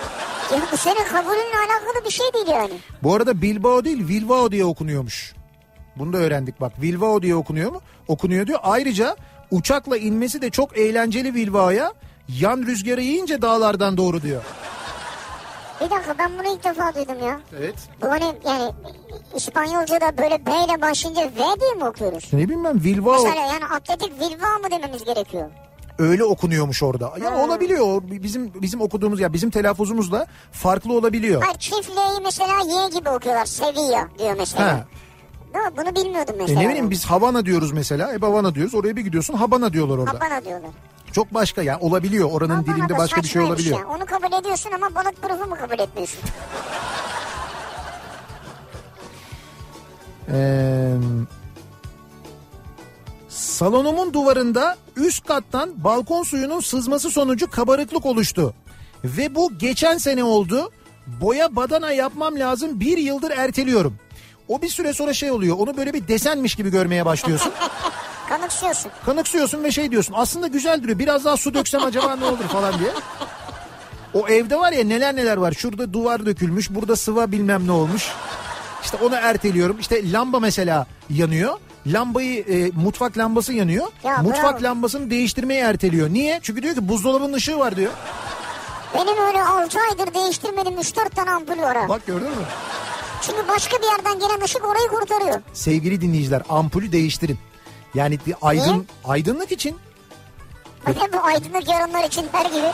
Ya 0.53 0.59
bu 0.73 0.77
senin 0.77 1.05
kabulünle 1.13 1.57
alakalı 1.59 2.05
bir 2.05 2.11
şey 2.11 2.27
değil 2.35 2.47
yani. 2.49 2.73
Bu 3.03 3.15
arada 3.15 3.43
Bilbao 3.43 3.85
değil 3.85 4.09
Bilbao 4.09 4.53
diye 4.53 4.65
okunuyormuş. 4.65 5.35
Bunu 5.99 6.13
da 6.13 6.17
öğrendik 6.19 6.61
bak. 6.61 6.83
Bilbao 6.83 7.23
diye 7.23 7.35
okunuyor 7.35 7.73
mu? 7.73 7.81
Okunuyor 8.09 8.47
diyor. 8.47 8.59
Ayrıca 8.63 9.17
uçakla 9.51 9.97
inmesi 9.97 10.43
de 10.43 10.51
çok 10.51 10.79
eğlenceli 10.79 11.35
Bilbao'ya. 11.35 11.93
Yan 12.41 12.59
rüzgarı 12.63 13.03
yiyince 13.03 13.43
dağlardan 13.43 13.97
doğru 13.97 14.23
diyor. 14.23 14.43
Bir 15.81 15.91
dakika 15.91 16.19
ben 16.19 16.31
bunu 16.39 16.55
ilk 16.55 16.65
defa 16.65 16.95
duydum 16.95 17.27
ya. 17.27 17.41
Evet. 17.59 17.75
Bu 18.03 18.07
hani 18.11 18.25
yani 18.47 18.73
İspanyolca'da 19.35 20.19
böyle 20.19 20.47
B 20.47 20.51
ile 20.51 20.83
başlayınca 20.83 21.23
V 21.23 21.61
diye 21.61 21.73
mi 21.75 21.85
okuyoruz? 21.85 22.33
Ne 22.33 22.43
bileyim 22.43 22.65
ben 22.65 22.85
Bilbao 22.85 23.13
Mesela 23.25 23.47
yani 23.53 23.65
atletik 23.65 24.13
Vilva 24.21 24.59
mı 24.59 24.71
dememiz 24.71 25.05
gerekiyor? 25.05 25.51
öyle 25.99 26.25
okunuyormuş 26.25 26.83
orada. 26.83 27.13
Ya 27.25 27.31
Ha. 27.33 27.45
olabiliyor. 27.45 28.03
Bizim 28.05 28.53
bizim 28.63 28.81
okuduğumuz 28.81 29.21
ya 29.21 29.33
bizim 29.33 29.51
telaffuzumuzla 29.51 30.27
farklı 30.53 30.93
olabiliyor. 30.93 31.43
Hayır 31.43 31.59
çift 31.59 31.91
L'yi 31.91 32.21
mesela 32.25 32.53
Y 32.83 32.91
gibi 32.99 33.09
okuyorlar. 33.11 33.47
Sevilla 33.47 34.09
diyor 34.19 34.35
mesela. 34.39 34.73
Ha. 34.73 34.85
Mi? 35.65 35.77
Bunu 35.77 35.97
bilmiyordum 35.97 36.35
E 36.39 36.39
mesela. 36.43 36.61
ne 36.61 36.69
bileyim 36.69 36.91
biz 36.91 37.05
Havana 37.05 37.47
diyoruz 37.47 37.73
mesela. 37.73 38.13
Hep 38.13 38.23
Havana 38.23 38.55
diyoruz. 38.55 38.75
Oraya 38.75 38.97
bir 38.97 39.01
gidiyorsun 39.03 39.35
Habana 39.35 39.73
diyorlar 39.73 39.99
orada. 39.99 40.11
Habana 40.11 40.45
diyorlar. 40.45 40.71
Çok 41.13 41.35
başka 41.35 41.63
ya 41.63 41.81
olabiliyor. 41.81 42.31
Oranın 42.33 42.55
Habana 42.55 42.77
dilinde 42.77 42.89
da 42.95 42.99
başka 42.99 43.23
bir 43.23 43.29
şey 43.29 43.43
olabiliyor. 43.43 43.81
ya. 43.81 43.87
Onu 43.87 44.07
kabul 44.07 44.41
ediyorsun 44.41 44.71
ama 44.73 44.95
balık 44.95 45.23
profu 45.23 45.49
mu 45.51 45.57
kabul 45.57 45.79
etmiyorsun? 45.79 46.21
Salonumun 53.29 54.13
duvarında 54.13 54.77
üst 54.97 55.27
kattan 55.27 55.85
balkon 55.85 56.23
suyunun 56.23 56.61
sızması 56.61 57.11
sonucu 57.11 57.51
kabarıklık 57.51 58.07
oluştu. 58.07 58.55
Ve 59.05 59.35
bu 59.35 59.59
geçen 59.59 59.99
sene 59.99 60.25
oldu. 60.25 60.71
Boya 61.21 61.57
badana 61.57 61.93
yapmam 61.93 62.39
lazım 62.39 62.81
bir 62.81 62.99
yıldır 62.99 63.31
erteliyorum. 63.31 63.95
O 64.49 64.63
bir 64.63 64.69
süre 64.69 64.93
sonra 64.93 65.15
şey 65.15 65.31
oluyor 65.31 65.57
onu 65.59 65.77
böyle 65.77 65.93
bir 65.95 66.09
desenmiş 66.09 66.55
gibi 66.55 66.71
görmeye 66.71 67.07
başlıyorsun. 67.07 67.53
Kanıksıyorsun. 68.29 68.91
Kanıksıyorsun 69.07 69.65
ve 69.65 69.71
şey 69.71 69.91
diyorsun 69.91 70.15
aslında 70.17 70.47
güzel 70.47 70.83
duruyor 70.83 70.99
biraz 70.99 71.25
daha 71.25 71.37
su 71.37 71.55
döksem 71.55 71.85
acaba 71.85 72.17
ne 72.17 72.25
olur 72.25 72.45
falan 72.53 72.79
diye. 72.79 72.91
O 74.15 74.29
evde 74.29 74.57
var 74.57 74.73
ya 74.73 74.85
neler 74.85 75.17
neler 75.17 75.37
var 75.37 75.53
şurada 75.53 75.93
duvar 75.93 76.27
dökülmüş 76.27 76.71
burada 76.71 76.97
sıva 76.97 77.33
bilmem 77.33 77.67
ne 77.67 77.73
olmuş. 77.73 78.13
İşte 78.85 78.97
onu 79.03 79.15
erteliyorum 79.15 79.77
işte 79.81 80.13
lamba 80.13 80.41
mesela 80.41 80.87
yanıyor. 81.11 81.59
Lambayı 81.87 82.41
e, 82.41 82.71
mutfak 82.71 83.19
lambası 83.19 83.53
yanıyor. 83.53 83.87
Ya 84.05 84.19
mutfak 84.19 84.55
bravo. 84.55 84.63
lambasını 84.63 85.11
değiştirmeyi 85.11 85.61
erteliyor. 85.61 86.11
Niye? 86.11 86.41
Çünkü 86.43 86.63
diyor 86.63 86.75
ki 86.75 86.89
buzdolabının 86.89 87.33
ışığı 87.33 87.59
var 87.59 87.77
diyor. 87.77 87.93
Benim 88.95 89.19
öyle 89.27 89.43
6 89.43 89.79
aydır 89.81 90.15
değiştirmedim 90.15 90.75
3-4 90.75 91.11
tane 91.11 91.31
ampul 91.31 91.59
var. 91.59 91.89
Bak 91.89 92.07
gördün 92.07 92.29
mü? 92.29 92.37
Çünkü 93.23 93.49
başka 93.49 93.77
bir 93.79 93.85
yerden 93.85 94.19
gelen 94.19 94.45
ışık 94.45 94.65
orayı 94.65 94.89
kurtarıyor. 94.89 95.41
Sevgili 95.53 96.01
dinleyiciler 96.01 96.43
ampulü 96.49 96.93
değiştirin. 96.93 97.39
Yani 97.95 98.19
di- 98.27 98.37
aydın 98.43 98.87
aydınlık 99.05 99.53
için 99.53 99.77
bu 101.13 101.21
aydınlık 101.23 101.69
yarınlar 101.69 102.05
için 102.05 102.27
her 102.33 102.47
gibi. 102.47 102.67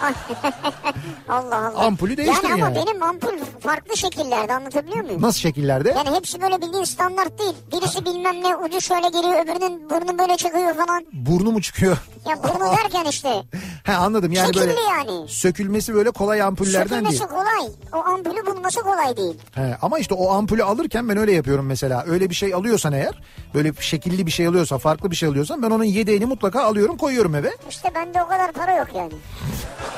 Allah 1.28 1.56
Allah. 1.56 1.78
Ampulü 1.86 2.16
değiştirin 2.16 2.48
yani. 2.48 2.60
yani. 2.60 2.76
ama 2.76 2.86
benim 2.86 3.02
ampul 3.02 3.38
farklı 3.60 3.96
şekillerde 3.96 4.54
anlatabiliyor 4.54 5.04
muyum? 5.04 5.22
nasıl 5.22 5.40
şekillerde? 5.40 5.88
Yani 5.96 6.16
hepsi 6.16 6.40
böyle 6.42 6.62
bildiğin 6.62 6.84
standart 6.84 7.38
değil. 7.38 7.54
Birisi 7.72 8.04
bilmem 8.04 8.42
ne 8.42 8.56
ucu 8.56 8.80
şöyle 8.80 9.08
geliyor 9.08 9.44
öbürünün 9.44 9.90
burnu 9.90 10.18
böyle 10.18 10.36
çıkıyor 10.36 10.74
falan. 10.74 11.04
Burnu 11.12 11.52
mu 11.52 11.62
çıkıyor? 11.62 11.96
Ya 12.28 12.42
burnu 12.42 12.76
derken 12.76 13.04
işte. 13.10 13.28
He 13.84 13.94
anladım 13.94 14.32
yani 14.32 14.46
Şekilli 14.46 14.68
böyle 14.68 14.80
yani. 14.80 15.28
sökülmesi 15.28 15.94
böyle 15.94 16.10
kolay 16.10 16.42
ampullerden 16.42 17.04
değil. 17.04 17.18
Sökülmesi 17.18 17.26
kolay. 17.26 17.72
O 17.92 18.06
ampulü 18.08 18.46
bulması 18.46 18.80
kolay 18.80 19.16
değil. 19.16 19.34
He, 19.54 19.76
ama 19.82 19.98
işte 19.98 20.14
o 20.14 20.30
ampulü 20.30 20.64
alırken 20.64 21.08
ben 21.08 21.16
öyle 21.16 21.32
yapıyorum 21.32 21.66
mesela. 21.66 22.04
Öyle 22.06 22.30
bir 22.30 22.34
şey 22.34 22.54
alıyorsan 22.54 22.92
eğer 22.92 23.22
böyle 23.54 23.72
şekilli 23.80 24.26
bir 24.26 24.30
şey 24.30 24.46
alıyorsan 24.46 24.78
farklı 24.78 25.10
bir 25.10 25.16
şey 25.16 25.28
alıyorsan 25.28 25.62
ben 25.62 25.70
onun 25.70 25.84
yedeğini 25.84 26.26
mutlaka 26.26 26.62
alıyorum 26.64 26.96
koyuyorum 26.96 27.34
eve. 27.34 27.50
İşte 27.68 27.88
bende 27.94 28.22
o 28.22 28.28
kadar 28.28 28.52
para 28.52 28.76
yok 28.76 28.88
yani. 28.94 29.12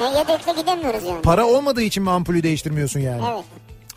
Ne 0.00 0.18
yedekle 0.18 0.52
gidemiyoruz 0.52 1.04
yani. 1.04 1.22
Para 1.22 1.46
olmadığı 1.46 1.82
için 1.82 2.02
mi 2.02 2.10
ampulü 2.10 2.42
değiştirmiyorsun 2.42 3.00
yani? 3.00 3.22
Evet. 3.32 3.44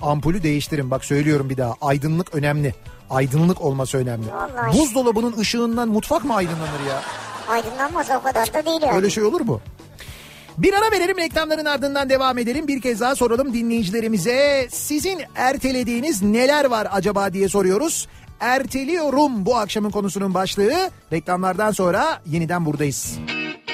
Ampulü 0.02 0.44
değiştirin 0.44 0.92
bak 0.92 1.06
söylüyorum 1.06 1.50
bir 1.50 1.58
daha. 1.58 1.76
Aydınlık 1.82 2.36
önemli. 2.36 2.76
Aydınlık 3.10 3.62
olması 3.62 3.98
önemli. 3.98 4.28
Vallahi. 4.34 4.78
Buzdolabının 4.78 5.38
ışığından 5.38 5.90
mutfak 5.90 6.26
mı 6.26 6.36
aydınlanır 6.36 6.86
ya? 6.90 7.02
Aydınlanmaz 7.50 8.08
o 8.20 8.24
kadar 8.24 8.54
da 8.54 8.66
değil 8.66 8.82
yani. 8.82 8.96
Öyle 8.96 9.10
şey 9.10 9.24
olur 9.24 9.42
mu? 9.42 9.62
Bir 10.58 10.74
ara 10.74 10.92
verelim 10.92 11.18
reklamların 11.18 11.66
ardından 11.66 12.10
devam 12.10 12.38
edelim. 12.38 12.68
Bir 12.68 12.82
kez 12.82 13.00
daha 13.00 13.16
soralım 13.16 13.54
dinleyicilerimize. 13.54 14.68
Sizin 14.72 15.22
ertelediğiniz 15.36 16.22
neler 16.22 16.66
var 16.66 16.88
acaba 16.92 17.34
diye 17.34 17.50
soruyoruz. 17.50 18.08
Erteliyorum 18.40 19.46
bu 19.46 19.58
akşamın 19.58 19.90
konusunun 19.90 20.34
başlığı. 20.34 20.90
Reklamlardan 21.12 21.72
sonra 21.72 22.22
yeniden 22.26 22.66
buradayız. 22.66 22.96
Sevgilim 22.96 23.65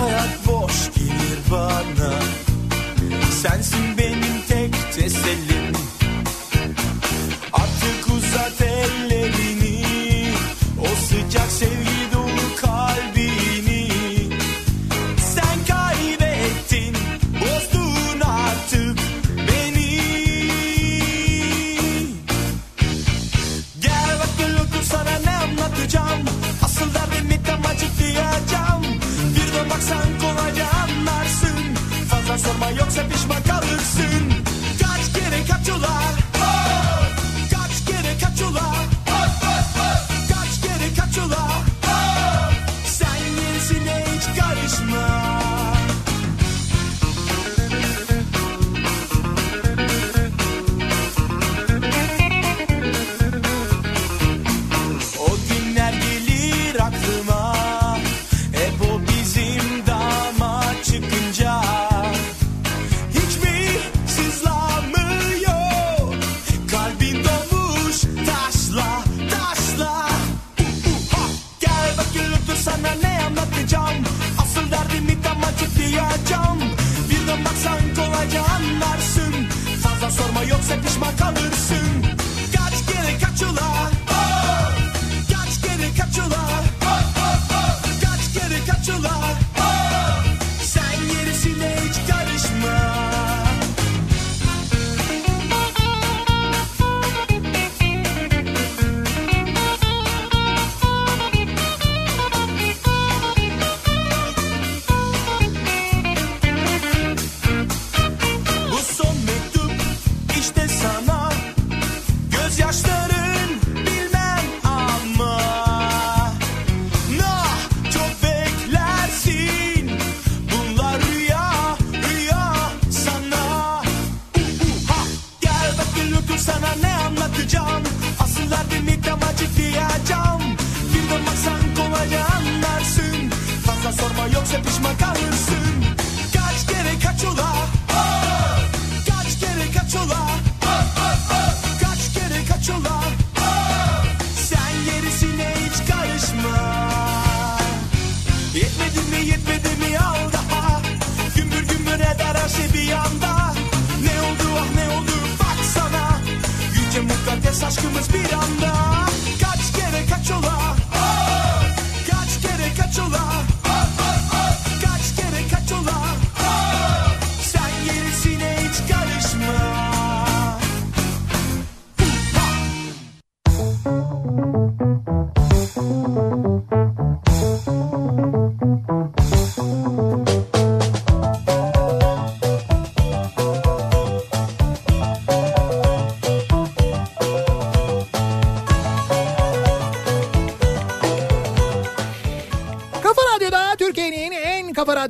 hayat 0.00 0.46
boş 0.46 0.94
gelir 0.94 1.38
bana. 1.50 2.12
Sensin 3.42 3.98
benim 3.98 4.19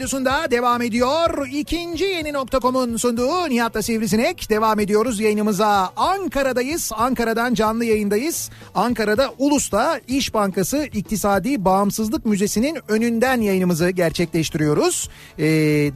radyosunda 0.01 0.51
devam 0.51 0.83
ediyor. 0.83 1.47
İkinci 1.53 2.05
yeni 2.05 2.33
nokta.com'un 2.33 2.97
sunduğu 2.97 3.49
Nihat'la 3.49 3.83
Sivrisinek. 3.83 4.51
Devam 4.51 4.81
ediyoruz 4.81 5.21
yayınımıza. 5.21 5.93
Ankara'dayız. 5.97 6.91
Ankara'dan 6.95 7.55
canlı 7.55 7.85
yayındayız. 7.85 8.51
Ankara'da 8.75 9.35
Ulus'ta 9.39 10.01
İş 10.09 10.35
Bankası 10.35 10.89
İktisadi 10.93 11.65
Bağımsızlık 11.65 12.27
Müzesi'nin 12.27 12.79
önünden 12.89 13.41
yayınımızı 13.41 13.91
gerçekleştiriyoruz. 13.91 15.09
Ee, 15.39 15.45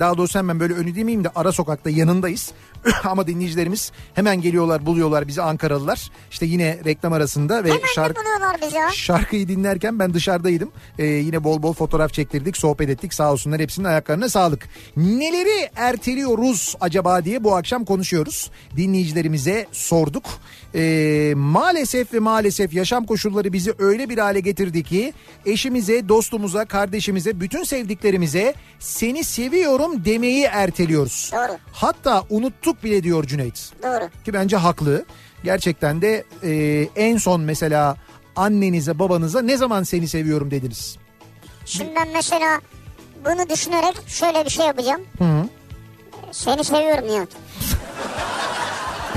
daha 0.00 0.18
doğrusu 0.18 0.38
hemen 0.38 0.60
böyle 0.60 0.74
önü 0.74 0.94
demeyeyim 0.94 1.24
de 1.24 1.28
ara 1.34 1.52
sokakta 1.52 1.90
yanındayız. 1.90 2.52
Ama 3.04 3.26
dinleyicilerimiz 3.26 3.92
hemen 4.14 4.40
geliyorlar 4.40 4.86
buluyorlar 4.86 5.28
bizi 5.28 5.42
Ankaralılar. 5.42 6.10
İşte 6.30 6.46
yine 6.46 6.78
reklam 6.84 7.12
arasında 7.12 7.64
ve 7.64 7.68
Hemen 7.68 7.86
şarkı... 7.94 8.20
Şarkıyı 8.92 9.48
dinlerken 9.48 9.98
ben 9.98 10.14
dışarıdaydım. 10.14 10.72
Ee, 10.98 11.06
yine 11.06 11.44
bol 11.44 11.62
bol 11.62 11.72
fotoğraf 11.72 12.12
çektirdik, 12.12 12.56
sohbet 12.56 12.88
ettik. 12.88 13.14
Sağ 13.14 13.32
olsunlar 13.32 13.60
hepsinin 13.60 13.86
ayaklarına 13.86 14.28
sağlık. 14.28 14.68
Neleri 14.96 15.70
erteliyoruz 15.76 16.76
acaba 16.80 17.24
diye 17.24 17.44
bu 17.44 17.56
akşam 17.56 17.84
konuşuyoruz. 17.84 18.50
Dinleyicilerimize 18.76 19.66
sorduk. 19.72 20.24
Ee, 20.74 21.32
maalesef 21.36 22.14
ve 22.14 22.18
maalesef 22.18 22.74
yaşam 22.74 23.06
koşulları 23.06 23.52
bizi 23.52 23.74
öyle 23.78 24.08
bir 24.08 24.18
hale 24.18 24.40
getirdi 24.40 24.82
ki 24.82 25.12
eşimize, 25.46 26.08
dostumuza, 26.08 26.64
kardeşimize, 26.64 27.40
bütün 27.40 27.64
sevdiklerimize 27.64 28.54
seni 28.78 29.24
seviyorum 29.24 30.04
demeyi 30.04 30.44
erteliyoruz. 30.44 31.30
Doğru. 31.34 31.58
Hatta 31.72 32.22
unuttuk 32.30 32.73
bile 32.82 33.02
diyor 33.02 33.24
Cüneyt 33.26 33.72
Doğru. 33.82 34.08
ki 34.24 34.32
bence 34.32 34.56
haklı. 34.56 35.04
Gerçekten 35.44 36.02
de 36.02 36.24
e, 36.42 36.52
en 36.96 37.16
son 37.16 37.40
mesela 37.40 37.96
annenize 38.36 38.98
babanıza 38.98 39.42
ne 39.42 39.56
zaman 39.56 39.82
seni 39.82 40.08
seviyorum 40.08 40.50
dediniz? 40.50 40.96
Şimdi 41.64 41.92
ben 41.96 42.08
mesela 42.12 42.60
bunu 43.24 43.48
düşünerek 43.48 43.94
şöyle 44.06 44.44
bir 44.44 44.50
şey 44.50 44.66
yapacağım. 44.66 45.02
Seni 46.32 46.64
seviyorum 46.64 47.08
Nihat. 47.08 47.28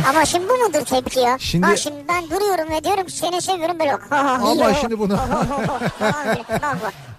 Ama 0.09 0.25
şimdi 0.25 0.49
bu 0.49 0.53
mudur 0.57 0.85
tepki 0.85 1.19
ya? 1.19 1.37
Şimdi- 1.39 1.67
Bak 1.67 1.77
şimdi 1.77 1.97
ben 2.09 2.23
duruyorum 2.29 2.69
ve 2.71 2.83
diyorum 2.83 3.09
seni 3.09 3.41
seviyorum 3.41 3.79
böyle. 3.79 3.97
Ama 4.11 4.73
şimdi 4.73 4.99
bunu-. 4.99 5.19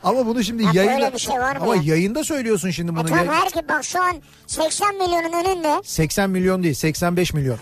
Ama 0.05 0.27
bunu 0.27 0.45
şimdi 0.45 0.63
Ya 0.63 0.71
yayında 0.85 1.19
şey 1.19 1.37
ama 1.61 1.77
ya? 1.77 1.83
yayında 1.85 2.25
söylüyorsun 2.25 2.71
şimdi 2.71 2.93
E 2.93 2.97
bunu. 2.97 3.09
tamam 3.09 3.27
Yay- 3.27 3.35
herkes 3.35 3.63
bak 3.69 3.85
şu 3.85 4.03
an 4.03 4.13
80 4.47 4.95
milyonun 4.95 5.33
önünde 5.45 5.83
80 5.85 6.31
milyon 6.31 6.63
değil 6.63 6.75
85 6.75 7.35
milyon. 7.35 7.59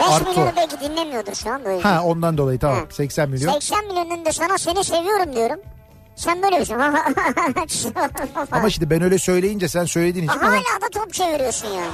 5 0.00 0.08
Arttı 0.08 0.30
milyonu 0.30 0.50
belki 0.56 0.80
dinlemiyordur 0.80 1.34
şu 1.34 1.50
an 1.50 1.64
böyle. 1.64 1.82
Ha 1.82 2.02
ondan 2.04 2.38
dolayı 2.38 2.58
tamam 2.58 2.76
Ha. 2.78 2.84
80 2.90 3.28
milyon. 3.28 3.52
80 3.52 3.84
milyonun 3.86 4.10
önünde 4.10 4.32
sana 4.32 4.58
seni 4.58 4.84
seviyorum 4.84 5.36
diyorum. 5.36 5.60
Sen 6.16 6.42
böyle 6.42 6.60
bir 6.60 6.64
şey. 6.64 6.76
Ama 8.52 8.70
şimdi 8.70 8.90
ben 8.90 9.02
öyle 9.02 9.18
söyleyince 9.18 9.68
sen 9.68 9.84
söylediğin 9.84 10.26
için 10.28 10.40
bana, 10.40 10.50
Hala 10.50 10.56
da 10.82 10.88
top 10.92 11.12
çeviriyorsun 11.12 11.68
yani. 11.68 11.90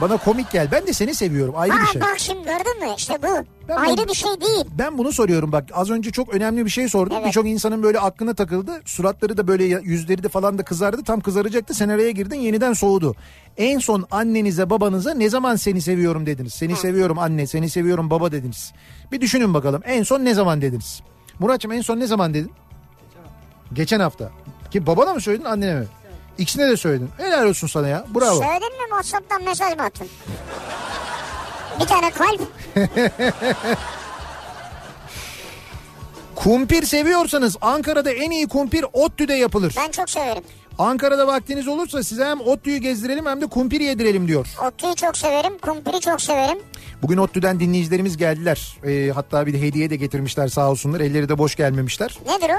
bana 0.00 0.16
komik 0.16 0.50
gel. 0.50 0.68
Ben 0.72 0.86
de 0.86 0.92
seni 0.92 1.14
seviyorum 1.14 1.54
ayrı 1.56 1.72
bir 1.74 1.78
Ha 1.78 1.86
şey. 1.92 2.00
bak 2.02 2.14
şimdi 2.18 2.42
gördün 2.44 2.80
mü 2.88 2.94
işte 2.96 3.18
bu. 3.22 3.44
Ben 3.68 3.76
Ayrı 3.76 3.96
bunu- 3.98 4.08
bir 4.08 4.14
şey 4.14 4.40
değil. 4.40 4.64
Ben 4.78 4.98
bunu 4.98 5.12
soruyorum 5.12 5.52
bak 5.52 5.64
az 5.74 5.90
önce 5.90 6.10
çok 6.10 6.34
önemli 6.34 6.64
bir 6.64 6.70
şey 6.70 6.88
sordum. 6.88 7.16
Evet. 7.16 7.26
Birçok 7.26 7.46
insanın 7.46 7.82
böyle 7.82 8.00
aklına 8.00 8.34
takıldı. 8.34 8.82
Suratları 8.84 9.36
da 9.36 9.48
böyle 9.48 9.64
yüzleri 9.64 10.22
de 10.22 10.28
falan 10.28 10.58
da 10.58 10.64
kızardı. 10.64 11.02
Tam 11.04 11.20
kızaracaktı. 11.20 11.74
Sen 11.74 11.88
araya 11.88 12.10
girdin 12.10 12.36
yeniden 12.40 12.72
soğudu. 12.72 13.14
En 13.56 13.78
son 13.78 14.06
annenize 14.10 14.70
babanıza 14.70 15.14
ne 15.14 15.28
zaman 15.28 15.56
seni 15.56 15.80
seviyorum 15.80 16.26
dediniz? 16.26 16.54
Seni 16.54 16.76
seviyorum 16.76 17.18
anne, 17.18 17.46
seni 17.46 17.70
seviyorum 17.70 18.10
baba 18.10 18.32
dediniz. 18.32 18.72
Bir 19.12 19.20
düşünün 19.20 19.54
bakalım 19.54 19.82
en 19.84 20.02
son 20.02 20.24
ne 20.24 20.34
zaman 20.34 20.62
dediniz? 20.62 21.00
Muratçım 21.38 21.72
en 21.72 21.80
son 21.80 22.00
ne 22.00 22.06
zaman 22.06 22.34
dedin? 22.34 22.52
Geçen 23.74 24.00
hafta. 24.00 24.30
Ki 24.70 24.86
babana 24.86 25.14
mı 25.14 25.20
söyledin 25.20 25.44
annene 25.44 25.74
mi? 25.74 25.86
İkisine 26.38 26.68
de 26.68 26.76
söyledin. 26.76 27.10
Helal 27.18 27.46
olsun 27.46 27.66
sana 27.66 27.88
ya. 27.88 28.04
Bravo. 28.14 28.34
Söyledin 28.34 28.72
mi 28.72 28.88
WhatsApp'tan 28.88 29.42
mesaj 29.44 29.76
mı 29.76 29.82
attın? 29.82 30.08
Bir 31.80 31.86
tane 31.86 32.10
kalp. 32.10 32.40
Kumpir 36.34 36.82
seviyorsanız 36.82 37.56
Ankara'da 37.60 38.10
en 38.10 38.30
iyi 38.30 38.48
kumpir 38.48 38.84
ODTÜ'de 38.92 39.34
yapılır. 39.34 39.74
Ben 39.76 39.90
çok 39.90 40.10
severim. 40.10 40.42
Ankara'da 40.78 41.26
vaktiniz 41.26 41.68
olursa 41.68 42.02
size 42.02 42.24
hem 42.24 42.40
ODTÜ'yü 42.40 42.76
gezdirelim 42.78 43.26
hem 43.26 43.40
de 43.40 43.46
kumpir 43.46 43.80
yedirelim 43.80 44.28
diyor. 44.28 44.46
Otluyu 44.68 44.94
çok 44.94 45.16
severim. 45.16 45.58
Kumpiri 45.58 46.00
çok 46.00 46.20
severim. 46.22 46.58
Bugün 47.02 47.16
ODTÜ'den 47.18 47.60
dinleyicilerimiz 47.60 48.16
geldiler. 48.16 48.76
Ee, 48.86 49.10
hatta 49.14 49.46
bir 49.46 49.52
de 49.52 49.60
hediye 49.60 49.90
de 49.90 49.96
getirmişler 49.96 50.48
sağ 50.48 50.70
olsunlar. 50.70 51.00
Elleri 51.00 51.28
de 51.28 51.38
boş 51.38 51.56
gelmemişler. 51.56 52.18
Nedir 52.26 52.50
o? 52.54 52.58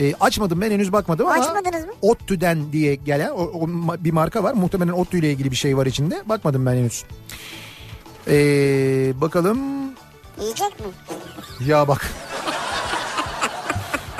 Ee, 0.00 0.14
açmadım 0.20 0.60
ben 0.60 0.70
henüz 0.70 0.92
bakmadım 0.92 1.26
ama 1.26 1.34
Açmadınız 1.44 1.84
mı? 1.86 1.92
ODTÜ'den 2.02 2.72
diye 2.72 2.94
gelen 2.94 3.30
o, 3.30 3.42
o 3.42 3.68
bir 3.98 4.12
marka 4.12 4.42
var. 4.42 4.54
Muhtemelen 4.54 4.92
ODTÜ 4.92 5.18
ile 5.18 5.30
ilgili 5.30 5.50
bir 5.50 5.56
şey 5.56 5.76
var 5.76 5.86
içinde. 5.86 6.22
Bakmadım 6.26 6.66
ben 6.66 6.74
henüz. 6.74 7.04
Ee, 8.28 9.20
bakalım. 9.20 9.58
Yiyecek 10.40 10.80
mi? 10.80 10.86
Ya 11.66 11.88
bak. 11.88 12.10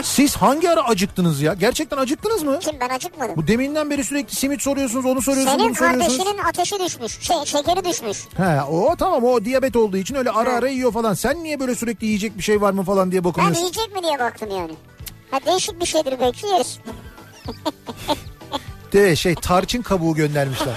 Siz 0.03 0.37
hangi 0.37 0.71
ara 0.71 0.85
acıktınız 0.89 1.41
ya? 1.43 1.55
Gerçekten 1.55 1.97
acıktınız 1.97 2.43
mı? 2.43 2.59
Kim 2.61 2.81
ben 2.81 2.89
acıkmadım. 2.89 3.37
Bu 3.37 3.47
deminden 3.47 3.91
beri 3.91 4.05
sürekli 4.05 4.37
simit 4.37 4.63
soruyorsunuz, 4.63 5.05
onu 5.07 5.23
soruyorsunuz, 5.23 5.57
Senin 5.59 5.69
bunu 5.69 5.75
soruyorsunuz. 5.75 6.19
kardeşinin 6.19 6.39
ateşi 6.49 6.79
düşmüş. 6.85 7.21
Şey, 7.21 7.37
şekeri 7.45 7.85
düşmüş. 7.85 8.19
He 8.37 8.63
o 8.63 8.97
tamam 8.97 9.25
o 9.25 9.45
diyabet 9.45 9.77
olduğu 9.77 9.97
için 9.97 10.15
öyle 10.15 10.31
ara 10.31 10.53
Ha. 10.53 10.57
ara 10.57 10.69
yiyor 10.69 10.93
falan. 10.93 11.15
Sen 11.15 11.45
niye 11.45 11.61
böyle 11.61 11.75
sürekli 11.75 12.07
yiyecek 12.07 12.39
bir 12.39 12.43
şey 12.43 12.61
var 12.61 12.73
mı 12.73 12.83
falan 12.85 13.11
diye 13.13 13.25
Ben 13.25 13.31
bakıyorsun. 13.31 13.55
yiyecek 13.55 13.95
mi 13.95 14.03
diye 14.03 14.19
baktım 14.19 14.49
yani. 14.51 14.73
Ha 15.31 15.39
değişik 15.47 15.81
bir 15.81 15.87
şeydir 15.87 16.21
belki 16.21 16.47
yeriz. 16.47 16.79
De 18.93 19.17
şey 19.17 19.35
tarçın 19.35 19.83
kabuğu 19.83 20.15
göndermişler. 20.15 20.75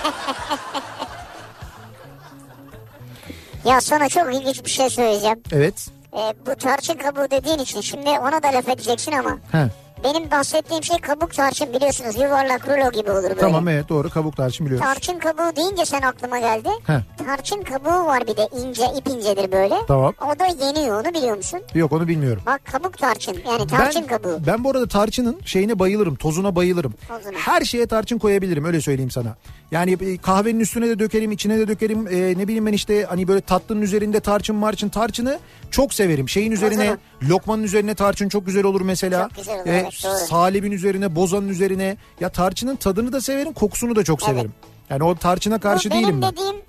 Ya 3.66 3.82
sana 3.82 4.10
çok 4.10 4.34
ilginç 4.36 4.66
bir 4.66 4.70
şey 4.70 4.90
söyleyeceğim. 4.90 5.40
evet. 5.52 5.88
Ee, 6.14 6.34
bu 6.46 6.56
tarçın 6.56 6.94
kabuğu 6.98 7.32
dediğin 7.32 7.60
için 7.60 7.82
şimdi 7.82 8.10
ona 8.10 8.44
da 8.44 8.48
laf 8.48 8.70
edeceksin 8.70 9.12
ama. 9.12 9.38
He. 9.52 9.68
Benim 10.04 10.32
bahsettiğim 10.32 10.84
şey 10.84 10.98
kabuk 10.98 11.34
tarçın 11.34 11.74
biliyorsunuz 11.74 12.16
yuvarlak 12.16 12.68
rulo 12.68 12.92
gibi 12.92 13.12
olur 13.12 13.24
böyle. 13.24 13.40
Tamam 13.40 13.68
evet 13.68 13.90
doğru 13.90 14.10
kabuk 14.10 14.38
tarçın 14.38 14.66
biliyoruz. 14.66 14.86
Tarçın 14.86 15.20
kabuğu 15.20 15.56
deyince 15.56 15.86
sen 15.86 16.02
aklıma 16.02 16.40
geldi. 16.40 16.70
He. 16.88 17.00
Tarçın 17.26 17.62
kabuğu 17.64 18.06
var 18.06 18.22
bir 18.28 18.38
de 18.38 18.50
ince 18.62 18.84
ip 18.98 19.08
incedir 19.08 19.52
böyle. 19.52 19.76
Tamam. 19.88 20.14
O 20.22 20.40
da 20.40 20.66
yeniyor 20.66 21.02
onu 21.06 21.14
biliyor 21.14 21.38
musun? 21.38 21.60
Yok 21.74 21.92
onu 21.92 22.08
bilmiyorum. 22.08 22.44
Bak 22.46 22.62
kabuk 22.72 22.98
tarçın 22.98 23.38
yani 23.48 23.68
tarçın 23.68 24.02
ben, 24.02 24.08
kabuğu. 24.08 24.40
ben 24.48 24.64
bu 24.64 24.72
arada 24.72 24.88
tarçının 24.88 25.40
şeyine 25.46 25.80
bayılırım. 25.80 26.16
Tozuna 26.16 26.56
bayılırım. 26.56 26.94
Tozuna. 27.08 27.38
Her 27.38 27.62
şeye 27.62 27.88
tarçın 27.88 28.18
koyabilirim 28.20 28.66
öyle 28.66 28.82
söyleyeyim 28.82 29.12
sana. 29.12 29.36
Yani 29.72 29.92
e, 30.02 30.18
kahvenin 30.18 30.60
üstüne 30.60 30.90
de 30.90 31.00
dökerim 31.00 31.32
içine 31.32 31.60
de 31.60 31.68
dökerim. 31.68 32.08
E, 32.08 32.38
ne 32.38 32.48
bileyim 32.48 32.66
ben 32.66 32.74
işte 32.74 33.04
hani 33.10 33.28
böyle 33.28 33.42
tatlının 33.42 33.82
üzerinde 33.82 34.20
tarçın 34.20 34.56
marçın 34.56 34.90
tarçını 34.90 35.40
çok 35.72 35.94
severim. 35.94 36.30
Şeyin 36.30 36.52
üzerine 36.52 36.98
lokmanın 37.30 37.64
üzerine 37.64 37.96
tarçın 37.96 38.30
çok 38.30 38.46
güzel 38.46 38.64
olur 38.64 38.82
mesela. 38.82 39.22
Çok 39.30 39.38
güzel 39.38 39.56
olur, 39.56 39.66
E, 39.66 39.70
evet, 39.72 39.93
doğru. 40.04 40.18
salebin 40.28 40.72
üzerine 40.72 41.16
bozanın 41.16 41.48
üzerine. 41.50 41.98
Ya 42.20 42.30
tarçının 42.30 42.76
tadını 42.76 43.14
da 43.14 43.22
severim 43.22 43.54
kokusunu 43.54 43.96
da 43.96 44.04
çok 44.04 44.20
Evet. 44.24 44.30
severim. 44.32 44.54
Yani 44.90 45.04
o 45.04 45.16
tarçına 45.16 45.60
karşı 45.60 45.90
benim 45.90 46.04
değilim 46.04 46.22
ben. 46.22 46.32
dediğim 46.32 46.56
e, 46.56 46.62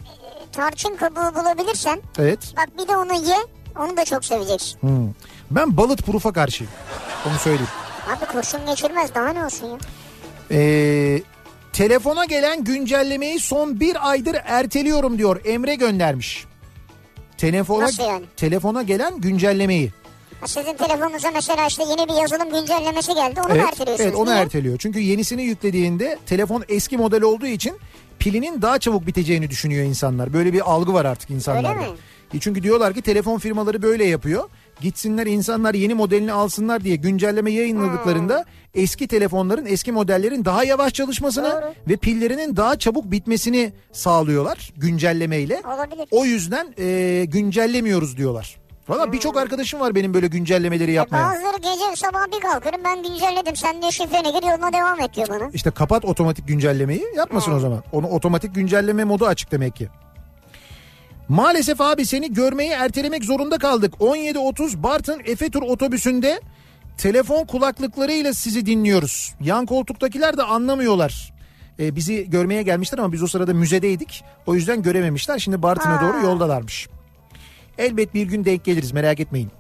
tarçın 0.53 0.97
kabuğu 0.97 1.35
bulabilirsen 1.41 2.01
Evet. 2.19 2.39
bak 2.57 2.69
bir 2.79 2.89
de 2.89 2.97
onu 2.97 3.13
ye 3.29 3.37
onu 3.79 3.97
da 3.97 4.05
çok 4.05 4.25
seveceksin. 4.25 4.81
Hmm. 4.81 5.09
Ben 5.51 5.77
balıt 5.77 6.03
purufa 6.07 6.33
karşıyım. 6.33 6.73
Onu 7.29 7.39
söyleyeyim. 7.39 7.71
Abi 8.17 8.25
kurşun 8.33 8.67
geçirmez 8.67 9.15
daha 9.15 9.29
ne 9.29 9.45
olsun 9.45 9.67
ya. 9.67 9.77
Ee, 10.51 11.23
telefona 11.73 12.25
gelen 12.25 12.65
güncellemeyi 12.65 13.41
son 13.41 13.81
bir 13.81 14.11
aydır 14.11 14.37
erteliyorum 14.45 15.19
diyor. 15.19 15.41
Emre 15.45 15.75
göndermiş. 15.75 16.45
Telefona, 17.39 17.85
Nasıl 17.85 18.03
yani? 18.03 18.25
telefona 18.37 18.83
gelen 18.83 19.21
güncellemeyi. 19.21 19.93
Sizin 20.47 20.75
telefonunuza 20.77 21.31
mesela 21.31 21.67
işte 21.67 21.83
yeni 21.89 22.09
bir 22.09 22.21
yazılım 22.21 22.51
güncellemesi 22.61 23.15
geldi 23.15 23.41
onu 23.41 23.53
Evet, 23.53 23.65
erteliyorsunuz? 23.65 24.01
evet 24.01 24.15
onu 24.17 24.31
Niye? 24.31 24.37
erteliyor. 24.43 24.77
Çünkü 24.79 24.99
yenisini 25.01 25.43
yüklediğinde 25.45 26.19
telefon 26.27 26.65
eski 26.69 26.97
model 26.97 27.23
olduğu 27.23 27.47
için 27.47 27.77
pilinin 28.19 28.63
daha 28.63 28.79
çabuk 28.79 29.07
biteceğini 29.07 29.51
düşünüyor 29.51 29.85
insanlar. 29.87 30.33
Böyle 30.33 30.53
bir 30.53 30.71
algı 30.73 30.93
var 30.95 31.05
artık 31.05 31.31
insanlarda. 31.31 31.69
Öyle 31.69 31.79
mi? 31.91 31.97
E 32.35 32.41
Çünkü 32.41 32.63
diyorlar 32.63 32.95
ki 32.95 33.03
telefon 33.03 33.39
firmaları 33.39 33.83
böyle 33.83 34.05
yapıyor. 34.05 34.49
Gitsinler 34.81 35.27
insanlar 35.27 35.75
yeni 35.75 35.95
modelini 35.95 36.33
alsınlar 36.33 36.85
diye 36.85 36.97
güncelleme 36.97 37.51
yayınladıklarında 37.53 38.37
Hmm. 38.39 38.83
eski 38.83 39.09
telefonların 39.09 39.67
eski 39.67 39.93
modellerin 39.93 40.45
daha 40.45 40.65
yavaş 40.65 40.93
çalışmasını 40.93 41.53
Doğru. 41.63 41.75
ve 41.89 41.97
pillerinin 41.97 42.57
daha 42.57 42.79
çabuk 42.79 43.11
bitmesini 43.11 43.73
sağlıyorlar 43.93 44.73
güncellemeyle. 44.77 45.63
Olabilir. 45.75 46.09
O 46.11 46.25
yüzden 46.25 46.75
e, 46.79 47.25
güncellemiyoruz 47.29 48.17
diyorlar. 48.17 48.57
Valla 48.89 49.13
birçok 49.13 49.37
arkadaşım 49.37 49.81
var 49.81 49.95
benim 49.95 50.15
böyle 50.15 50.27
güncellemeleri. 50.27 50.91
E, 50.91 50.95
yapmayan. 50.95 51.31
bazıları 51.31 51.57
gece 51.57 51.97
sabah 51.97 52.27
bir 52.37 52.41
kalkarım 52.41 52.81
ben 52.85 53.03
güncelledim 53.03 53.57
sen 53.57 53.83
de 53.83 53.91
şifreni 53.91 54.33
gir 54.33 54.49
yoluna 54.51 54.73
devam 54.73 55.01
et 55.01 55.15
diyor 55.15 55.29
bana. 55.29 55.51
İşte 55.53 55.71
kapat 55.71 56.05
otomatik 56.05 56.49
güncellemeyi 56.49 57.05
yapmasın 57.17 57.53
o 57.53 57.61
zaman. 57.61 57.83
Onu 57.93 58.09
otomatik 58.09 58.55
güncelleme 58.55 59.05
modu 59.05 59.27
açık 59.27 59.53
demek 59.53 59.77
ki. 59.77 59.89
Maalesef 61.29 61.81
abi 61.81 62.07
seni 62.07 62.33
görmeyi 62.33 62.71
ertelemek 62.71 63.25
zorunda 63.25 63.59
kaldık. 63.59 63.95
17.30 64.01 64.83
Bartın 64.83 65.21
Efe 65.25 65.51
Tur 65.51 65.63
otobüsünde 65.63 66.41
telefon 66.99 67.45
kulaklıklarıyla 67.45 68.35
sizi 68.35 68.67
dinliyoruz. 68.67 69.35
Yan 69.41 69.67
koltuktakiler 69.67 70.37
de 70.37 70.43
anlamıyorlar. 70.43 71.35
Ee, 71.79 71.97
bizi 71.97 72.31
görmeye 72.31 72.63
gelmişler 72.63 72.99
ama 72.99 73.13
biz 73.13 73.23
o 73.23 73.27
sırada 73.27 73.55
müzedeydik. 73.55 74.25
O 74.47 74.55
yüzden 74.55 74.83
görememişler. 74.83 75.39
Şimdi 75.39 75.63
Bartın'a 75.63 76.01
doğru 76.01 76.27
yoldalarmış. 76.27 76.89
Elbet 77.79 78.15
bir 78.15 78.23
gün 78.27 78.45
denk 78.45 78.65
geliriz 78.65 78.93
merak 78.93 79.21
etmeyin. 79.21 79.51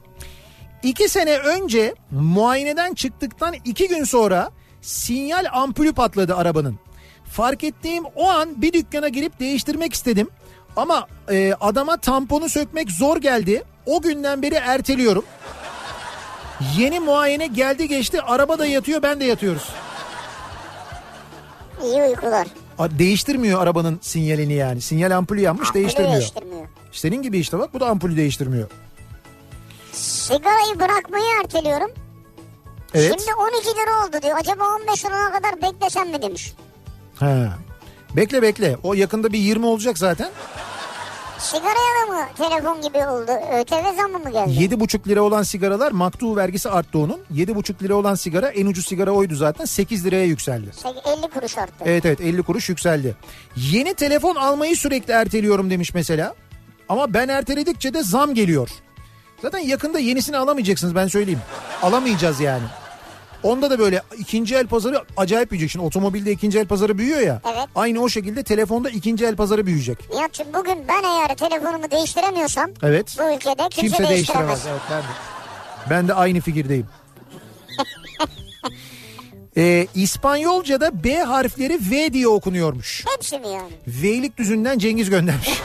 İki 0.82 1.08
sene 1.08 1.38
önce 1.38 1.94
muayeneden 2.10 2.94
çıktıktan 2.94 3.54
iki 3.64 3.88
gün 3.88 4.04
sonra 4.04 4.50
sinyal 4.82 5.44
ampulü 5.52 5.92
patladı 5.92 6.36
arabanın. 6.36 6.78
Fark 7.24 7.64
ettiğim 7.64 8.04
o 8.16 8.28
an 8.30 8.62
bir 8.62 8.72
dükkana 8.72 9.08
girip 9.08 9.40
değiştirmek 9.40 9.94
istedim. 9.94 10.28
Ama 10.76 11.06
e, 11.30 11.54
adama 11.60 11.96
tamponu 11.96 12.48
sökmek 12.48 12.90
zor 12.90 13.16
geldi. 13.16 13.62
O 13.86 14.02
günden 14.02 14.42
beri 14.42 14.54
erteliyorum. 14.54 15.24
Yeni 16.78 17.00
muayene 17.00 17.46
geldi 17.46 17.88
geçti 17.88 18.20
araba 18.22 18.58
da 18.58 18.66
yatıyor 18.66 19.02
ben 19.02 19.20
de 19.20 19.24
yatıyoruz. 19.24 19.68
İyi 21.84 22.02
uykular. 22.02 22.46
A- 22.78 22.98
Değiştirmiyor 22.98 23.62
arabanın 23.62 23.98
sinyalini 24.02 24.52
yani. 24.52 24.80
Sinyal 24.80 25.10
ampulü 25.16 25.40
yanmış 25.40 25.68
Ampulü 25.68 25.80
değiştirmiyor. 25.82 26.16
değiştirmiyor. 26.20 26.66
Senin 26.94 27.22
gibi 27.22 27.38
işte 27.38 27.58
bak 27.58 27.74
bu 27.74 27.80
da 27.80 27.86
ampulü 27.88 28.16
değiştirmiyor. 28.16 28.68
Sigarayı 29.92 30.80
bırakmayı 30.80 31.24
erteliyorum. 31.44 31.90
Evet. 32.94 33.08
Şimdi 33.20 33.34
12 33.34 33.66
lira 33.66 34.06
oldu 34.06 34.22
diyor. 34.22 34.36
Acaba 34.40 34.64
15 34.82 35.04
lirana 35.04 35.32
kadar 35.32 35.62
beklesem 35.62 36.10
mi 36.10 36.22
demiş. 36.22 36.52
Ha. 37.16 37.58
Bekle 38.16 38.42
bekle. 38.42 38.76
O 38.82 38.94
yakında 38.94 39.32
bir 39.32 39.38
20 39.38 39.66
olacak 39.66 39.98
zaten. 39.98 40.30
Sigaraya 41.38 42.06
da 42.08 42.12
mı 42.12 42.20
telefon 42.36 42.82
gibi 42.82 42.98
oldu? 42.98 43.30
ÖTV 43.60 43.96
zammı 43.96 44.18
mı 44.18 44.30
geldi? 44.30 44.74
7,5 44.74 45.08
lira 45.08 45.22
olan 45.22 45.42
sigaralar 45.42 45.92
maktu 45.92 46.36
vergisi 46.36 46.70
arttı 46.70 46.98
onun. 46.98 47.20
7,5 47.34 47.82
lira 47.82 47.94
olan 47.94 48.14
sigara 48.14 48.48
en 48.48 48.66
ucuz 48.66 48.86
sigara 48.86 49.10
oydu 49.10 49.34
zaten 49.34 49.64
8 49.64 50.04
liraya 50.06 50.24
yükseldi. 50.24 50.70
50 51.18 51.30
kuruş 51.30 51.58
arttı. 51.58 51.74
Evet 51.84 52.06
evet 52.06 52.20
50 52.20 52.42
kuruş 52.42 52.68
yükseldi. 52.68 53.16
Yeni 53.56 53.94
telefon 53.94 54.34
almayı 54.36 54.76
sürekli 54.76 55.12
erteliyorum 55.12 55.70
demiş 55.70 55.94
mesela. 55.94 56.34
Ama 56.88 57.14
ben 57.14 57.28
erteledikçe 57.28 57.94
de 57.94 58.02
zam 58.02 58.34
geliyor. 58.34 58.68
Zaten 59.42 59.58
yakında 59.58 59.98
yenisini 59.98 60.36
alamayacaksınız 60.36 60.94
ben 60.94 61.06
söyleyeyim. 61.06 61.40
Alamayacağız 61.82 62.40
yani. 62.40 62.62
Onda 63.42 63.70
da 63.70 63.78
böyle 63.78 64.02
ikinci 64.18 64.54
el 64.54 64.66
pazarı 64.66 65.02
acayip 65.16 65.50
büyüyecek. 65.50 65.70
Şimdi 65.70 65.84
otomobilde 65.86 66.32
ikinci 66.32 66.58
el 66.58 66.66
pazarı 66.66 66.98
büyüyor 66.98 67.20
ya. 67.20 67.40
Evet. 67.54 67.68
Aynı 67.74 68.00
o 68.00 68.08
şekilde 68.08 68.42
telefonda 68.42 68.90
ikinci 68.90 69.24
el 69.26 69.36
pazarı 69.36 69.66
büyüyecek. 69.66 70.10
Nihat'cığım 70.10 70.46
bugün 70.54 70.78
ben 70.88 71.02
eğer 71.04 71.36
telefonumu 71.36 71.90
değiştiremiyorsam 71.90 72.70
Evet. 72.82 73.16
bu 73.18 73.34
ülkede 73.36 73.68
kimse, 73.70 73.96
Kimse 73.96 74.08
değiştiremez. 74.08 74.48
değiştiremez. 74.48 74.66
Evet, 74.66 74.80
ben 74.90 75.02
de. 75.02 75.06
Ben 75.90 76.08
de 76.08 76.14
aynı 76.14 76.40
fikirdeyim. 76.40 76.86
Ee, 79.56 79.86
İspanyolca'da 79.94 81.04
B 81.04 81.18
harfleri 81.18 81.78
V 81.90 82.12
diye 82.12 82.28
okunuyormuş. 82.28 83.04
Hepsi 83.14 83.38
mi 83.38 83.48
yani? 83.48 83.70
Veylik 83.86 84.36
düzünden 84.38 84.78
Cengiz 84.78 85.10
göndermiş. 85.10 85.60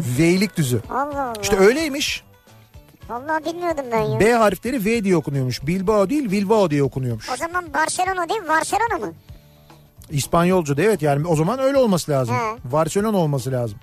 Veylik 0.00 0.56
düzü. 0.56 0.82
Allah 0.90 1.22
Allah. 1.22 1.32
İşte 1.42 1.56
öyleymiş. 1.56 2.24
Vallahi 3.08 3.44
bilmiyordum 3.44 3.84
ben 3.92 4.00
ya. 4.00 4.20
B 4.20 4.32
harfleri 4.32 4.84
V 4.84 5.04
diye 5.04 5.16
okunuyormuş. 5.16 5.66
Bilbao 5.66 6.10
değil 6.10 6.30
Bilbao 6.30 6.70
diye 6.70 6.82
okunuyormuş. 6.82 7.30
O 7.30 7.36
zaman 7.36 7.74
Barcelona 7.74 8.28
değil 8.28 8.42
Barcelona 8.48 9.06
mı? 9.06 9.12
İspanyolca'da 10.10 10.82
evet 10.82 11.02
yani 11.02 11.26
o 11.26 11.36
zaman 11.36 11.58
öyle 11.58 11.78
olması 11.78 12.10
lazım. 12.10 12.34
He. 12.34 12.72
Barcelona 12.72 13.16
olması 13.18 13.52
lazım. 13.52 13.78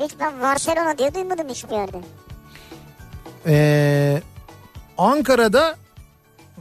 Hiç 0.00 0.12
ben 0.20 0.40
Barcelona 0.40 0.98
diye 0.98 1.14
duymadım 1.14 1.48
hiçbir 1.48 1.74
yerde. 1.74 1.96
Ee, 3.46 4.22
Ankara'da 4.98 5.76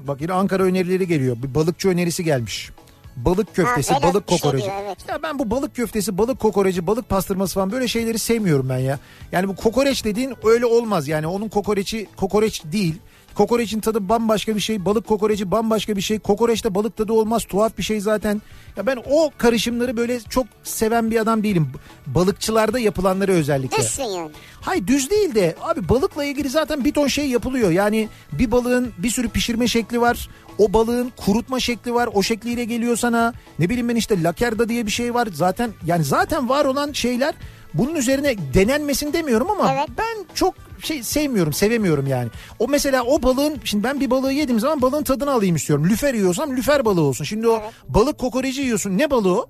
bak 0.07 0.21
yine 0.21 0.33
Ankara 0.33 0.63
önerileri 0.63 1.07
geliyor. 1.07 1.37
Bir 1.43 1.55
balıkçı 1.55 1.89
önerisi 1.89 2.23
gelmiş. 2.23 2.69
Balık 3.15 3.55
köftesi, 3.55 3.93
Ha, 3.93 4.03
balık 4.03 4.29
şey 4.29 4.37
kokoreci. 4.39 4.65
diyor, 4.65 4.75
evet. 4.85 4.97
Ya 5.09 5.23
ben 5.23 5.39
bu 5.39 5.51
balık 5.51 5.75
köftesi, 5.75 6.17
balık 6.17 6.39
kokoreci, 6.39 6.87
balık 6.87 7.09
pastırması 7.09 7.53
falan 7.53 7.71
böyle 7.71 7.87
şeyleri 7.87 8.19
sevmiyorum 8.19 8.69
ben 8.69 8.77
ya. 8.77 8.99
Yani 9.31 9.47
bu 9.47 9.55
kokoreç 9.55 10.05
dediğin 10.05 10.33
öyle 10.43 10.65
olmaz. 10.65 11.07
Yani 11.07 11.27
onun 11.27 11.49
kokoreçi 11.49 12.07
kokoreç 12.17 12.63
değil. 12.65 12.95
Kokoreçin 13.37 13.79
tadı 13.79 14.09
bambaşka 14.09 14.55
bir 14.55 14.59
şey. 14.59 14.85
Balık 14.85 15.07
kokoreci 15.07 15.51
bambaşka 15.51 15.95
bir 15.95 16.01
şey. 16.01 16.19
Kokoreçte 16.19 16.75
balık 16.75 16.97
tadı 16.97 17.13
olmaz. 17.13 17.45
Tuhaf 17.45 17.77
bir 17.77 17.83
şey 17.83 17.99
zaten. 17.99 18.41
Ya 18.77 18.85
ben 18.85 18.99
o 19.09 19.31
karışımları 19.37 19.97
böyle 19.97 20.19
çok 20.19 20.47
seven 20.63 21.11
bir 21.11 21.19
adam 21.19 21.43
değilim. 21.43 21.71
Balıkçılarda 22.07 22.79
yapılanları 22.79 23.31
özellikle. 23.31 23.77
Düşsün 23.77 24.03
yani. 24.03 24.31
Hayır 24.61 24.87
düz 24.87 25.09
değil 25.09 25.35
de 25.35 25.55
abi 25.61 25.89
balıkla 25.89 26.25
ilgili 26.25 26.49
zaten 26.49 26.85
bir 26.85 26.93
ton 26.93 27.07
şey 27.07 27.29
yapılıyor. 27.29 27.71
Yani 27.71 28.09
bir 28.31 28.51
balığın 28.51 28.93
bir 28.97 29.09
sürü 29.09 29.29
pişirme 29.29 29.67
şekli 29.67 30.01
var. 30.01 30.29
O 30.57 30.73
balığın 30.73 31.11
kurutma 31.17 31.59
şekli 31.59 31.93
var. 31.93 32.09
O 32.13 32.23
şekliyle 32.23 32.65
geliyor 32.65 32.95
sana. 32.97 33.33
Ne 33.59 33.69
bileyim 33.69 33.89
ben 33.89 33.95
işte 33.95 34.23
lakerda 34.23 34.69
diye 34.69 34.85
bir 34.85 34.91
şey 34.91 35.13
var. 35.13 35.27
Zaten 35.33 35.71
yani 35.85 36.03
zaten 36.03 36.49
var 36.49 36.65
olan 36.65 36.91
şeyler 36.91 37.35
bunun 37.73 37.95
üzerine 37.95 38.35
denenmesin 38.53 39.13
demiyorum 39.13 39.49
ama 39.49 39.73
Evet. 39.73 39.87
ben 39.97 40.25
çok 40.35 40.53
şey 40.83 41.03
sevmiyorum, 41.03 41.53
sevemiyorum 41.53 42.07
yani. 42.07 42.29
O 42.59 42.67
mesela 42.67 43.03
o 43.03 43.23
balığın 43.23 43.57
şimdi 43.63 43.83
ben 43.83 43.99
bir 43.99 44.09
balığı 44.09 44.31
yediğim 44.33 44.59
zaman 44.59 44.81
balığın 44.81 45.03
tadını 45.03 45.31
alayım 45.31 45.55
istiyorum. 45.55 45.85
Lüfer 45.89 46.13
yiyorsam 46.13 46.57
lüfer 46.57 46.85
balığı 46.85 47.01
olsun. 47.01 47.23
Şimdi 47.25 47.47
o 47.47 47.61
balık 47.87 48.17
kokoreci 48.17 48.61
yiyorsun. 48.61 48.97
Ne 48.97 49.11
balığı 49.11 49.39
o? 49.39 49.49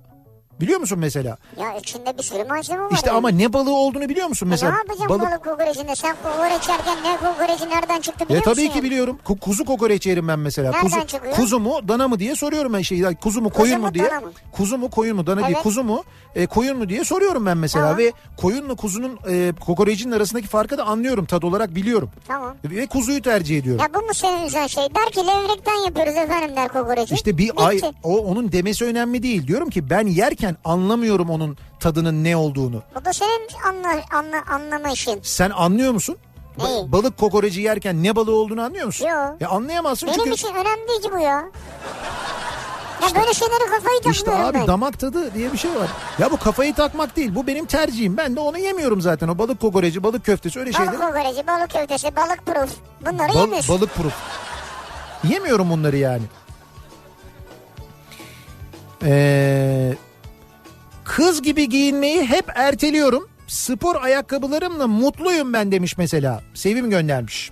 Biliyor 0.60 0.80
musun 0.80 0.98
mesela? 0.98 1.36
Ya 1.60 1.74
içinde 1.76 2.18
bir 2.18 2.22
sürü 2.22 2.44
malzeme 2.44 2.82
var. 2.82 2.90
İşte 2.92 3.06
yani. 3.08 3.16
ama 3.18 3.28
ne 3.28 3.52
balığı 3.52 3.74
olduğunu 3.76 4.08
biliyor 4.08 4.28
musun 4.28 4.46
E 4.46 4.48
mesela? 4.50 4.72
ne 4.72 4.78
yapacağım 4.78 5.08
balık, 5.08 5.44
kokoreçinde? 5.44 5.96
Sen 5.96 6.16
kokoreç 6.22 6.68
yerken 6.68 6.96
ne 7.04 7.16
kokoreci 7.16 7.68
nereden 7.70 8.00
çıktı 8.00 8.22
Ya 8.24 8.28
biliyor 8.28 8.46
musun? 8.46 8.54
tabii 8.54 8.68
ki 8.72 8.82
biliyorum. 8.82 9.18
Ku- 9.26 9.38
Kuzu 9.40 9.64
kokoreç 9.64 10.06
yerim 10.06 10.28
ben 10.28 10.38
mesela. 10.38 10.70
Nereden 10.70 10.88
kuzu, 10.90 11.06
çıkıyor? 11.06 11.34
kuzu 11.34 11.60
mu 11.60 11.88
dana 11.88 12.08
mı 12.08 12.18
diye 12.18 12.36
soruyorum 12.36 12.72
ben 12.72 12.82
şey. 12.82 13.02
Kuzu 13.22 13.42
mu 13.42 13.50
koyun 13.50 13.80
mu, 13.80 13.86
mu 13.86 13.94
diye. 13.94 14.04
mı? 14.04 14.32
Kuzu 14.52 14.78
mu 14.78 14.90
koyun 14.90 15.16
mu 15.16 15.26
dana. 15.26 15.48
Evet. 15.48 15.62
Kuzu 15.62 15.84
mu 15.84 16.04
e, 16.34 16.46
koyun 16.46 16.78
mu 16.78 16.88
diye 16.88 17.04
soruyorum 17.04 17.46
ben 17.46 17.56
mesela. 17.56 17.84
Tamam. 17.84 17.98
Ve 17.98 18.12
koyunla 18.36 18.74
kuzunun 18.74 19.18
e, 19.30 19.52
kokorecinin 19.66 20.12
arasındaki 20.12 20.46
farkı 20.48 20.78
da 20.78 20.84
anlıyorum. 20.84 21.24
Tad 21.24 21.42
olarak 21.42 21.74
biliyorum. 21.74 22.10
Tamam. 22.28 22.54
Ve 22.64 22.86
kuzuyu 22.86 23.22
tercih 23.22 23.58
ediyorum. 23.58 23.82
Ya 23.82 24.00
bu 24.00 24.06
mu 24.06 24.14
senin 24.14 24.44
güzel 24.44 24.68
şey? 24.68 24.84
Der 24.94 25.12
ki 25.12 25.20
levrekten 25.26 25.74
yapıyoruz 25.86 26.16
efendim 26.16 26.56
der 26.56 26.68
kokoreci. 26.68 27.14
İşte 27.14 27.38
bir 27.38 27.48
Bitti. 27.48 27.62
ay 27.64 27.80
o 28.02 28.18
onun 28.18 28.52
demesi 28.52 28.84
önemli 28.84 29.22
değil. 29.22 29.46
Diyorum 29.46 29.70
ki 29.70 29.90
ben 29.90 30.06
yerken 30.06 30.47
anlamıyorum 30.64 31.30
onun 31.30 31.56
tadının 31.80 32.24
ne 32.24 32.36
olduğunu. 32.36 32.82
Bu 33.00 33.04
da 33.04 33.12
senin 33.12 33.48
anla, 33.68 33.88
anla, 34.12 34.42
anlama 34.54 34.88
işin. 34.92 35.20
Sen 35.22 35.50
anlıyor 35.50 35.92
musun? 35.92 36.16
Neyi? 36.64 36.92
balık 36.92 37.18
kokoreci 37.18 37.60
yerken 37.60 38.02
ne 38.02 38.16
balığı 38.16 38.34
olduğunu 38.34 38.62
anlıyor 38.62 38.86
musun? 38.86 39.06
Yo. 39.06 39.16
Ya 39.40 39.48
anlayamazsın 39.48 40.06
Benim 40.08 40.18
çünkü 40.18 40.34
için 40.34 40.48
önemli 40.48 40.88
değil 40.88 41.02
ki 41.02 41.08
bu 41.12 41.18
ya. 41.18 41.44
Ya 43.02 43.14
böyle 43.14 43.34
şeylere 43.34 43.66
kafayı 43.70 43.98
İşte 43.98 44.12
takmıyorum 44.24 44.46
abi 44.50 44.54
ben. 44.58 44.66
damak 44.66 44.98
tadı 45.00 45.34
diye 45.34 45.52
bir 45.52 45.58
şey 45.58 45.70
var. 45.70 45.88
Ya 46.18 46.30
bu 46.30 46.36
kafayı 46.38 46.74
takmak 46.74 47.16
değil. 47.16 47.34
Bu 47.34 47.46
benim 47.46 47.66
tercihim. 47.66 48.16
Ben 48.16 48.36
de 48.36 48.40
onu 48.40 48.58
yemiyorum 48.58 49.00
zaten. 49.00 49.28
O 49.28 49.38
balık 49.38 49.60
kokoreci, 49.60 50.02
balık 50.02 50.24
köftesi 50.24 50.58
öyle 50.60 50.72
şeyleri. 50.72 50.98
Balık 50.98 51.00
kokoreci, 51.14 51.46
balık 51.46 51.70
köftesi, 51.70 52.16
balık 52.16 52.46
proof. 52.46 52.70
Bunları 53.00 53.28
Bal- 53.34 53.40
yemiyorsun. 53.40 53.76
balık 53.76 53.94
proof. 53.94 54.14
Yemiyorum 55.24 55.70
bunları 55.70 55.96
yani. 55.96 56.22
Ee, 59.04 59.94
kız 61.18 61.42
gibi 61.42 61.68
giyinmeyi 61.68 62.24
hep 62.24 62.44
erteliyorum. 62.54 63.28
Spor 63.46 64.02
ayakkabılarımla 64.02 64.86
mutluyum 64.86 65.52
ben 65.52 65.72
demiş 65.72 65.98
mesela. 65.98 66.42
Sevim 66.54 66.90
göndermiş. 66.90 67.50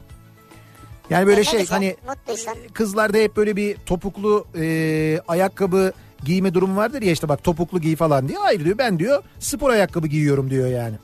Yani 1.11 1.27
böyle 1.27 1.41
Ne 1.41 1.45
şey 1.45 1.61
güzel, 1.61 1.75
hani 1.75 1.97
Mutluysan. 2.09 2.57
kızlarda 2.73 3.19
hep 3.19 3.37
böyle 3.37 3.57
bir 3.57 3.77
topuklu 3.77 4.47
e, 4.59 5.21
ayakkabı 5.29 5.93
giyme 6.25 6.55
durumu 6.55 6.77
vardır 6.77 7.03
ya 7.03 7.13
işte 7.13 7.29
bak 7.29 7.45
topuklu 7.45 7.81
giy 7.81 7.97
falan 7.97 8.29
diye. 8.29 8.39
Hayır 8.39 8.65
diyor 8.65 8.79
ben 8.79 8.99
diyor 8.99 9.23
spor 9.39 9.71
ayakkabı 9.71 10.07
giyiyorum 10.07 10.51
diyor 10.51 10.69
yani. 10.69 10.97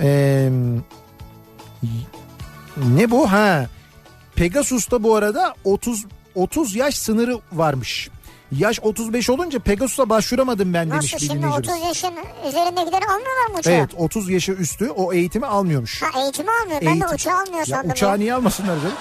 Eee, 0.00 0.50
ne 2.76 3.10
bu 3.10 3.32
ha? 3.32 3.66
Pegasus'ta 4.34 5.02
bu 5.02 5.16
arada 5.16 5.54
30 5.64 6.04
30 6.34 6.76
yaş 6.76 6.94
sınırı 6.98 7.38
varmış. 7.52 8.10
Yaş 8.52 8.80
35 8.82 9.30
olunca 9.30 9.58
Pegasus'a 9.58 10.08
başvuramadım 10.08 10.74
ben 10.74 10.90
demiş 10.90 11.12
Nasıl 11.12 11.26
şimdi 11.26 11.42
dinleyicimiz. 11.42 11.68
30 11.78 11.84
yaşın 11.88 12.14
üzerindekileri 12.48 13.04
almıyorlar 13.04 13.50
mı 13.52 13.58
uçağa? 13.58 13.70
Evet 13.70 13.90
30 13.96 14.30
yaşı 14.30 14.52
üstü 14.52 14.90
o 14.90 15.12
eğitimi 15.12 15.46
almıyormuş. 15.46 16.02
Ha 16.02 16.20
eğitimi 16.22 16.50
almıyor. 16.62 16.80
Ben 16.80 16.86
de 17.00 17.04
Eğitim- 17.04 17.14
uçağı 17.14 17.34
almıyor 17.40 17.58
Ya 17.58 17.64
sandım. 17.64 17.90
uçağı 17.90 18.10
ya. 18.10 18.16
niye 18.16 18.34
almasınlar 18.34 18.76
canım? 18.76 18.92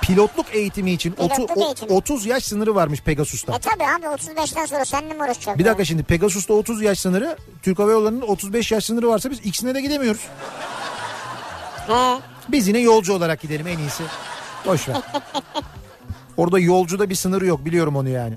Pilotluk 0.00 0.46
eğitimi 0.54 0.92
için 0.92 1.12
Pilotluk 1.12 1.50
otu- 1.50 1.60
o- 1.60 1.66
eğitimi. 1.66 1.92
30 1.92 2.26
yaş 2.26 2.44
sınırı 2.44 2.74
varmış 2.74 3.00
Pegasus'ta. 3.02 3.56
E 3.56 3.58
tabi 3.58 3.84
abi 3.84 4.06
35'ten 4.06 4.66
sonra 4.66 4.84
seninle 4.84 5.14
mi 5.14 5.22
uğraşacak? 5.24 5.58
Bir 5.58 5.64
ya? 5.64 5.70
dakika 5.70 5.84
şimdi 5.84 6.02
Pegasus'ta 6.02 6.54
30 6.54 6.82
yaş 6.82 6.98
sınırı, 7.00 7.36
Türk 7.62 7.78
Hava 7.78 7.90
Yolları'nın 7.90 8.20
35 8.22 8.72
yaş 8.72 8.84
sınırı 8.84 9.08
varsa 9.08 9.30
biz 9.30 9.38
ikisine 9.40 9.74
de 9.74 9.80
gidemiyoruz. 9.80 10.20
He. 11.86 12.18
Biz 12.48 12.68
yine 12.68 12.78
yolcu 12.78 13.12
olarak 13.12 13.40
gidelim 13.40 13.66
en 13.66 13.78
iyisi. 13.78 14.02
Boş 14.66 14.88
ver. 14.88 14.96
Orada 16.36 16.58
yolcuda 16.58 17.10
bir 17.10 17.14
sınırı 17.14 17.46
yok 17.46 17.64
biliyorum 17.64 17.96
onu 17.96 18.08
yani. 18.08 18.34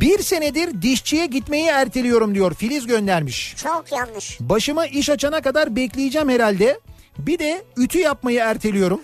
Bir 0.00 0.18
senedir 0.22 0.82
dişçiye 0.82 1.26
gitmeyi 1.26 1.66
erteliyorum 1.66 2.34
diyor 2.34 2.54
Filiz 2.54 2.86
göndermiş. 2.86 3.54
Çok 3.62 3.92
yanlış. 3.92 4.38
Başıma 4.40 4.86
iş 4.86 5.10
açana 5.10 5.40
kadar 5.42 5.76
bekleyeceğim 5.76 6.28
herhalde. 6.28 6.80
Bir 7.18 7.38
de 7.38 7.62
ütü 7.76 7.98
yapmayı 7.98 8.38
erteliyorum. 8.38 9.00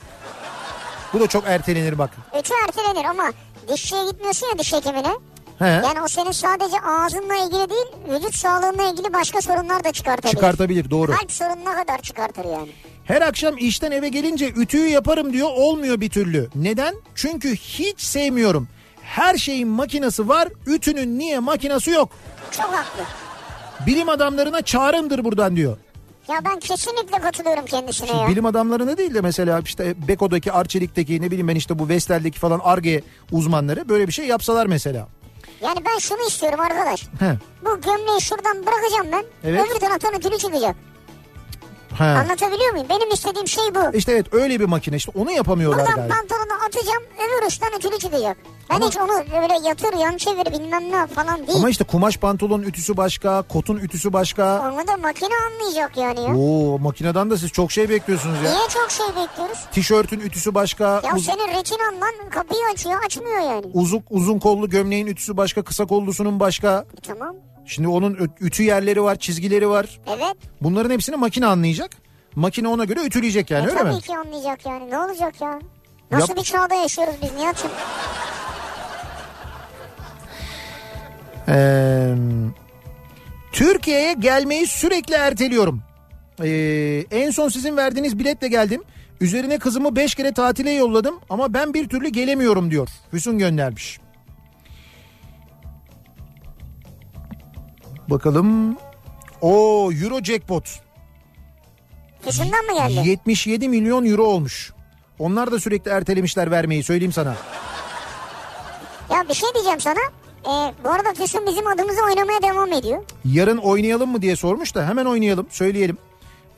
Bu 1.13 1.21
da 1.21 1.27
çok 1.27 1.45
ertelenir 1.47 1.99
bak. 1.99 2.11
Ütü 2.39 2.53
ertelenir 2.67 3.05
ama 3.05 3.33
dişçiye 3.69 4.05
gitmiyorsun 4.05 4.47
ya 4.47 4.59
diş 4.59 4.73
hekimine. 4.73 5.09
He. 5.59 5.65
Yani 5.69 6.03
o 6.05 6.09
senin 6.09 6.31
sadece 6.31 6.77
ağzınla 6.81 7.35
ilgili 7.35 7.71
değil 7.71 7.87
vücut 8.17 8.35
sağlığınla 8.35 8.91
ilgili 8.91 9.13
başka 9.13 9.41
sorunlar 9.43 9.85
da 9.85 9.93
çıkartabilir. 9.93 10.35
Çıkartabilir 10.35 10.91
doğru. 10.91 11.13
Kalp 11.13 11.33
sorununa 11.33 11.75
kadar 11.77 12.03
çıkartır 12.03 12.45
yani. 12.45 12.69
Her 13.05 13.23
akşam 13.23 13.59
işten 13.59 13.91
eve 13.91 14.09
gelince 14.09 14.49
ütüyü 14.49 14.89
yaparım 14.89 15.33
diyor 15.33 15.49
olmuyor 15.53 16.01
bir 16.01 16.11
türlü. 16.11 16.49
Neden? 16.55 16.95
Çünkü 17.15 17.57
hiç 17.57 18.01
sevmiyorum. 18.01 18.69
Her 19.09 19.37
şeyin 19.37 19.69
makinesi 19.69 20.29
var 20.29 20.49
ütünün 20.67 21.19
niye 21.19 21.39
makinesi 21.39 21.91
yok? 21.91 22.11
Çok 22.51 22.67
haklı. 22.67 23.03
Bilim 23.87 24.09
adamlarına 24.09 24.63
çağrımdır 24.63 25.25
buradan 25.25 25.57
diyor. 25.57 25.77
Ya 26.29 26.37
ben 26.45 26.59
kesinlikle 26.61 27.19
katılıyorum 27.19 27.65
kendisine 27.65 28.11
ya. 28.17 28.29
Bilim 28.29 28.47
adamlarına 28.47 28.97
değil 28.99 29.15
de 29.15 29.21
mesela 29.21 29.61
işte 29.65 30.09
Beko'daki 30.09 30.53
Arçelik'teki 30.53 31.23
ne 31.23 31.27
bileyim 31.27 31.49
ben 31.49 31.55
işte 31.55 31.79
bu 31.79 31.89
Vestel'deki 31.89 32.39
falan 32.39 32.61
ARGE 32.65 33.03
uzmanları 33.33 33.89
böyle 33.89 34.07
bir 34.07 34.13
şey 34.13 34.27
yapsalar 34.27 34.67
mesela. 34.67 35.09
Yani 35.63 35.79
ben 35.87 35.99
şunu 35.99 36.27
istiyorum 36.29 36.61
arkadaş. 36.61 37.03
He. 37.03 37.35
Bu 37.65 37.81
gömleği 37.81 38.21
şuradan 38.21 38.67
bırakacağım 38.67 39.07
ben. 39.13 39.25
Evet. 39.45 39.67
Öbür 39.71 39.81
taraftan 39.81 40.15
ütülü 40.15 40.39
çıkacak. 40.39 40.77
He. 41.99 42.05
Anlatabiliyor 42.05 42.73
muyum? 42.73 42.87
Benim 42.91 43.11
istediğim 43.11 43.49
şey 43.49 43.65
bu. 43.75 43.97
İşte 43.97 44.13
evet 44.13 44.35
öyle 44.35 44.61
bir 44.61 44.65
makine 44.65 44.97
işte 44.97 45.13
onu 45.19 45.31
yapamıyorlar 45.31 45.79
Buradan 45.81 45.95
galiba. 45.97 46.15
pantolonu 46.15 46.65
atacağım 46.67 47.03
öbür 47.19 47.47
uçtan 47.47 47.69
ütülü 47.79 47.99
çıkacak. 47.99 48.37
Ben 48.71 48.77
Ama- 48.77 48.87
hiç 48.87 48.97
onu 48.97 49.09
böyle 49.43 49.69
yatır 49.69 49.93
yan 49.99 50.17
çevir 50.17 50.47
bilmem 50.53 50.93
ne 50.93 51.07
falan 51.07 51.47
değil. 51.47 51.59
Ama 51.59 51.71
işte 51.71 51.85
kumaş 51.85 52.17
pantolon 52.17 52.63
ütüsü 52.63 52.97
başka, 52.97 53.43
kotun 53.43 53.77
ütüsü 53.77 54.13
başka. 54.13 54.73
Onu 54.75 54.87
da 54.89 54.97
makine 54.97 55.35
anlayacak 55.47 55.97
yani 55.97 56.21
ya. 56.21 56.37
Oo 56.37 56.79
makineden 56.79 57.31
de 57.31 57.37
siz 57.37 57.51
çok 57.53 57.73
şey 57.73 57.89
bekliyorsunuz 57.89 58.37
ya. 58.45 58.51
Niye 58.51 58.69
çok 58.69 58.91
şey 58.91 59.07
bekliyoruz? 59.07 59.59
Tişörtün 59.73 60.21
ütüsü 60.21 60.55
başka, 60.55 60.85
Ya 61.05 61.15
uz- 61.17 61.25
senin 61.27 61.49
retinandan 61.59 62.31
kapıyı 62.31 62.61
açıyor 62.75 63.05
açmıyor 63.07 63.39
yani. 63.41 63.67
uzun, 63.75 64.03
uzun 64.11 64.39
kollu 64.39 64.69
gömleğin 64.71 65.07
ütüsü 65.07 65.37
başka, 65.37 65.63
kısa 65.65 65.87
kollusunun 65.87 66.41
başka. 66.41 66.85
E, 66.99 67.01
tamam. 67.01 67.37
Şimdi 67.69 67.89
onun 67.89 68.31
ütü 68.41 68.63
yerleri 68.63 69.03
var, 69.03 69.17
çizgileri 69.17 69.69
var. 69.69 70.01
Evet. 70.07 70.37
Bunların 70.61 70.91
hepsini 70.91 71.17
makine 71.17 71.47
anlayacak. 71.47 71.91
Makine 72.35 72.69
ona 72.69 72.85
göre 72.85 73.01
ütüleyecek 73.07 73.51
yani 73.51 73.65
e, 73.65 73.69
öyle 73.69 73.79
tabii 73.79 73.95
mi? 73.95 74.01
ki 74.01 74.17
anlayacak 74.17 74.67
yani. 74.67 74.91
Ne 74.91 74.99
olacak 74.99 75.41
ya? 75.41 75.59
Nasıl 76.11 76.29
Yap- 76.29 76.37
bir 76.37 76.43
çağda 76.43 76.75
yaşıyoruz 76.75 77.15
biz 77.23 77.33
Nihat'cığım? 77.35 77.71
Ee, 81.49 82.15
Türkiye'ye 83.53 84.13
gelmeyi 84.13 84.67
sürekli 84.67 85.15
erteliyorum. 85.15 85.83
Ee, 86.43 87.05
en 87.11 87.31
son 87.31 87.49
sizin 87.49 87.77
verdiğiniz 87.77 88.19
biletle 88.19 88.49
geldim. 88.49 88.83
Üzerine 89.21 89.59
kızımı 89.59 89.97
5 89.97 90.15
kere 90.15 90.33
tatile 90.33 90.71
yolladım 90.71 91.21
ama 91.31 91.55
ben 91.55 91.75
bir 91.75 91.89
türlü 91.89 92.09
gelemiyorum 92.09 92.71
diyor. 92.71 92.89
Füsun 93.11 93.39
göndermiş. 93.39 94.01
Bakalım. 98.11 98.77
O 99.41 99.91
Euro 100.03 100.23
jackpot. 100.23 100.81
Füsun'dan 102.23 102.65
mı 102.65 102.75
geldi? 102.75 103.09
77 103.09 103.69
milyon 103.69 104.05
euro 104.07 104.23
olmuş. 104.25 104.73
Onlar 105.19 105.53
da 105.53 105.61
sürekli 105.61 105.91
ertelemişler 105.91 106.51
vermeyi 106.51 106.83
söyleyeyim 106.83 107.13
sana. 107.13 107.35
Ya 109.11 109.25
bir 109.29 109.35
şey 109.35 109.49
diyeceğim 109.55 109.81
sana. 109.81 109.99
Ee, 110.45 110.75
bu 110.85 110.91
arada 110.91 111.15
Füsun 111.15 111.47
bizim 111.47 111.67
adımıza 111.67 112.03
oynamaya 112.03 112.43
devam 112.43 112.73
ediyor. 112.73 113.03
Yarın 113.25 113.57
oynayalım 113.59 114.11
mı 114.11 114.23
diye 114.23 114.37
sormuş 114.37 114.75
da 114.75 114.89
hemen 114.89 115.05
oynayalım 115.05 115.47
söyleyelim. 115.51 115.99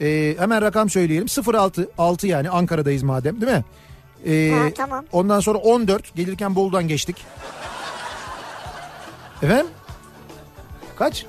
Ee, 0.00 0.34
hemen 0.38 0.62
rakam 0.62 0.90
söyleyelim 0.90 1.26
06 1.54 1.90
6 1.98 2.26
yani 2.26 2.50
Ankara'dayız 2.50 3.02
madem 3.02 3.40
değil 3.40 3.52
mi? 3.52 3.64
Ee, 4.26 4.50
Ha, 4.54 4.68
tamam. 4.76 5.04
Ondan 5.12 5.40
sonra 5.40 5.58
14 5.58 6.14
gelirken 6.14 6.54
Bolu'dan 6.54 6.88
geçtik. 6.88 7.16
Efendim? 9.42 9.66
Kaç? 10.98 11.26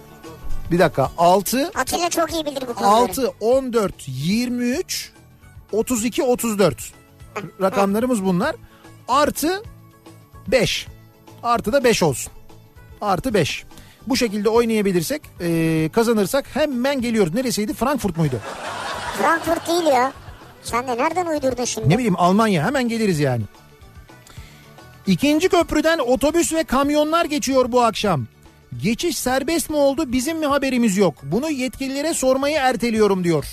Bir 0.71 0.79
dakika 0.79 1.11
6 1.17 1.71
Atilla 1.75 2.09
çok 2.09 2.33
iyi 2.33 2.45
bilir 2.45 2.61
bu 2.67 2.73
konuları. 2.73 2.95
6 2.95 3.33
14 3.39 3.93
23 4.07 5.11
32 5.71 6.23
34 6.23 6.93
rakamlarımız 7.61 8.25
bunlar. 8.25 8.55
Artı 9.07 9.63
5. 10.47 10.87
Artı 11.43 11.73
da 11.73 11.83
5 11.83 12.03
olsun. 12.03 12.33
Artı 13.01 13.33
5. 13.33 13.63
Bu 14.07 14.17
şekilde 14.17 14.49
oynayabilirsek 14.49 15.21
e, 15.41 15.89
kazanırsak 15.93 16.45
hemen 16.53 17.01
geliyoruz. 17.01 17.33
Neresiydi? 17.33 17.73
Frankfurt 17.73 18.17
muydu? 18.17 18.39
Frankfurt 19.17 19.67
değil 19.67 19.85
ya. 19.85 20.13
Sen 20.63 20.87
de 20.87 20.97
nereden 20.97 21.25
uydurdun 21.25 21.65
şimdi? 21.65 21.89
Ne 21.89 21.97
bileyim 21.97 22.15
Almanya 22.17 22.65
hemen 22.65 22.89
geliriz 22.89 23.19
yani. 23.19 23.43
İkinci 25.07 25.49
köprüden 25.49 25.99
otobüs 25.99 26.53
ve 26.53 26.63
kamyonlar 26.63 27.25
geçiyor 27.25 27.71
bu 27.71 27.81
akşam. 27.81 28.27
Geçiş 28.77 29.17
serbest 29.17 29.69
mi 29.69 29.75
oldu 29.75 30.11
bizim 30.11 30.37
mi 30.39 30.45
haberimiz 30.45 30.97
yok. 30.97 31.13
Bunu 31.23 31.49
yetkililere 31.49 32.13
sormayı 32.13 32.57
erteliyorum 32.57 33.23
diyor. 33.23 33.45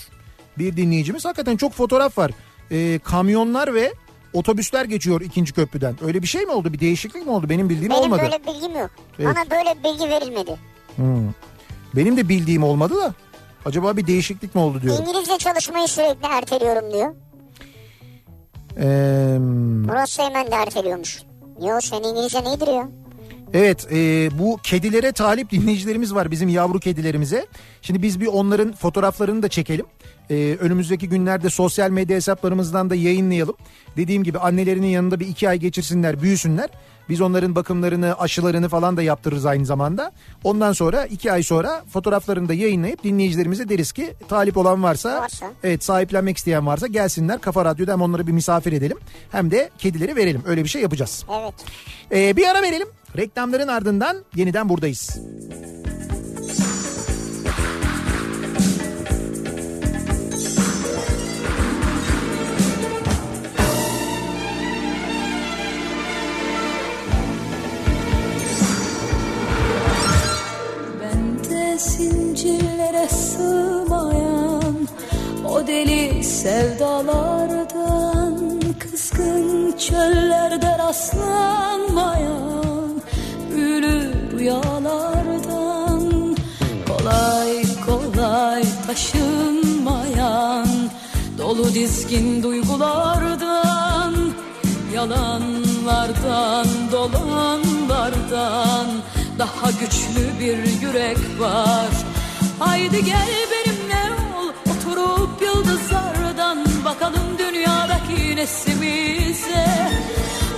Bir 0.59 0.77
dinleyicimiz 0.77 1.25
hakikaten 1.25 1.57
çok 1.57 1.73
fotoğraf 1.73 2.19
var. 2.19 2.31
Ee, 2.71 2.99
kamyonlar 3.05 3.75
ve 3.75 3.93
otobüsler 4.33 4.85
geçiyor 4.85 5.21
ikinci 5.21 5.53
köprüden. 5.53 5.95
Öyle 6.05 6.23
bir 6.23 6.27
şey 6.27 6.43
mi 6.45 6.51
oldu? 6.53 6.73
Bir 6.73 6.81
değişiklik 6.81 7.27
mi 7.27 7.33
oldu? 7.33 7.49
Benim 7.49 7.69
bildiğim 7.69 7.91
Benim 7.91 8.03
olmadı. 8.03 8.23
böyle 8.23 8.39
bilgim 8.47 8.79
yok. 8.79 8.91
Evet. 9.19 9.37
Bana 9.37 9.51
böyle 9.51 9.75
bilgi 9.85 10.11
verilmedi. 10.11 10.57
Benim 11.97 12.17
de 12.17 12.29
bildiğim 12.29 12.63
olmadı 12.63 12.95
da. 12.97 13.15
Acaba 13.67 13.97
bir 13.97 14.07
değişiklik 14.07 14.55
mi 14.55 14.61
oldu 14.61 14.83
diyorum. 14.83 15.05
İngilizce 15.09 15.39
çalışmayı 15.39 15.89
sürekli 15.89 16.27
erteliyorum 16.27 16.93
diyor. 16.93 17.15
Ee, 18.81 19.39
Murat 19.89 20.11
Seymen 20.11 20.47
de 20.51 20.55
erteliyormuş. 20.55 21.23
Yo 21.63 21.81
senin 21.81 22.05
İngilizce 22.05 22.45
nedir 22.45 22.67
ya? 22.69 22.89
Evet 23.55 23.87
e, 23.93 24.31
bu 24.39 24.59
kedilere 24.63 25.13
talip 25.13 25.51
dinleyicilerimiz 25.51 26.15
var 26.15 26.31
bizim 26.31 26.49
yavru 26.49 26.81
kedilerimize. 26.81 27.47
Şimdi 27.83 28.03
biz 28.03 28.21
bir 28.21 28.27
onların 28.27 28.73
fotoğraflarını 28.73 29.43
da 29.43 29.49
çekelim. 29.49 29.87
E, 30.31 30.57
önümüzdeki 30.61 31.09
günlerde 31.09 31.51
sosyal 31.51 31.91
medya 31.91 32.17
hesaplarımızdan 32.17 32.91
da 32.91 32.95
yayınlayalım. 32.95 33.57
Dediğim 33.97 34.25
gibi 34.25 34.39
annelerinin 34.39 34.87
yanında 34.87 35.21
bir 35.21 35.27
iki 35.27 35.49
ay 35.49 35.59
geçirsinler 35.59 36.23
büyüsünler. 36.23 36.69
Biz 37.09 37.21
onların 37.21 37.55
bakımlarını 37.55 38.19
aşılarını 38.19 38.69
falan 38.69 38.97
da 38.97 39.03
yaptırırız 39.03 39.47
aynı 39.47 39.67
zamanda. 39.67 40.13
Ondan 40.45 40.73
sonra 40.73 41.07
iki 41.07 41.33
ay 41.33 41.43
sonra 41.43 41.85
fotoğraflarını 41.93 42.49
da 42.49 42.55
yayınlayıp 42.55 43.05
dinleyicilerimize 43.05 43.69
deriz 43.69 43.93
ki 43.93 44.15
talip 44.29 44.57
olan 44.57 44.83
varsa, 44.83 45.21
Varsa. 45.21 45.47
evet 45.63 45.85
sahiplenmek 45.85 46.37
isteyen 46.37 46.67
varsa 46.67 46.87
gelsinler 46.87 47.41
Kafa 47.41 47.65
Radyo'da 47.65 47.93
hem 47.93 48.03
onları 48.03 48.27
bir 48.27 48.33
misafir 48.33 48.73
edelim 48.73 48.99
hem 49.33 49.51
de 49.51 49.71
kedileri 49.79 50.17
verelim. 50.17 50.43
Öyle 50.47 50.65
bir 50.65 50.69
şey 50.69 50.83
yapacağız. 50.83 51.25
Evet. 51.43 51.55
Ee, 52.13 52.37
bir 52.37 52.47
ara 52.49 52.63
verelim. 52.63 52.89
Reklamların 53.17 53.69
ardından 53.69 54.17
yeniden 54.35 54.69
buradayız. 54.69 55.21
Zincirlere 71.79 73.09
sığmayan 73.09 74.89
o 75.49 75.67
deli 75.67 76.25
sevdalardan 76.25 77.59
Kızgın 78.79 79.77
çöllerde 79.77 80.79
rastlanmayan 80.79 82.68
rüyalardan. 84.39 86.29
Kolay 86.89 87.63
kolay 87.87 88.63
taşınmayan 88.87 90.69
Dolu 91.39 91.75
dizgin 91.75 92.43
duygulardan 92.43 94.15
Yalanlardan, 94.95 96.67
dolanlardan 96.93 98.87
Daha 99.39 99.71
güçlü 99.71 100.41
bir 100.41 100.59
yürek 100.83 101.19
var. 101.39 101.89
Haydi 102.59 103.05
gel 103.05 103.29
benimle 103.51 104.03
ol 104.39 104.49
Oturup 104.71 105.43
yıldızlardan 105.43 106.59
Bakalım 106.85 107.39
dünyadaki 107.39 108.37
nesimize 108.37 109.67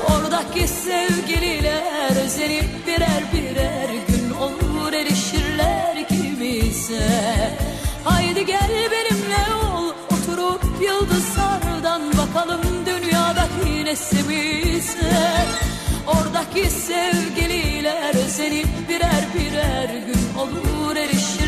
Oradaki 0.09 0.69
sevgililer 0.69 2.25
özenip 2.25 2.87
birer 2.87 3.23
birer 3.33 3.89
gün 4.09 4.31
olur 4.31 4.93
erişirler 4.93 6.09
kimize 6.09 7.11
Haydi 8.05 8.47
gel 8.47 8.71
benimle 8.91 9.55
ol 9.55 9.89
oturup 9.89 10.63
yıldızlardan 10.83 12.03
bakalım 12.19 12.63
dünyadaki 12.87 13.85
nesimize. 13.85 15.47
Oradaki 16.07 16.71
sevgililer 16.71 18.15
özenip 18.25 18.69
birer 18.89 19.25
birer 19.35 19.89
gün 20.07 20.39
olur 20.39 20.97
erişirler 20.97 21.40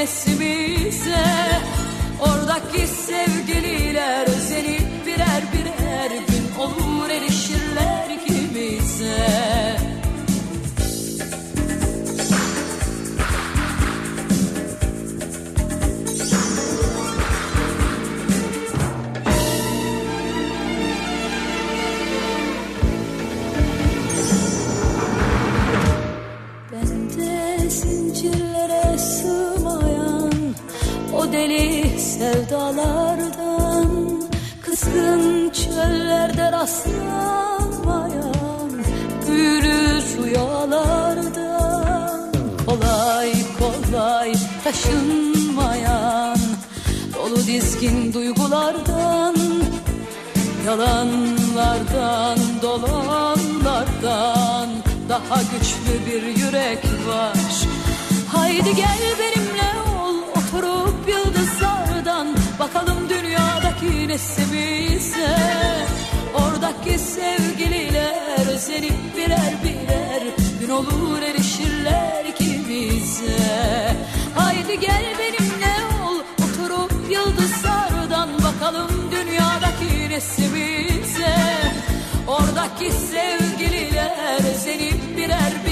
nesimize 0.00 1.24
Oradaki 2.20 2.86
sevgililer 2.86 3.39
deli 31.40 31.98
sevdalardan 31.98 33.88
kızgın 34.62 35.50
çöllerde 35.50 36.52
rastlanmayan 36.52 38.70
büyülü 39.28 40.02
rüyalardan 40.22 42.32
kolay 42.66 43.32
kolay 43.58 44.32
taşınmayan 44.64 46.38
dolu 47.14 47.46
dizgin 47.46 48.12
duygulardan 48.12 49.36
Yalanlardan, 50.66 52.38
dolanlardan 52.62 54.68
daha 55.08 55.42
güçlü 55.42 56.06
bir 56.06 56.22
yürek 56.22 56.84
var. 57.08 57.36
Haydi 58.32 58.74
gel 58.76 58.98
benimle 59.18 59.79
yıldızlardan 61.60 62.26
bakalım 62.58 63.08
dünyadaki 63.08 64.08
nesimize. 64.08 65.36
Oradaki 66.34 66.98
sevgililer 66.98 68.46
özenip 68.54 69.16
birer 69.16 69.54
birer 69.64 70.22
gün 70.60 70.68
olur 70.68 71.22
erişirler 71.22 72.24
ikimize. 72.24 73.36
Haydi 74.34 74.80
gel 74.80 75.04
benimle 75.18 75.74
ol, 76.04 76.16
oturup 76.44 76.92
yıldızlardan 77.10 78.28
bakalım 78.42 78.90
dünyadaki 79.12 80.10
resmimize 80.10 81.36
Oradaki 82.26 82.90
sevgililer 82.92 84.38
özenip 84.54 85.16
birer 85.16 85.52
birer 85.66 85.69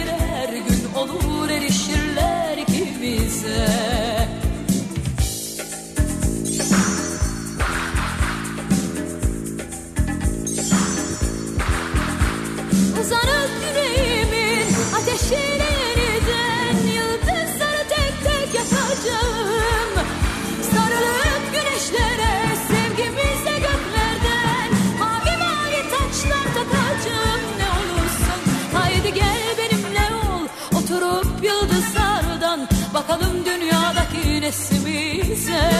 dünyadaki 34.48 34.58
nesimize 34.78 35.70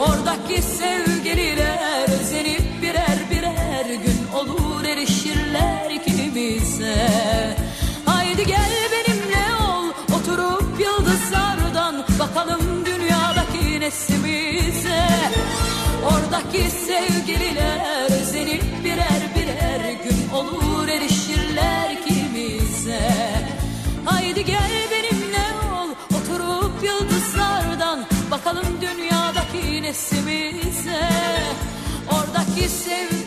Oradaki 0.00 0.62
sevgililer 0.62 2.20
özenip 2.20 2.82
birer 2.82 3.18
birer 3.30 3.86
gün 3.86 4.26
olur 4.34 4.84
erişirler 4.84 5.90
ikimize 5.90 7.08
Haydi 8.06 8.46
gel 8.46 8.70
benimle 8.92 9.54
ol 9.64 9.88
oturup 10.16 10.80
yıldızlardan 10.80 12.04
Bakalım 12.18 12.86
dünyadaki 12.86 13.80
nesimize. 13.80 15.06
Oradaki 16.04 16.70
sevgililer 16.70 18.20
özenip 18.20 18.64
birer 18.84 19.22
birer 19.36 19.92
gün 19.92 20.30
olur 20.34 20.88
erişirler 20.88 21.90
ikimize 21.90 23.10
Haydi 24.04 24.44
gel 24.44 24.81
nesimize 29.92 31.08
Oradaki 32.10 32.68
sevgililer 32.68 33.21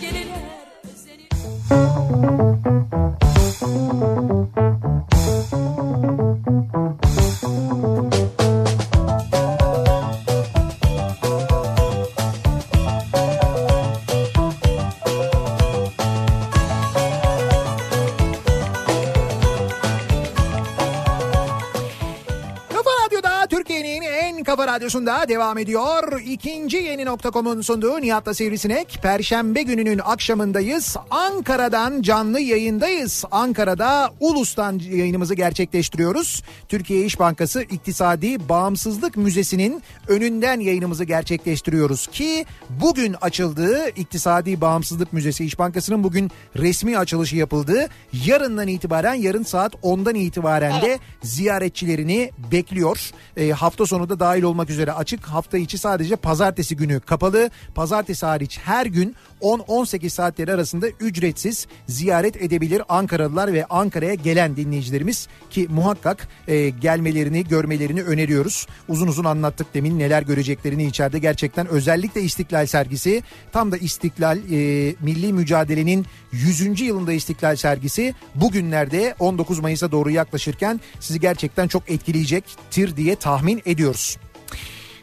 kafa 25.06 25.18
radyosunda 25.18 25.30
devam 25.30 25.57
ediyor. 25.57 26.22
İkinci 26.26 26.77
yeni 26.77 27.06
nokta.com'un 27.06 27.61
sunduğu 27.61 28.02
Nihat'la 28.02 28.34
Sivrisinek. 28.34 28.99
Perşembe 29.02 29.61
gününün 29.61 29.99
akşamındayız. 30.03 30.98
Ankara'dan 31.11 32.02
canlı 32.02 32.40
yayındayız. 32.40 33.23
Ankara'da 33.32 34.11
Ulus'tan 34.19 34.80
yayınımızı 34.80 35.36
gerçekleştiriyoruz. 35.36 36.44
Türkiye 36.69 37.06
İş 37.06 37.19
Bankası 37.19 37.61
İktisadi 37.61 38.49
Bağımsızlık 38.49 39.18
Müzesi'nin 39.18 39.84
önünden 40.07 40.60
yayınımızı 40.60 41.03
gerçekleştiriyoruz 41.03 42.07
ki 42.07 42.45
bugün 42.69 43.15
açıldığı 43.22 43.90
İktisadi 43.90 44.61
Bağımsızlık 44.61 45.14
Müzesi 45.14 45.45
İş 45.45 45.60
Bankası'nın 45.60 46.03
bugün 46.03 46.32
resmi 46.56 46.98
açılışı 46.98 47.36
yapıldı. 47.36 47.90
Yarından 48.26 48.68
itibaren 48.68 49.14
yarın 49.14 49.44
saat 49.44 49.73
10'dan 49.73 50.15
itibaren 50.15 50.82
de 50.82 50.99
ziyaretçilerini 51.23 52.32
bekliyor. 52.52 53.11
E, 53.38 53.52
hafta 53.52 53.86
sonu 53.86 54.10
da 54.10 54.19
dahil 54.19 54.44
olmak 54.44 54.69
üzere 54.69 54.94
açık. 54.95 55.26
Hafta 55.26 55.57
içi 55.57 55.77
sadece 55.77 56.15
pazartesi 56.15 56.76
günü 56.76 56.99
kapalı. 56.99 57.49
Pazartesi 57.76 58.26
hariç 58.26 58.59
her 58.63 58.85
gün 58.85 59.15
10-18 59.41 60.09
saatleri 60.09 60.53
arasında 60.53 60.88
ücretsiz 60.88 61.67
ziyaret 61.88 62.41
edebilir 62.41 62.81
Ankaralılar 62.89 63.53
ve 63.53 63.65
Ankara'ya 63.65 64.13
gelen 64.13 64.55
dinleyicilerimiz 64.55 65.27
ki 65.49 65.67
muhakkak 65.69 66.27
e, 66.47 66.69
gelmelerini 66.69 67.43
görmelerini 67.47 68.03
öneriyoruz. 68.03 68.67
Uzun 68.88 69.07
uzun 69.07 69.23
anlattık 69.23 69.73
demin 69.73 69.99
neler 69.99 70.22
göreceklerini 70.22 70.85
içeride 70.85 71.19
gerçekten 71.19 71.67
özellikle 71.67 72.22
İstiklal 72.22 72.65
sergisi 72.65 73.23
tam 73.51 73.72
da 73.72 73.77
İstiklal 73.77 74.38
e, 74.38 74.95
milli 75.01 75.34
mücadelenin 75.34 76.05
100. 76.31 76.81
yılında 76.81 77.13
İstiklal 77.13 77.55
sergisi 77.55 78.13
bugünlerde 78.35 79.15
19 79.19 79.59
Mayıs'a 79.59 79.91
doğru 79.91 80.09
yaklaşırken 80.09 80.80
sizi 80.99 81.19
gerçekten 81.19 81.67
çok 81.67 81.91
etkileyecektir 81.91 82.97
diye 82.97 83.15
tahmin 83.15 83.61
ediyoruz. 83.65 84.17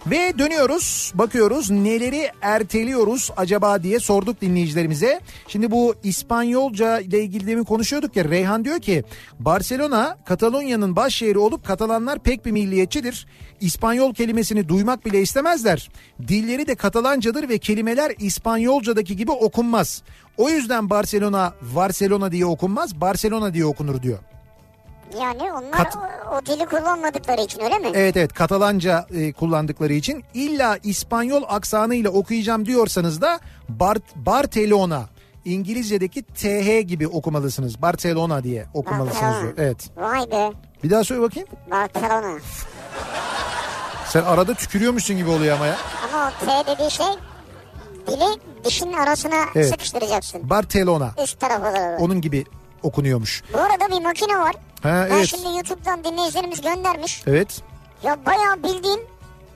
Ve 0.06 0.38
dönüyoruz 0.38 1.12
bakıyoruz 1.14 1.70
neleri 1.70 2.30
erteliyoruz 2.40 3.30
acaba 3.36 3.82
diye 3.82 4.00
sorduk 4.00 4.40
dinleyicilerimize. 4.40 5.20
Şimdi 5.48 5.70
bu 5.70 5.94
İspanyolca 6.02 7.00
ile 7.00 7.22
ilgili 7.22 7.46
demin 7.46 7.64
konuşuyorduk 7.64 8.16
ya 8.16 8.24
Reyhan 8.24 8.64
diyor 8.64 8.80
ki 8.80 9.04
Barcelona 9.38 10.18
Katalonya'nın 10.24 10.96
baş 10.96 11.14
şehri 11.14 11.38
olup 11.38 11.66
Katalanlar 11.66 12.18
pek 12.18 12.46
bir 12.46 12.50
milliyetçidir. 12.50 13.26
İspanyol 13.60 14.14
kelimesini 14.14 14.68
duymak 14.68 15.06
bile 15.06 15.20
istemezler. 15.20 15.90
Dilleri 16.28 16.66
de 16.66 16.74
Katalancadır 16.74 17.48
ve 17.48 17.58
kelimeler 17.58 18.12
İspanyolcadaki 18.18 19.16
gibi 19.16 19.30
okunmaz. 19.30 20.02
O 20.36 20.50
yüzden 20.50 20.90
Barcelona 20.90 21.54
Barcelona 21.74 22.32
diye 22.32 22.46
okunmaz 22.46 23.00
Barcelona 23.00 23.54
diye 23.54 23.64
okunur 23.64 24.02
diyor. 24.02 24.18
Yani 25.20 25.52
onlar 25.52 25.70
Kat- 25.70 25.96
o, 26.32 26.36
o 26.36 26.46
dili 26.46 26.66
kullanmadıkları 26.66 27.40
için 27.40 27.60
öyle 27.60 27.78
mi? 27.78 27.88
Evet 27.94 28.16
evet 28.16 28.32
Katalanca 28.32 29.06
e, 29.14 29.32
kullandıkları 29.32 29.92
için 29.92 30.24
illa 30.34 30.78
İspanyol 30.82 31.42
aksanıyla 31.48 32.10
okuyacağım 32.10 32.66
diyorsanız 32.66 33.20
da 33.20 33.40
Bart 33.68 34.02
Barcelona 34.16 35.06
İngilizce'deki 35.44 36.22
TH 36.22 36.88
gibi 36.88 37.08
okumalısınız. 37.08 37.82
Barcelona 37.82 38.44
diye 38.44 38.66
okumalısınız 38.74 39.22
Barcelona. 39.22 39.42
diyor. 39.42 39.54
Evet. 39.58 39.90
Vay 39.96 40.30
be. 40.30 40.52
Bir 40.84 40.90
daha 40.90 41.04
söyle 41.04 41.22
bakayım. 41.22 41.48
Barcelona. 41.70 42.38
Sen 44.08 44.22
arada 44.22 44.54
tükürüyormuşsun 44.54 45.16
gibi 45.16 45.30
oluyor 45.30 45.56
ama 45.56 45.66
ya. 45.66 45.76
Ama 46.12 46.32
o 46.42 46.46
T 46.46 46.70
dediği 46.76 46.90
şey 46.90 47.06
dili 48.06 48.40
dişinin 48.64 48.92
arasına 48.92 49.34
Evet. 49.54 49.68
sıkıştıracaksın. 49.68 50.50
Barcelona. 50.50 51.10
Üst 51.24 51.40
tarafa 51.40 51.72
doğru. 51.74 51.96
Onun 52.04 52.20
gibi 52.20 52.44
okunuyormuş. 52.82 53.42
Bu 53.54 53.58
arada 53.58 53.88
bir 53.96 54.04
makine 54.04 54.38
var. 54.38 54.54
Ha, 54.82 55.06
Ben 55.10 55.16
evet. 55.16 55.26
şimdi 55.26 55.56
YouTube'dan 55.56 56.04
dinleyicilerimiz 56.04 56.60
göndermiş. 56.60 57.22
Evet. 57.26 57.60
Ya 58.02 58.18
bayağı 58.26 58.62
bildiğin 58.62 59.00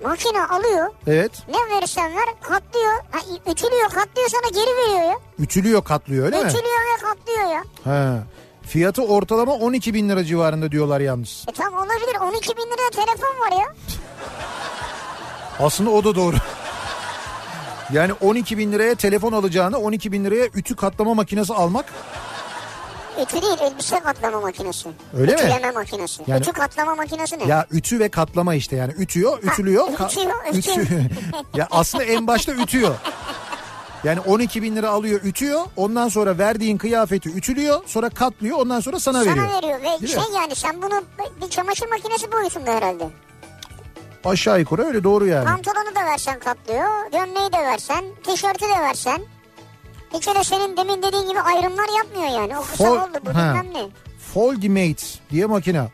makine 0.05 0.45
alıyor. 0.47 0.89
Evet. 1.07 1.31
Ne 1.49 1.77
verirsen 1.77 2.17
ver 2.17 2.25
katlıyor. 2.43 2.93
Ha, 3.11 3.19
ütülüyor 3.51 3.89
katlıyor 3.91 4.29
sana 4.29 4.49
geri 4.65 4.77
veriyor 4.77 5.11
ya. 5.11 5.19
Ütülüyor 5.39 5.85
katlıyor 5.85 6.27
öyle 6.27 6.37
mi? 6.43 6.49
Ütülüyor 6.51 6.81
ve 6.81 7.03
katlıyor 7.03 7.51
ya. 7.55 7.65
Ha. 7.85 8.19
Fiyatı 8.63 9.03
ortalama 9.03 9.53
12 9.55 9.95
bin 9.95 10.09
lira 10.09 10.25
civarında 10.25 10.73
diyorlar 10.73 11.01
yalnız. 11.01 11.45
E 11.49 11.53
tam 11.53 11.75
olabilir 11.75 12.17
12 12.23 12.57
bin 12.57 12.63
liraya 12.63 12.91
telefon 12.91 13.41
var 13.41 13.53
ya. 13.61 13.75
Aslında 15.61 15.91
o 15.91 16.05
da 16.05 16.15
doğru. 16.15 16.37
Yani 17.93 18.13
12 18.13 18.59
bin 18.59 18.73
liraya 18.73 18.95
telefon 18.95 19.33
alacağını 19.33 19.79
12 19.79 20.13
bin 20.13 20.25
liraya 20.25 20.47
ütü 20.55 20.77
katlama 20.77 21.15
makinesi 21.15 21.55
almak 21.55 21.87
ütü 23.23 23.43
değil 23.43 23.59
elbise 23.61 24.01
katlama 24.01 24.41
makinesi. 24.41 24.89
Öyle 25.19 25.33
mi? 25.35 25.41
Ütüleme 25.41 25.71
makinesi. 25.71 26.23
Yani- 26.27 26.41
Ütü 26.41 26.53
katlama 26.53 26.95
makinesi 26.95 27.39
ne? 27.39 27.45
Ya 27.45 27.67
ütü 27.71 27.99
ve 28.01 28.09
katlama 28.09 28.55
işte 28.55 28.77
yani 28.77 28.93
ütüyor, 28.99 29.39
ütülüyor. 29.43 29.89
ka- 29.89 30.11
ütüyor, 30.11 30.79
ütüyor. 30.79 31.01
ya 31.55 31.69
aslında 31.71 32.05
en 32.05 32.27
başta 32.27 32.53
ütüyor. 32.53 32.95
Yani 34.05 34.21
12 34.21 34.63
bin 34.63 34.77
lira 34.77 34.91
alıyor 34.91 35.21
ütüyor 35.25 35.61
ondan 35.77 36.09
sonra 36.09 36.39
verdiğin 36.39 36.79
kıyafeti 36.79 37.29
ütülüyor 37.29 37.81
sonra 37.87 38.09
katlıyor 38.11 38.59
ondan 38.59 38.81
sonra 38.81 39.01
sana, 39.01 39.25
Sana 39.25 39.31
veriyor. 39.37 39.53
veriyor, 39.63 39.79
ve 39.81 39.85
Değil 39.85 40.17
mi? 40.17 40.23
şey 40.25 40.35
yani 40.35 40.55
sen 40.55 40.83
bunu 40.83 41.03
bir 41.43 41.51
çamaşır 41.51 41.89
makinesi 41.89 42.33
boyutunda 42.33 42.71
herhalde. 42.75 43.09
Aşağı 44.25 44.61
yukarı 44.61 44.85
öyle 44.85 45.05
doğru 45.05 45.27
yani. 45.27 45.45
Pantolonu 45.45 45.95
da 45.95 46.05
versen 46.13 46.39
katlıyor, 46.39 47.11
gömleği 47.13 47.53
de 47.53 47.59
versen, 47.59 48.05
tişörtü 48.25 48.65
de 48.65 48.81
versen. 48.83 49.23
Hiç 50.15 50.29
öyle 50.29 50.45
senin 50.45 50.77
demin 50.77 51.03
dediğin 51.03 51.29
gibi 51.29 51.41
ayrımlar 51.41 51.97
yapmıyor 51.99 52.41
yani. 52.41 52.59
O 52.59 52.63
kısa 52.63 52.85
Fol- 52.85 52.91
oldu 53.09 53.19
bu 53.27 53.31
bilmem 53.31 53.67
ne. 53.75 53.87
Foldimate 54.35 55.07
diye 55.31 55.47
makine. 55.47 55.89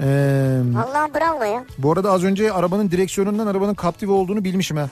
Ee, 0.00 0.60
Allah 0.86 1.08
bravo 1.14 1.44
ya. 1.44 1.64
bu 1.78 1.92
arada 1.92 2.10
az 2.12 2.24
önce 2.24 2.52
arabanın 2.52 2.90
direksiyonundan 2.90 3.46
arabanın 3.46 3.74
kaptive 3.74 4.12
olduğunu 4.12 4.44
bilmişim 4.44 4.76
ha. 4.76 4.88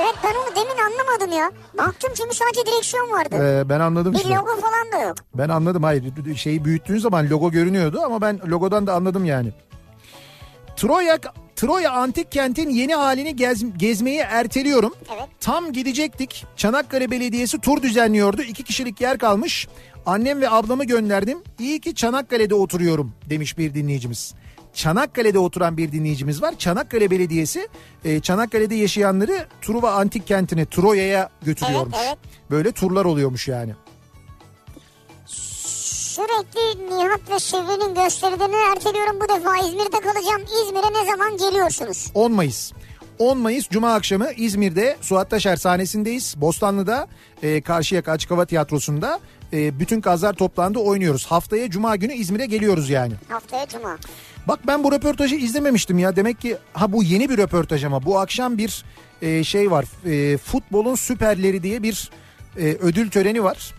Evet 0.00 0.14
ben 0.24 0.34
onu 0.34 0.56
demin 0.56 0.78
anlamadım 0.82 1.38
ya. 1.38 1.50
Baktım 1.78 2.10
çünkü 2.16 2.34
sadece 2.36 2.66
direksiyon 2.66 3.10
vardı. 3.12 3.36
Ee, 3.36 3.68
ben 3.68 3.80
anladım 3.80 4.12
bir 4.12 4.18
işte. 4.18 4.30
logo 4.34 4.60
falan 4.60 4.92
da 4.92 5.06
yok. 5.08 5.16
Ben 5.34 5.48
anladım 5.48 5.82
hayır 5.82 6.36
şeyi 6.36 6.64
büyüttüğün 6.64 6.98
zaman 6.98 7.30
logo 7.30 7.50
görünüyordu 7.50 8.00
ama 8.04 8.20
ben 8.20 8.40
logodan 8.46 8.86
da 8.86 8.94
anladım 8.94 9.24
yani. 9.24 9.52
Troya 10.76 11.18
Troya 11.56 11.92
antik 11.92 12.32
kentin 12.32 12.70
yeni 12.70 12.94
halini 12.94 13.36
gez, 13.36 13.78
gezmeyi 13.78 14.18
erteliyorum. 14.18 14.94
Evet. 15.14 15.28
Tam 15.40 15.72
gidecektik. 15.72 16.44
Çanakkale 16.56 17.10
Belediyesi 17.10 17.60
tur 17.60 17.82
düzenliyordu. 17.82 18.42
İki 18.42 18.62
kişilik 18.62 19.00
yer 19.00 19.18
kalmış. 19.18 19.68
Annem 20.06 20.40
ve 20.40 20.50
ablamı 20.50 20.84
gönderdim. 20.84 21.38
İyi 21.58 21.80
ki 21.80 21.94
Çanakkale'de 21.94 22.54
oturuyorum 22.54 23.12
demiş 23.30 23.58
bir 23.58 23.74
dinleyicimiz. 23.74 24.34
Çanakkale'de 24.74 25.38
oturan 25.38 25.76
bir 25.76 25.92
dinleyicimiz 25.92 26.42
var. 26.42 26.54
Çanakkale 26.58 27.10
Belediyesi 27.10 27.68
e, 28.04 28.20
Çanakkale'de 28.20 28.74
yaşayanları 28.74 29.46
Truva 29.62 29.92
antik 29.92 30.26
kentine 30.26 30.66
Troya'ya 30.66 31.28
götürüyormuş. 31.42 31.94
Evet, 31.98 32.06
evet. 32.08 32.18
Böyle 32.50 32.72
turlar 32.72 33.04
oluyormuş 33.04 33.48
yani. 33.48 33.72
Sürekli 36.14 36.96
Nihat 36.96 37.30
ve 37.30 37.38
Şevri'nin 37.38 37.94
gösterilerini 37.94 38.56
erteliyorum. 38.72 39.20
Bu 39.20 39.28
defa 39.28 39.58
İzmir'de 39.58 40.00
kalacağım. 40.00 40.42
İzmir'e 40.42 41.02
ne 41.02 41.10
zaman 41.10 41.36
geliyorsunuz? 41.36 42.10
10 42.14 42.32
Mayıs. 42.32 42.72
10 43.18 43.38
Mayıs 43.38 43.68
Cuma 43.68 43.94
akşamı 43.94 44.32
İzmir'de 44.32 44.96
Suat 45.00 45.30
Taşer 45.30 45.56
sahnesindeyiz. 45.56 46.34
Bostanlı'da 46.36 47.08
e, 47.42 47.60
Karşıyaka 47.60 48.12
Açık 48.12 48.30
Hava 48.30 48.44
Tiyatrosu'nda 48.44 49.20
e, 49.52 49.80
bütün 49.80 50.00
kazlar 50.00 50.32
toplandı 50.32 50.78
oynuyoruz. 50.78 51.26
Haftaya 51.26 51.70
Cuma 51.70 51.96
günü 51.96 52.12
İzmir'e 52.12 52.46
geliyoruz 52.46 52.90
yani. 52.90 53.12
Haftaya 53.28 53.68
Cuma. 53.68 53.98
Bak 54.48 54.60
ben 54.66 54.84
bu 54.84 54.92
röportajı 54.92 55.34
izlememiştim 55.34 55.98
ya. 55.98 56.16
Demek 56.16 56.40
ki 56.40 56.56
ha 56.72 56.92
bu 56.92 57.02
yeni 57.02 57.30
bir 57.30 57.38
röportaj 57.38 57.84
ama 57.84 58.04
bu 58.04 58.18
akşam 58.18 58.58
bir 58.58 58.84
e, 59.22 59.44
şey 59.44 59.70
var. 59.70 59.84
E, 60.06 60.36
futbolun 60.36 60.94
süperleri 60.94 61.62
diye 61.62 61.82
bir 61.82 62.10
e, 62.56 62.62
ödül 62.62 63.10
töreni 63.10 63.44
var. 63.44 63.74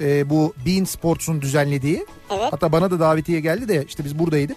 E, 0.00 0.30
bu 0.30 0.54
Bein 0.66 0.84
Sports'un 0.84 1.40
düzenlediği. 1.42 2.06
Evet. 2.30 2.52
Hatta 2.52 2.72
bana 2.72 2.90
da 2.90 3.00
davetiye 3.00 3.40
geldi 3.40 3.68
de 3.68 3.84
işte 3.88 4.04
biz 4.04 4.18
buradaydık. 4.18 4.56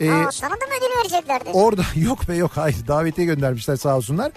E, 0.00 0.10
Aa, 0.10 0.32
sana 0.32 0.50
da 0.50 0.54
mı 0.54 0.72
ödül 0.78 0.98
vereceklerdi? 0.98 1.50
Orada 1.52 1.82
yok 1.96 2.28
be 2.28 2.36
yok 2.36 2.50
hayır 2.54 2.76
davetiye 2.88 3.26
göndermişler 3.26 3.76
sağ 3.76 3.96
olsunlar. 3.96 4.32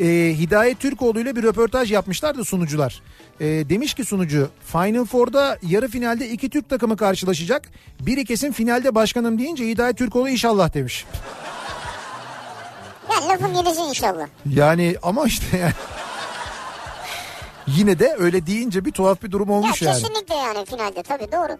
Ee, 0.00 0.04
Hidayet 0.38 0.80
Türkoğlu 0.80 1.20
ile 1.20 1.36
bir 1.36 1.42
röportaj 1.42 1.92
yapmışlar 1.92 2.38
da 2.38 2.44
sunucular. 2.44 3.02
Ee, 3.40 3.44
demiş 3.46 3.94
ki 3.94 4.04
sunucu 4.04 4.48
Final 4.72 5.04
Four'da 5.04 5.58
yarı 5.62 5.88
finalde 5.88 6.28
iki 6.28 6.50
Türk 6.50 6.68
takımı 6.70 6.96
karşılaşacak. 6.96 7.68
Biri 8.00 8.24
kesin 8.24 8.52
finalde 8.52 8.94
başkanım 8.94 9.38
deyince 9.38 9.66
Hidayet 9.68 9.98
Türkoğlu 9.98 10.28
inşallah 10.28 10.74
demiş. 10.74 11.04
Ya 13.10 13.28
lafın 13.28 13.54
gelişi 13.64 13.80
inşallah. 13.80 14.26
Yani 14.50 14.96
ama 15.02 15.24
işte 15.26 15.58
yani. 15.58 15.72
Yine 17.66 17.98
de 17.98 18.16
öyle 18.18 18.46
deyince 18.46 18.84
bir 18.84 18.92
tuhaf 18.92 19.22
bir 19.22 19.30
durum 19.30 19.48
Ya 19.48 19.54
olmuş 19.54 19.82
yani. 19.82 19.94
kesinlikle 20.02 20.34
yani 20.34 20.64
finalde 20.66 21.02
tabii 21.02 21.32
doğru. 21.32 21.58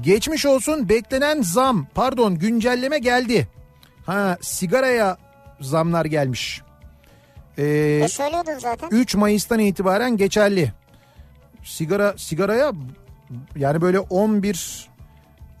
Geçmiş 0.00 0.46
olsun 0.46 0.88
beklenen 0.88 1.42
zam 1.42 1.86
pardon 1.94 2.38
güncelleme 2.38 2.98
geldi. 2.98 3.48
Ha 4.06 4.36
sigaraya 4.40 5.16
zamlar 5.60 6.04
gelmiş. 6.04 6.62
Ee, 7.58 7.64
E 8.04 8.08
söylüyordun 8.08 8.58
zaten. 8.58 8.88
3 8.90 9.14
Mayıs'tan 9.14 9.58
itibaren 9.58 10.16
geçerli. 10.16 10.72
Sigara 11.64 12.14
sigaraya 12.18 12.72
yani 13.56 13.80
böyle 13.80 13.98
11 13.98 14.90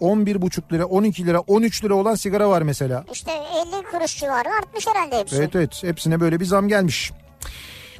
11 0.00 0.42
buçuk 0.42 0.72
lira, 0.72 0.84
12 0.84 1.26
lira, 1.26 1.40
13 1.40 1.84
lira 1.84 1.94
olan 1.94 2.14
sigara 2.14 2.48
var 2.50 2.62
mesela. 2.62 3.04
İşte 3.12 3.30
50 3.32 3.82
kuruş 3.90 4.16
civarı 4.18 4.48
artmış 4.48 4.86
herhalde 4.86 5.18
hepsi. 5.18 5.36
Evet 5.36 5.56
evet 5.56 5.82
hepsine 5.82 6.20
böyle 6.20 6.40
bir 6.40 6.44
zam 6.44 6.68
gelmiş. 6.68 7.12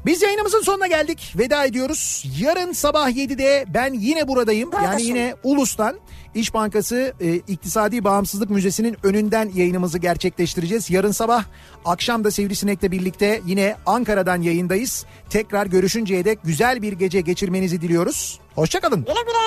Biz 0.06 0.22
yayınımızın 0.22 0.60
sonuna 0.62 0.86
geldik. 0.86 1.34
Veda 1.38 1.64
ediyoruz. 1.64 2.24
Yarın 2.40 2.72
sabah 2.72 3.10
7'de 3.10 3.64
ben 3.74 3.92
yine 3.94 4.28
buradayım. 4.28 4.70
Yani 4.84 5.02
yine 5.02 5.34
Ulus'tan 5.44 5.96
İş 6.34 6.54
Bankası 6.54 7.14
e, 7.20 7.34
İktisadi 7.34 8.04
Bağımsızlık 8.04 8.50
Müzesi'nin 8.50 8.96
önünden 9.02 9.50
yayınımızı 9.54 9.98
gerçekleştireceğiz. 9.98 10.90
Yarın 10.90 11.12
sabah 11.12 11.44
akşam 11.84 12.24
da 12.24 12.30
Sivrisinek'le 12.30 12.82
birlikte 12.82 13.40
yine 13.46 13.76
Ankara'dan 13.86 14.42
yayındayız. 14.42 15.06
Tekrar 15.30 15.66
görüşünceye 15.66 16.24
dek 16.24 16.38
güzel 16.44 16.82
bir 16.82 16.92
gece 16.92 17.20
geçirmenizi 17.20 17.80
diliyoruz. 17.80 18.40
Hoşçakalın. 18.54 19.00
Güle 19.04 19.14
güle. 19.26 19.40